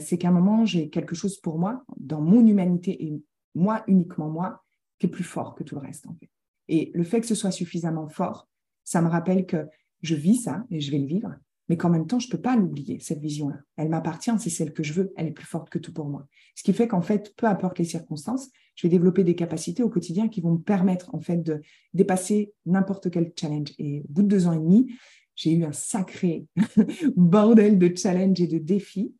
C'est 0.00 0.18
qu'à 0.18 0.28
un 0.28 0.32
moment, 0.32 0.64
j'ai 0.64 0.88
quelque 0.88 1.14
chose 1.14 1.38
pour 1.38 1.58
moi, 1.58 1.84
dans 1.96 2.20
mon 2.20 2.46
humanité 2.46 3.04
et 3.04 3.22
moi 3.54 3.82
uniquement 3.86 4.28
moi, 4.28 4.61
plus 5.08 5.24
fort 5.24 5.54
que 5.54 5.62
tout 5.62 5.74
le 5.74 5.80
reste, 5.80 6.06
en 6.06 6.14
fait. 6.14 6.30
Et 6.68 6.90
le 6.94 7.04
fait 7.04 7.20
que 7.20 7.26
ce 7.26 7.34
soit 7.34 7.50
suffisamment 7.50 8.08
fort, 8.08 8.48
ça 8.84 9.02
me 9.02 9.08
rappelle 9.08 9.46
que 9.46 9.66
je 10.02 10.14
vis 10.14 10.36
ça 10.36 10.64
et 10.70 10.80
je 10.80 10.90
vais 10.90 10.98
le 10.98 11.06
vivre, 11.06 11.34
mais 11.68 11.76
qu'en 11.76 11.90
même 11.90 12.06
temps, 12.06 12.18
je 12.18 12.28
peux 12.28 12.40
pas 12.40 12.56
l'oublier, 12.56 12.98
cette 13.00 13.20
vision-là. 13.20 13.60
Elle 13.76 13.88
m'appartient, 13.88 14.32
c'est 14.38 14.50
celle 14.50 14.72
que 14.72 14.82
je 14.82 14.92
veux, 14.92 15.12
elle 15.16 15.28
est 15.28 15.32
plus 15.32 15.46
forte 15.46 15.70
que 15.70 15.78
tout 15.78 15.92
pour 15.92 16.06
moi. 16.06 16.26
Ce 16.54 16.62
qui 16.62 16.72
fait 16.72 16.88
qu'en 16.88 17.02
fait, 17.02 17.34
peu 17.36 17.46
importe 17.46 17.78
les 17.78 17.84
circonstances, 17.84 18.50
je 18.74 18.86
vais 18.86 18.90
développer 18.90 19.24
des 19.24 19.34
capacités 19.34 19.82
au 19.82 19.88
quotidien 19.88 20.28
qui 20.28 20.40
vont 20.40 20.52
me 20.52 20.60
permettre, 20.60 21.14
en 21.14 21.20
fait, 21.20 21.38
de 21.38 21.60
dépasser 21.94 22.52
n'importe 22.66 23.10
quel 23.10 23.32
challenge. 23.38 23.72
Et 23.78 24.00
au 24.00 24.12
bout 24.12 24.22
de 24.22 24.28
deux 24.28 24.46
ans 24.46 24.52
et 24.52 24.58
demi, 24.58 24.92
j'ai 25.34 25.52
eu 25.52 25.64
un 25.64 25.72
sacré 25.72 26.46
bordel 27.16 27.78
de 27.78 27.92
challenges 27.96 28.40
et 28.40 28.46
de 28.46 28.58
défis. 28.58 29.14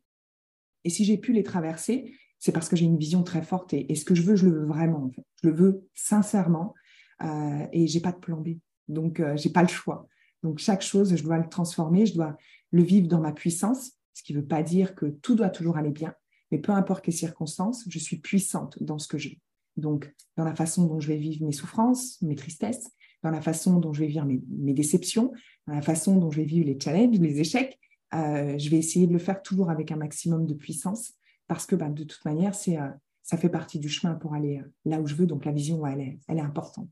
Et 0.83 0.89
si 0.89 1.05
j'ai 1.05 1.17
pu 1.17 1.33
les 1.33 1.43
traverser, 1.43 2.13
c'est 2.43 2.51
parce 2.51 2.67
que 2.67 2.75
j'ai 2.75 2.83
une 2.83 2.97
vision 2.97 3.23
très 3.23 3.41
forte 3.41 3.73
et, 3.73 3.95
ce 3.95 4.03
que 4.03 4.13
je 4.13 4.21
veux, 4.21 4.35
je 4.35 4.45
le 4.45 4.51
veux 4.51 4.65
vraiment. 4.65 5.09
Je 5.41 5.47
le 5.47 5.55
veux 5.55 5.87
sincèrement 5.93 6.73
euh, 7.21 7.65
et 7.71 7.87
j'ai 7.87 8.01
pas 8.01 8.11
de 8.11 8.17
plan 8.17 8.35
B. 8.35 8.57
Donc, 8.89 9.21
euh, 9.21 9.37
j'ai 9.37 9.49
pas 9.49 9.61
le 9.61 9.69
choix. 9.69 10.09
Donc, 10.43 10.59
chaque 10.59 10.81
chose, 10.81 11.15
je 11.15 11.23
dois 11.23 11.37
le 11.37 11.47
transformer, 11.47 12.05
je 12.05 12.15
dois 12.15 12.35
le 12.71 12.83
vivre 12.83 13.07
dans 13.07 13.21
ma 13.21 13.31
puissance, 13.31 13.93
ce 14.13 14.23
qui 14.23 14.33
ne 14.33 14.41
veut 14.41 14.45
pas 14.45 14.61
dire 14.61 14.93
que 14.93 15.05
tout 15.05 15.35
doit 15.35 15.51
toujours 15.51 15.77
aller 15.77 15.91
bien, 15.91 16.13
mais 16.51 16.57
peu 16.57 16.73
importe 16.73 17.07
les 17.07 17.13
circonstances, 17.13 17.85
je 17.87 17.97
suis 17.97 18.17
puissante 18.17 18.77
dans 18.83 18.99
ce 18.99 19.07
que 19.07 19.17
je. 19.17 19.29
Donc, 19.77 20.13
dans 20.35 20.43
la 20.43 20.53
façon 20.53 20.85
dont 20.85 20.99
je 20.99 21.07
vais 21.07 21.17
vivre 21.17 21.45
mes 21.45 21.53
souffrances, 21.53 22.21
mes 22.21 22.35
tristesses, 22.35 22.91
dans 23.23 23.31
la 23.31 23.39
façon 23.39 23.79
dont 23.79 23.93
je 23.93 24.01
vais 24.01 24.07
vivre 24.07 24.25
mes, 24.25 24.73
déceptions, 24.73 25.31
dans 25.65 25.75
la 25.75 25.81
façon 25.81 26.17
dont 26.17 26.29
je 26.29 26.41
vais 26.41 26.45
vivre 26.45 26.65
les 26.65 26.77
challenges, 26.77 27.19
les 27.19 27.39
échecs, 27.39 27.79
euh, 28.13 28.57
je 28.57 28.69
vais 28.69 28.79
essayer 28.79 29.07
de 29.07 29.13
le 29.13 29.19
faire 29.19 29.41
toujours 29.41 29.69
avec 29.69 29.93
un 29.93 29.95
maximum 29.95 30.45
de 30.45 30.53
puissance 30.53 31.13
parce 31.47 31.65
que 31.65 31.75
bah, 31.75 31.89
de 31.89 32.03
toute 32.03 32.23
manière, 32.25 32.55
c'est, 32.55 32.77
euh, 32.77 32.89
ça 33.21 33.37
fait 33.37 33.49
partie 33.49 33.79
du 33.79 33.89
chemin 33.89 34.15
pour 34.15 34.33
aller 34.33 34.59
euh, 34.59 34.71
là 34.85 34.99
où 34.99 35.07
je 35.07 35.15
veux. 35.15 35.25
Donc 35.25 35.45
la 35.45 35.51
vision, 35.51 35.85
elle, 35.85 36.01
est, 36.01 36.19
elle 36.27 36.37
est 36.37 36.41
importante. 36.41 36.89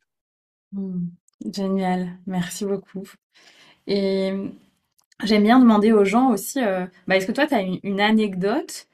Mmh. 0.74 1.08
Génial, 1.54 2.20
merci 2.28 2.66
beaucoup. 2.66 3.04
Et 3.88 4.34
j'aime 5.24 5.44
bien 5.44 5.60
demander 5.60 5.92
aux 5.92 6.06
gens 6.06 6.30
aussi, 6.32 6.64
euh, 6.64 6.86
bah, 7.08 7.18
est-ce 7.18 7.28
que 7.28 7.32
toi, 7.32 7.48
tu 7.48 7.56
as 7.56 7.62
une, 7.62 8.00
anecdote 8.00 8.88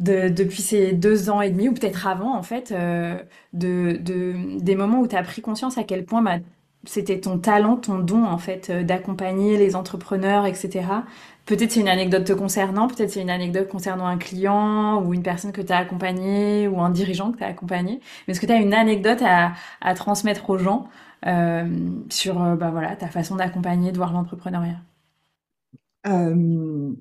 de, 0.00 0.28
depuis 0.28 0.62
ces 0.62 0.92
deux 0.92 1.30
ans 1.30 1.40
et 1.40 1.50
demi, 1.50 1.68
ou 1.68 1.74
peut-être 1.74 2.06
avant, 2.08 2.36
en 2.36 2.42
fait, 2.42 2.72
de, 2.72 3.18
de, 3.52 4.58
des 4.58 4.74
moments 4.74 5.00
où 5.00 5.06
tu 5.06 5.14
as 5.14 5.22
pris 5.22 5.40
conscience 5.40 5.78
à 5.78 5.84
quel 5.84 6.04
point 6.04 6.22
bah, 6.22 6.38
c'était 6.84 7.20
ton 7.20 7.38
talent, 7.38 7.76
ton 7.76 8.00
don, 8.00 8.24
en 8.24 8.38
fait, 8.38 8.72
d'accompagner 8.72 9.56
les 9.56 9.76
entrepreneurs, 9.76 10.46
etc. 10.46 10.84
Peut-être 11.44 11.72
c'est 11.72 11.80
une 11.80 11.88
anecdote 11.88 12.24
te 12.24 12.32
concernant, 12.32 12.86
peut-être 12.88 13.10
c'est 13.10 13.20
une 13.22 13.30
anecdote 13.30 13.68
concernant 13.68 14.06
un 14.06 14.16
client 14.18 15.02
ou 15.02 15.12
une 15.12 15.22
personne 15.24 15.50
que 15.52 15.60
tu 15.60 15.72
as 15.72 15.78
accompagné 15.78 16.68
ou 16.68 16.80
un 16.80 16.90
dirigeant 16.90 17.32
que 17.32 17.38
tu 17.38 17.44
as 17.44 17.48
accompagné. 17.48 18.00
Mais 18.26 18.32
est-ce 18.32 18.40
que 18.40 18.46
tu 18.46 18.52
as 18.52 18.56
une 18.60 18.74
anecdote 18.74 19.22
à, 19.24 19.52
à 19.80 19.94
transmettre 19.94 20.48
aux 20.50 20.58
gens 20.58 20.88
euh, 21.26 21.66
sur 22.10 22.40
euh, 22.42 22.54
bah 22.56 22.70
voilà, 22.70 22.94
ta 22.96 23.08
façon 23.08 23.36
d'accompagner, 23.36 23.90
de 23.92 23.96
voir 23.96 24.12
l'entrepreneuriat? 24.12 24.76
Euh, 26.06 26.94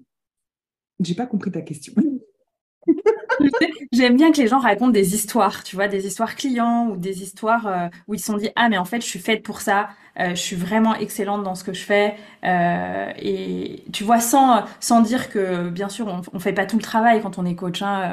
J'ai 1.01 1.15
pas 1.15 1.27
compris 1.27 1.51
ta 1.51 1.61
question. 1.61 1.93
J'aime 3.91 4.17
bien 4.17 4.31
que 4.31 4.37
les 4.37 4.47
gens 4.47 4.59
racontent 4.59 4.91
des 4.91 5.15
histoires, 5.15 5.63
tu 5.63 5.75
vois, 5.75 5.87
des 5.87 6.05
histoires 6.07 6.35
clients 6.35 6.87
ou 6.89 6.97
des 6.97 7.23
histoires 7.23 7.67
euh, 7.67 7.87
où 8.07 8.13
ils 8.13 8.19
se 8.19 8.25
sont 8.25 8.37
dit 8.37 8.49
ah 8.55 8.69
mais 8.69 8.77
en 8.77 8.85
fait 8.85 9.01
je 9.01 9.07
suis 9.07 9.19
faite 9.19 9.43
pour 9.43 9.61
ça, 9.61 9.89
euh, 10.19 10.29
je 10.31 10.35
suis 10.41 10.55
vraiment 10.55 10.95
excellente 10.95 11.43
dans 11.43 11.55
ce 11.55 11.63
que 11.63 11.73
je 11.73 11.83
fais. 11.83 12.15
Euh, 12.43 13.11
et 13.17 13.83
tu 13.93 14.03
vois 14.03 14.19
sans 14.19 14.63
sans 14.79 15.01
dire 15.01 15.29
que 15.29 15.69
bien 15.69 15.89
sûr 15.89 16.07
on, 16.07 16.21
on 16.33 16.39
fait 16.39 16.53
pas 16.53 16.65
tout 16.65 16.77
le 16.77 16.81
travail 16.83 17.21
quand 17.21 17.37
on 17.39 17.45
est 17.45 17.55
coach, 17.55 17.81
hein, 17.81 18.11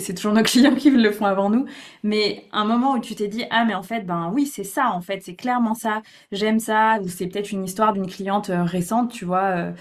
c'est 0.00 0.14
toujours 0.14 0.32
nos 0.32 0.42
clients 0.44 0.74
qui 0.74 0.90
le 0.90 1.10
font 1.12 1.26
avant 1.26 1.50
nous, 1.50 1.66
mais 2.02 2.44
un 2.52 2.64
moment 2.64 2.92
où 2.94 3.00
tu 3.00 3.14
t'es 3.14 3.28
dit 3.28 3.44
ah 3.50 3.64
mais 3.64 3.74
en 3.74 3.82
fait 3.82 4.02
ben 4.06 4.30
oui 4.34 4.46
c'est 4.46 4.64
ça 4.64 4.90
en 4.92 5.00
fait 5.00 5.20
c'est 5.22 5.34
clairement 5.34 5.74
ça, 5.74 6.02
j'aime 6.32 6.60
ça 6.60 6.98
ou 7.02 7.08
c'est 7.08 7.26
peut-être 7.26 7.50
une 7.52 7.64
histoire 7.64 7.92
d'une 7.92 8.06
cliente 8.06 8.50
récente, 8.52 9.12
tu 9.12 9.24
vois 9.24 9.72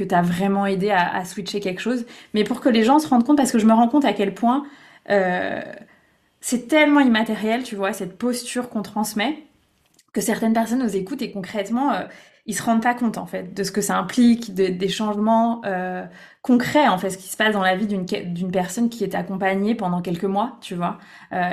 que 0.00 0.08
tu 0.08 0.14
as 0.14 0.22
vraiment 0.22 0.66
aidé 0.66 0.90
à, 0.90 1.24
switcher 1.24 1.60
quelque 1.60 1.80
chose, 1.80 2.06
mais 2.34 2.44
pour 2.44 2.60
que 2.60 2.68
les 2.68 2.84
gens 2.84 2.98
se 2.98 3.08
rendent 3.08 3.24
compte, 3.24 3.36
parce 3.36 3.52
que 3.52 3.58
je 3.58 3.66
me 3.66 3.72
rends 3.72 3.88
compte 3.88 4.04
à 4.04 4.12
quel 4.12 4.34
point 4.34 4.64
euh, 5.10 5.60
c'est 6.40 6.68
tellement 6.68 7.00
immatériel, 7.00 7.62
tu 7.62 7.76
vois, 7.76 7.92
cette 7.92 8.16
posture 8.16 8.70
qu'on 8.70 8.82
transmet, 8.82 9.44
que 10.12 10.20
certaines 10.20 10.54
personnes 10.54 10.82
nous 10.82 10.96
écoutent 10.96 11.22
et 11.22 11.30
concrètement, 11.30 11.92
euh, 11.92 12.02
ils 12.46 12.54
se 12.54 12.62
rendent 12.62 12.82
pas 12.82 12.94
compte 12.94 13.18
en 13.18 13.26
fait 13.26 13.54
de 13.54 13.62
ce 13.62 13.70
que 13.70 13.82
ça 13.82 13.96
implique, 13.98 14.54
des 14.54 14.88
changements 14.88 15.60
euh, 15.66 16.04
concrets 16.42 16.88
en 16.88 16.96
fait, 16.96 17.10
ce 17.10 17.18
qui 17.18 17.28
se 17.28 17.36
passe 17.36 17.52
dans 17.52 17.62
la 17.62 17.76
vie 17.76 17.86
d'une 17.86 18.50
personne 18.50 18.88
qui 18.88 19.04
est 19.04 19.14
accompagnée 19.14 19.74
pendant 19.74 20.00
quelques 20.00 20.24
mois, 20.24 20.56
tu 20.62 20.74
vois, 20.74 20.98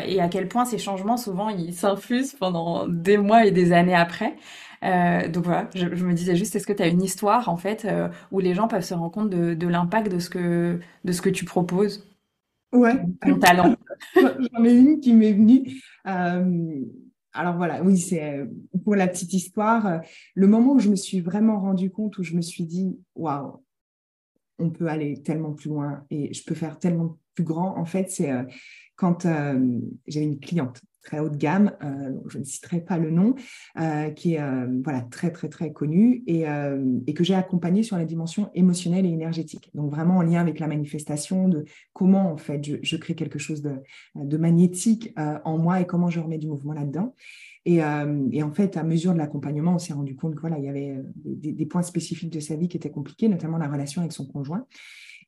et 0.05 0.21
à 0.21 0.29
quel 0.29 0.47
point 0.47 0.63
ces 0.63 0.77
changements 0.77 1.17
souvent 1.17 1.49
ils 1.49 1.73
s'infusent 1.73 2.33
pendant 2.33 2.87
des 2.87 3.17
mois 3.17 3.45
et 3.45 3.51
des 3.51 3.73
années 3.73 3.93
après. 3.93 4.37
Euh, 4.84 5.28
donc 5.28 5.45
voilà, 5.45 5.69
je, 5.73 5.86
me 5.86 6.13
disais 6.13 6.36
juste, 6.36 6.55
est-ce 6.55 6.67
que 6.67 6.73
tu 6.73 6.84
as 6.84 6.88
une 6.88 7.01
histoire 7.01 7.49
en 7.49 7.57
fait 7.57 7.86
euh, 7.86 8.09
où 8.32 8.39
les 8.39 8.53
gens 8.53 8.67
peuvent 8.67 8.84
se 8.84 8.93
rendre 8.93 9.11
compte 9.11 9.30
de, 9.30 9.67
l'impact 9.67 10.11
de 10.11 10.19
ce 10.19 10.30
que 10.30 10.80
de 11.03 11.11
ce 11.11 11.21
que 11.21 11.30
tu 11.30 11.45
proposes? 11.45 12.07
Ouais. 12.73 13.01
Ton 13.21 13.39
talent. 13.39 13.75
J'en 14.15 14.63
ai 14.63 14.78
une 14.78 14.99
qui 14.99 15.13
m'est 15.13 15.34
venue. 15.34 15.82
Euh, 16.07 16.82
alors 17.34 17.55
voilà, 17.55 17.84
oui, 17.84 17.97
c'est 17.97 18.47
pour 18.84 18.95
la 18.95 19.07
petite 19.07 19.34
histoire. 19.34 20.01
Le 20.36 20.47
moment 20.47 20.73
où 20.73 20.80
je 20.80 20.89
me 20.89 20.95
suis 20.95 21.21
vraiment 21.21 21.59
rendu 21.59 21.91
compte, 21.91 22.17
où 22.17 22.23
je 22.23 22.36
me 22.36 22.41
suis 22.41 22.65
dit, 22.65 22.99
waouh, 23.15 23.63
on 24.59 24.69
peut 24.71 24.88
aller 24.88 25.21
tellement 25.21 25.53
plus 25.53 25.69
loin 25.69 26.03
et 26.09 26.34
je 26.34 26.43
peux 26.43 26.55
faire 26.55 26.80
tellement 26.80 27.17
plus 27.36 27.43
grand, 27.43 27.78
en 27.78 27.86
fait, 27.86 28.09
c'est 28.09 28.32
quand 28.95 29.28
j'avais 30.07 30.25
une 30.25 30.39
cliente 30.39 30.82
très 31.08 31.20
haut 31.20 31.30
de 31.30 31.38
gamme, 31.38 31.72
euh, 31.84 32.12
je 32.28 32.38
ne 32.38 32.43
citerai 32.43 32.82
pas 32.82 32.97
le 32.97 33.10
nom, 33.10 33.34
euh, 33.80 34.10
qui 34.12 34.34
est 34.34 34.41
euh, 34.41 34.68
voilà, 34.84 35.01
très, 35.03 35.32
très, 35.32 35.47
très 35.47 35.72
connu 35.72 36.22
et, 36.28 36.43
et 37.08 37.14
que 37.14 37.24
j'ai 37.24 37.34
accompagné 37.34 37.82
sur 37.82 37.97
la 37.97 38.05
dimension 38.05 38.51
émotionnelle 38.53 39.05
et 39.05 39.10
énergétique. 39.10 39.72
Donc, 39.74 39.89
vraiment 39.89 40.18
en 40.18 40.22
lien 40.22 40.41
avec 40.41 40.60
la 40.60 40.68
manifestation 40.68 41.47
de 41.47 41.66
comment, 41.93 42.32
en 42.32 42.38
fait, 42.38 42.62
je, 42.82 42.97
crée 42.97 43.16
quelque 43.16 43.39
chose 43.39 43.62
de, 43.62 44.38
magnétique 44.38 45.14
en 45.45 45.58
moi 45.58 45.80
et 45.82 45.86
comment 45.86 46.10
je 46.10 46.20
remets 46.20 46.38
du 46.38 46.47
mouvement 46.47 46.74
là-dedans. 46.74 47.16
Et, 47.66 47.78
et, 48.32 48.43
en 48.43 48.51
fait, 48.51 48.76
à 48.78 48.84
mesure 48.84 49.14
de 49.14 49.18
l'accompagnement, 49.18 49.76
on 49.76 49.80
s'est 49.80 49.93
rendu 49.93 50.16
compte 50.16 50.34
qu'il 50.34 50.41
voilà, 50.41 50.58
il 50.58 50.66
y 50.66 50.70
avait 50.70 50.97
des, 51.26 51.66
points 51.66 51.84
spécifiques 51.84 52.32
de 52.32 52.39
sa 52.39 52.55
vie 52.55 52.68
qui 52.68 52.78
étaient 52.78 52.91
compliqués, 52.91 53.30
notamment 53.30 53.58
la 53.58 53.68
relation 53.68 54.01
avec 54.01 54.12
son 54.12 54.26
conjoint. 54.26 54.66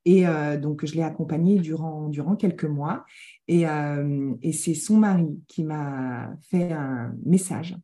Et 0.06 0.26
donc, 0.62 0.86
je 0.86 0.94
l'ai 0.96 1.04
accompagnée 1.04 1.60
durant, 1.60 2.10
durant 2.10 2.36
quelques 2.36 2.66
mois. 2.66 3.06
Et, 3.50 3.68
euh, 3.68 4.36
et 4.44 4.54
c'est 4.54 4.76
son 4.76 4.98
mari 4.98 5.42
qui 5.48 5.64
m'a 5.64 6.30
fait 6.52 6.72
un 6.72 7.16
message 7.26 7.76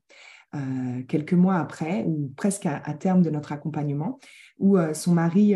euh, 0.54 1.02
quelques 1.08 1.34
mois 1.34 1.56
après, 1.56 2.04
ou 2.04 2.32
presque 2.38 2.68
à, 2.68 2.94
terme 2.94 3.24
de 3.24 3.32
notre 3.32 3.52
accompagnement, 3.52 4.20
où 4.60 4.78
son 4.94 5.14
mari 5.14 5.54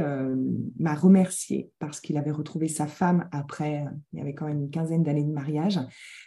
m'a 0.78 0.94
remercié 0.94 1.70
parce 1.80 2.02
qu'il 2.02 2.18
avait 2.18 2.32
retrouvé 2.32 2.68
sa 2.68 2.86
femme 2.86 3.30
après, 3.32 3.86
il 4.12 4.20
y 4.20 4.22
avait 4.22 4.34
quand 4.34 4.48
même 4.48 4.60
une 4.60 4.72
quinzaine 4.72 5.04
d'années 5.04 5.24
de 5.24 5.32
mariage. 5.32 5.80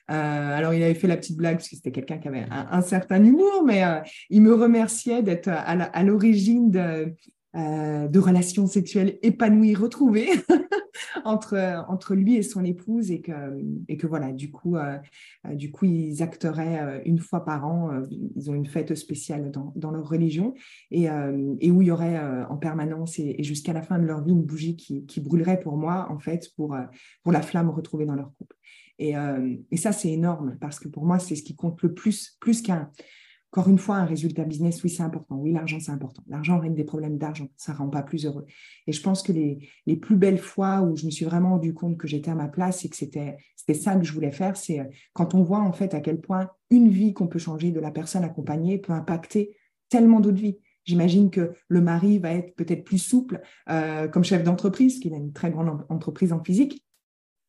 alors, 0.06 0.72
il 0.72 0.82
avait 0.82 0.94
fait 0.94 1.08
la 1.08 1.18
petite 1.18 1.36
blague 1.36 1.56
parce 1.56 1.68
que 1.68 1.76
c'était 1.76 1.90
quelqu'un 1.90 2.16
qui 2.16 2.28
avait 2.28 2.46
un, 2.50 2.80
certain 2.80 3.22
humour, 3.22 3.64
mais 3.66 3.82
il 4.30 4.40
me 4.40 4.54
remerciait 4.54 5.22
d'être 5.22 5.48
à 5.48 6.02
l'origine 6.02 6.70
de, 6.70 7.14
euh, 7.54 8.08
de 8.08 8.18
relations 8.18 8.66
sexuelles 8.66 9.18
épanouies, 9.20 9.74
retrouvées 9.74 10.30
entre, 11.26 11.84
entre 11.86 12.14
lui 12.14 12.36
et 12.36 12.42
son 12.42 12.64
épouse 12.64 13.10
et 13.10 13.20
que, 13.20 13.32
et 13.88 13.98
que 13.98 14.06
voilà, 14.06 14.32
du 14.32 14.50
coup, 14.50 14.76
euh, 14.76 14.96
euh, 15.46 15.54
du 15.54 15.70
coup, 15.70 15.84
ils 15.84 16.22
acteraient 16.22 17.02
une 17.04 17.18
fois 17.18 17.44
par 17.44 17.66
an, 17.66 17.90
ils 18.36 18.50
ont 18.50 18.54
une 18.54 18.64
fête 18.64 18.94
spéciale 18.94 19.50
dans, 19.50 19.74
dans 19.76 19.90
leur 19.90 20.08
religion 20.08 20.54
et, 20.90 21.08
et, 21.60 21.70
où 21.70 21.82
il 21.82 21.88
y 21.88 21.90
aurait 21.90 22.18
en 22.48 22.56
permanence 22.56 23.18
et, 23.18 23.42
jusqu'à 23.42 23.74
la 23.74 23.82
fin 23.82 23.98
de 23.98 24.06
leur 24.06 24.24
vie 24.24 24.32
une 24.32 24.44
bougie 24.44 24.76
qui, 24.76 25.04
qui, 25.04 25.20
brûlerait 25.20 25.60
pour 25.60 25.76
moi, 25.76 26.06
en 26.10 26.18
fait, 26.18 26.48
pour, 26.56 26.74
pour 27.22 27.32
la 27.32 27.42
flamme 27.42 27.68
retrouvée 27.68 28.06
dans 28.06 28.14
leur 28.14 28.32
couple. 28.34 28.56
Et, 28.98 29.12
et 29.70 29.76
ça, 29.76 29.92
c'est 29.92 30.10
énorme 30.10 30.56
parce 30.58 30.80
que 30.80 30.88
pour 30.88 31.04
moi, 31.04 31.18
c'est 31.18 31.36
ce 31.36 31.42
qui 31.42 31.54
compte 31.54 31.82
le 31.82 31.92
plus, 31.92 32.38
plus 32.40 32.62
qu'un 32.62 32.90
encore 33.52 33.68
une 33.68 33.78
fois, 33.78 33.96
un 33.96 34.06
résultat 34.06 34.44
business, 34.44 34.82
oui, 34.82 34.88
c'est 34.88 35.02
important. 35.02 35.36
Oui, 35.36 35.52
l'argent, 35.52 35.78
c'est 35.78 35.92
important. 35.92 36.22
L'argent 36.26 36.58
règle 36.58 36.74
des 36.74 36.84
problèmes 36.84 37.18
d'argent. 37.18 37.48
Ça 37.58 37.72
ne 37.72 37.78
rend 37.78 37.88
pas 37.88 38.02
plus 38.02 38.24
heureux. 38.24 38.46
Et 38.86 38.92
je 38.92 39.02
pense 39.02 39.22
que 39.22 39.30
les, 39.30 39.68
les, 39.84 39.96
plus 39.96 40.16
belles 40.16 40.38
fois 40.38 40.80
où 40.80 40.96
je 40.96 41.04
me 41.04 41.10
suis 41.10 41.26
vraiment 41.26 41.50
rendu 41.50 41.74
compte 41.74 41.98
que 41.98 42.08
j'étais 42.08 42.30
à 42.30 42.34
ma 42.34 42.48
place 42.48 42.86
et 42.86 42.88
que 42.88 42.96
c'était, 42.96 43.36
ça 43.74 43.94
que 43.96 44.04
je 44.04 44.12
voulais 44.14 44.32
faire, 44.32 44.56
c'est 44.56 44.80
euh, 44.80 44.84
quand 45.12 45.34
on 45.34 45.42
voit 45.42 45.60
en 45.60 45.72
fait 45.74 45.92
à 45.92 46.00
quel 46.00 46.18
point 46.18 46.48
une 46.70 46.88
vie 46.88 47.12
qu'on 47.12 47.26
peut 47.26 47.38
changer 47.38 47.72
de 47.72 47.80
la 47.80 47.90
personne 47.90 48.24
accompagnée 48.24 48.78
peut 48.78 48.94
impacter 48.94 49.54
tellement 49.90 50.20
d'autres 50.20 50.40
vies. 50.40 50.58
J'imagine 50.84 51.30
que 51.30 51.52
le 51.68 51.80
mari 51.82 52.18
va 52.18 52.32
être 52.32 52.54
peut-être 52.56 52.84
plus 52.84 52.98
souple 52.98 53.42
euh, 53.68 54.08
comme 54.08 54.24
chef 54.24 54.44
d'entreprise, 54.44 54.98
qu'il 54.98 55.12
a 55.12 55.18
une 55.18 55.34
très 55.34 55.50
grande 55.50 55.84
entreprise 55.90 56.32
en 56.32 56.42
physique, 56.42 56.82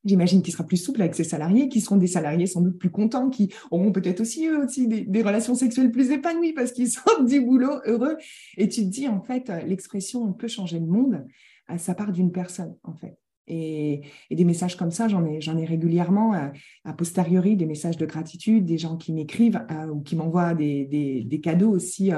J'imagine 0.05 0.41
qu'il 0.41 0.51
sera 0.51 0.65
plus 0.65 0.77
souple 0.77 1.01
avec 1.01 1.15
ses 1.15 1.23
salariés, 1.23 1.69
qui 1.69 1.79
seront 1.79 1.95
des 1.95 2.07
salariés 2.07 2.45
sans 2.45 2.61
doute 2.61 2.77
plus 2.77 2.89
contents, 2.89 3.29
qui 3.29 3.53
auront 3.71 3.91
peut-être 3.91 4.19
aussi 4.19 4.47
eux 4.47 4.65
aussi 4.65 4.87
des, 4.87 5.21
relations 5.23 5.55
sexuelles 5.55 5.91
plus 5.91 6.11
épanouies 6.11 6.53
parce 6.53 6.73
qu'ils 6.73 6.89
sortent 6.91 7.25
du 7.25 7.39
boulot 7.39 7.79
heureux. 7.85 8.17
Et 8.57 8.67
tu 8.67 8.81
te 8.81 8.87
dis, 8.87 9.07
en 9.07 9.21
fait, 9.21 9.51
l'expression 9.65 10.23
on 10.23 10.33
peut 10.33 10.49
changer 10.49 10.79
le 10.79 10.87
monde, 10.87 11.25
euh, 11.69 11.77
ça 11.77 11.95
part 11.95 12.11
d'une 12.11 12.31
personne, 12.31 12.75
en 12.83 12.93
fait. 12.93 13.17
Et, 13.47 14.01
des 14.31 14.45
messages 14.45 14.75
comme 14.77 14.91
ça, 14.91 15.07
j'en 15.07 15.25
ai, 15.25 15.39
ai 15.39 15.65
régulièrement, 15.65 16.33
euh, 16.33 16.49
a 16.85 16.93
posteriori, 16.93 17.55
des 17.55 17.65
messages 17.65 17.97
de 17.97 18.05
gratitude, 18.05 18.65
des 18.65 18.77
gens 18.77 18.97
qui 18.97 19.13
m'écrivent 19.13 19.65
euh, 19.71 19.87
ou 19.87 20.01
qui 20.01 20.15
m'envoient 20.15 20.53
des, 20.53 20.85
des, 21.25 21.41
cadeaux 21.41 21.71
aussi 21.71 22.11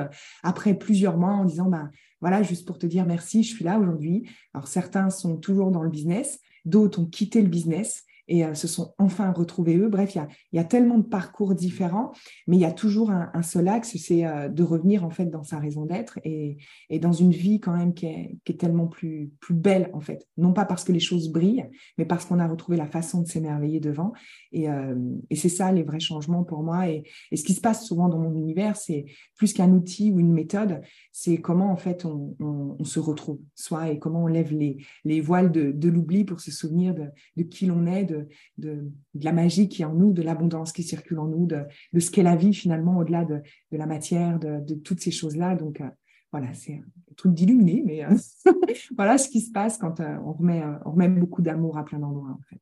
après 0.43 0.75
plusieurs 0.75 1.17
mois 1.17 1.33
en 1.33 1.45
disant, 1.45 1.67
ben, 1.69 1.89
voilà, 2.21 2.41
juste 2.41 2.65
pour 2.65 2.79
te 2.79 2.85
dire 2.85 3.05
merci, 3.05 3.43
je 3.43 3.53
suis 3.53 3.63
là 3.63 3.79
aujourd'hui. 3.79 4.27
Alors 4.53 4.67
certains 4.67 5.09
sont 5.09 5.37
toujours 5.37 5.71
dans 5.71 5.83
le 5.83 5.89
business, 5.89 6.39
d'autres 6.65 6.99
ont 6.99 7.05
quitté 7.05 7.41
le 7.41 7.47
business 7.47 8.04
et 8.27 8.45
euh, 8.45 8.53
se 8.53 8.67
sont 8.67 8.93
enfin 8.97 9.31
retrouvés 9.31 9.77
eux. 9.77 9.87
Bref, 9.87 10.15
il 10.15 10.25
y 10.53 10.59
a, 10.59 10.63
tellement 10.63 10.97
de 10.97 11.03
parcours 11.03 11.53
différents, 11.53 12.11
mais 12.47 12.57
il 12.57 12.59
y 12.59 12.65
a 12.65 12.71
toujours 12.71 13.11
un, 13.11 13.43
seul 13.43 13.67
axe, 13.67 13.95
c'est 13.97 14.25
euh, 14.25 14.49
de 14.49 14.63
revenir 14.63 15.05
en 15.05 15.09
fait 15.09 15.25
dans 15.25 15.43
sa 15.43 15.59
raison 15.59 15.85
d'être 15.85 16.19
et, 16.23 16.57
dans 16.99 17.11
une 17.11 17.31
vie 17.31 17.59
quand 17.59 17.75
même 17.75 17.93
qui 17.93 18.07
est, 18.07 18.57
tellement 18.57 18.87
plus, 18.87 19.31
belle 19.49 19.89
en 19.93 19.99
fait. 19.99 20.27
Non 20.37 20.53
pas 20.53 20.65
parce 20.65 20.83
que 20.83 20.91
les 20.91 20.99
choses 20.99 21.29
brillent, 21.29 21.69
mais 21.97 22.05
parce 22.05 22.25
qu'on 22.25 22.39
a 22.39 22.47
retrouvé 22.47 22.77
la 22.77 22.87
façon 22.87 23.21
de 23.21 23.27
s'émerveiller 23.27 23.79
devant. 23.79 24.13
Et, 24.51 24.69
euh, 24.69 24.95
c'est 25.35 25.49
ça 25.49 25.71
les 25.71 25.83
vrais 25.83 25.99
changements 25.99 26.43
pour 26.43 26.63
moi. 26.63 26.89
Et, 26.89 27.03
ce 27.35 27.43
qui 27.43 27.53
se 27.53 27.61
passe 27.61 27.85
souvent 27.85 28.07
dans 28.07 28.17
mon 28.17 28.33
univers, 28.33 28.75
c'est 28.75 29.05
plus 29.35 29.53
qu'un 29.53 29.71
outil 29.71 30.11
ou 30.11 30.19
une 30.19 30.33
méthode, 30.33 30.81
c'est 31.11 31.37
comment 31.37 31.71
en 31.71 31.75
fait 31.75 32.05
on, 32.05 32.83
se 32.83 32.99
retrouve, 32.99 33.39
soit 33.55 33.89
et 33.89 33.99
comment 33.99 34.23
on 34.23 34.27
lève 34.27 34.53
les, 34.53 34.77
les 35.03 35.21
voiles 35.21 35.51
de, 35.51 35.89
l'oubli 35.89 36.23
pour 36.23 36.39
se 36.39 36.51
souvenir 36.51 36.93
de, 36.95 37.43
qui 37.43 37.65
l'on 37.65 37.85
est, 37.85 38.14
la 38.57 39.31
magie 39.31 39.69
qui 39.69 39.81
est 39.81 39.85
en 39.85 39.93
nous, 39.93 40.13
de 40.13 40.21
l'abondance 40.21 40.71
qui 40.71 40.83
circule 40.83 41.19
en 41.19 41.27
nous, 41.27 41.45
de, 41.45 41.65
ce 41.99 42.11
qu'est 42.11 42.23
la 42.23 42.35
vie 42.35 42.53
finalement 42.53 42.97
au-delà 42.97 43.25
de, 43.25 43.41
la 43.71 43.85
matière, 43.85 44.39
de, 44.39 44.75
toutes 44.75 44.99
ces 44.99 45.11
choses-là. 45.11 45.55
Donc 45.55 45.81
euh, 45.81 45.89
voilà, 46.31 46.53
c'est 46.53 46.73
un 46.75 47.13
truc 47.15 47.33
d'illuminé, 47.33 47.83
mais 47.85 48.05
euh, 48.05 48.15
voilà 48.95 49.17
ce 49.17 49.29
qui 49.29 49.41
se 49.41 49.51
passe 49.51 49.77
quand 49.77 49.99
euh, 49.99 50.17
on, 50.25 50.33
remet, 50.33 50.63
on 50.85 50.91
remet 50.91 51.07
beaucoup 51.07 51.41
d'amour 51.41 51.77
à 51.77 51.85
plein 51.85 51.99
d'endroits 51.99 52.31
en 52.31 52.41
fait. 52.49 52.59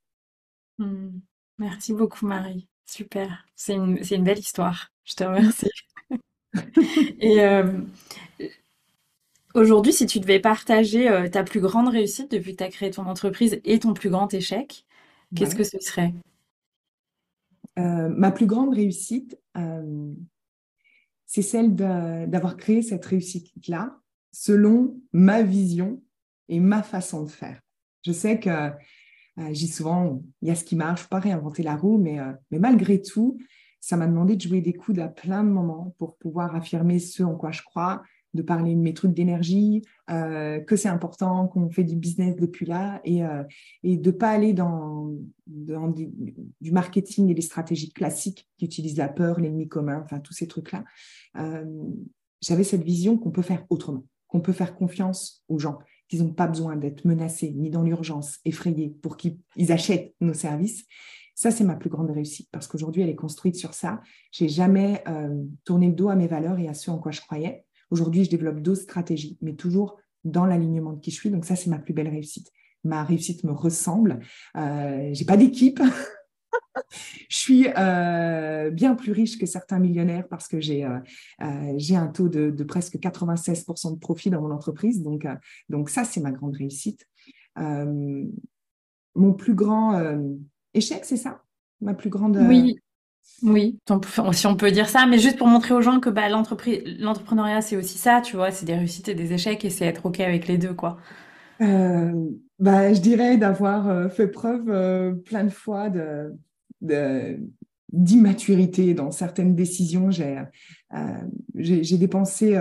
Hmm. 0.79 1.19
Merci 1.59 1.93
beaucoup 1.93 2.25
Marie, 2.25 2.67
super, 2.85 3.45
c'est 3.55 3.75
une, 3.75 3.99
une, 4.09 4.23
belle 4.23 4.39
histoire, 4.39 4.91
je 5.03 5.13
te 5.13 5.23
remercie. 5.23 5.69
Et 7.19 7.39
Aujourd'hui, 9.53 9.93
si 9.93 10.07
tu 10.07 10.19
devais 10.19 10.39
partager 10.39 11.29
ta 11.31 11.43
plus 11.43 11.59
grande 11.59 11.87
réussite 11.87 12.31
depuis 12.31 12.53
que 12.53 12.57
tu 12.57 12.63
as 12.63 12.69
créé 12.69 12.89
ton 12.89 13.05
entreprise 13.05 13.61
et 13.63 13.77
ton 13.77 13.93
plus 13.93 14.09
grand 14.09 14.33
échec, 14.33 14.83
Qu'est-ce 15.35 15.55
que 15.55 15.63
ce 15.63 15.79
serait? 15.79 16.13
Euh, 17.79 18.09
Ma 18.09 18.31
plus 18.31 18.45
grande 18.45 18.73
réussite, 18.73 19.39
euh, 19.57 20.13
c'est 21.25 21.41
celle 21.41 21.75
d'avoir 21.75 22.57
créé 22.57 22.81
cette 22.81 23.05
réussite-là 23.05 23.97
selon 24.31 24.99
ma 25.11 25.41
vision 25.43 26.01
et 26.49 26.59
ma 26.59 26.83
façon 26.83 27.23
de 27.23 27.29
faire. 27.29 27.61
Je 28.05 28.11
sais 28.11 28.39
que 28.39 28.49
euh, 28.49 29.49
j'ai 29.51 29.67
souvent, 29.67 30.21
il 30.41 30.49
y 30.49 30.51
a 30.51 30.55
ce 30.55 30.63
qui 30.63 30.75
marche, 30.75 31.07
pas 31.07 31.19
réinventer 31.19 31.63
la 31.63 31.75
roue, 31.75 31.97
mais, 31.97 32.19
mais 32.51 32.59
malgré 32.59 33.01
tout, 33.01 33.37
ça 33.79 33.97
m'a 33.97 34.07
demandé 34.07 34.35
de 34.35 34.41
jouer 34.41 34.61
des 34.61 34.73
coudes 34.73 34.99
à 34.99 35.07
plein 35.07 35.43
de 35.43 35.49
moments 35.49 35.95
pour 35.97 36.17
pouvoir 36.17 36.55
affirmer 36.55 36.99
ce 36.99 37.23
en 37.23 37.35
quoi 37.35 37.51
je 37.51 37.63
crois, 37.63 38.03
de 38.33 38.41
parler 38.41 38.73
de 38.73 38.79
mes 38.79 38.93
trucs 38.93 39.13
d'énergie, 39.13 39.83
euh, 40.09 40.59
que 40.59 40.75
c'est 40.75 40.89
important, 40.89 41.47
qu'on 41.47 41.69
fait 41.69 41.83
du 41.83 41.95
business 41.95 42.35
depuis 42.35 42.65
là 42.65 42.99
et, 43.03 43.23
euh, 43.23 43.43
et 43.83 43.97
de 43.97 44.11
ne 44.11 44.15
pas 44.15 44.29
aller 44.29 44.53
dans, 44.53 45.13
du, 45.45 46.71
marketing 46.71 47.29
et 47.29 47.33
des 47.33 47.41
stratégies 47.41 47.91
classiques 47.91 48.49
qui 48.57 48.65
utilisent 48.65 48.97
la 48.97 49.09
peur, 49.09 49.39
l'ennemi 49.39 49.67
commun, 49.67 50.01
enfin 50.03 50.19
tous 50.19 50.33
ces 50.33 50.47
trucs-là. 50.47 50.83
Euh, 51.37 51.63
j'avais 52.41 52.63
cette 52.63 52.83
vision 52.83 53.17
qu'on 53.17 53.31
peut 53.31 53.43
faire 53.43 53.65
autrement, 53.69 54.05
qu'on 54.27 54.41
peut 54.41 54.51
faire 54.51 54.75
confiance 54.75 55.43
aux 55.47 55.59
gens, 55.59 55.79
qu'ils 56.07 56.23
n'ont 56.23 56.33
pas 56.33 56.47
besoin 56.47 56.75
d'être 56.75 57.05
menacés 57.05 57.51
ni 57.51 57.69
dans 57.69 57.83
l'urgence, 57.83 58.39
effrayés 58.45 58.95
pour 59.01 59.15
qu'ils 59.15 59.37
achètent 59.69 60.15
nos 60.21 60.33
services. 60.33 60.85
Ça, 61.35 61.49
c'est 61.49 61.63
ma 61.63 61.75
plus 61.75 61.89
grande 61.89 62.11
réussite 62.11 62.49
parce 62.51 62.67
qu'aujourd'hui, 62.67 63.01
elle 63.01 63.09
est 63.09 63.15
construite 63.15 63.55
sur 63.55 63.73
ça. 63.73 64.01
J'ai 64.31 64.49
jamais 64.49 65.03
tourné 65.63 65.87
le 65.87 65.93
dos 65.93 66.09
à 66.09 66.15
mes 66.15 66.27
valeurs 66.27 66.59
et 66.59 66.67
à 66.67 66.75
ce 66.75 66.91
en 66.91 66.99
quoi 66.99 67.11
je 67.11 67.21
croyais. 67.21 67.65
Aujourd'hui, 67.93 68.23
je 68.23 68.31
développe 68.31 68.59
d'autres 68.59 68.81
stratégies, 68.81 69.37
mais 69.41 69.53
toujours 69.53 69.99
dans 70.23 70.47
l'alignement 70.47 70.93
de 70.93 70.99
qui 70.99 71.11
je 71.11 71.15
suis. 71.17 71.29
Donc 71.29 71.45
ça, 71.45 71.55
c'est 71.55 71.69
ma 71.69 71.77
plus 71.77 71.93
belle 71.93 72.09
réussite. 72.09 72.49
Ma 72.83 73.03
réussite 73.03 73.43
me 73.43 73.51
ressemble. 73.51 74.19
Euh, 74.57 75.11
j'ai 75.13 75.25
pas 75.25 75.37
d'équipe. 75.37 75.79
je 77.29 77.37
suis 77.37 77.67
euh, 77.77 78.71
bien 78.71 78.95
plus 78.95 79.11
riche 79.11 79.37
que 79.37 79.45
certains 79.45 79.77
millionnaires 79.77 80.27
parce 80.27 80.47
que 80.47 80.59
j'ai 80.59 80.85
euh, 80.85 80.97
euh, 81.43 81.95
un 81.95 82.07
taux 82.07 82.29
de, 82.29 82.49
de, 82.49 82.63
presque 82.63 82.95
96% 82.95 83.93
de 83.93 83.99
profit 83.99 84.31
dans 84.31 84.41
mon 84.41 84.49
entreprise. 84.49 85.03
Donc, 85.03 85.27
donc 85.69 85.91
ça, 85.91 86.03
c'est 86.03 86.19
ma 86.19 86.31
grande 86.31 86.55
réussite. 86.55 87.07
mon 87.55 89.33
plus 89.37 89.53
grand 89.53 90.17
échec, 90.73 91.05
c'est 91.05 91.17
ça? 91.17 91.43
Ma 91.79 91.93
plus 91.93 92.09
grande. 92.09 92.37
Oui, 92.37 92.79
oui, 93.43 93.77
si 94.31 94.47
on 94.47 94.55
peut 94.55 94.71
dire 94.71 94.87
ça, 94.87 95.05
mais 95.05 95.19
juste 95.19 95.37
pour 95.37 95.47
montrer 95.47 95.73
aux 95.73 95.81
gens 95.81 95.99
que 95.99 96.09
bah, 96.09 96.29
l'entrepreneuriat, 96.29 97.61
c'est 97.61 97.75
aussi 97.75 97.97
ça, 97.97 98.21
tu 98.21 98.37
vois, 98.37 98.51
c'est 98.51 98.65
des 98.65 98.75
réussites 98.75 99.09
et 99.09 99.15
des 99.15 99.33
échecs 99.33 99.65
et 99.65 99.69
c'est 99.69 99.85
être 99.85 100.05
OK 100.05 100.21
avec 100.21 100.47
les 100.47 100.57
deux, 100.57 100.73
quoi. 100.73 100.97
Euh, 101.61 102.29
bah, 102.59 102.93
je 102.93 103.01
dirais 103.01 103.37
d'avoir 103.37 103.89
euh, 103.89 104.09
fait 104.09 104.27
preuve 104.27 104.69
euh, 104.69 105.13
plein 105.13 105.43
de 105.43 105.49
fois 105.49 105.89
d'immaturité 107.91 108.93
dans 108.93 109.11
certaines 109.11 109.55
décisions. 109.55 110.09
J'ai, 110.09 111.97
dépensé 111.97 112.57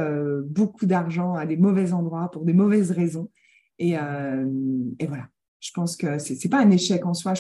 beaucoup 0.46 0.86
d'argent 0.86 1.34
à 1.34 1.46
des 1.46 1.56
mauvais 1.56 1.92
endroits 1.92 2.28
pour 2.30 2.44
des 2.44 2.54
mauvaises 2.54 2.90
raisons. 2.90 3.30
Et, 3.78 3.94
voilà, 3.94 5.28
je 5.60 5.70
pense 5.72 5.96
que 5.96 6.18
c'est, 6.18 6.34
c'est 6.34 6.48
pas 6.48 6.60
un 6.60 6.70
échec 6.70 7.06
en 7.06 7.14
soi. 7.14 7.34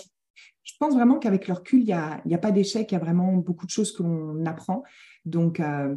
Pense 0.82 0.94
vraiment 0.94 1.20
qu'avec 1.20 1.46
le 1.46 1.54
recul, 1.54 1.82
il 1.82 1.84
n'y 2.26 2.34
a, 2.34 2.38
pas 2.38 2.50
d'échec, 2.50 2.90
il 2.90 2.94
y 2.94 2.96
a 2.96 3.00
vraiment 3.00 3.34
beaucoup 3.34 3.66
de 3.66 3.70
choses 3.70 3.92
que 3.92 4.02
l'on 4.02 4.44
apprend. 4.46 4.82
Donc, 5.24 5.60
euh, 5.60 5.94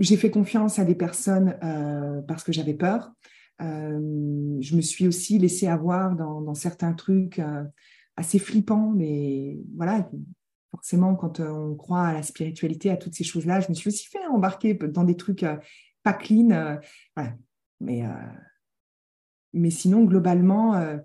j'ai 0.00 0.16
fait 0.16 0.32
confiance 0.32 0.80
à 0.80 0.84
des 0.84 0.96
personnes 0.96 1.56
euh, 1.62 2.20
parce 2.22 2.42
que 2.42 2.50
j'avais 2.50 2.74
peur. 2.74 3.12
Euh, 3.62 4.56
je 4.58 4.74
me 4.74 4.80
suis 4.80 5.06
aussi 5.06 5.38
laissée 5.38 5.68
avoir 5.68 6.16
dans, 6.16 6.54
certains 6.54 6.92
trucs 6.92 7.40
assez 8.16 8.40
flippants, 8.40 8.90
mais 8.96 9.58
voilà, 9.76 10.10
forcément, 10.72 11.14
quand 11.14 11.38
on 11.38 11.76
croit 11.76 12.08
à 12.08 12.14
la 12.14 12.24
spiritualité, 12.24 12.90
à 12.90 12.96
toutes 12.96 13.14
ces 13.14 13.22
choses-là, 13.22 13.60
je 13.60 13.68
me 13.68 13.74
suis 13.74 13.86
aussi 13.86 14.08
fait 14.08 14.26
embarquer 14.26 14.74
dans 14.74 15.04
des 15.04 15.16
trucs 15.16 15.46
pas 16.02 16.14
clean. 16.14 16.80
mais 19.52 19.70
sinon, 19.70 20.02
globalement, 20.02 20.98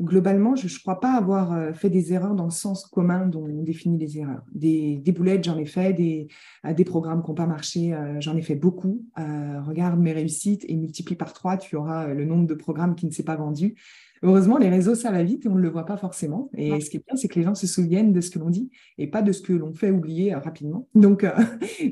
globalement, 0.00 0.56
je 0.56 0.72
ne 0.72 0.78
crois 0.80 1.00
pas 1.00 1.12
avoir 1.12 1.52
euh, 1.52 1.72
fait 1.72 1.90
des 1.90 2.12
erreurs 2.12 2.34
dans 2.34 2.44
le 2.44 2.50
sens 2.50 2.86
commun 2.86 3.26
dont 3.26 3.44
on 3.44 3.62
définit 3.62 3.98
les 3.98 4.18
erreurs. 4.18 4.42
Des, 4.52 4.96
des 4.96 5.12
boulettes, 5.12 5.44
j'en 5.44 5.58
ai 5.58 5.66
fait, 5.66 5.92
des, 5.92 6.28
euh, 6.64 6.72
des 6.72 6.84
programmes 6.84 7.22
qui 7.22 7.28
n'ont 7.28 7.34
pas 7.34 7.46
marché, 7.46 7.92
euh, 7.92 8.20
j'en 8.20 8.36
ai 8.36 8.42
fait 8.42 8.54
beaucoup. 8.54 9.04
regarde 9.16 10.00
mes 10.00 10.12
réussites 10.12 10.64
et 10.68 10.76
multiplie 10.76 11.16
par 11.16 11.32
trois, 11.32 11.56
tu 11.56 11.76
auras 11.76 12.08
le 12.08 12.24
nombre 12.24 12.46
de 12.46 12.54
programmes 12.54 12.94
qui 12.94 13.06
ne 13.06 13.10
s'est 13.10 13.24
pas 13.24 13.36
vendu. 13.36 13.74
Heureusement, 14.22 14.58
les 14.58 14.68
réseaux, 14.68 14.94
ça 14.94 15.10
va 15.10 15.22
vite 15.22 15.46
et 15.46 15.48
on 15.48 15.54
ne 15.54 15.60
le 15.60 15.70
voit 15.70 15.86
pas 15.86 15.96
forcément. 15.96 16.50
Et 16.54 16.78
ce 16.80 16.90
qui 16.90 16.98
est 16.98 17.04
bien, 17.06 17.16
c'est 17.16 17.28
que 17.28 17.38
les 17.38 17.44
gens 17.44 17.54
se 17.54 17.66
souviennent 17.66 18.12
de 18.12 18.20
ce 18.20 18.30
que 18.30 18.38
l'on 18.38 18.50
dit 18.50 18.70
et 18.98 19.06
pas 19.06 19.22
de 19.22 19.32
ce 19.32 19.40
que 19.40 19.54
l'on 19.54 19.72
fait 19.72 19.90
oublier 19.90 20.34
rapidement. 20.34 20.88
Donc, 20.94 21.24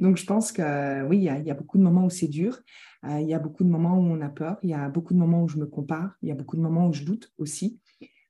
donc, 0.03 0.19
je 0.19 0.27
pense 0.27 0.53
que 0.53 1.07
oui, 1.09 1.19
il 1.19 1.23
y, 1.23 1.47
y, 1.47 1.51
a 1.51 1.55
beaucoup 1.55 1.79
de 1.79 1.83
moments 1.83 2.05
où 2.05 2.11
c'est 2.11 2.29
dur. 2.29 2.61
il 3.09 3.27
y 3.27 3.33
a 3.33 3.39
beaucoup 3.39 3.65
de 3.65 3.71
moments 3.71 3.99
où 3.99 4.03
on 4.03 4.21
a 4.21 4.29
peur. 4.29 4.59
Il 4.63 4.69
y 4.69 4.75
a 4.75 4.89
beaucoup 4.91 5.15
de 5.15 5.19
moments 5.19 5.43
où 5.43 5.49
je 5.49 5.57
me 5.57 5.67
compare. 5.67 6.17
Il 6.23 6.29
y 6.29 6.33
a 6.33 6.35
beaucoup 6.35 6.57
de 6.57 6.63
moments 6.63 6.89
où 6.89 6.93
je 6.93 7.05
doute 7.05 7.33
aussi. 7.39 7.81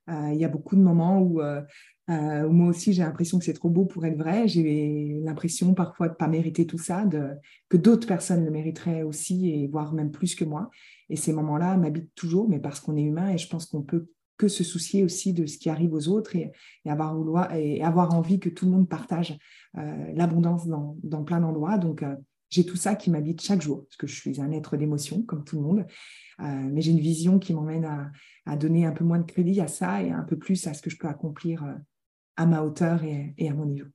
Euh, 0.09 0.32
il 0.32 0.40
y 0.40 0.44
a 0.44 0.48
beaucoup 0.48 0.76
de 0.76 0.80
moments 0.80 1.28
euh, 1.38 1.61
euh, 2.11 2.46
où, 2.46 2.52
moi 2.52 2.68
aussi 2.68 2.92
j'ai 2.92 3.02
l'impression 3.02 3.38
que 3.38 3.44
c'est 3.44 3.52
trop 3.52 3.68
beau 3.68 3.84
pour 3.84 4.04
être 4.06 4.16
vrai. 4.16 4.48
J'ai 4.48 5.20
l'impression 5.22 5.74
parfois 5.74 6.09
de 6.09 6.12
ne 6.12 6.16
pas 6.16 6.28
mériter 6.28 6.66
tout 6.66 6.78
ça, 6.78 7.04
que 7.68 7.76
d'autres 7.76 8.06
personnes 8.06 8.44
le 8.44 8.50
mériteraient 8.50 9.02
aussi, 9.02 9.50
et 9.50 9.68
voire 9.68 9.92
même 9.92 10.11
plus 10.11 10.34
que 10.34 10.44
moi. 10.44 10.70
Et 11.11 11.16
ces 11.16 11.32
moments-là 11.32 11.76
m'habitent 11.76 12.14
toujours, 12.14 12.48
mais 12.48 12.59
parce 12.59 12.80
qu'on 12.80 12.96
est 12.96 13.02
humain 13.02 13.30
et 13.30 13.38
je 13.38 13.48
pense 13.48 13.66
qu'on 13.66 13.82
peut 13.82 14.09
que 14.36 14.48
se 14.48 14.62
soucier 14.62 15.02
aussi 15.02 15.32
de 15.32 15.46
ce 15.46 15.59
qui 15.59 15.68
arrive 15.68 15.92
aux 15.92 16.09
autres 16.09 16.36
et, 16.36 16.52
avoir, 16.86 18.14
envie 18.14 18.38
que 18.38 18.48
tout 18.48 18.66
le 18.66 18.70
monde 18.70 18.88
partage 18.88 19.36
l'abondance 19.74 20.66
dans, 20.68 21.24
plein 21.24 21.40
d'endroits. 21.40 21.76
Donc, 21.76 22.04
j'ai 22.48 22.64
tout 22.64 22.76
ça 22.76 22.94
qui 22.94 23.11
m'habite 23.11 23.42
chaque 23.42 23.61
jour, 23.61 23.84
parce 23.84 23.96
que 23.96 24.06
je 24.06 24.14
suis 24.14 24.40
un 24.40 24.52
être 24.52 24.76
d'émotion, 24.76 25.22
comme 25.22 25.42
tout 25.42 25.56
le 25.56 25.62
monde. 25.62 25.86
Mais 26.38 26.80
j'ai 26.80 26.92
une 26.92 27.00
vision 27.00 27.40
qui 27.40 27.52
m'emmène 27.52 27.84
à, 27.84 28.12
donner 28.57 28.86
un 28.86 28.92
peu 28.92 29.05
moins 29.05 29.18
de 29.18 29.30
crédit 29.30 29.61
à 29.61 29.68
ça 29.68 30.03
et 30.03 30.11
un 30.11 30.22
peu 30.22 30.36
plus 30.36 30.66
à 30.66 30.74
ce 30.74 30.82
que 30.82 30.90
je 30.90 30.99
peux 30.99 31.09
accomplir 31.09 31.64
euh, 31.64 31.74
à 32.36 32.46
ma 32.46 32.62
hauteur 32.62 33.03
et, 33.05 33.49
à 33.49 33.53
mon 33.53 33.66
niveau. 33.66 33.86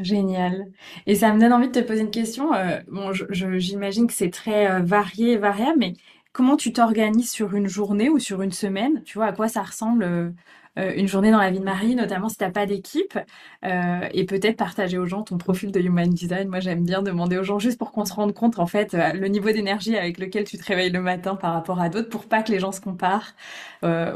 Génial. 0.00 0.72
Et 1.06 1.14
ça 1.14 1.32
me 1.32 1.40
donne 1.40 1.52
envie 1.52 1.68
de 1.68 1.72
te 1.72 1.86
poser 1.86 2.00
une 2.00 2.10
question. 2.10 2.52
Euh, 2.54 2.80
bon, 2.88 3.12
j'imagine 3.30 4.06
que 4.06 4.12
c'est 4.12 4.30
très 4.30 4.82
varié 4.82 5.32
et 5.32 5.36
variable, 5.36 5.78
mais 5.78 5.94
comment 6.34 6.56
tu 6.58 6.72
t'organises 6.74 7.30
sur 7.30 7.54
une 7.54 7.68
journée 7.68 8.10
ou 8.10 8.18
sur 8.18 8.42
une 8.42 8.52
semaine 8.52 9.02
Tu 9.04 9.18
vois, 9.18 9.28
à 9.28 9.32
quoi 9.32 9.48
ça 9.48 9.62
ressemble 9.62 10.34
euh, 10.78 10.92
une 10.96 11.06
journée 11.06 11.30
dans 11.30 11.38
la 11.38 11.50
vie 11.50 11.60
de 11.60 11.64
Marie, 11.64 11.94
notamment 11.94 12.28
si 12.28 12.36
tu 12.36 12.42
n'as 12.44 12.50
pas 12.50 12.66
d'équipe, 12.66 13.16
euh, 13.64 14.08
et 14.12 14.24
peut-être 14.26 14.56
partager 14.56 14.98
aux 14.98 15.06
gens 15.06 15.22
ton 15.22 15.38
profil 15.38 15.70
de 15.70 15.80
Human 15.80 16.10
Design. 16.10 16.48
Moi, 16.48 16.58
j'aime 16.58 16.84
bien 16.84 17.02
demander 17.02 17.38
aux 17.38 17.44
gens 17.44 17.60
juste 17.60 17.78
pour 17.78 17.92
qu'on 17.92 18.04
se 18.04 18.12
rende 18.12 18.34
compte, 18.34 18.58
en 18.58 18.66
fait, 18.66 18.94
euh, 18.94 19.12
le 19.12 19.28
niveau 19.28 19.52
d'énergie 19.52 19.96
avec 19.96 20.18
lequel 20.18 20.44
tu 20.44 20.58
te 20.58 20.64
réveilles 20.64 20.90
le 20.90 21.00
matin 21.00 21.36
par 21.36 21.52
rapport 21.54 21.80
à 21.80 21.88
d'autres, 21.88 22.08
pour 22.08 22.26
pas 22.26 22.42
que 22.42 22.50
les 22.50 22.58
gens 22.58 22.72
se 22.72 22.80
comparent 22.80 23.34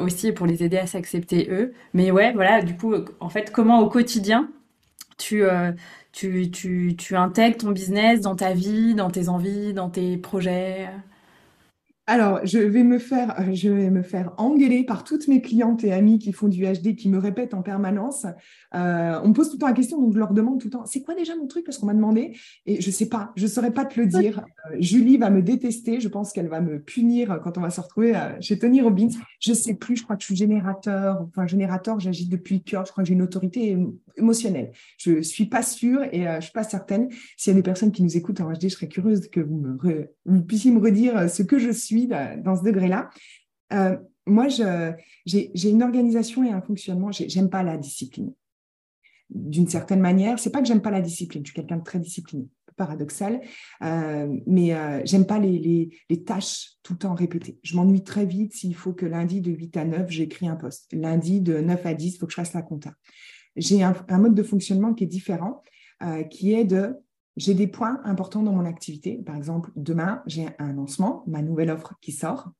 aussi, 0.00 0.28
et 0.28 0.32
pour 0.32 0.46
les 0.46 0.64
aider 0.64 0.78
à 0.78 0.86
s'accepter 0.86 1.48
eux. 1.50 1.74
Mais 1.94 2.10
ouais, 2.10 2.32
voilà, 2.32 2.62
du 2.62 2.74
coup, 2.76 2.94
en 3.20 3.28
fait, 3.28 3.52
comment 3.52 3.80
au 3.80 3.88
quotidien 3.88 4.48
tu, 5.18 5.44
tu, 6.12 6.50
tu, 6.50 6.96
tu 6.96 7.16
intègres 7.16 7.58
ton 7.58 7.70
business 7.72 8.20
dans 8.22 8.36
ta 8.36 8.52
vie, 8.54 8.94
dans 8.94 9.10
tes 9.10 9.28
envies, 9.28 9.74
dans 9.74 9.90
tes 9.90 10.16
projets? 10.16 10.88
Alors, 12.10 12.40
je 12.42 12.58
vais 12.58 12.84
me 12.84 12.98
faire, 12.98 13.38
euh, 13.38 13.52
je 13.52 13.68
vais 13.68 13.90
me 13.90 14.00
faire 14.00 14.32
engueuler 14.38 14.82
par 14.82 15.04
toutes 15.04 15.28
mes 15.28 15.42
clientes 15.42 15.84
et 15.84 15.92
amies 15.92 16.18
qui 16.18 16.32
font 16.32 16.48
du 16.48 16.64
HD, 16.64 16.96
qui 16.96 17.10
me 17.10 17.18
répètent 17.18 17.52
en 17.52 17.60
permanence. 17.60 18.24
Euh, 18.74 19.20
on 19.22 19.28
me 19.28 19.34
pose 19.34 19.48
tout 19.50 19.56
le 19.56 19.58
temps 19.58 19.66
la 19.66 19.74
question, 19.74 20.00
donc 20.00 20.14
je 20.14 20.18
leur 20.18 20.32
demande 20.32 20.58
tout 20.58 20.68
le 20.68 20.70
temps, 20.70 20.86
c'est 20.86 21.02
quoi 21.02 21.14
déjà 21.14 21.36
mon 21.36 21.46
truc? 21.46 21.66
Parce 21.66 21.76
qu'on 21.76 21.84
m'a 21.84 21.92
demandé, 21.92 22.34
et 22.64 22.80
je 22.80 22.86
ne 22.86 22.92
sais 22.92 23.10
pas, 23.10 23.32
je 23.36 23.42
ne 23.42 23.48
saurais 23.48 23.72
pas 23.72 23.84
te 23.84 24.00
le 24.00 24.06
dire. 24.06 24.38
Euh, 24.70 24.76
Julie 24.80 25.18
va 25.18 25.28
me 25.28 25.42
détester, 25.42 26.00
je 26.00 26.08
pense 26.08 26.32
qu'elle 26.32 26.48
va 26.48 26.62
me 26.62 26.80
punir 26.80 27.40
quand 27.44 27.58
on 27.58 27.60
va 27.60 27.68
se 27.68 27.82
retrouver 27.82 28.14
chez 28.40 28.58
Tony 28.58 28.80
Robbins. 28.80 29.10
Je 29.38 29.50
ne 29.50 29.56
sais 29.56 29.74
plus, 29.74 29.96
je 29.96 30.04
crois 30.04 30.16
que 30.16 30.22
je 30.22 30.28
suis 30.28 30.36
générateur, 30.36 31.20
enfin 31.28 31.46
générateur, 31.46 32.00
j'agis 32.00 32.26
depuis 32.26 32.54
le 32.54 32.62
cœur, 32.62 32.86
je 32.86 32.92
crois 32.92 33.04
que 33.04 33.08
j'ai 33.08 33.14
une 33.14 33.22
autorité 33.22 33.76
émotionnelle. 34.18 34.72
Je 34.98 35.12
ne 35.12 35.22
suis 35.22 35.46
pas 35.46 35.62
sûre 35.62 36.02
et 36.12 36.22
je 36.22 36.36
ne 36.36 36.40
suis 36.40 36.52
pas 36.52 36.64
certaine. 36.64 37.08
S'il 37.36 37.52
y 37.52 37.54
a 37.54 37.58
des 37.58 37.62
personnes 37.62 37.92
qui 37.92 38.02
nous 38.02 38.16
écoutent 38.16 38.40
en 38.40 38.52
HD, 38.52 38.64
je 38.64 38.68
serais 38.68 38.88
curieuse 38.88 39.28
que 39.28 39.40
vous, 39.40 39.78
puissiez 40.46 40.70
me 40.70 40.80
redire 40.80 41.30
ce 41.30 41.42
que 41.42 41.58
je 41.58 41.70
suis 41.70 42.06
dans 42.06 42.56
ce 42.56 42.62
degré-là. 42.62 43.10
Euh, 43.72 43.96
moi, 44.26 44.48
j'ai 44.48 45.70
une 45.70 45.82
organisation 45.82 46.44
et 46.44 46.50
un 46.50 46.60
fonctionnement. 46.60 47.10
J'aime 47.12 47.50
pas 47.50 47.62
la 47.62 47.76
discipline. 47.76 48.32
D'une 49.30 49.68
certaine 49.68 50.00
manière, 50.00 50.38
c'est 50.38 50.50
pas 50.50 50.60
que 50.60 50.66
j'aime 50.66 50.80
pas 50.80 50.90
la 50.90 51.02
discipline. 51.02 51.44
Je 51.44 51.50
suis 51.50 51.56
quelqu'un 51.56 51.76
de 51.76 51.84
très 51.84 51.98
discipliné, 51.98 52.46
paradoxal, 52.76 53.42
euh, 53.82 54.38
mais 54.46 54.74
euh, 54.74 55.02
j'aime 55.04 55.26
pas 55.26 55.38
les, 55.38 55.90
les, 56.08 56.24
tâches 56.24 56.76
tout 56.82 56.94
le 56.94 56.98
temps 56.98 57.14
répétées. 57.14 57.58
Je 57.62 57.76
m'ennuie 57.76 58.02
très 58.02 58.24
vite 58.24 58.54
s'il 58.54 58.74
faut 58.74 58.94
que 58.94 59.04
lundi 59.04 59.42
de 59.42 59.50
8 59.50 59.76
à 59.76 59.84
9, 59.84 60.10
j'écris 60.10 60.48
un 60.48 60.56
poste. 60.56 60.88
Lundi 60.92 61.42
de 61.42 61.58
9 61.58 61.84
à 61.84 61.92
10, 61.92 62.14
il 62.14 62.18
faut 62.18 62.26
que 62.26 62.32
je 62.32 62.36
fasse 62.36 62.54
la 62.54 62.62
compta. 62.62 62.94
J'ai 63.58 63.82
un, 63.82 63.94
mode 64.18 64.34
de 64.34 64.42
fonctionnement 64.42 64.94
qui 64.94 65.04
est 65.04 65.08
différent, 65.08 65.62
qui 66.30 66.54
est 66.54 66.64
de 66.64 66.94
j'ai 67.38 67.54
des 67.54 67.68
points 67.68 68.00
importants 68.04 68.42
dans 68.42 68.52
mon 68.52 68.64
activité. 68.64 69.22
Par 69.24 69.36
exemple, 69.36 69.70
demain, 69.76 70.22
j'ai 70.26 70.48
un 70.58 70.72
lancement, 70.72 71.22
ma 71.28 71.40
nouvelle 71.40 71.70
offre 71.70 71.94
qui 72.00 72.10
sort. 72.10 72.50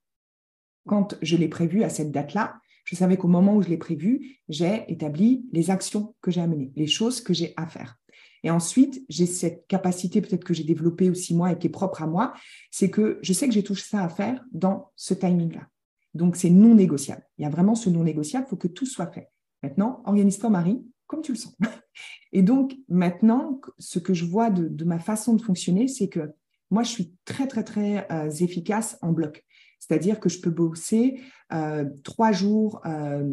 Quand 0.87 1.19
je 1.20 1.37
l'ai 1.37 1.49
prévu 1.49 1.83
à 1.83 1.89
cette 1.89 2.12
date-là, 2.12 2.61
je 2.85 2.95
savais 2.95 3.16
qu'au 3.16 3.29
moment 3.29 3.57
où 3.57 3.62
je 3.62 3.69
l'ai 3.69 3.77
prévu, 3.77 4.39
j'ai 4.49 4.85
établi 4.89 5.47
les 5.53 5.70
actions 5.70 6.15
que 6.23 6.31
j'ai 6.31 6.41
à 6.41 6.47
mener, 6.47 6.73
les 6.77 6.87
choses 6.87 7.20
que 7.20 7.35
j'ai 7.35 7.53
à 7.57 7.66
faire. 7.66 7.99
Et 8.45 8.51
ensuite, 8.51 9.05
j'ai 9.09 9.27
cette 9.27 9.66
capacité 9.66 10.20
peut-être 10.20 10.45
que 10.45 10.55
j'ai 10.55 10.62
développée 10.65 11.11
aussi 11.11 11.35
moi 11.35 11.53
et 11.53 11.59
qui 11.59 11.66
est 11.66 11.70
propre 11.70 12.03
à 12.03 12.07
moi, 12.07 12.33
c'est 12.70 12.89
que 12.89 13.19
je 13.20 13.33
sais 13.33 13.49
que 13.49 13.55
j'ai 13.55 13.65
tout 13.65 13.75
ça 13.75 14.05
à 14.05 14.09
faire 14.09 14.43
dans 14.53 14.93
ce 14.95 15.12
timing-là. 15.12 15.69
Donc, 16.15 16.37
c'est 16.37 16.51
non 16.51 16.75
négociable. 16.75 17.23
Il 17.37 17.43
y 17.43 17.47
a 17.47 17.51
vraiment 17.51 17.75
ce 17.75 17.91
non 17.91 18.05
négociable, 18.05 18.47
il 18.47 18.51
faut 18.51 18.57
que 18.57 18.69
tout 18.69 18.87
soit 18.87 19.11
fait. 19.11 19.29
Maintenant, 19.63 20.03
organise-toi, 20.07 20.51
Marie, 20.51 20.85
comme 21.07 21.23
tu 21.23 21.33
le 21.33 21.39
sens. 21.39 21.57
Et 22.33 22.43
donc, 22.43 22.77
maintenant, 22.89 23.61
ce 23.79 23.99
que 23.99 24.15
je 24.15 24.25
vois 24.25 24.51
de, 24.51 24.85
ma 24.85 24.99
façon 24.99 25.35
de 25.35 25.43
fonctionner, 25.43 25.89
c'est 25.89 26.09
que 26.09 26.31
moi, 26.71 26.83
je 26.83 26.91
suis 26.91 27.15
très, 27.25 27.47
très, 27.47 27.65
très 27.65 28.07
euh, 28.13 28.31
efficace 28.31 28.99
en 29.01 29.13
bloc. 29.13 29.45
C'est-à-dire 29.81 30.21
que 30.21 30.29
je 30.29 30.41
peux 30.41 30.51
bosser 30.51 31.21
euh, 31.53 31.87
trois 32.05 32.31
jours 32.33 32.81
euh, 32.85 33.27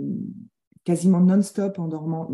quasiment 0.83 1.19
non-stop 1.19 1.77
en 1.79 1.87
dormant 1.87 2.29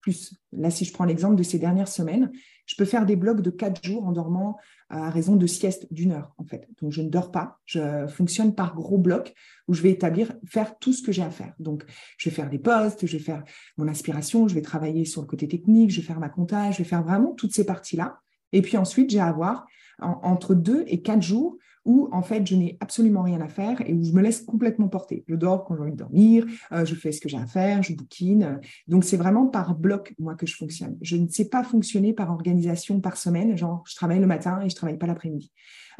plus. 0.00 0.34
Là, 0.52 0.70
si 0.70 0.84
je 0.84 0.92
prends 0.92 1.04
l'exemple 1.04 1.36
de 1.36 1.42
ces 1.42 1.58
dernières 1.58 1.88
semaines, 1.88 2.30
je 2.66 2.76
peux 2.76 2.84
faire 2.84 3.06
des 3.06 3.16
blocs 3.16 3.40
de 3.40 3.50
quatre 3.50 3.84
jours 3.84 4.04
en 4.06 4.12
dormant 4.12 4.58
à 4.88 5.10
raison 5.10 5.36
de 5.36 5.46
sieste 5.46 5.86
d'une 5.92 6.12
heure, 6.12 6.34
en 6.38 6.44
fait. 6.44 6.68
Donc, 6.80 6.92
je 6.92 7.02
ne 7.02 7.08
dors 7.08 7.30
pas. 7.30 7.58
Je 7.64 8.06
fonctionne 8.06 8.54
par 8.54 8.74
gros 8.74 8.98
blocs 8.98 9.34
où 9.68 9.74
je 9.74 9.82
vais 9.82 9.90
établir, 9.90 10.32
faire 10.46 10.78
tout 10.78 10.92
ce 10.92 11.02
que 11.02 11.12
j'ai 11.12 11.22
à 11.22 11.30
faire. 11.30 11.54
Donc, 11.58 11.84
je 12.18 12.28
vais 12.28 12.34
faire 12.34 12.50
des 12.50 12.58
postes, 12.58 13.06
je 13.06 13.16
vais 13.16 13.22
faire 13.22 13.42
mon 13.76 13.88
inspiration, 13.88 14.48
je 14.48 14.54
vais 14.54 14.62
travailler 14.62 15.04
sur 15.04 15.22
le 15.22 15.26
côté 15.26 15.48
technique, 15.48 15.90
je 15.90 16.00
vais 16.00 16.06
faire 16.06 16.20
ma 16.20 16.28
comptage, 16.28 16.74
je 16.74 16.78
vais 16.78 16.88
faire 16.88 17.02
vraiment 17.02 17.32
toutes 17.32 17.54
ces 17.54 17.64
parties-là. 17.64 18.18
Et 18.52 18.62
puis 18.62 18.76
ensuite, 18.76 19.10
j'ai 19.10 19.20
à 19.20 19.26
avoir 19.26 19.66
entre 19.98 20.54
deux 20.54 20.84
et 20.88 21.00
quatre 21.00 21.22
jours 21.22 21.56
où 21.84 22.08
en 22.12 22.22
fait 22.22 22.46
je 22.46 22.54
n'ai 22.54 22.76
absolument 22.80 23.22
rien 23.22 23.40
à 23.40 23.48
faire 23.48 23.80
et 23.86 23.92
où 23.92 24.04
je 24.04 24.12
me 24.12 24.22
laisse 24.22 24.42
complètement 24.42 24.88
porter. 24.88 25.24
Je 25.28 25.34
dors 25.34 25.64
quand 25.64 25.76
j'ai 25.76 25.82
envie 25.82 25.92
de 25.92 25.96
dormir, 25.96 26.46
euh, 26.72 26.84
je 26.84 26.94
fais 26.94 27.12
ce 27.12 27.20
que 27.20 27.28
j'ai 27.28 27.38
à 27.38 27.46
faire, 27.46 27.82
je 27.82 27.94
bouquine. 27.94 28.60
Donc 28.88 29.04
c'est 29.04 29.16
vraiment 29.16 29.46
par 29.46 29.74
bloc 29.74 30.14
moi 30.18 30.34
que 30.34 30.46
je 30.46 30.56
fonctionne. 30.56 30.96
Je 31.00 31.16
ne 31.16 31.28
sais 31.28 31.48
pas 31.48 31.64
fonctionner 31.64 32.12
par 32.12 32.30
organisation 32.30 33.00
par 33.00 33.16
semaine, 33.16 33.56
genre 33.56 33.82
je 33.88 33.94
travaille 33.94 34.20
le 34.20 34.26
matin 34.26 34.60
et 34.62 34.68
je 34.68 34.76
travaille 34.76 34.98
pas 34.98 35.06
l'après-midi. 35.06 35.52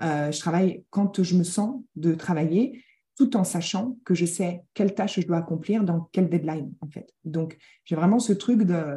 Euh, 0.03 0.31
je 0.31 0.39
travaille 0.39 0.85
quand 0.91 1.23
je 1.23 1.37
me 1.37 1.45
sens 1.45 1.83
de 1.97 2.15
travailler 2.15 2.83
tout 3.17 3.37
en 3.37 3.45
sachant 3.45 3.99
que 4.05 4.15
je 4.15 4.25
sais 4.25 4.65
quelle 4.75 4.95
tâche 4.95 5.21
je 5.21 5.27
dois 5.27 5.39
accomplir 5.39 5.85
dans 5.85 6.09
quel 6.13 6.29
deadline, 6.29 6.73
en 6.81 6.89
fait. 6.89 7.13
Donc, 7.25 7.59
j'ai 7.85 7.95
vraiment 7.95 8.19
ce 8.19 8.33
truc 8.33 8.63
de... 8.63 8.97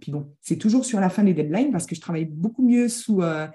Puis 0.00 0.10
bon, 0.10 0.34
c'est 0.40 0.56
toujours 0.56 0.84
sur 0.84 1.00
la 1.00 1.08
fin 1.08 1.22
des 1.22 1.32
deadlines 1.32 1.70
parce 1.70 1.86
que 1.86 1.94
je 1.94 2.00
travaille 2.00 2.24
beaucoup 2.24 2.66
mieux 2.66 2.88
sous... 2.88 3.22
Euh, 3.22 3.46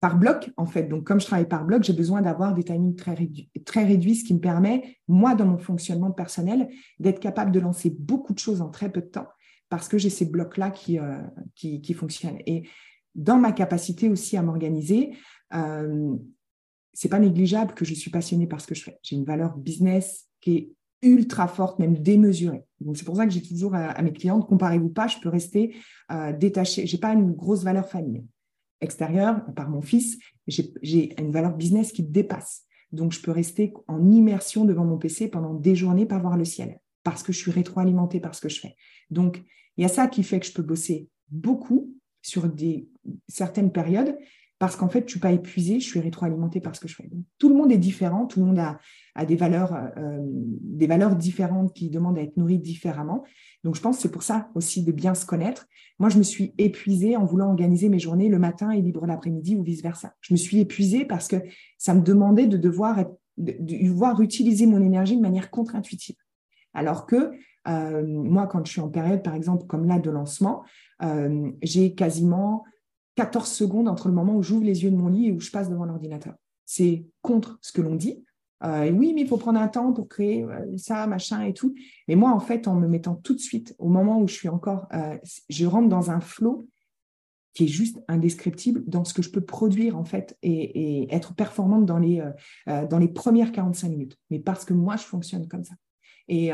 par 0.00 0.18
bloc, 0.18 0.50
en 0.56 0.66
fait. 0.66 0.84
Donc, 0.84 1.04
comme 1.04 1.20
je 1.20 1.26
travaille 1.26 1.48
par 1.48 1.64
bloc, 1.64 1.82
j'ai 1.82 1.92
besoin 1.92 2.22
d'avoir 2.22 2.54
des 2.54 2.64
timings 2.64 2.96
très, 2.96 3.84
réduits, 3.84 4.16
ce 4.16 4.24
qui 4.24 4.34
me 4.34 4.40
permet, 4.40 4.96
moi, 5.08 5.34
dans 5.34 5.46
mon 5.46 5.58
fonctionnement 5.58 6.10
personnel, 6.10 6.68
d'être 6.98 7.20
capable 7.20 7.52
de 7.52 7.60
lancer 7.60 7.90
beaucoup 7.90 8.32
de 8.32 8.38
choses 8.38 8.62
en 8.62 8.70
très 8.70 8.90
peu 8.90 9.02
de 9.02 9.06
temps 9.06 9.28
parce 9.68 9.88
que 9.88 9.98
j'ai 9.98 10.10
ces 10.10 10.26
blocs-là 10.26 10.70
qui, 10.70 10.98
euh, 10.98 11.18
qui, 11.54 11.94
fonctionnent. 11.94 12.40
Et 12.44 12.68
dans 13.14 13.38
ma 13.38 13.52
capacité 13.52 14.08
aussi 14.08 14.36
à 14.36 14.42
m'organiser, 14.42 15.12
euh, 15.54 16.16
c'est 16.92 17.08
pas 17.08 17.20
négligeable 17.20 17.72
que 17.74 17.84
je 17.84 17.94
suis 17.94 18.10
passionnée 18.10 18.48
par 18.48 18.60
ce 18.60 18.66
que 18.66 18.74
je 18.74 18.82
fais. 18.82 18.98
J'ai 19.02 19.14
une 19.14 19.24
valeur 19.24 19.56
business 19.56 20.26
qui 20.40 20.56
est 20.56 20.72
ultra 21.02 21.46
forte, 21.46 21.78
même 21.78 21.96
démesurée. 21.96 22.64
C'est 22.94 23.04
pour 23.04 23.16
ça 23.16 23.26
que 23.26 23.32
j'ai 23.32 23.42
toujours 23.42 23.74
à, 23.74 24.02
mes 24.02 24.12
clientes, 24.12 24.46
comparez-vous 24.46 24.90
pas, 24.90 25.06
je 25.06 25.18
peux 25.18 25.28
rester 25.28 25.76
euh, 26.10 26.32
détachée. 26.32 26.86
J'ai 26.86 26.98
pas 26.98 27.12
une 27.12 27.32
grosse 27.32 27.62
valeur 27.62 27.88
famille 27.88 28.24
extérieure, 28.80 29.42
par 29.54 29.68
mon 29.68 29.82
fils, 29.82 30.18
j'ai 30.46 31.20
une 31.20 31.30
valeur 31.30 31.56
business 31.56 31.92
qui 31.92 32.02
dépasse. 32.02 32.64
Donc, 32.92 33.12
je 33.12 33.20
peux 33.20 33.30
rester 33.30 33.72
en 33.86 34.10
immersion 34.10 34.64
devant 34.64 34.84
mon 34.84 34.98
PC 34.98 35.28
pendant 35.28 35.54
des 35.54 35.76
journées, 35.76 36.06
pas 36.06 36.18
voir 36.18 36.36
le 36.36 36.44
ciel, 36.44 36.80
parce 37.04 37.22
que 37.22 37.32
je 37.32 37.38
suis 37.38 37.50
rétroalimentée 37.50 38.20
par 38.20 38.34
ce 38.34 38.40
que 38.40 38.48
je 38.48 38.60
fais. 38.60 38.76
Donc, 39.10 39.42
il 39.76 39.82
y 39.82 39.84
a 39.84 39.88
ça 39.88 40.08
qui 40.08 40.22
fait 40.22 40.40
que 40.40 40.46
je 40.46 40.52
peux 40.52 40.62
bosser 40.62 41.08
beaucoup 41.30 41.94
sur 42.22 42.48
des, 42.48 42.88
certaines 43.28 43.72
périodes, 43.72 44.16
parce 44.60 44.76
qu'en 44.76 44.90
fait, 44.90 45.00
je 45.00 45.04
ne 45.04 45.10
suis 45.12 45.20
pas 45.20 45.32
épuisée, 45.32 45.80
je 45.80 45.88
suis 45.88 46.00
rétroalimentée 46.00 46.60
par 46.60 46.76
ce 46.76 46.80
que 46.80 46.86
je 46.86 46.94
fais. 46.94 47.10
tout 47.38 47.48
le 47.48 47.54
monde 47.54 47.72
est 47.72 47.78
différent, 47.78 48.26
tout 48.26 48.40
le 48.40 48.46
monde 48.46 48.58
a, 48.58 49.24
des, 49.24 49.34
valeurs, 49.34 49.74
euh, 49.96 50.18
des 50.20 50.86
valeurs 50.86 51.16
différentes 51.16 51.72
qui 51.72 51.88
demandent 51.88 52.18
à 52.18 52.20
être 52.20 52.36
nourries 52.36 52.58
différemment. 52.58 53.24
Donc, 53.64 53.74
je 53.74 53.80
pense 53.80 53.96
que 53.96 54.02
c'est 54.02 54.10
pour 54.10 54.22
ça 54.22 54.50
aussi 54.54 54.84
de 54.84 54.92
bien 54.92 55.14
se 55.14 55.24
connaître. 55.24 55.66
Moi, 55.98 56.10
je 56.10 56.18
me 56.18 56.22
suis 56.22 56.52
épuisée 56.58 57.16
en 57.16 57.24
voulant 57.24 57.48
organiser 57.48 57.88
mes 57.88 57.98
journées 57.98 58.28
le 58.28 58.38
matin 58.38 58.70
et 58.70 58.82
libre 58.82 59.06
l'après-midi 59.06 59.56
ou 59.56 59.62
vice-versa. 59.62 60.12
Je 60.20 60.34
me 60.34 60.36
suis 60.36 60.60
épuisée 60.60 61.06
parce 61.06 61.26
que 61.26 61.36
ça 61.78 61.94
me 61.94 62.02
demandait 62.02 62.46
de 62.46 62.58
devoir, 62.58 63.02
de, 63.38 63.56
devoir 63.60 64.20
utiliser 64.20 64.66
mon 64.66 64.82
énergie 64.82 65.16
de 65.16 65.22
manière 65.22 65.50
contre-intuitive. 65.50 66.16
Alors 66.74 67.06
que 67.06 67.30
euh, 67.66 68.06
moi, 68.06 68.46
quand 68.46 68.66
je 68.66 68.72
suis 68.72 68.80
en 68.82 68.90
période, 68.90 69.22
par 69.22 69.34
exemple, 69.34 69.64
comme 69.66 69.86
là 69.86 69.98
de 69.98 70.10
lancement, 70.10 70.64
euh, 71.02 71.50
j'ai 71.62 71.94
quasiment 71.94 72.64
14 73.20 73.52
secondes 73.52 73.86
entre 73.86 74.08
le 74.08 74.14
moment 74.14 74.34
où 74.34 74.42
j'ouvre 74.42 74.64
les 74.64 74.82
yeux 74.82 74.90
de 74.90 74.96
mon 74.96 75.08
lit 75.08 75.26
et 75.26 75.32
où 75.32 75.40
je 75.40 75.50
passe 75.50 75.68
devant 75.68 75.84
l'ordinateur. 75.84 76.32
C'est 76.64 77.04
contre 77.20 77.58
ce 77.60 77.70
que 77.70 77.82
l'on 77.82 77.94
dit. 77.94 78.24
Euh, 78.64 78.90
oui, 78.92 79.12
mais 79.14 79.20
il 79.20 79.28
faut 79.28 79.36
prendre 79.36 79.60
un 79.60 79.68
temps 79.68 79.92
pour 79.92 80.08
créer 80.08 80.42
euh, 80.42 80.74
ça, 80.78 81.06
machin 81.06 81.42
et 81.42 81.52
tout. 81.52 81.74
Mais 82.08 82.14
moi, 82.14 82.30
en 82.30 82.40
fait, 82.40 82.66
en 82.66 82.76
me 82.76 82.88
mettant 82.88 83.16
tout 83.16 83.34
de 83.34 83.38
suite, 83.38 83.74
au 83.78 83.90
moment 83.90 84.22
où 84.22 84.26
je 84.26 84.32
suis 84.32 84.48
encore, 84.48 84.88
euh, 84.94 85.18
je 85.50 85.66
rentre 85.66 85.90
dans 85.90 86.10
un 86.10 86.20
flot 86.20 86.66
qui 87.52 87.64
est 87.64 87.68
juste 87.68 88.02
indescriptible 88.08 88.84
dans 88.86 89.04
ce 89.04 89.12
que 89.12 89.20
je 89.20 89.30
peux 89.30 89.42
produire, 89.42 89.98
en 89.98 90.04
fait, 90.04 90.38
et, 90.40 91.02
et 91.02 91.14
être 91.14 91.34
performante 91.34 91.84
dans 91.84 91.98
les, 91.98 92.22
dans 92.66 92.98
les 92.98 93.08
premières 93.08 93.50
45 93.52 93.88
minutes. 93.88 94.16
Mais 94.30 94.38
parce 94.38 94.64
que 94.64 94.72
moi, 94.72 94.96
je 94.96 95.02
fonctionne 95.02 95.48
comme 95.48 95.64
ça. 95.64 95.74
Et 96.28 96.52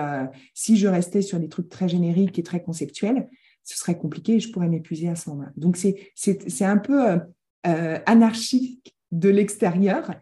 si 0.54 0.78
je 0.78 0.88
restais 0.88 1.20
sur 1.20 1.38
des 1.38 1.50
trucs 1.50 1.68
très 1.68 1.86
génériques 1.86 2.38
et 2.38 2.42
très 2.42 2.62
conceptuels, 2.62 3.28
ce 3.66 3.76
serait 3.76 3.98
compliqué 3.98 4.34
et 4.34 4.40
je 4.40 4.50
pourrais 4.50 4.68
m'épuiser 4.68 5.08
à 5.08 5.16
ce 5.16 5.28
moment-là. 5.30 5.50
Donc, 5.56 5.76
c'est 5.76 6.64
un 6.64 6.78
peu 6.78 7.10
euh, 7.10 7.18
euh, 7.66 7.98
anarchique 8.06 8.96
de 9.10 9.28
l'extérieur, 9.28 10.12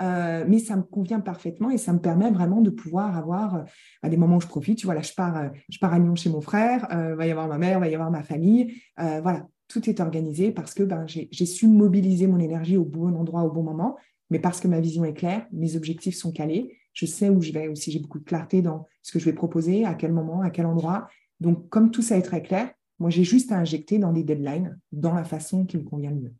euh, 0.00 0.44
mais 0.46 0.60
ça 0.60 0.76
me 0.76 0.82
convient 0.82 1.18
parfaitement 1.18 1.70
et 1.70 1.78
ça 1.78 1.92
me 1.92 1.98
permet 1.98 2.30
vraiment 2.30 2.60
de 2.60 2.70
pouvoir 2.70 3.18
avoir 3.18 3.64
des 4.04 4.16
moments 4.16 4.36
où 4.36 4.40
je 4.40 4.46
profite. 4.46 4.78
Tu 4.78 4.86
vois, 4.86 4.94
là, 4.94 5.02
je 5.02 5.12
pars, 5.12 5.50
je 5.68 5.78
pars 5.78 5.92
à 5.92 5.98
Lyon 5.98 6.14
chez 6.14 6.30
mon 6.30 6.40
frère, 6.40 6.86
il 6.90 7.16
va 7.16 7.26
y 7.26 7.30
avoir 7.30 7.48
ma 7.48 7.58
mère, 7.58 7.78
il 7.78 7.80
va 7.80 7.88
y 7.88 7.94
avoir 7.94 8.10
ma 8.10 8.22
famille. 8.22 8.74
voilà, 8.96 9.46
tout 9.66 9.90
est 9.90 10.00
organisé 10.00 10.52
parce 10.52 10.72
que 10.72 10.84
ben, 10.84 11.04
j'ai 11.06 11.46
su 11.46 11.66
mobiliser 11.66 12.28
mon 12.28 12.38
énergie 12.38 12.76
au 12.76 12.84
bon 12.84 13.14
endroit, 13.16 13.42
au 13.42 13.50
bon 13.50 13.62
moment, 13.64 13.96
mais 14.30 14.38
parce 14.38 14.60
que 14.60 14.68
ma 14.68 14.80
vision 14.80 15.04
est 15.04 15.14
claire, 15.14 15.46
mes 15.52 15.76
objectifs 15.76 16.16
sont 16.16 16.32
calés. 16.32 16.78
Je 16.94 17.06
sais 17.06 17.30
où 17.30 17.40
je 17.40 17.52
vais 17.52 17.68
aussi, 17.68 17.90
j'ai 17.90 17.98
beaucoup 17.98 18.18
de 18.18 18.24
clarté 18.24 18.62
dans 18.62 18.86
ce 19.02 19.12
que 19.12 19.18
je 19.18 19.24
vais 19.24 19.32
proposer, 19.32 19.84
à 19.84 19.94
quel 19.94 20.12
moment, 20.12 20.42
à 20.42 20.50
quel 20.50 20.66
endroit. 20.66 21.08
Donc, 21.40 21.68
comme 21.68 21.90
tout 21.90 22.02
ça 22.02 22.16
est 22.16 22.22
très 22.22 22.42
clair, 22.42 22.70
moi, 23.02 23.10
j'ai 23.10 23.24
juste 23.24 23.52
à 23.52 23.56
injecter 23.58 23.98
dans 23.98 24.12
des 24.12 24.22
deadlines, 24.22 24.78
dans 24.92 25.12
la 25.14 25.24
façon 25.24 25.66
qui 25.66 25.76
me 25.76 25.82
convient 25.82 26.10
le 26.10 26.16
mieux. 26.16 26.34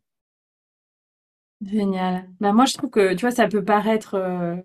Génial. 1.65 2.29
Bah, 2.39 2.53
moi, 2.53 2.65
je 2.65 2.73
trouve 2.73 2.89
que, 2.89 3.13
tu 3.13 3.21
vois, 3.21 3.31
ça 3.31 3.47
peut 3.47 3.63
paraître... 3.63 4.15
Euh, 4.15 4.55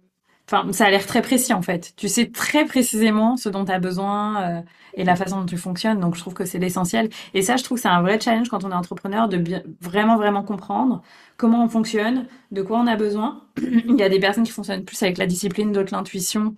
enfin, 0.51 0.73
ça 0.73 0.87
a 0.87 0.91
l'air 0.91 1.07
très 1.07 1.23
précis, 1.23 1.53
en 1.53 1.63
fait. 1.63 1.93
Tu 1.97 2.09
sais 2.09 2.31
très 2.31 2.65
précisément 2.67 3.37
ce 3.37 3.49
dont 3.49 3.65
tu 3.65 3.73
as 3.73 3.81
besoin 3.81 4.59
euh, 4.59 4.63
et 4.95 5.05
la 5.05 5.17
façon 5.17 5.41
dont 5.41 5.47
tu 5.47 5.57
fonctionnes. 5.59 5.99
Donc, 6.01 6.15
je 6.15 6.21
trouve 6.21 6.35
que 6.35 6.45
c'est 6.45 6.59
l'essentiel. 6.61 7.09
Et 7.35 7.43
ça, 7.43 7.57
je 7.57 7.65
trouve 7.65 7.79
que 7.79 7.83
c'est 7.83 7.89
un 7.89 8.03
vrai 8.03 8.21
challenge 8.21 8.49
quand 8.49 8.65
on 8.65 8.71
est 8.71 8.75
entrepreneur 8.75 9.29
de 9.29 9.37
bien, 9.37 9.63
vraiment, 9.81 10.17
vraiment 10.17 10.45
comprendre 10.45 11.03
comment 11.37 11.65
on 11.65 11.69
fonctionne, 11.69 12.29
de 12.53 12.63
quoi 12.63 12.79
on 12.81 12.87
a 12.87 12.97
besoin. 12.97 13.45
Il 13.61 13.97
y 13.99 14.03
a 14.05 14.09
des 14.09 14.21
personnes 14.21 14.45
qui 14.45 14.53
fonctionnent 14.53 14.85
plus 14.85 15.03
avec 15.03 15.19
la 15.19 15.27
discipline, 15.27 15.73
d'autres 15.73 15.95
l'intuition 15.95 16.55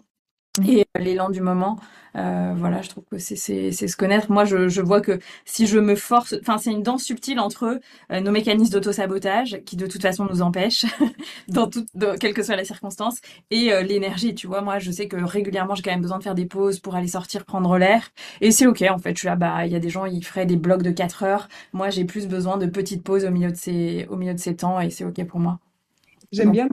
et 0.65 0.81
euh, 0.97 1.01
l'élan 1.01 1.31
du 1.31 1.41
moment. 1.41 1.79
Euh, 2.17 2.55
voilà, 2.57 2.83
je 2.83 2.89
trouve 2.89 3.05
que 3.05 3.19
c'est 3.19 3.37
se 3.37 3.97
connaître. 3.97 4.31
Moi, 4.33 4.45
je, 4.45 4.69
je, 4.69 4.81
vois 4.81 5.01
que 5.01 5.19
si 5.45 5.67
je 5.67 5.79
me 5.79 5.95
force, 5.95 6.35
enfin, 6.41 6.59
c'est 6.59 6.73
une 6.73 6.83
danse 6.83 7.05
subtile 7.05 7.39
entre 7.39 7.81
euh, 8.11 8.21
nos 8.21 8.33
mécanismes 8.33 8.73
d'auto-sabotage 8.73 9.61
qui, 9.65 9.77
de 9.77 9.87
toute 9.87 10.03
façon, 10.03 10.27
nous 10.27 10.43
empêchent, 10.43 10.87
dans 11.49 11.69
tout, 11.69 11.87
quelle 12.19 12.35
que 12.35 12.43
soit 12.43 12.57
la 12.57 12.65
circonstance, 12.65 13.21
et 13.51 13.73
euh, 13.73 13.83
l'énergie. 13.83 14.35
Tu 14.35 14.47
vois, 14.47 14.61
moi, 14.61 14.79
je 14.79 14.91
sais 14.91 15.09
que 15.09 15.17
régulièrement, 15.17 15.75
j'ai 15.75 15.83
quand 15.83 15.93
même 15.93 16.03
besoin 16.03 16.19
de 16.19 16.25
faire 16.25 16.35
des 16.35 16.47
pauses 16.47 16.81
pour 16.81 16.97
aller 16.97 17.09
sortir, 17.09 17.45
prendre 17.45 17.79
l'air, 17.79 18.11
et 18.41 18.51
c'est 18.51 18.67
ok. 18.67 18.83
En 18.91 18.99
fait, 18.99 19.15
je 19.15 19.21
suis 19.21 19.29
là, 19.29 19.37
bah, 19.37 19.67
il 19.67 19.73
y 19.73 19.77
a 19.77 19.81
des 19.81 19.91
gens, 19.91 20.05
ils 20.05 20.25
feraient 20.25 20.47
des 20.47 20.57
blocs 20.57 20.83
de 20.83 20.91
4 20.91 21.23
heures. 21.23 21.49
Moi, 21.73 21.91
j'ai 21.91 22.05
plus 22.05 22.27
besoin 22.27 22.57
de 22.57 22.67
petites 22.67 23.05
pauses 23.05 23.25
au 23.25 23.31
milieu 23.31 23.53
de 23.53 23.57
ces, 23.57 24.07
au 24.11 24.17
milieu 24.17 24.35
de 24.35 24.41
ces 24.41 24.57
temps, 24.57 24.81
et 24.81 24.91
c'est 24.91 25.05
ok 25.05 25.25
pour 25.27 25.39
moi. 25.39 25.61
J'aime 26.33 26.53
bien 26.53 26.69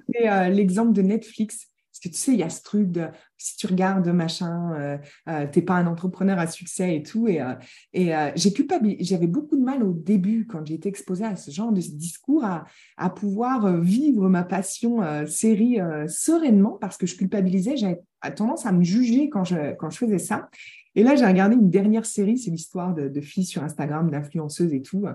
l'exemple 0.49 0.93
de 0.93 1.01
Netflix 1.01 1.67
parce 1.97 2.13
que 2.13 2.15
tu 2.15 2.21
sais, 2.21 2.33
il 2.33 2.39
y 2.39 2.43
a 2.43 2.49
ce 2.49 2.61
truc 2.61 2.91
de 2.91 3.07
si 3.37 3.57
tu 3.57 3.65
regardes 3.65 4.07
machin, 4.09 4.71
euh, 4.73 4.97
euh, 5.27 5.47
tu 5.51 5.59
n'es 5.59 5.65
pas 5.65 5.75
un 5.75 5.87
entrepreneur 5.87 6.37
à 6.37 6.45
succès 6.45 6.95
et 6.95 7.01
tout. 7.01 7.27
Et, 7.27 7.41
euh, 7.41 7.55
et 7.93 8.11
j'ai 8.35 8.53
j'avais 8.99 9.25
beaucoup 9.25 9.57
de 9.57 9.63
mal 9.63 9.81
au 9.83 9.93
début 9.93 10.45
quand 10.45 10.63
j'ai 10.63 10.75
été 10.75 10.89
exposée 10.89 11.25
à 11.25 11.35
ce 11.35 11.49
genre 11.49 11.71
de 11.71 11.81
discours 11.81 12.43
à, 12.45 13.09
pouvoir 13.09 13.79
vivre 13.79 14.29
ma 14.29 14.43
passion 14.43 15.01
série 15.25 15.79
sereinement 16.07 16.77
parce 16.79 16.97
que 16.97 17.07
je 17.07 17.15
culpabilisais. 17.15 17.77
J'avais 17.77 18.01
tendance 18.35 18.67
à 18.67 18.71
me 18.71 18.83
juger 18.83 19.29
quand 19.29 19.43
je, 19.43 19.55
faisais 19.91 20.19
ça. 20.19 20.49
Et 20.93 21.03
là, 21.03 21.15
j'ai 21.15 21.25
regardé 21.25 21.55
une 21.55 21.69
dernière 21.69 22.05
série, 22.05 22.37
c'est 22.37 22.51
l'histoire 22.51 22.93
de, 22.93 23.21
filles 23.21 23.45
sur 23.45 23.63
Instagram, 23.63 24.11
d'influenceuses 24.11 24.73
et 24.73 24.81
tout. 24.81 25.05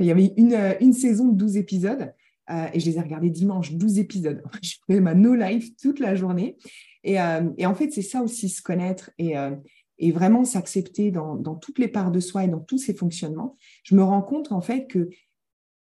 Il 0.00 0.06
y 0.06 0.10
avait 0.10 0.32
une 0.36 0.92
saison 0.92 1.28
de 1.28 1.36
12 1.36 1.56
épisodes. 1.56 2.12
Euh, 2.50 2.66
et 2.72 2.80
je 2.80 2.86
les 2.86 2.98
ai 2.98 3.00
regardés 3.00 3.30
dimanche, 3.30 3.72
12 3.72 3.98
épisodes. 3.98 4.42
je 4.62 4.76
faisais 4.86 5.00
ma 5.00 5.14
no 5.14 5.34
life 5.34 5.76
toute 5.76 6.00
la 6.00 6.14
journée. 6.14 6.56
Et, 7.04 7.20
euh, 7.20 7.50
et 7.58 7.66
en 7.66 7.74
fait, 7.74 7.90
c'est 7.90 8.02
ça 8.02 8.22
aussi, 8.22 8.48
se 8.48 8.62
connaître 8.62 9.10
et, 9.18 9.36
euh, 9.38 9.54
et 9.98 10.12
vraiment 10.12 10.44
s'accepter 10.44 11.10
dans, 11.10 11.36
dans, 11.36 11.54
toutes 11.54 11.78
les 11.78 11.88
parts 11.88 12.10
de 12.10 12.20
soi 12.20 12.44
et 12.44 12.48
dans 12.48 12.60
tous 12.60 12.78
ces 12.78 12.94
fonctionnements. 12.94 13.56
Je 13.84 13.94
me 13.94 14.02
rends 14.02 14.22
compte 14.22 14.52
en 14.52 14.60
fait 14.60 14.86
que 14.86 15.08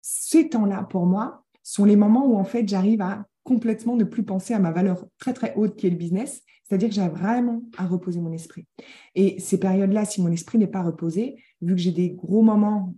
ces 0.01 0.49
temps-là, 0.49 0.87
pour 0.91 1.07
moi, 1.07 1.45
sont 1.63 1.85
les 1.85 1.97
moments 1.97 2.27
où 2.27 2.37
en 2.37 2.45
fait 2.45 2.69
j'arrive 2.69 3.01
à 3.01 3.27
complètement 3.43 3.97
ne 3.97 4.05
plus 4.05 4.23
penser 4.23 4.55
à 4.55 4.59
ma 4.59 4.71
valeur 4.71 5.07
très 5.19 5.33
très 5.33 5.55
haute 5.55 5.77
qui 5.77 5.87
est 5.87 5.91
le 5.91 5.97
business. 5.97 6.43
C'est-à-dire 6.63 6.89
que 6.89 6.95
j'ai 6.95 7.09
vraiment 7.09 7.63
à 7.77 7.87
reposer 7.87 8.21
mon 8.21 8.33
esprit. 8.33 8.67
Et 9.15 9.39
ces 9.39 9.59
périodes-là, 9.59 10.07
si 10.07 10.23
mon 10.23 10.33
esprit 10.33 10.59
n'est 10.59 10.67
pas 10.67 10.83
reposé, 10.83 11.37
vu 11.61 11.75
que 11.75 11.81
j'ai 11.81 11.93
des 11.93 12.11
gros 12.11 12.43
moments 12.43 12.95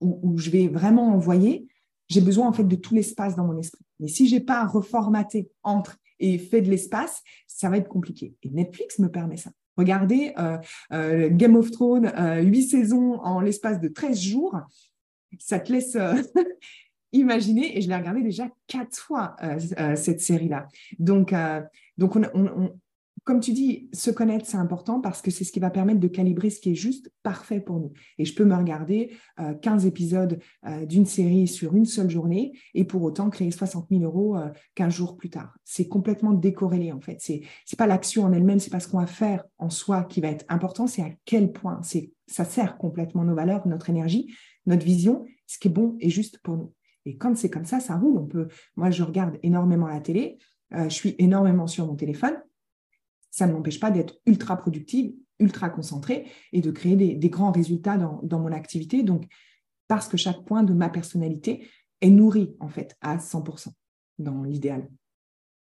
où, 0.00 0.38
je 0.38 0.50
vais 0.50 0.68
vraiment 0.68 1.14
envoyer, 1.14 1.68
j'ai 2.08 2.20
besoin 2.20 2.48
en 2.48 2.52
fait 2.52 2.64
de 2.64 2.76
tout 2.76 2.94
l'espace 2.94 3.36
dans 3.36 3.44
mon 3.44 3.58
esprit. 3.58 3.84
Mais 4.00 4.08
si 4.08 4.28
j'ai 4.28 4.40
pas 4.40 4.64
reformaté 4.66 5.50
entre 5.62 5.96
et 6.18 6.38
fait 6.38 6.62
de 6.62 6.70
l'espace, 6.70 7.22
ça 7.46 7.68
va 7.68 7.76
être 7.76 7.88
compliqué. 7.88 8.34
Et 8.42 8.50
Netflix 8.50 8.98
me 8.98 9.08
permet 9.08 9.36
ça. 9.36 9.50
Regardez 9.76 10.32
euh, 10.38 10.56
euh, 10.92 11.28
Game 11.30 11.56
of 11.56 11.70
Thrones, 11.70 12.10
huit 12.42 12.62
saisons 12.62 13.20
en 13.20 13.40
l'espace 13.40 13.80
de 13.80 13.88
13 13.88 14.18
jours, 14.18 14.58
ça 15.38 15.58
te 15.58 15.70
laisse 15.70 15.98
imaginer, 17.12 17.76
et 17.76 17.82
je 17.82 17.88
l'ai 17.88 17.96
regardé 17.96 18.22
déjà 18.22 18.48
quatre 18.66 18.96
fois, 18.96 19.36
cette 19.96 20.20
série-là. 20.20 20.68
Donc, 20.98 21.34
donc 21.98 22.16
on, 22.16 22.70
comme 23.26 23.40
tu 23.40 23.52
dis, 23.52 23.90
se 23.92 24.12
connaître, 24.12 24.46
c'est 24.46 24.56
important 24.56 25.00
parce 25.00 25.20
que 25.20 25.32
c'est 25.32 25.42
ce 25.42 25.50
qui 25.50 25.58
va 25.58 25.68
permettre 25.68 25.98
de 25.98 26.06
calibrer 26.06 26.48
ce 26.48 26.60
qui 26.60 26.70
est 26.70 26.76
juste 26.76 27.10
parfait 27.24 27.58
pour 27.58 27.80
nous. 27.80 27.92
Et 28.18 28.24
je 28.24 28.32
peux 28.32 28.44
me 28.44 28.54
regarder 28.54 29.16
15 29.62 29.84
euh, 29.84 29.88
épisodes 29.88 30.38
euh, 30.64 30.86
d'une 30.86 31.06
série 31.06 31.48
sur 31.48 31.74
une 31.74 31.86
seule 31.86 32.08
journée 32.08 32.52
et 32.72 32.84
pour 32.84 33.02
autant 33.02 33.28
créer 33.28 33.50
60 33.50 33.88
000 33.90 34.04
euros 34.04 34.36
15 34.76 34.86
euh, 34.86 34.96
jours 34.96 35.16
plus 35.16 35.28
tard. 35.28 35.52
C'est 35.64 35.88
complètement 35.88 36.34
décorrélé 36.34 36.92
en 36.92 37.00
fait. 37.00 37.16
C'est 37.18 37.40
n'est 37.40 37.76
pas 37.76 37.88
l'action 37.88 38.22
en 38.22 38.32
elle-même, 38.32 38.60
c'est 38.60 38.70
pas 38.70 38.78
ce 38.78 38.86
qu'on 38.86 39.00
va 39.00 39.08
faire 39.08 39.44
en 39.58 39.70
soi 39.70 40.04
qui 40.04 40.20
va 40.20 40.28
être 40.28 40.44
important, 40.48 40.86
c'est 40.86 41.02
à 41.02 41.10
quel 41.24 41.50
point 41.50 41.80
c'est 41.82 42.12
ça 42.28 42.44
sert 42.44 42.78
complètement 42.78 43.24
nos 43.24 43.34
valeurs, 43.34 43.66
notre 43.66 43.90
énergie, 43.90 44.32
notre 44.66 44.84
vision, 44.84 45.26
ce 45.48 45.58
qui 45.58 45.66
est 45.66 45.72
bon 45.72 45.96
et 45.98 46.10
juste 46.10 46.38
pour 46.44 46.56
nous. 46.56 46.72
Et 47.04 47.16
quand 47.16 47.36
c'est 47.36 47.50
comme 47.50 47.64
ça, 47.64 47.80
ça 47.80 47.96
roule. 47.96 48.18
On 48.18 48.26
peut. 48.26 48.46
Moi, 48.76 48.90
je 48.90 49.02
regarde 49.02 49.38
énormément 49.42 49.86
la 49.86 50.00
télé. 50.00 50.38
je 50.72 50.88
suis 50.88 51.14
énormément 51.18 51.68
sur 51.68 51.86
mon 51.86 51.94
téléphone 51.94 52.36
ça 53.36 53.46
ne 53.46 53.52
m'empêche 53.52 53.78
pas 53.78 53.90
d'être 53.90 54.14
ultra 54.24 54.56
productive, 54.56 55.12
ultra 55.38 55.68
concentrée 55.68 56.24
et 56.54 56.62
de 56.62 56.70
créer 56.70 56.96
des, 56.96 57.28
grands 57.28 57.52
résultats 57.52 57.98
dans, 57.98 58.40
mon 58.40 58.50
activité. 58.50 59.02
Donc, 59.02 59.26
parce 59.88 60.08
que 60.08 60.16
chaque 60.16 60.42
point 60.46 60.62
de 60.62 60.72
ma 60.72 60.88
personnalité 60.88 61.68
est 62.00 62.08
nourri, 62.08 62.56
en 62.60 62.68
fait, 62.68 62.96
à 63.02 63.18
100% 63.18 63.68
dans 64.18 64.42
l'idéal. 64.42 64.88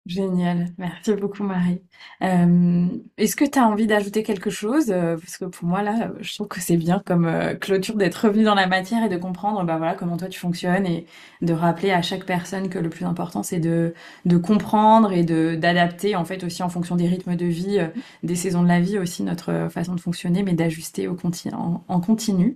Génial, 0.06 0.68
merci 0.78 1.14
beaucoup 1.16 1.42
Marie. 1.44 1.82
Euh, 2.22 2.88
est-ce 3.18 3.36
que 3.36 3.44
tu 3.44 3.58
as 3.58 3.68
envie 3.68 3.88
d'ajouter 3.88 4.22
quelque 4.22 4.52
chose? 4.52 4.92
Euh, 4.92 5.18
Parce 5.18 5.40
que 5.40 5.46
pour 5.46 5.68
moi 5.68 5.82
là, 5.82 6.12
je 6.20 6.36
trouve 6.36 6.48
que 6.48 6.60
c'est 6.62 6.78
bien 6.78 7.02
comme 7.04 7.26
euh, 7.26 7.56
clôture 7.56 7.96
d'être 7.96 8.28
revenu 8.28 8.44
dans 8.44 8.54
la 8.54 8.68
matière 8.68 9.04
et 9.04 9.10
de 9.10 9.18
comprendre 9.18 9.64
bah, 9.64 9.78
voilà, 9.78 9.96
comment 9.96 10.16
toi 10.16 10.28
tu 10.28 10.40
fonctionnes 10.40 10.86
et 10.86 11.08
de 11.42 11.54
rappeler 11.54 11.90
à 11.90 12.04
chaque 12.04 12.24
personne 12.26 12.70
que 12.70 12.78
le 12.78 12.90
plus 12.92 13.04
important 13.04 13.42
c'est 13.42 13.60
de, 13.60 13.96
de 14.26 14.38
comprendre 14.38 15.12
et 15.12 15.24
de 15.24 15.56
d'adapter 15.56 16.16
en 16.16 16.24
fait 16.24 16.44
aussi 16.44 16.62
en 16.62 16.70
fonction 16.70 16.96
des 16.96 17.08
rythmes 17.08 17.36
de 17.36 17.46
vie, 17.48 17.80
des 18.22 18.36
saisons 18.36 18.62
de 18.62 18.68
la 18.68 18.82
vie 18.82 19.00
aussi 19.00 19.24
notre 19.24 19.70
façon 19.72 19.96
de 19.96 20.00
fonctionner, 20.00 20.44
mais 20.44 20.54
d'ajuster 20.54 21.08
en, 21.08 22.00
continu. 22.00 22.56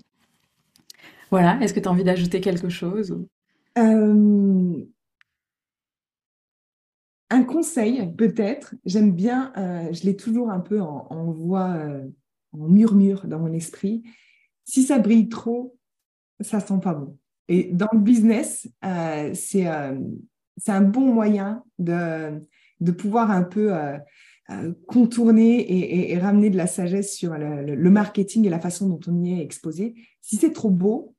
Voilà, 1.31 1.57
est-ce 1.61 1.73
que 1.73 1.79
tu 1.79 1.87
as 1.87 1.91
envie 1.91 2.03
d'ajouter 2.03 2.41
quelque 2.41 2.69
chose 2.69 3.17
un 7.29 7.43
conseil, 7.43 8.11
peut-être, 8.17 8.75
j'aime 8.85 9.11
bien, 9.11 9.53
euh, 9.57 9.93
je 9.93 10.03
l'ai 10.03 10.15
toujours 10.15 10.49
un 10.49 10.59
peu 10.59 10.81
en, 10.81 11.31
voix, 11.31 11.69
euh, 11.75 12.07
en 12.53 12.67
murmure 12.67 13.27
dans 13.27 13.39
mon 13.39 13.53
esprit. 13.53 14.03
Si 14.65 14.83
ça 14.83 14.99
brille 14.99 15.29
trop, 15.29 15.77
ça 16.39 16.59
sent 16.59 16.79
pas 16.81 16.93
bon. 16.93 17.17
Et 17.47 17.71
dans 17.71 17.89
le 17.93 17.99
business, 17.99 18.67
euh, 18.83 19.31
c'est 19.33 19.67
un 19.67 20.81
bon 20.81 21.13
moyen 21.13 21.63
de, 21.77 22.41
de 22.79 22.91
pouvoir 22.91 23.31
un 23.31 23.43
peu 23.43 23.73
contourner 24.87 26.11
et, 26.11 26.17
ramener 26.17 26.49
de 26.49 26.57
la 26.57 26.67
sagesse 26.67 27.15
sur 27.15 27.35
le, 27.37 27.89
marketing 27.89 28.45
et 28.45 28.49
la 28.49 28.59
façon 28.59 28.89
dont 28.89 28.99
on 29.07 29.23
y 29.23 29.39
est 29.39 29.43
exposé. 29.43 29.95
Si 30.21 30.37
c'est 30.37 30.51
trop 30.51 30.69
beau, 30.69 31.15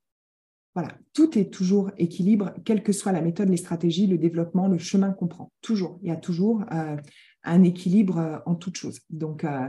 voilà, 0.75 0.91
tout 1.15 1.37
est 1.37 1.53
toujours 1.53 1.91
équilibre, 1.99 2.53
quelle 2.65 2.83
que 2.83 2.93
soit 2.93 3.11
la 3.11 3.23
méthode, 3.23 3.49
les 3.49 3.57
stratégies, 3.57 4.07
le 4.07 4.19
développement, 4.19 4.69
le 4.69 4.79
chemin 4.79 5.11
qu'on 5.11 5.27
prend. 5.27 5.53
Toujours, 5.63 5.99
il 6.03 6.09
y 6.09 6.13
a 6.13 6.17
toujours 6.17 6.63
euh, 6.73 6.97
un 7.43 7.63
équilibre 7.65 8.19
euh, 8.19 8.39
en 8.47 8.55
toute 8.55 8.77
chose. 8.77 9.01
Donc, 9.11 9.43
euh, 9.43 9.69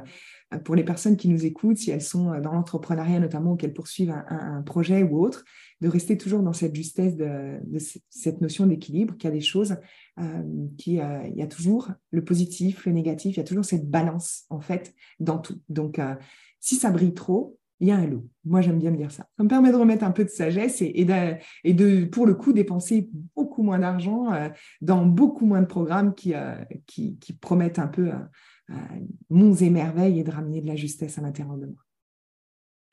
pour 0.63 0.75
les 0.75 0.83
personnes 0.83 1.17
qui 1.17 1.27
nous 1.27 1.43
écoutent, 1.43 1.77
si 1.77 1.89
elles 1.89 2.03
sont 2.03 2.39
dans 2.39 2.53
l'entrepreneuriat 2.53 3.19
notamment 3.19 3.53
ou 3.53 3.55
qu'elles 3.55 3.73
poursuivent 3.73 4.11
un, 4.11 4.61
projet 4.61 5.01
ou 5.01 5.19
autre, 5.19 5.43
de 5.79 5.87
rester 5.87 6.19
toujours 6.19 6.43
dans 6.43 6.53
cette 6.53 6.75
justesse 6.75 7.15
de, 7.15 7.59
cette 8.09 8.41
notion 8.41 8.67
d'équilibre, 8.67 9.17
qu'il 9.17 9.27
y 9.27 9.33
a 9.33 9.35
des 9.35 9.41
choses, 9.41 9.77
qui, 10.77 10.95
il 10.95 11.33
y 11.35 11.41
a 11.41 11.47
toujours 11.47 11.89
le 12.11 12.23
positif, 12.23 12.85
le 12.85 12.91
négatif, 12.91 13.35
il 13.35 13.37
y 13.37 13.41
a 13.41 13.45
toujours 13.45 13.65
cette 13.65 13.89
balance 13.89 14.43
en 14.49 14.59
fait 14.59 14.93
dans 15.19 15.39
tout. 15.39 15.59
Donc, 15.69 15.99
si 16.59 16.75
ça 16.75 16.91
brille 16.91 17.13
trop, 17.13 17.57
il 17.81 17.87
y 17.87 17.91
a 17.91 17.95
un 17.95 18.05
lot. 18.05 18.23
Moi, 18.45 18.61
j'aime 18.61 18.77
bien 18.77 18.91
me 18.91 18.95
dire 18.95 19.11
ça. 19.11 19.25
Ça 19.35 19.43
me 19.43 19.49
permet 19.49 19.71
de 19.71 19.75
remettre 19.75 20.03
un 20.03 20.11
peu 20.11 20.23
de 20.23 20.29
sagesse 20.29 20.83
et, 20.83 21.03
de, 21.03 22.05
pour 22.05 22.27
le 22.27 22.35
coup, 22.35 22.53
dépenser 22.53 23.09
beaucoup 23.35 23.63
moins 23.63 23.79
d'argent 23.79 24.31
euh, 24.31 24.49
dans 24.81 25.03
beaucoup 25.03 25.47
moins 25.47 25.61
de 25.61 25.65
programmes 25.65 26.13
qui, 26.13 26.35
euh, 26.35 26.55
qui, 26.85 27.17
promettent 27.41 27.79
un 27.79 27.87
peu 27.87 28.11
euh, 28.69 28.73
monts 29.31 29.55
et 29.55 29.71
merveilles 29.71 30.19
et 30.19 30.23
de 30.23 30.29
ramener 30.29 30.61
de 30.61 30.67
la 30.67 30.75
justesse 30.75 31.17
à 31.17 31.21
l'intérieur 31.21 31.57
de 31.57 31.65
moi. 31.65 31.83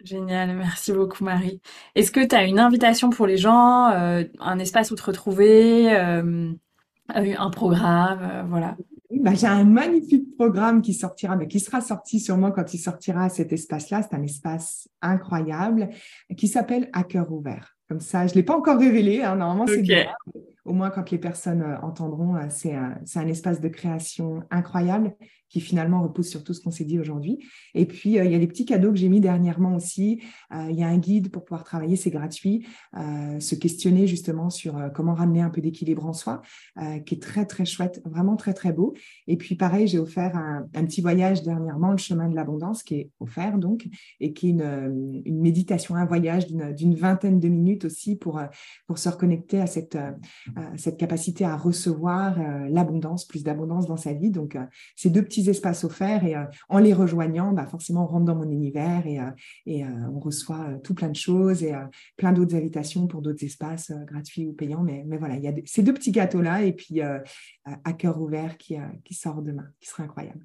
Génial, 0.02 0.56
merci 0.56 0.92
beaucoup 0.92 1.22
Marie. 1.22 1.60
Est-ce 1.94 2.10
que 2.10 2.24
tu 2.24 2.34
as 2.34 2.44
une 2.44 2.58
invitation 2.58 3.10
pour 3.10 3.26
les 3.26 3.36
gens, 3.36 3.86
un 3.88 4.58
espace 4.58 4.90
où 4.90 4.94
te 4.94 5.02
retrouver, 5.02 5.90
un 5.90 7.50
programme, 7.50 8.46
voilà? 8.48 8.76
Bah, 9.10 9.34
j'ai 9.34 9.46
un 9.46 9.64
magnifique 9.64 10.36
programme 10.36 10.82
qui 10.82 10.92
sortira, 10.92 11.36
mais 11.36 11.48
qui 11.48 11.60
sera 11.60 11.80
sorti 11.80 12.20
sûrement 12.20 12.50
quand 12.50 12.74
il 12.74 12.78
sortira 12.78 13.24
à 13.24 13.28
cet 13.28 13.52
espace-là. 13.52 14.02
C'est 14.02 14.14
un 14.14 14.22
espace 14.22 14.88
incroyable 15.00 15.88
qui 16.36 16.48
s'appelle 16.48 16.90
À 16.92 17.04
cœur 17.04 17.32
ouvert. 17.32 17.76
Comme 17.88 18.00
ça, 18.00 18.26
je 18.26 18.32
ne 18.32 18.36
l'ai 18.36 18.42
pas 18.42 18.56
encore 18.56 18.78
révélé. 18.78 19.22
Hein. 19.22 19.36
Normalement, 19.36 19.66
c'est 19.66 19.80
bien. 19.80 20.06
Au 20.66 20.74
moins, 20.74 20.90
quand 20.90 21.10
les 21.10 21.16
personnes 21.16 21.62
euh, 21.62 21.80
entendront, 21.80 22.36
euh, 22.36 22.46
c'est 22.50 22.74
un, 22.74 22.98
un, 23.16 23.26
espace 23.26 23.62
de 23.62 23.68
création 23.68 24.42
incroyable 24.50 25.14
qui 25.48 25.60
finalement 25.60 26.02
repose 26.02 26.28
sur 26.28 26.44
tout 26.44 26.52
ce 26.54 26.60
qu'on 26.60 26.70
s'est 26.70 26.84
dit 26.84 26.98
aujourd'hui. 26.98 27.38
Et 27.74 27.86
puis, 27.86 28.18
euh, 28.18 28.24
il 28.24 28.32
y 28.32 28.34
a 28.34 28.38
des 28.38 28.46
petits 28.46 28.64
cadeaux 28.64 28.90
que 28.90 28.98
j'ai 28.98 29.08
mis 29.08 29.20
dernièrement 29.20 29.74
aussi. 29.74 30.20
Euh, 30.52 30.66
il 30.70 30.78
y 30.78 30.82
a 30.82 30.88
un 30.88 30.98
guide 30.98 31.30
pour 31.30 31.44
pouvoir 31.44 31.64
travailler, 31.64 31.96
c'est 31.96 32.10
gratuit, 32.10 32.66
euh, 32.96 33.40
se 33.40 33.54
questionner 33.54 34.06
justement 34.06 34.50
sur 34.50 34.78
comment 34.94 35.14
ramener 35.14 35.40
un 35.40 35.50
peu 35.50 35.60
d'équilibre 35.60 36.06
en 36.06 36.12
soi, 36.12 36.42
qui 37.06 37.14
est 37.14 37.22
très, 37.22 37.46
très 37.46 37.64
chouette, 37.64 38.00
vraiment 38.04 38.36
très, 38.36 38.54
très 38.54 38.72
beau. 38.72 38.94
Et 39.26 39.36
puis, 39.36 39.54
pareil, 39.54 39.86
j'ai 39.86 39.98
offert 39.98 40.36
un, 40.36 40.66
petit 40.84 41.00
voyage 41.00 41.42
dernièrement, 41.42 41.90
le 41.90 41.98
chemin 41.98 42.28
de 42.28 42.34
l'abondance, 42.34 42.82
qui 42.82 42.94
est 42.94 43.10
offert 43.20 43.58
donc, 43.58 43.88
et 44.20 44.32
qui 44.32 44.48
est 44.48 44.50
une, 44.50 45.22
méditation, 45.26 45.94
un 45.96 46.06
voyage 46.06 46.46
d'une 46.46 46.94
vingtaine 46.94 47.40
de 47.40 47.48
minutes 47.48 47.84
aussi 47.84 48.16
pour, 48.16 48.40
pour 48.86 48.98
se 48.98 49.08
reconnecter 49.08 49.60
à 49.60 49.66
cette, 49.66 49.98
cette 50.76 50.96
capacité 50.96 51.44
à 51.44 51.56
recevoir 51.56 52.38
l'abondance, 52.68 53.26
plus 53.26 53.42
d'abondance 53.42 53.86
dans 53.86 53.96
sa 53.96 54.12
vie. 54.12 54.30
Donc, 54.30 54.56
ces 54.96 55.10
deux 55.10 55.22
petits 55.22 55.37
espaces 55.46 55.84
offerts 55.84 56.24
et 56.24 56.36
euh, 56.36 56.44
en 56.68 56.78
les 56.78 56.92
rejoignant, 56.92 57.52
bah, 57.52 57.66
forcément, 57.66 58.04
on 58.04 58.06
rentre 58.06 58.24
dans 58.24 58.34
mon 58.34 58.50
univers 58.50 59.06
et, 59.06 59.18
euh, 59.18 59.30
et 59.66 59.84
euh, 59.84 59.88
on 60.14 60.20
reçoit 60.20 60.66
tout 60.82 60.94
plein 60.94 61.08
de 61.08 61.16
choses 61.16 61.62
et 61.62 61.74
plein 62.16 62.32
d'autres 62.32 62.54
invitations 62.54 63.06
pour 63.06 63.22
d'autres 63.22 63.44
espaces 63.44 63.92
gratuits 64.06 64.46
ou 64.46 64.52
payants. 64.52 64.82
Mais, 64.82 65.04
mais 65.06 65.16
voilà, 65.16 65.36
il 65.36 65.42
y 65.42 65.48
a 65.48 65.52
ces 65.64 65.82
deux 65.82 65.94
petits 65.94 66.12
gâteaux-là 66.12 66.62
et 66.62 66.72
puis 66.72 67.00
à 67.00 67.92
cœur 67.92 68.20
ouvert 68.20 68.56
qui, 68.56 68.76
qui 69.04 69.14
sort 69.14 69.42
demain, 69.42 69.66
qui 69.80 69.88
sera 69.88 70.02
incroyable. 70.02 70.44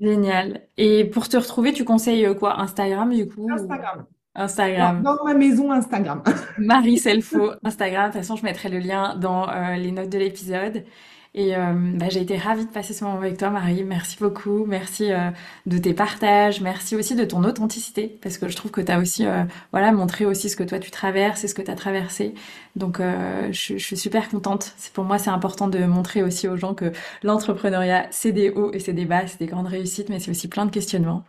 Génial. 0.00 0.68
Et 0.76 1.04
pour 1.04 1.28
te 1.28 1.36
retrouver, 1.36 1.72
tu 1.72 1.84
conseilles 1.84 2.34
quoi 2.38 2.60
Instagram 2.60 3.14
du 3.14 3.26
coup 3.28 3.48
Instagram. 3.50 4.06
Instagram? 4.34 5.02
Dans, 5.02 5.24
ma 5.24 5.34
maison, 5.34 5.70
Instagram. 5.72 6.22
Marie 6.58 6.98
Selfo, 6.98 7.52
Instagram. 7.62 8.08
De 8.08 8.12
toute 8.12 8.22
façon, 8.22 8.36
je 8.36 8.44
mettrai 8.44 8.68
le 8.68 8.78
lien 8.78 9.16
dans 9.16 9.46
les 9.76 9.92
notes 9.92 10.08
de 10.08 10.18
l'épisode. 10.18 10.84
Et 11.34 11.56
euh, 11.56 11.72
bah, 11.94 12.10
j'ai 12.10 12.20
été 12.20 12.36
ravie 12.36 12.66
de 12.66 12.70
passer 12.70 12.92
ce 12.92 13.04
moment 13.04 13.16
avec 13.16 13.38
toi, 13.38 13.48
Marie. 13.48 13.84
Merci 13.84 14.18
beaucoup. 14.20 14.66
Merci 14.66 15.12
euh, 15.12 15.30
de 15.64 15.78
tes 15.78 15.94
partages. 15.94 16.60
Merci 16.60 16.94
aussi 16.94 17.14
de 17.14 17.24
ton 17.24 17.42
authenticité, 17.44 18.18
parce 18.22 18.36
que 18.36 18.48
je 18.48 18.56
trouve 18.56 18.70
que 18.70 18.82
tu 18.82 18.92
as 18.92 18.98
aussi 18.98 19.26
euh, 19.26 19.44
voilà, 19.72 19.92
montré 19.92 20.26
aussi 20.26 20.50
ce 20.50 20.56
que 20.56 20.62
toi 20.62 20.78
tu 20.78 20.90
traverses 20.90 21.42
et 21.44 21.48
ce 21.48 21.54
que 21.54 21.62
tu 21.62 21.70
as 21.70 21.74
traversé. 21.74 22.34
Donc, 22.76 23.00
je, 23.00 23.50
je, 23.76 23.78
suis 23.78 23.96
super 23.96 24.28
contente. 24.28 24.72
C'est 24.76 24.92
Pour 24.92 25.04
moi, 25.04 25.18
c'est 25.18 25.30
important 25.30 25.68
de 25.68 25.78
montrer 25.84 26.22
aussi 26.22 26.48
aux 26.48 26.56
gens 26.56 26.74
que 26.74 26.92
l'entrepreneuriat, 27.22 28.06
c'est 28.10 28.32
des 28.32 28.50
hauts 28.50 28.72
et 28.72 28.78
c'est 28.78 28.92
des 28.92 29.04
bas, 29.06 29.26
c'est 29.26 29.38
des 29.38 29.46
grandes 29.46 29.66
réussites, 29.66 30.08
mais 30.08 30.18
c'est 30.20 30.30
aussi 30.30 30.48
plein 30.48 30.66
de 30.66 30.70
questionnements. 30.70 31.24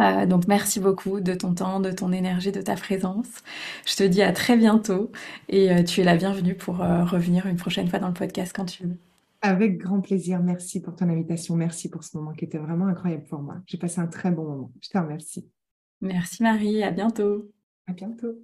Euh, 0.00 0.26
donc 0.26 0.46
merci 0.48 0.80
beaucoup 0.80 1.20
de 1.20 1.34
ton 1.34 1.54
temps, 1.54 1.80
de 1.80 1.90
ton 1.90 2.12
énergie, 2.12 2.52
de 2.52 2.62
ta 2.62 2.74
présence. 2.76 3.26
Je 3.86 3.96
te 3.96 4.04
dis 4.04 4.22
à 4.22 4.32
très 4.32 4.56
bientôt 4.56 5.10
et 5.48 5.84
tu 5.84 6.00
es 6.00 6.04
la 6.04 6.16
bienvenue 6.16 6.54
pour 6.54 6.78
revenir 6.78 7.46
une 7.46 7.56
prochaine 7.56 7.88
fois 7.88 7.98
dans 7.98 8.08
le 8.08 8.14
podcast 8.14 8.52
quand 8.54 8.66
tu 8.66 8.84
veux. 8.84 9.07
Avec 9.40 9.78
grand 9.78 10.00
plaisir. 10.00 10.42
Merci 10.42 10.80
pour 10.80 10.96
ton 10.96 11.08
invitation. 11.08 11.54
Merci 11.54 11.88
pour 11.88 12.02
ce 12.02 12.16
moment 12.16 12.32
qui 12.32 12.44
était 12.44 12.58
vraiment 12.58 12.86
incroyable 12.86 13.24
pour 13.24 13.40
moi. 13.40 13.56
J'ai 13.66 13.78
passé 13.78 14.00
un 14.00 14.08
très 14.08 14.30
bon 14.30 14.44
moment. 14.44 14.72
Je 14.82 14.88
te 14.88 14.98
remercie. 14.98 15.48
Merci 16.00 16.42
Marie. 16.42 16.82
À 16.82 16.90
bientôt. 16.90 17.50
À 17.86 17.92
bientôt. 17.92 18.34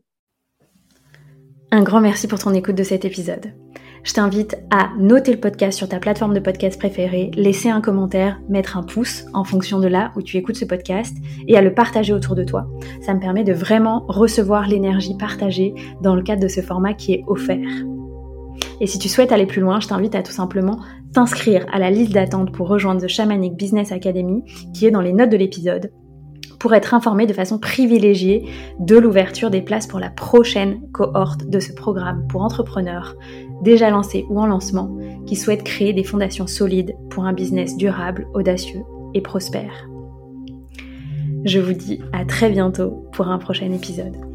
Un 1.70 1.82
grand 1.82 2.00
merci 2.00 2.28
pour 2.28 2.38
ton 2.38 2.54
écoute 2.54 2.76
de 2.76 2.84
cet 2.84 3.04
épisode. 3.04 3.52
Je 4.04 4.12
t'invite 4.12 4.56
à 4.70 4.90
noter 4.98 5.32
le 5.32 5.40
podcast 5.40 5.78
sur 5.78 5.88
ta 5.88 5.98
plateforme 5.98 6.34
de 6.34 6.40
podcast 6.40 6.78
préférée, 6.78 7.30
laisser 7.34 7.70
un 7.70 7.80
commentaire, 7.80 8.38
mettre 8.50 8.76
un 8.76 8.82
pouce 8.82 9.24
en 9.32 9.44
fonction 9.44 9.80
de 9.80 9.88
là 9.88 10.12
où 10.14 10.22
tu 10.22 10.36
écoutes 10.36 10.56
ce 10.56 10.66
podcast 10.66 11.16
et 11.48 11.56
à 11.56 11.62
le 11.62 11.72
partager 11.72 12.12
autour 12.12 12.34
de 12.34 12.44
toi. 12.44 12.68
Ça 13.00 13.14
me 13.14 13.20
permet 13.20 13.44
de 13.44 13.54
vraiment 13.54 14.04
recevoir 14.06 14.68
l'énergie 14.68 15.16
partagée 15.16 15.74
dans 16.02 16.14
le 16.14 16.22
cadre 16.22 16.42
de 16.42 16.48
ce 16.48 16.60
format 16.60 16.92
qui 16.92 17.14
est 17.14 17.24
offert. 17.26 17.84
Et 18.84 18.86
si 18.86 18.98
tu 18.98 19.08
souhaites 19.08 19.32
aller 19.32 19.46
plus 19.46 19.62
loin, 19.62 19.80
je 19.80 19.88
t'invite 19.88 20.14
à 20.14 20.22
tout 20.22 20.30
simplement 20.30 20.78
t'inscrire 21.14 21.64
à 21.72 21.78
la 21.78 21.90
liste 21.90 22.12
d'attente 22.12 22.52
pour 22.52 22.68
rejoindre 22.68 23.00
The 23.00 23.08
Shamanic 23.08 23.56
Business 23.56 23.92
Academy 23.92 24.44
qui 24.74 24.84
est 24.84 24.90
dans 24.90 25.00
les 25.00 25.14
notes 25.14 25.30
de 25.30 25.38
l'épisode 25.38 25.90
pour 26.58 26.74
être 26.74 26.92
informé 26.92 27.24
de 27.24 27.32
façon 27.32 27.58
privilégiée 27.58 28.44
de 28.78 28.98
l'ouverture 28.98 29.48
des 29.48 29.62
places 29.62 29.86
pour 29.86 30.00
la 30.00 30.10
prochaine 30.10 30.82
cohorte 30.92 31.48
de 31.48 31.60
ce 31.60 31.72
programme 31.72 32.26
pour 32.28 32.42
entrepreneurs 32.42 33.16
déjà 33.62 33.88
lancés 33.88 34.26
ou 34.28 34.38
en 34.38 34.44
lancement 34.44 34.94
qui 35.24 35.36
souhaitent 35.36 35.64
créer 35.64 35.94
des 35.94 36.04
fondations 36.04 36.46
solides 36.46 36.94
pour 37.08 37.24
un 37.24 37.32
business 37.32 37.78
durable, 37.78 38.28
audacieux 38.34 38.82
et 39.14 39.22
prospère. 39.22 39.88
Je 41.46 41.58
vous 41.58 41.72
dis 41.72 42.02
à 42.12 42.26
très 42.26 42.50
bientôt 42.50 43.08
pour 43.12 43.28
un 43.28 43.38
prochain 43.38 43.72
épisode. 43.72 44.33